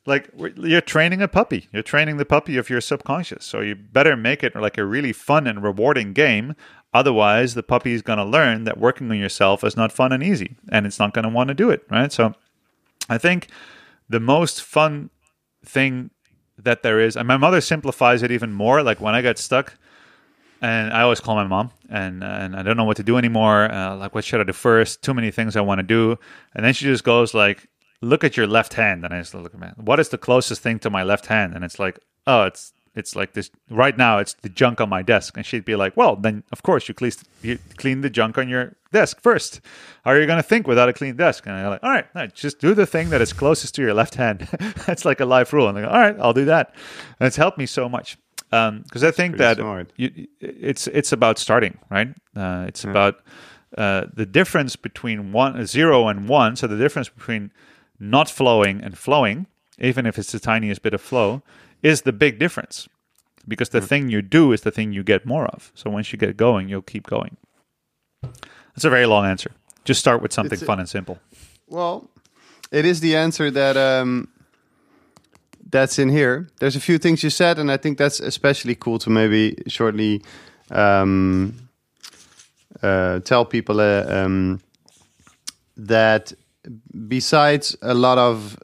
like 0.07 0.31
you're 0.57 0.81
training 0.81 1.21
a 1.21 1.29
puppy 1.29 1.69
you're 1.73 1.83
training 1.83 2.17
the 2.17 2.25
puppy 2.25 2.57
of 2.57 2.71
your 2.71 2.81
subconscious 2.81 3.45
so 3.45 3.61
you 3.61 3.75
better 3.75 4.17
make 4.17 4.45
it 4.45 4.55
like 4.55 4.79
a 4.79 4.85
really 4.85 5.13
fun 5.13 5.47
and 5.47 5.63
rewarding 5.63 6.13
game 6.13 6.55
otherwise 6.97 7.55
the 7.55 7.63
puppy 7.63 7.93
is 7.93 8.03
going 8.03 8.19
to 8.19 8.25
learn 8.25 8.65
that 8.65 8.79
working 8.79 9.11
on 9.11 9.17
yourself 9.17 9.63
is 9.65 9.77
not 9.77 9.93
fun 9.93 10.13
and 10.13 10.23
easy 10.23 10.57
and 10.71 10.87
it's 10.87 10.99
not 10.99 11.15
going 11.15 11.23
to 11.23 11.29
want 11.29 11.49
to 11.49 11.55
do 11.55 11.71
it 11.71 11.85
right 11.91 12.13
so 12.13 12.35
i 13.09 13.19
think 13.19 13.49
the 14.09 14.21
most 14.21 14.63
fun 14.63 15.11
thing 15.65 16.11
that 16.59 16.83
there 16.83 17.01
is 17.01 17.17
and 17.17 17.29
my 17.29 17.37
mother 17.37 17.61
simplifies 17.61 18.23
it 18.23 18.31
even 18.31 18.53
more 18.53 18.83
like 18.83 19.01
when 19.01 19.15
i 19.15 19.23
get 19.23 19.39
stuck 19.39 19.77
and 20.63 20.91
I 20.91 21.03
always 21.03 21.21
call 21.21 21.35
my 21.35 21.47
mom, 21.47 21.71
and 21.91 22.25
and 22.25 22.57
I 22.57 22.63
don't 22.63 22.79
know 22.79 22.85
what 22.85 22.97
to 22.97 23.03
do 23.03 23.19
anymore. 23.19 23.71
Uh, 23.71 23.95
like, 23.95 24.15
what 24.15 24.25
should 24.25 24.41
I 24.41 24.45
do 24.45 24.55
first? 24.55 25.03
Too 25.03 25.13
many 25.13 25.31
things 25.31 25.55
I 25.55 25.61
want 25.61 25.81
to 25.81 25.83
do, 25.83 26.19
and 26.55 26.65
then 26.65 26.73
she 26.73 26.87
just 26.87 27.05
goes 27.05 27.35
like, 27.35 27.69
look 28.01 28.25
at 28.25 28.37
your 28.37 28.47
left 28.47 28.75
hand 28.75 29.05
and 29.05 29.15
i 29.15 29.19
just 29.19 29.35
look 29.35 29.55
at 29.55 29.61
my 29.61 29.69
what 29.77 29.99
is 29.99 30.11
the 30.11 30.19
closest 30.19 30.63
thing 30.63 30.79
to 30.79 30.91
my 30.91 31.03
left 31.03 31.27
hand 31.27 31.55
and 31.55 31.65
it's 31.65 31.79
like 31.79 31.99
oh 32.27 32.45
it's 32.45 32.73
it's 32.97 33.15
like 33.15 33.35
this 33.35 33.51
right 33.71 33.97
now 33.97 34.19
it's 34.19 34.35
the 34.43 34.49
junk 34.49 34.81
on 34.81 34.89
my 34.89 35.03
desk. 35.03 35.37
And 35.37 35.47
she'd 35.47 35.65
be 35.65 35.77
like 35.77 35.97
well 35.97 36.17
then 36.17 36.43
of 36.53 36.63
course 36.63 36.89
you 36.89 36.95
clean, 36.95 37.13
you 37.43 37.59
clean 37.77 38.01
the 38.01 38.11
junk 38.11 38.39
on 38.39 38.49
your 38.49 38.75
desk 38.93 39.21
first. 39.21 39.61
How 40.05 40.13
are 40.13 40.21
you 40.21 40.27
going 40.27 40.39
to 40.39 40.43
think 40.43 40.67
without 40.67 40.89
a 40.89 40.93
clean 40.93 41.17
desk? 41.17 41.47
And 41.47 41.55
i'm 41.55 41.71
like 41.71 41.85
all 41.85 41.91
right, 41.91 42.07
all 42.15 42.23
right 42.23 42.35
just 42.35 42.59
do 42.59 42.75
the 42.75 42.87
thing 42.87 43.11
that 43.11 43.21
is 43.21 43.33
closest 43.33 43.75
to 43.77 43.83
your 43.83 43.95
left 43.95 44.17
hand. 44.17 44.41
That's 44.87 45.05
like 45.05 45.21
a 45.21 45.27
life 45.27 45.53
rule. 45.53 45.69
And 45.69 45.79
i 45.79 45.83
go 45.83 45.89
all 45.89 46.01
right 46.01 46.17
i'll 46.19 46.33
do 46.33 46.47
that. 46.47 46.75
And 47.21 47.27
it's 47.27 47.37
helped 47.37 47.59
me 47.59 47.67
so 47.67 47.89
much. 47.89 48.17
Because 48.51 49.03
um, 49.03 49.09
i 49.09 49.11
think 49.11 49.37
that 49.39 49.59
you, 49.97 50.29
it's 50.41 50.87
it's 50.89 51.13
about 51.13 51.39
starting 51.39 51.79
right? 51.91 52.09
Uh, 52.35 52.65
it's 52.69 52.85
yeah. 52.85 52.91
about 52.91 53.17
uh, 53.77 54.07
the 54.15 54.25
difference 54.25 54.77
between 54.77 55.33
one 55.33 55.67
zero 55.67 56.09
and 56.09 56.29
one. 56.29 56.57
So 56.57 56.67
the 56.67 56.79
difference 56.79 57.09
between 57.09 57.53
not 57.99 58.31
flowing 58.31 58.81
and 58.81 58.97
flowing, 58.97 59.47
even 59.79 60.07
if 60.07 60.19
it's 60.19 60.33
the 60.33 60.41
tiniest 60.41 60.83
bit 60.83 60.95
of 60.95 61.01
flow, 61.01 61.43
is 61.83 62.03
the 62.03 62.13
big 62.13 62.39
difference. 62.39 62.89
Because 63.49 63.69
the 63.69 63.81
mm. 63.81 63.87
thing 63.87 64.09
you 64.09 64.23
do 64.23 64.53
is 64.53 64.63
the 64.63 64.73
thing 64.73 64.93
you 64.93 65.05
get 65.05 65.25
more 65.25 65.47
of. 65.47 65.71
So 65.75 65.89
once 65.89 66.13
you 66.13 66.19
get 66.19 66.37
going, 66.37 66.69
you'll 66.69 66.83
keep 66.83 67.07
going. 67.07 67.37
That's 68.23 68.85
a 68.85 68.91
very 68.91 69.07
long 69.07 69.25
answer. 69.25 69.53
Just 69.85 70.01
start 70.01 70.21
with 70.21 70.33
something 70.33 70.59
fun 70.59 70.81
and 70.81 70.89
simple. 70.89 71.19
Well, 71.69 72.11
it 72.73 72.85
is 72.85 73.01
the 73.01 73.15
answer 73.15 73.51
that 73.53 73.77
um, 73.77 74.29
that's 75.71 75.99
in 75.99 76.09
here. 76.09 76.49
There's 76.59 76.77
a 76.77 76.81
few 76.81 76.99
things 76.99 77.23
you 77.23 77.31
said, 77.31 77.59
and 77.59 77.71
I 77.71 77.77
think 77.77 77.99
that's 77.99 78.21
especially 78.21 78.75
cool 78.75 78.99
to 79.01 79.11
maybe 79.11 79.57
shortly 79.69 80.23
um, 80.71 81.69
uh, 82.83 83.21
tell 83.21 83.45
people 83.45 83.81
uh, 83.81 84.05
um, 84.09 84.61
that 85.77 86.33
besides 87.09 87.77
a 87.83 87.95
lot 87.95 88.19
of 88.19 88.59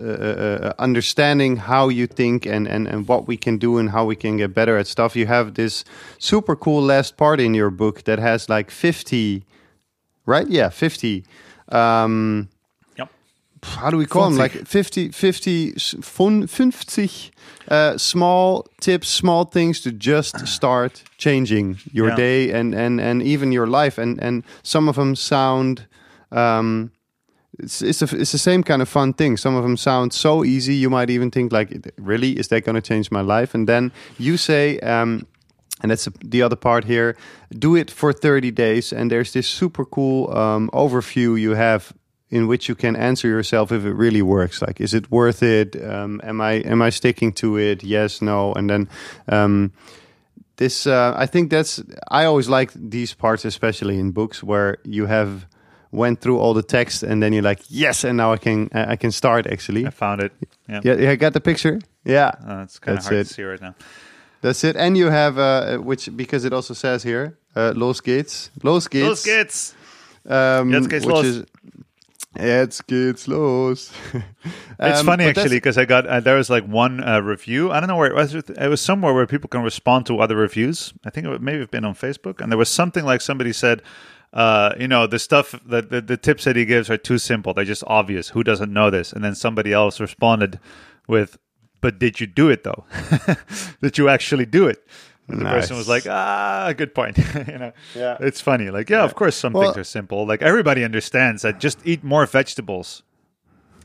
uh, 0.00 0.02
uh, 0.02 0.06
uh, 0.06 0.72
understanding 0.78 1.58
how 1.58 1.90
you 1.90 2.06
think 2.06 2.46
and, 2.46 2.66
and, 2.66 2.88
and 2.88 3.06
what 3.06 3.28
we 3.28 3.36
can 3.36 3.58
do 3.58 3.76
and 3.76 3.90
how 3.90 4.02
we 4.02 4.16
can 4.16 4.38
get 4.38 4.54
better 4.54 4.78
at 4.78 4.86
stuff, 4.86 5.14
you 5.14 5.26
have 5.26 5.54
this 5.54 5.84
super 6.18 6.56
cool 6.56 6.80
last 6.82 7.18
part 7.18 7.38
in 7.38 7.52
your 7.52 7.68
book 7.68 8.04
that 8.04 8.18
has 8.18 8.48
like 8.48 8.70
50, 8.70 9.44
right? 10.24 10.48
Yeah, 10.48 10.70
50. 10.70 11.22
Um, 11.68 12.48
yep. 12.96 13.10
How 13.62 13.90
do 13.90 13.98
we 13.98 14.06
call 14.06 14.30
50. 14.30 14.36
them? 14.36 14.38
Like 14.40 14.66
50, 14.66 15.10
50, 15.10 15.72
50 15.72 17.30
uh, 17.68 17.98
small 17.98 18.66
tips, 18.80 19.08
small 19.08 19.44
things 19.44 19.82
to 19.82 19.92
just 19.92 20.46
start 20.48 21.04
changing 21.18 21.78
your 21.92 22.08
yeah. 22.08 22.16
day 22.16 22.52
and, 22.52 22.74
and, 22.74 23.02
and 23.02 23.22
even 23.22 23.52
your 23.52 23.66
life. 23.66 23.98
And, 23.98 24.18
and 24.22 24.44
some 24.62 24.88
of 24.88 24.96
them 24.96 25.14
sound. 25.14 25.86
Um, 26.32 26.90
it's 27.58 27.82
it's, 27.82 28.02
a, 28.02 28.16
it's 28.16 28.32
the 28.32 28.38
same 28.38 28.62
kind 28.62 28.82
of 28.82 28.88
fun 28.88 29.12
thing. 29.12 29.36
Some 29.36 29.56
of 29.56 29.62
them 29.62 29.76
sound 29.76 30.12
so 30.12 30.44
easy, 30.44 30.74
you 30.74 30.90
might 30.90 31.10
even 31.10 31.30
think 31.30 31.52
like, 31.52 31.92
really, 31.98 32.32
is 32.32 32.48
that 32.48 32.64
going 32.64 32.74
to 32.74 32.82
change 32.82 33.10
my 33.10 33.20
life? 33.20 33.54
And 33.54 33.68
then 33.68 33.92
you 34.18 34.36
say, 34.36 34.78
um, 34.80 35.26
and 35.80 35.90
that's 35.90 36.08
the 36.24 36.42
other 36.42 36.56
part 36.56 36.84
here. 36.84 37.16
Do 37.56 37.76
it 37.76 37.90
for 37.90 38.12
30 38.12 38.50
days, 38.50 38.92
and 38.92 39.10
there's 39.10 39.32
this 39.32 39.46
super 39.46 39.84
cool 39.84 40.36
um, 40.36 40.70
overview 40.72 41.40
you 41.40 41.54
have 41.54 41.92
in 42.30 42.46
which 42.46 42.68
you 42.68 42.74
can 42.74 42.94
answer 42.94 43.26
yourself 43.26 43.72
if 43.72 43.84
it 43.84 43.92
really 43.92 44.22
works. 44.22 44.60
Like, 44.60 44.80
is 44.80 44.92
it 44.92 45.10
worth 45.10 45.42
it? 45.42 45.82
Um, 45.82 46.20
am 46.24 46.40
I 46.40 46.54
am 46.64 46.82
I 46.82 46.90
sticking 46.90 47.32
to 47.34 47.58
it? 47.58 47.82
Yes, 47.82 48.22
no, 48.22 48.52
and 48.54 48.68
then. 48.68 48.88
Um, 49.28 49.72
this 50.58 50.88
uh, 50.88 51.14
I 51.16 51.26
think 51.26 51.50
that's 51.50 51.80
I 52.08 52.24
always 52.24 52.48
like 52.48 52.72
these 52.74 53.14
parts, 53.14 53.44
especially 53.44 53.98
in 53.98 54.10
books 54.10 54.42
where 54.42 54.78
you 54.84 55.06
have 55.06 55.46
went 55.90 56.20
through 56.20 56.38
all 56.38 56.54
the 56.54 56.62
text 56.62 57.02
and 57.02 57.22
then 57.22 57.32
you're 57.32 57.42
like 57.42 57.60
yes 57.68 58.04
and 58.04 58.16
now 58.16 58.32
i 58.32 58.36
can 58.36 58.68
i 58.72 58.96
can 58.96 59.10
start 59.10 59.46
actually 59.46 59.86
i 59.86 59.90
found 59.90 60.20
it 60.20 60.32
yeah 60.68 60.80
yeah, 60.84 60.94
yeah 60.94 61.10
I 61.10 61.16
got 61.16 61.32
the 61.32 61.40
picture 61.40 61.80
yeah 62.04 62.32
uh, 62.46 62.62
it's 62.64 62.78
kind 62.78 62.98
of 62.98 63.04
hard 63.04 63.16
it. 63.16 63.26
to 63.26 63.34
see 63.34 63.42
right 63.42 63.60
now 63.60 63.74
that's 64.40 64.64
it 64.64 64.76
and 64.76 64.96
you 64.96 65.10
have 65.10 65.38
uh 65.38 65.78
which 65.78 66.14
because 66.16 66.44
it 66.44 66.52
also 66.52 66.74
says 66.74 67.02
here 67.02 67.38
uh, 67.56 67.72
los 67.74 68.00
geht's 68.00 68.50
los 68.62 68.86
geht's 68.88 69.08
los 69.08 69.24
geht's 69.24 69.74
um, 70.26 70.70
which 70.70 71.04
los. 71.06 71.24
is 71.24 71.44
Jetzt 72.38 72.86
geht's 72.86 73.26
los. 73.26 73.90
It's 74.80 75.02
funny 75.02 75.24
actually 75.24 75.56
because 75.56 75.76
I 75.76 75.86
got 75.86 76.06
uh, 76.06 76.20
there 76.20 76.36
was 76.36 76.48
like 76.48 76.64
one 76.64 77.02
uh, 77.02 77.20
review. 77.20 77.72
I 77.72 77.80
don't 77.80 77.88
know 77.88 77.96
where 77.96 78.10
it 78.10 78.14
was. 78.14 78.34
It 78.34 78.68
was 78.68 78.80
somewhere 78.80 79.12
where 79.12 79.26
people 79.26 79.48
can 79.48 79.62
respond 79.62 80.06
to 80.06 80.20
other 80.20 80.36
reviews. 80.36 80.92
I 81.04 81.10
think 81.10 81.26
it 81.26 81.30
would 81.30 81.42
maybe 81.42 81.58
have 81.58 81.70
been 81.70 81.84
on 81.84 81.94
Facebook, 81.94 82.40
and 82.40 82.52
there 82.52 82.58
was 82.58 82.68
something 82.68 83.04
like 83.04 83.20
somebody 83.20 83.52
said, 83.52 83.82
uh, 84.32 84.74
you 84.78 84.88
know, 84.88 85.06
the 85.06 85.18
stuff 85.18 85.54
that 85.66 85.90
the, 85.90 86.00
the 86.00 86.16
tips 86.16 86.44
that 86.44 86.56
he 86.56 86.64
gives 86.64 86.90
are 86.90 86.96
too 86.98 87.18
simple. 87.18 87.54
They're 87.54 87.64
just 87.64 87.84
obvious. 87.86 88.28
Who 88.30 88.44
doesn't 88.44 88.72
know 88.72 88.90
this? 88.90 89.12
And 89.12 89.24
then 89.24 89.34
somebody 89.34 89.72
else 89.72 90.00
responded 90.00 90.58
with, 91.06 91.38
"But 91.80 91.98
did 91.98 92.20
you 92.20 92.26
do 92.26 92.48
it 92.50 92.64
though? 92.64 92.84
did 93.82 93.96
you 93.98 94.08
actually 94.08 94.46
do 94.46 94.66
it?" 94.68 94.86
And 95.28 95.40
the 95.40 95.44
person 95.44 95.76
was 95.76 95.88
like, 95.88 96.06
"Ah, 96.08 96.72
good 96.76 96.94
point." 96.94 97.18
you 97.48 97.58
know, 97.58 97.72
Yeah. 97.94 98.16
it's 98.20 98.40
funny. 98.40 98.70
Like, 98.70 98.90
yeah, 98.90 99.02
of 99.04 99.14
course, 99.14 99.36
some 99.36 99.52
Well- 99.52 99.64
things 99.72 99.76
are 99.78 99.84
simple. 99.84 100.26
Like 100.26 100.42
everybody 100.42 100.84
understands 100.84 101.42
that. 101.42 101.58
Just 101.60 101.78
eat 101.84 102.04
more 102.04 102.26
vegetables 102.26 103.02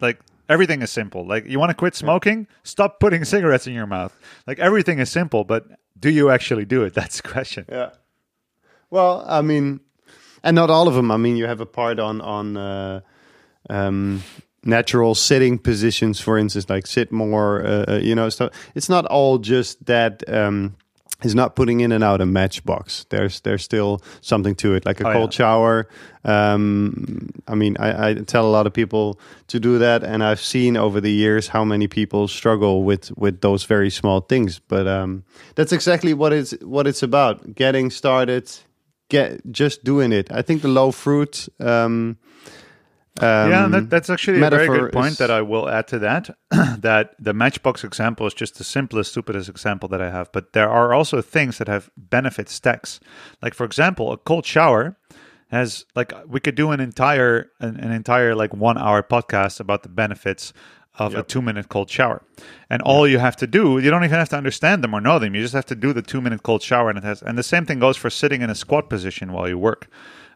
like 0.02 0.20
everything 0.49 0.82
is 0.82 0.90
simple 0.91 1.26
like 1.26 1.45
you 1.45 1.57
want 1.57 1.70
to 1.70 1.74
quit 1.76 1.95
smoking 1.95 2.45
stop 2.64 2.99
putting 2.99 3.24
cigarettes 3.24 3.65
in 3.68 3.74
your 3.74 3.86
mouth 3.88 4.14
like 4.45 4.60
everything 4.60 4.99
is 4.99 5.10
simple 5.10 5.45
but 5.45 5.65
do 5.98 6.10
you 6.10 6.30
actually 6.30 6.65
do 6.65 6.84
it 6.84 6.94
that's 6.99 7.22
the 7.22 7.28
question 7.30 7.64
Yeah. 7.70 7.91
Well, 8.90 9.24
I 9.28 9.41
mean, 9.41 9.80
and 10.44 10.56
not 10.56 10.70
all 10.70 10.88
of 10.88 10.95
them. 10.95 11.11
I 11.11 11.18
mean, 11.18 11.38
you 11.38 11.48
have 11.48 11.61
a 11.61 11.65
part 11.65 11.99
on 11.99 12.22
on 12.22 12.57
uh, 12.57 13.02
um, 13.70 14.22
natural 14.64 15.15
sitting 15.15 15.57
positions, 15.57 16.20
for 16.20 16.38
instance, 16.38 16.70
like 16.70 16.88
sit 16.88 17.11
more. 17.11 17.65
Uh, 17.65 17.86
uh, 17.88 17.99
you 18.02 18.15
know, 18.15 18.30
so 18.30 18.49
it's 18.76 18.90
not 18.90 19.06
all 19.06 19.38
just 19.38 19.86
that. 19.86 20.24
Um, 20.28 20.76
is 21.24 21.34
not 21.36 21.56
putting 21.56 21.80
in 21.80 21.94
and 21.94 22.03
out 22.03 22.20
a 22.20 22.26
matchbox. 22.26 23.06
There's 23.10 23.40
there's 23.41 23.64
still 23.64 24.02
something 24.20 24.56
to 24.56 24.76
it, 24.76 24.86
like 24.86 24.99
a 24.99 25.07
Oh, 25.07 25.14
cold 25.14 25.34
yeah. 25.34 25.38
shower. 25.38 25.88
Um, 26.26 27.30
I 27.48 27.56
mean, 27.56 27.78
I, 27.80 28.10
I 28.10 28.14
tell 28.15 28.45
a 28.45 28.52
lot 28.52 28.68
of 28.68 28.74
people 28.74 29.18
to 29.48 29.60
do 29.60 29.78
that, 29.80 30.03
and 30.03 30.22
I've 30.22 30.41
seen 30.41 30.76
over 30.76 30.99
the 30.99 31.11
years 31.11 31.48
how 31.48 31.64
many 31.64 31.88
people 31.88 32.28
struggle 32.28 32.84
with 32.84 33.11
with 33.18 33.40
those 33.40 33.64
very 33.64 33.90
small 33.90 34.20
things. 34.20 34.60
But 34.60 34.86
um, 34.86 35.24
that's 35.56 35.72
exactly 35.72 36.14
what 36.14 36.34
it's 36.34 36.52
what 36.61 36.88
it's 36.88 37.03
about: 37.03 37.56
getting 37.56 37.90
started, 37.90 38.52
get 39.14 39.52
just 39.52 39.84
doing 39.84 40.11
it. 40.19 40.27
I 40.40 40.41
think 40.41 40.61
the 40.61 40.73
low 40.81 40.91
fruit. 40.91 41.48
Um, 41.60 42.18
um, 43.22 43.49
yeah 43.52 43.68
that, 43.69 43.90
that's 43.91 44.10
actually 44.10 44.41
a 44.41 44.49
very 44.49 44.68
good 44.68 44.91
point 44.91 45.11
is- 45.11 45.18
that 45.19 45.30
i 45.30 45.40
will 45.40 45.69
add 45.69 45.88
to 45.88 45.99
that 45.99 46.35
that 46.81 47.14
the 47.19 47.31
matchbox 47.31 47.84
example 47.84 48.26
is 48.26 48.34
just 48.34 48.57
the 48.57 48.64
simplest 48.64 49.11
stupidest 49.11 49.48
example 49.49 49.88
that 49.88 50.02
i 50.02 50.10
have 50.10 50.31
but 50.31 50.53
there 50.53 50.68
are 50.68 50.95
also 50.98 51.22
things 51.22 51.60
that 51.60 51.68
have 51.68 51.91
benefit 51.95 52.49
stacks 52.49 52.99
like 53.44 53.53
for 53.53 53.65
example 53.65 54.11
a 54.11 54.18
cold 54.18 54.48
shower 54.48 54.98
has 55.52 55.85
like 55.95 56.11
we 56.27 56.40
could 56.40 56.56
do 56.56 56.72
an 56.72 56.80
entire 56.80 57.52
an, 57.60 57.77
an 57.77 57.91
entire 57.91 58.34
like 58.34 58.52
one 58.56 58.80
hour 58.80 59.03
podcast 59.03 59.60
about 59.60 59.84
the 59.84 59.90
benefits 59.90 60.52
of 60.95 61.15
a 61.15 61.24
two 61.24 61.41
minute 61.41 61.70
cold 61.70 61.90
shower. 61.90 62.22
And 62.70 62.82
all 62.82 63.07
you 63.07 63.20
have 63.20 63.36
to 63.38 63.48
do 63.48 63.80
you 63.80 63.90
don't 63.90 64.03
even 64.03 64.20
have 64.20 64.30
to 64.30 64.38
understand 64.38 64.84
them 64.84 64.94
or 64.94 65.02
know 65.02 65.20
them. 65.20 65.36
You 65.36 65.41
just 65.41 65.53
have 65.53 65.65
to 65.68 65.76
do 65.76 65.94
the 65.94 66.02
two 66.02 66.22
minute 66.22 66.44
cold 66.44 66.61
shower 66.61 66.90
and 66.90 66.98
it 66.98 67.03
has 67.03 67.22
and 67.22 67.38
the 67.38 67.44
same 67.44 67.65
thing 67.65 67.80
goes 67.80 67.98
for 67.98 68.10
sitting 68.10 68.41
in 68.41 68.49
a 68.49 68.56
squat 68.56 68.90
position 68.90 69.32
while 69.32 69.48
you 69.48 69.57
work 69.57 69.88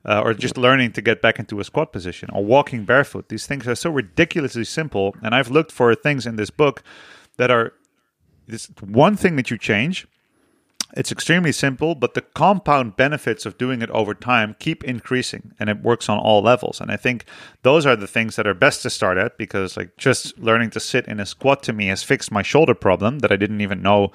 uh, 0.06 0.22
or 0.22 0.34
just 0.34 0.58
learning 0.58 0.94
to 0.94 1.02
get 1.02 1.22
back 1.22 1.40
into 1.40 1.60
a 1.60 1.64
squat 1.64 1.92
position 1.92 2.30
or 2.34 2.44
walking 2.44 2.86
barefoot. 2.86 3.30
These 3.30 3.46
things 3.46 3.68
are 3.68 3.76
so 3.76 3.92
ridiculously 3.92 4.64
simple 4.64 5.16
and 5.22 5.36
i've 5.36 5.52
looked 5.52 5.72
for 5.72 5.94
things 5.94 6.26
in 6.26 6.36
this 6.38 6.50
book 6.50 6.84
that 7.38 7.52
are 7.52 7.74
this 8.48 8.72
one 8.82 9.16
thing 9.16 9.36
that 9.36 9.52
you 9.52 9.58
change 9.58 10.08
it's 10.95 11.11
extremely 11.11 11.51
simple, 11.51 11.95
but 11.95 12.14
the 12.14 12.22
compound 12.22 12.95
benefits 12.95 13.45
of 13.45 13.57
doing 13.57 13.81
it 13.81 13.89
over 13.89 14.14
time 14.14 14.55
keep 14.57 14.84
increasing 14.84 15.51
and 15.59 15.69
it 15.69 15.81
works 15.81 16.07
on 16.07 16.18
all 16.18 16.41
levels. 16.41 16.80
And 16.80 16.89
I 16.91 16.95
think 16.95 17.26
those 17.64 17.85
are 17.85 17.95
the 17.95 18.07
things 18.07 18.35
that 18.38 18.47
are 18.47 18.53
best 18.53 18.84
to 18.84 18.89
start 18.89 19.18
at 19.18 19.38
because 19.38 19.76
like 19.76 19.97
just 19.97 20.38
learning 20.39 20.69
to 20.72 20.80
sit 20.80 21.05
in 21.07 21.19
a 21.19 21.26
squat 21.26 21.61
to 21.64 21.73
me 21.73 21.88
has 21.88 22.03
fixed 22.03 22.31
my 22.31 22.41
shoulder 22.41 22.73
problem 22.73 23.19
that 23.19 23.31
I 23.31 23.35
didn't 23.35 23.61
even 23.61 23.81
know 23.81 24.11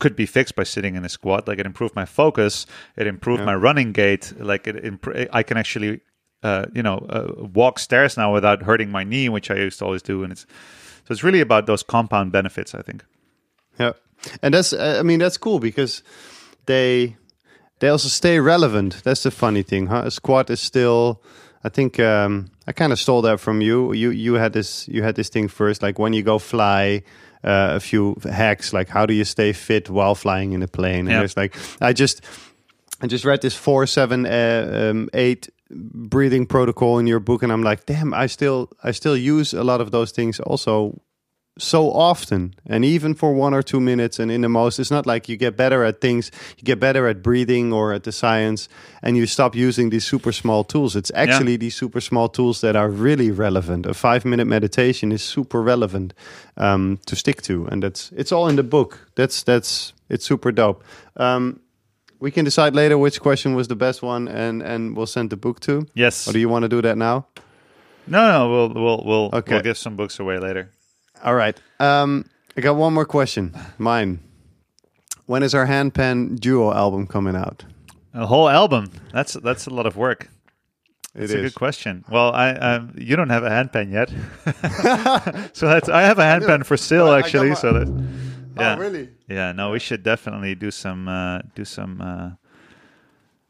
could 0.00 0.16
be 0.16 0.26
fixed 0.26 0.56
by 0.56 0.64
sitting 0.64 0.96
in 0.96 1.04
a 1.04 1.08
squat. 1.08 1.46
Like 1.46 1.58
it 1.58 1.66
improved 1.66 1.94
my 1.94 2.04
focus, 2.04 2.66
it 2.96 3.06
improved 3.06 3.44
my 3.44 3.54
running 3.54 3.92
gait, 3.92 4.32
like 4.38 4.66
it 4.66 4.84
imp- 4.84 5.28
I 5.32 5.42
can 5.42 5.56
actually 5.56 6.00
uh, 6.42 6.66
you 6.74 6.82
know, 6.82 6.98
uh, 7.08 7.44
walk 7.54 7.78
stairs 7.78 8.16
now 8.16 8.32
without 8.32 8.64
hurting 8.64 8.90
my 8.90 9.04
knee, 9.04 9.28
which 9.28 9.48
I 9.48 9.54
used 9.54 9.78
to 9.78 9.84
always 9.84 10.02
do 10.02 10.24
and 10.24 10.32
it's 10.32 10.46
so 11.04 11.12
it's 11.12 11.24
really 11.24 11.40
about 11.40 11.66
those 11.66 11.82
compound 11.82 12.32
benefits, 12.32 12.74
I 12.74 12.82
think. 12.82 13.04
Yeah, 13.78 13.92
and 14.42 14.54
that's 14.54 14.72
uh, 14.72 14.96
I 15.00 15.02
mean 15.02 15.18
that's 15.20 15.38
cool 15.38 15.58
because 15.58 16.02
they 16.66 17.16
they 17.78 17.88
also 17.88 18.08
stay 18.08 18.38
relevant. 18.40 19.02
That's 19.04 19.22
the 19.22 19.30
funny 19.30 19.62
thing, 19.62 19.88
huh? 19.88 20.02
A 20.06 20.10
squat 20.10 20.50
is 20.50 20.60
still. 20.60 21.22
I 21.64 21.68
think 21.68 21.98
um, 22.00 22.50
I 22.66 22.72
kind 22.72 22.92
of 22.92 22.98
stole 22.98 23.22
that 23.22 23.40
from 23.40 23.60
you. 23.60 23.92
You 23.92 24.10
you 24.10 24.34
had 24.34 24.52
this 24.52 24.88
you 24.88 25.02
had 25.02 25.14
this 25.14 25.28
thing 25.30 25.48
first, 25.48 25.82
like 25.82 25.98
when 25.98 26.12
you 26.12 26.22
go 26.22 26.38
fly. 26.38 27.02
Uh, 27.44 27.74
a 27.74 27.80
few 27.80 28.14
hacks 28.30 28.72
like 28.72 28.88
how 28.88 29.04
do 29.04 29.12
you 29.12 29.24
stay 29.24 29.52
fit 29.52 29.90
while 29.90 30.14
flying 30.14 30.52
in 30.52 30.62
a 30.62 30.68
plane 30.68 31.00
and 31.00 31.08
Yeah. 31.08 31.18
there's 31.18 31.36
like 31.36 31.56
i 31.80 31.92
just 31.92 32.20
i 33.00 33.08
just 33.08 33.24
read 33.24 33.40
this 33.40 33.56
four 33.56 33.84
seven 33.88 34.26
uh, 34.26 34.90
um, 34.90 35.08
eight 35.12 35.48
breathing 36.08 36.46
protocol 36.46 37.00
in 37.00 37.08
your 37.08 37.18
book 37.18 37.42
and 37.42 37.50
i'm 37.52 37.64
like 37.64 37.84
damn 37.84 38.14
i 38.14 38.28
still 38.28 38.68
i 38.84 38.92
still 38.92 39.16
use 39.16 39.52
a 39.54 39.64
lot 39.64 39.80
of 39.80 39.90
those 39.90 40.12
things 40.12 40.38
also 40.38 41.00
so 41.58 41.90
often 41.92 42.54
and 42.66 42.82
even 42.82 43.12
for 43.14 43.34
one 43.34 43.52
or 43.52 43.62
two 43.62 43.78
minutes 43.78 44.18
and 44.18 44.30
in 44.32 44.40
the 44.40 44.48
most 44.48 44.78
it's 44.78 44.90
not 44.90 45.04
like 45.06 45.28
you 45.28 45.36
get 45.36 45.54
better 45.54 45.84
at 45.84 46.00
things 46.00 46.30
you 46.56 46.64
get 46.64 46.80
better 46.80 47.06
at 47.06 47.22
breathing 47.22 47.74
or 47.74 47.92
at 47.92 48.04
the 48.04 48.12
science 48.12 48.70
and 49.02 49.18
you 49.18 49.26
stop 49.26 49.54
using 49.54 49.90
these 49.90 50.02
super 50.06 50.32
small 50.32 50.64
tools. 50.64 50.96
It's 50.96 51.12
actually 51.14 51.58
these 51.58 51.74
super 51.76 52.00
small 52.00 52.28
tools 52.30 52.62
that 52.62 52.74
are 52.74 52.88
really 52.88 53.30
relevant. 53.30 53.84
A 53.84 53.92
five 53.92 54.24
minute 54.24 54.46
meditation 54.46 55.12
is 55.12 55.22
super 55.22 55.60
relevant 55.60 56.14
um, 56.56 56.98
to 57.04 57.14
stick 57.16 57.42
to 57.42 57.66
and 57.66 57.82
that's 57.82 58.10
it's 58.16 58.32
all 58.32 58.48
in 58.48 58.56
the 58.56 58.62
book. 58.62 59.08
That's 59.14 59.42
that's 59.42 59.92
it's 60.08 60.24
super 60.24 60.52
dope. 60.52 60.82
Um, 61.18 61.60
we 62.18 62.30
can 62.30 62.44
decide 62.46 62.74
later 62.74 62.96
which 62.96 63.20
question 63.20 63.54
was 63.54 63.68
the 63.68 63.76
best 63.76 64.00
one 64.02 64.26
and 64.26 64.62
and 64.62 64.96
we'll 64.96 65.06
send 65.06 65.28
the 65.28 65.36
book 65.36 65.60
to. 65.60 65.86
Yes. 65.94 66.26
or 66.26 66.32
do 66.32 66.38
you 66.38 66.48
want 66.48 66.62
to 66.62 66.68
do 66.70 66.80
that 66.80 66.96
now? 66.96 67.26
No, 68.06 68.26
no, 68.32 68.50
we'll 68.50 68.68
we'll 68.84 69.02
we'll 69.04 69.30
Okay. 69.34 69.52
we'll 69.54 69.62
give 69.62 69.76
some 69.76 69.96
books 69.96 70.18
away 70.18 70.38
later. 70.38 70.70
All 71.22 71.34
right. 71.34 71.58
Um, 71.80 72.24
I 72.56 72.60
got 72.60 72.76
one 72.76 72.92
more 72.94 73.04
question. 73.06 73.54
Mine. 73.78 74.20
When 75.26 75.42
is 75.42 75.54
our 75.54 75.66
handpan 75.66 76.38
duo 76.40 76.72
album 76.72 77.06
coming 77.06 77.36
out? 77.36 77.64
A 78.14 78.26
whole 78.26 78.48
album. 78.48 78.90
That's 79.12 79.34
that's 79.34 79.66
a 79.66 79.70
lot 79.70 79.86
of 79.86 79.96
work. 79.96 80.28
It 81.14 81.24
It's 81.24 81.32
a 81.32 81.36
good 81.42 81.54
question. 81.54 82.04
Well, 82.10 82.32
I 82.32 82.50
um, 82.52 82.94
you 82.98 83.16
don't 83.16 83.30
have 83.30 83.44
a 83.44 83.50
handpan 83.50 83.92
yet, 83.92 84.10
so 85.54 85.68
that's 85.68 85.88
I 85.88 86.02
have 86.02 86.18
a 86.18 86.22
handpan 86.22 86.64
for 86.66 86.76
sale 86.76 87.04
Well, 87.06 87.14
actually. 87.14 87.50
my- 87.50 87.54
so 87.54 87.72
that 87.72 87.88
yeah, 88.58 88.74
Oh, 88.76 88.78
really? 88.80 89.08
yeah. 89.28 89.52
No, 89.52 89.70
we 89.70 89.78
should 89.78 90.02
definitely 90.02 90.54
do 90.54 90.70
some 90.70 91.08
uh, 91.08 91.38
do 91.54 91.64
some 91.64 92.00
uh, 92.02 92.30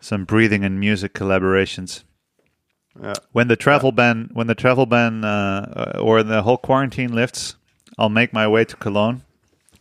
some 0.01 0.25
breathing 0.25 0.65
and 0.65 0.79
music 0.79 1.13
collaborations. 1.15 2.05
Yeah. 3.03 3.15
When 3.33 3.49
the 3.49 3.57
travel 3.57 3.91
ban 3.93 4.31
when 4.33 4.47
the 4.47 4.55
travel 4.55 4.87
ban 4.87 5.25
uh, 5.25 5.99
or 6.01 6.23
the 6.23 6.43
whole 6.43 6.59
quarantine 6.59 7.13
lifts, 7.15 7.57
I'll 7.99 8.09
make 8.09 8.33
my 8.33 8.47
way 8.49 8.65
to 8.65 8.77
Cologne 8.77 9.23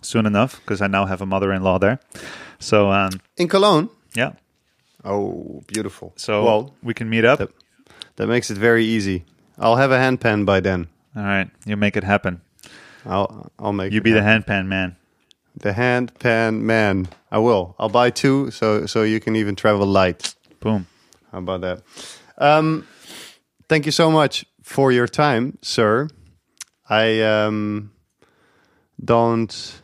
soon 0.02 0.26
enough 0.26 0.60
because 0.62 0.82
I 0.82 0.88
now 0.88 1.06
have 1.06 1.22
a 1.22 1.26
mother-in-law 1.26 1.80
there. 1.80 2.00
So 2.60 2.92
um, 2.92 3.12
In 3.38 3.48
Cologne? 3.48 3.90
yeah, 4.16 4.34
Oh, 5.04 5.62
beautiful. 5.68 6.14
so 6.16 6.44
well, 6.44 6.74
we 6.84 6.94
can 6.94 7.10
meet 7.10 7.26
up. 7.26 7.40
that, 7.40 7.50
that 8.18 8.28
makes 8.28 8.52
it 8.52 8.58
very 8.58 8.86
easy. 8.86 9.24
I'll 9.58 9.78
have 9.78 9.92
a 9.92 9.98
handpan 9.98 10.46
by 10.46 10.60
then. 10.60 10.88
All 11.16 11.24
right, 11.24 11.50
you 11.66 11.76
make 11.78 11.98
it 11.98 12.04
happen. 12.04 12.42
I'll 13.06 13.52
I'll 13.58 13.74
make 13.74 13.92
You 13.94 14.02
be 14.02 14.12
the 14.12 14.22
happen. 14.22 14.44
handpan 14.44 14.68
man. 14.68 14.96
the 15.58 15.72
handpan 15.74 16.62
man. 16.62 17.08
I 17.32 17.40
will. 17.40 17.76
I'll 17.80 17.90
buy 17.90 18.12
two 18.12 18.52
so 18.52 18.86
so 18.86 19.04
you 19.04 19.20
can 19.20 19.36
even 19.36 19.56
travel 19.56 19.86
light. 19.88 20.36
Boom. 20.60 20.86
How 21.32 21.40
about 21.40 21.62
that? 21.62 21.82
Um, 22.38 22.86
thank 23.70 23.86
you 23.86 23.92
so 23.92 24.12
much 24.12 24.46
for 24.64 24.92
your 24.92 25.08
time, 25.08 25.58
sir. 25.62 26.08
I 26.90 27.22
um, 27.22 27.92
don't. 29.04 29.82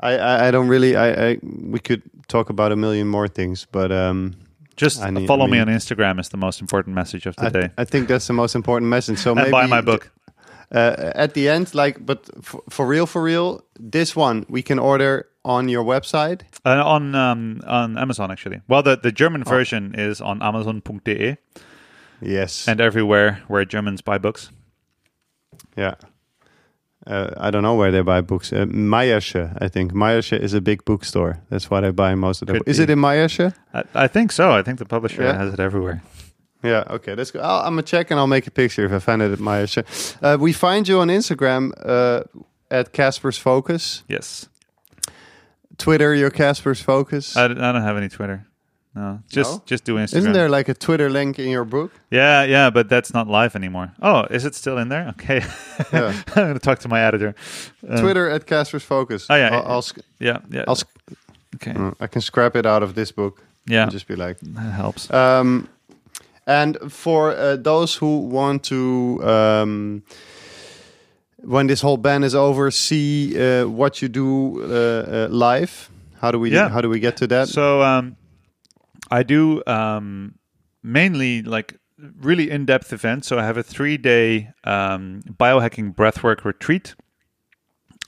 I, 0.00 0.16
I, 0.16 0.48
I 0.48 0.50
don't 0.50 0.68
really. 0.68 0.96
I, 0.96 1.30
I 1.30 1.38
we 1.42 1.78
could 1.78 2.02
talk 2.28 2.50
about 2.50 2.72
a 2.72 2.76
million 2.76 3.06
more 3.08 3.28
things, 3.28 3.66
but 3.70 3.92
um, 3.92 4.34
Just 4.76 5.04
need- 5.10 5.26
follow 5.28 5.46
I 5.46 5.50
me 5.50 5.58
on 5.60 5.68
Instagram 5.68 6.18
is 6.20 6.28
the 6.30 6.36
most 6.36 6.60
important 6.60 6.94
message 6.94 7.26
of 7.26 7.34
I, 7.38 7.48
the 7.48 7.60
day. 7.60 7.70
I 7.78 7.84
think 7.84 8.08
that's 8.08 8.26
the 8.26 8.32
most 8.32 8.54
important 8.54 8.88
message. 8.90 9.18
So 9.18 9.34
maybe 9.36 9.50
buy 9.50 9.66
my 9.66 9.80
book. 9.80 10.10
uh, 10.74 11.12
at 11.14 11.34
the 11.34 11.48
end, 11.48 11.74
like, 11.74 12.04
but 12.04 12.28
for, 12.44 12.62
for 12.70 12.86
real, 12.86 13.06
for 13.06 13.22
real, 13.22 13.62
this 13.78 14.16
one 14.16 14.44
we 14.48 14.62
can 14.62 14.78
order 14.78 15.26
on 15.44 15.68
your 15.68 15.84
website. 15.84 16.40
Uh, 16.64 16.82
on 16.84 17.14
um, 17.14 17.60
on 17.66 17.96
Amazon 17.98 18.30
actually. 18.30 18.60
Well, 18.68 18.82
the, 18.82 18.96
the 18.96 19.08
Oh. 19.08 19.10
German 19.12 19.44
version 19.44 19.94
is 19.94 20.20
on 20.20 20.42
Amazon.de 20.42 21.36
Yes, 22.20 22.68
and 22.68 22.80
everywhere 22.80 23.42
where 23.48 23.64
Germans 23.64 24.00
buy 24.00 24.18
books. 24.18 24.50
Yeah. 25.76 25.94
Uh, 27.06 27.30
I 27.36 27.50
don't 27.50 27.62
know 27.62 27.74
where 27.74 27.90
they 27.90 28.00
buy 28.02 28.20
books. 28.20 28.52
Uh, 28.52 28.60
I 28.60 29.68
think. 29.68 29.92
Mayersche 29.92 30.38
is 30.38 30.54
a 30.54 30.60
big 30.60 30.84
bookstore. 30.84 31.40
That's 31.50 31.68
why 31.70 31.84
I 31.84 31.90
buy 31.90 32.14
most 32.14 32.42
of 32.42 32.46
them. 32.48 32.58
Could 32.58 32.68
Is 32.68 32.76
be. 32.78 32.84
it 32.84 32.90
in 32.90 32.98
Mayersche? 33.00 33.52
I, 33.74 33.82
I 33.94 34.08
think 34.08 34.30
so. 34.32 34.52
I 34.52 34.62
think 34.62 34.78
the 34.78 34.84
publisher 34.86 35.22
Yeah. 35.22 35.36
has 35.36 35.52
it 35.52 35.60
everywhere. 35.60 36.00
Yeah, 36.62 36.84
okay, 36.90 37.16
that's 37.16 37.32
good. 37.32 37.40
I'll, 37.42 37.58
I'm 37.66 37.72
gonna 37.72 37.82
check 37.82 38.10
and 38.12 38.20
I'll 38.20 38.28
make 38.28 38.46
a 38.46 38.50
picture 38.52 38.84
if 38.84 38.92
I 38.92 39.00
find 39.00 39.20
it 39.20 39.32
at 39.32 39.40
my. 39.40 39.66
Uh, 40.22 40.36
we 40.38 40.52
find 40.52 40.86
you 40.86 41.00
on 41.00 41.08
Instagram 41.08 41.72
uh, 41.84 42.22
at 42.70 42.92
Casper's 42.92 43.36
Focus. 43.36 44.04
Yes. 44.08 44.48
Twitter, 45.76 46.14
your 46.14 46.30
Casper's 46.30 46.80
Focus. 46.80 47.36
I 47.36 47.48
don't 47.48 47.82
have 47.82 47.96
any 47.96 48.08
Twitter. 48.08 48.46
No, 48.94 49.20
just 49.28 49.50
No? 49.52 49.62
just 49.64 49.84
do 49.84 49.94
Instagram. 49.96 50.16
Isn't 50.18 50.32
there 50.34 50.48
like 50.50 50.68
a 50.68 50.74
Twitter 50.74 51.08
link 51.08 51.38
in 51.38 51.48
your 51.48 51.64
book? 51.64 51.90
Yeah, 52.10 52.44
yeah, 52.44 52.70
but 52.70 52.88
that's 52.90 53.14
not 53.14 53.26
live 53.26 53.56
anymore. 53.56 53.92
Oh, 54.02 54.24
is 54.30 54.44
it 54.44 54.54
still 54.54 54.76
in 54.78 54.88
there? 54.88 55.08
Okay, 55.10 55.40
Yeah. 55.92 56.12
I'm 56.36 56.46
gonna 56.46 56.58
talk 56.58 56.78
to 56.80 56.88
my 56.88 57.00
editor. 57.00 57.34
Um, 57.88 58.00
Twitter 58.00 58.28
at 58.28 58.44
Casper's 58.46 58.82
Focus. 58.84 59.26
Oh, 59.30 59.34
yeah, 59.36 59.48
I'll, 59.48 59.62
yeah. 59.62 59.68
I'll 59.72 59.82
sc- 59.82 59.98
Yeah, 60.18 60.38
yeah. 60.50 60.64
I'll 60.68 60.76
sc- 60.76 60.88
okay, 61.54 61.72
uh, 61.72 61.92
I 62.00 62.06
can 62.06 62.20
scrap 62.20 62.54
it 62.56 62.66
out 62.66 62.82
of 62.82 62.94
this 62.94 63.12
book. 63.12 63.40
yeah, 63.66 63.82
And 63.84 63.92
just 63.92 64.06
be 64.06 64.14
like. 64.16 64.36
that 64.40 64.72
helps. 64.72 65.10
Um, 65.10 65.68
and 66.46 66.76
for 66.92 67.30
uh, 67.32 67.56
those 67.56 67.94
who 68.00 68.18
want 68.28 68.62
to, 68.64 69.20
um, 69.24 70.02
when 71.44 71.66
this 71.66 71.80
whole 71.82 71.96
ban 71.96 72.24
is 72.24 72.34
over, 72.34 72.70
see 72.70 73.34
uh, 73.38 73.66
what 73.68 74.02
you 74.02 74.08
do 74.08 74.62
uh, 74.62 74.66
uh, 74.66 75.28
live. 75.30 75.88
How 76.20 76.30
do 76.30 76.38
we? 76.38 76.50
Yeah. 76.50 76.68
How 76.68 76.80
do 76.82 76.88
we 76.90 77.00
get 77.00 77.16
to 77.18 77.26
that? 77.28 77.48
So 77.48 77.80
um, 77.82 78.16
I 79.12 79.22
do 79.22 79.62
um, 79.66 80.36
mainly 80.82 81.42
like 81.42 81.76
really 82.20 82.50
in-depth 82.50 82.92
events. 82.92 83.28
So 83.28 83.38
I 83.38 83.44
have 83.44 83.58
a 83.58 83.62
three-day 83.62 84.50
um, 84.64 85.22
biohacking 85.28 85.94
breathwork 85.94 86.44
retreat 86.44 86.94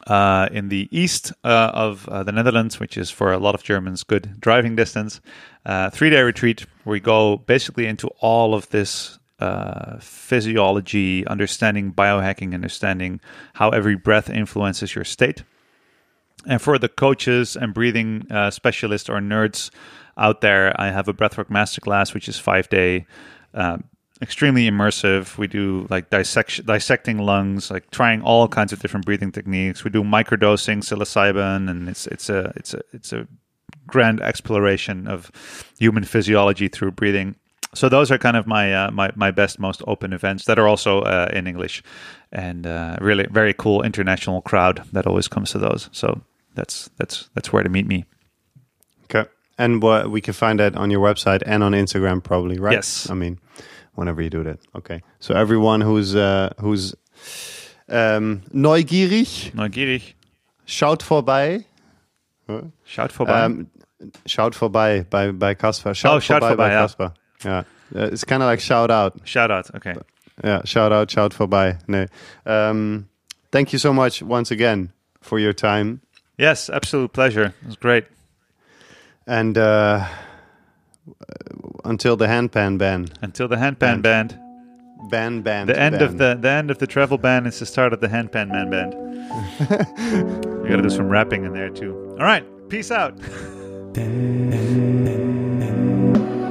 uh, 0.07 0.49
in 0.51 0.71
the 0.71 0.89
east 0.91 1.33
uh, 1.45 1.71
of 1.75 2.09
uh, 2.09 2.23
the 2.23 2.33
Netherlands, 2.33 2.81
which 2.81 2.97
is 2.97 3.11
for 3.11 3.33
a 3.33 3.39
lot 3.39 3.55
of 3.55 3.63
Germans 3.63 4.03
good 4.03 4.41
driving 4.41 4.77
distance. 4.77 5.21
Uh, 5.67 5.91
three-day 5.91 6.23
retreat 6.23 6.67
where 6.85 6.93
we 6.93 7.01
go 7.01 7.37
basically 7.37 7.87
into 7.87 8.09
all 8.21 8.55
of 8.55 8.71
this 8.71 9.19
uh, 9.41 9.99
physiology, 10.01 11.27
understanding 11.27 11.93
biohacking, 11.93 12.55
understanding 12.55 13.21
how 13.55 13.69
every 13.71 13.95
breath 13.97 14.31
influences 14.31 14.95
your 14.95 15.05
state. 15.05 15.45
And 16.47 16.61
for 16.61 16.79
the 16.79 16.89
coaches 16.89 17.57
and 17.57 17.75
breathing 17.75 18.27
uh, 18.31 18.51
specialists 18.51 19.09
or 19.09 19.21
nerds 19.21 19.71
out 20.17 20.41
there, 20.41 20.79
I 20.81 20.91
have 20.91 21.09
a 21.09 21.15
breathwork 21.15 21.49
masterclass, 21.49 22.15
which 22.15 22.29
is 22.29 22.39
five 22.39 22.69
day, 22.69 23.07
um, 23.55 23.85
extremely 24.23 24.69
immersive. 24.69 25.37
We 25.39 25.47
do 25.47 25.87
like 25.91 26.11
dissection, 26.11 26.67
dissecting 26.67 27.19
lungs, 27.19 27.71
like 27.71 27.91
trying 27.91 28.23
all 28.23 28.49
kinds 28.49 28.73
of 28.73 28.81
different 28.81 29.07
breathing 29.07 29.33
techniques. 29.33 29.85
We 29.85 29.91
do 29.91 30.03
microdosing 30.03 30.83
psilocybin, 30.83 31.69
and 31.71 31.89
it's 31.89 32.07
it's 32.07 32.29
a 32.29 32.53
it's 32.57 32.75
a 32.75 32.81
it's 32.93 33.13
a 33.13 33.27
grand 33.87 34.21
exploration 34.21 35.07
of 35.07 35.31
human 35.79 36.05
physiology 36.05 36.69
through 36.69 36.93
breathing. 36.93 37.37
So 37.75 37.89
those 37.89 38.13
are 38.13 38.19
kind 38.19 38.37
of 38.37 38.47
my 38.47 38.73
uh, 38.73 38.91
my 38.93 39.11
my 39.17 39.31
best, 39.31 39.59
most 39.59 39.83
open 39.87 40.13
events 40.13 40.45
that 40.45 40.59
are 40.59 40.69
also 40.69 41.01
uh, 41.01 41.29
in 41.33 41.47
English, 41.47 41.83
and 42.31 42.67
uh, 42.67 42.97
really 43.01 43.27
very 43.31 43.53
cool 43.53 43.83
international 43.83 44.43
crowd 44.43 44.85
that 44.93 45.07
always 45.07 45.29
comes 45.29 45.51
to 45.51 45.59
those. 45.59 45.89
So 45.93 46.21
that's 46.55 46.89
that's 46.99 47.29
that's 47.35 47.53
where 47.53 47.65
to 47.65 47.69
meet 47.69 47.87
me. 47.87 48.05
okay. 49.05 49.29
And 49.59 49.83
what 49.83 50.11
we 50.11 50.21
can 50.21 50.35
find 50.35 50.59
that 50.59 50.77
on 50.77 50.91
your 50.91 51.01
website 51.01 51.43
and 51.47 51.63
on 51.63 51.73
Instagram, 51.73 52.23
probably, 52.23 52.59
right? 52.59 52.73
Yes. 52.73 53.09
I 53.11 53.15
mean, 53.15 53.39
whenever 53.95 54.21
you 54.23 54.31
do 54.31 54.43
that. 54.45 54.59
Okay. 54.75 55.03
So 55.21 55.35
everyone 55.35 55.81
who's 55.81 56.15
uh, 56.17 56.53
who's 56.61 56.95
um, 57.89 58.43
neugierig, 58.53 59.53
Neugierig, 59.55 60.15
schaut 60.67 61.03
vorbei. 61.03 61.65
shout 62.85 63.13
vorbei. 63.13 63.45
Um, 63.45 63.71
shout 64.27 64.55
vorbei 64.55 65.09
by 65.09 65.31
by 65.31 65.55
Kasper. 65.55 65.95
Shout 65.95 66.17
Oh, 66.17 66.21
shout 66.21 66.43
vorbei 66.43 66.57
by 66.57 66.69
vorbei, 66.69 66.73
ja. 66.73 66.81
Kasper. 66.83 67.13
Yeah. 67.45 67.63
Uh, 67.95 68.09
it's 68.13 68.25
kind 68.25 68.43
of 68.43 68.49
like 68.49 68.61
shout 68.61 68.91
out. 68.91 69.13
shout 69.25 69.51
out. 69.51 69.71
Okay. 69.77 69.95
Yeah, 70.43 70.63
shout 70.65 70.93
out, 70.93 71.11
shout 71.11 71.33
vorbei. 71.33 71.79
Nee. 71.87 72.07
Um, 72.45 73.09
thank 73.53 73.73
you 73.73 73.79
so 73.79 73.93
much 73.93 74.21
once 74.23 74.51
again 74.51 74.93
for 75.21 75.39
your 75.39 75.53
time. 75.53 76.01
Yes, 76.39 76.69
absolute 76.69 77.13
pleasure. 77.13 77.55
It 77.63 77.67
was 77.67 77.77
great. 77.77 78.05
And 79.27 79.57
uh, 79.57 80.07
until 81.85 82.17
the 82.17 82.27
handpan 82.27 82.79
ban. 82.79 83.09
Until 83.23 83.49
the 83.49 83.57
handpan 83.57 83.79
Band. 83.79 84.03
band. 84.03 84.39
Ban, 85.11 85.43
ban. 85.43 85.67
The 85.67 85.79
end 85.79 85.99
ban. 85.99 86.03
of 86.03 86.19
the 86.19 86.39
the 86.41 86.51
end 86.51 86.71
of 86.71 86.79
the 86.79 86.87
travel 86.87 87.19
ban 87.19 87.47
is 87.47 87.59
the 87.59 87.67
start 87.67 87.93
of 87.93 88.01
the 88.01 88.09
handpan 88.09 88.51
man 88.51 88.71
band. 88.71 88.93
you 90.63 90.69
got 90.69 90.77
to 90.77 90.83
do 90.83 90.91
some 90.91 91.09
rapping 91.09 91.45
in 91.45 91.53
there 91.53 91.71
too. 91.71 91.95
All 92.19 92.25
right. 92.25 92.45
Peace 92.69 92.91
out. 92.91 93.19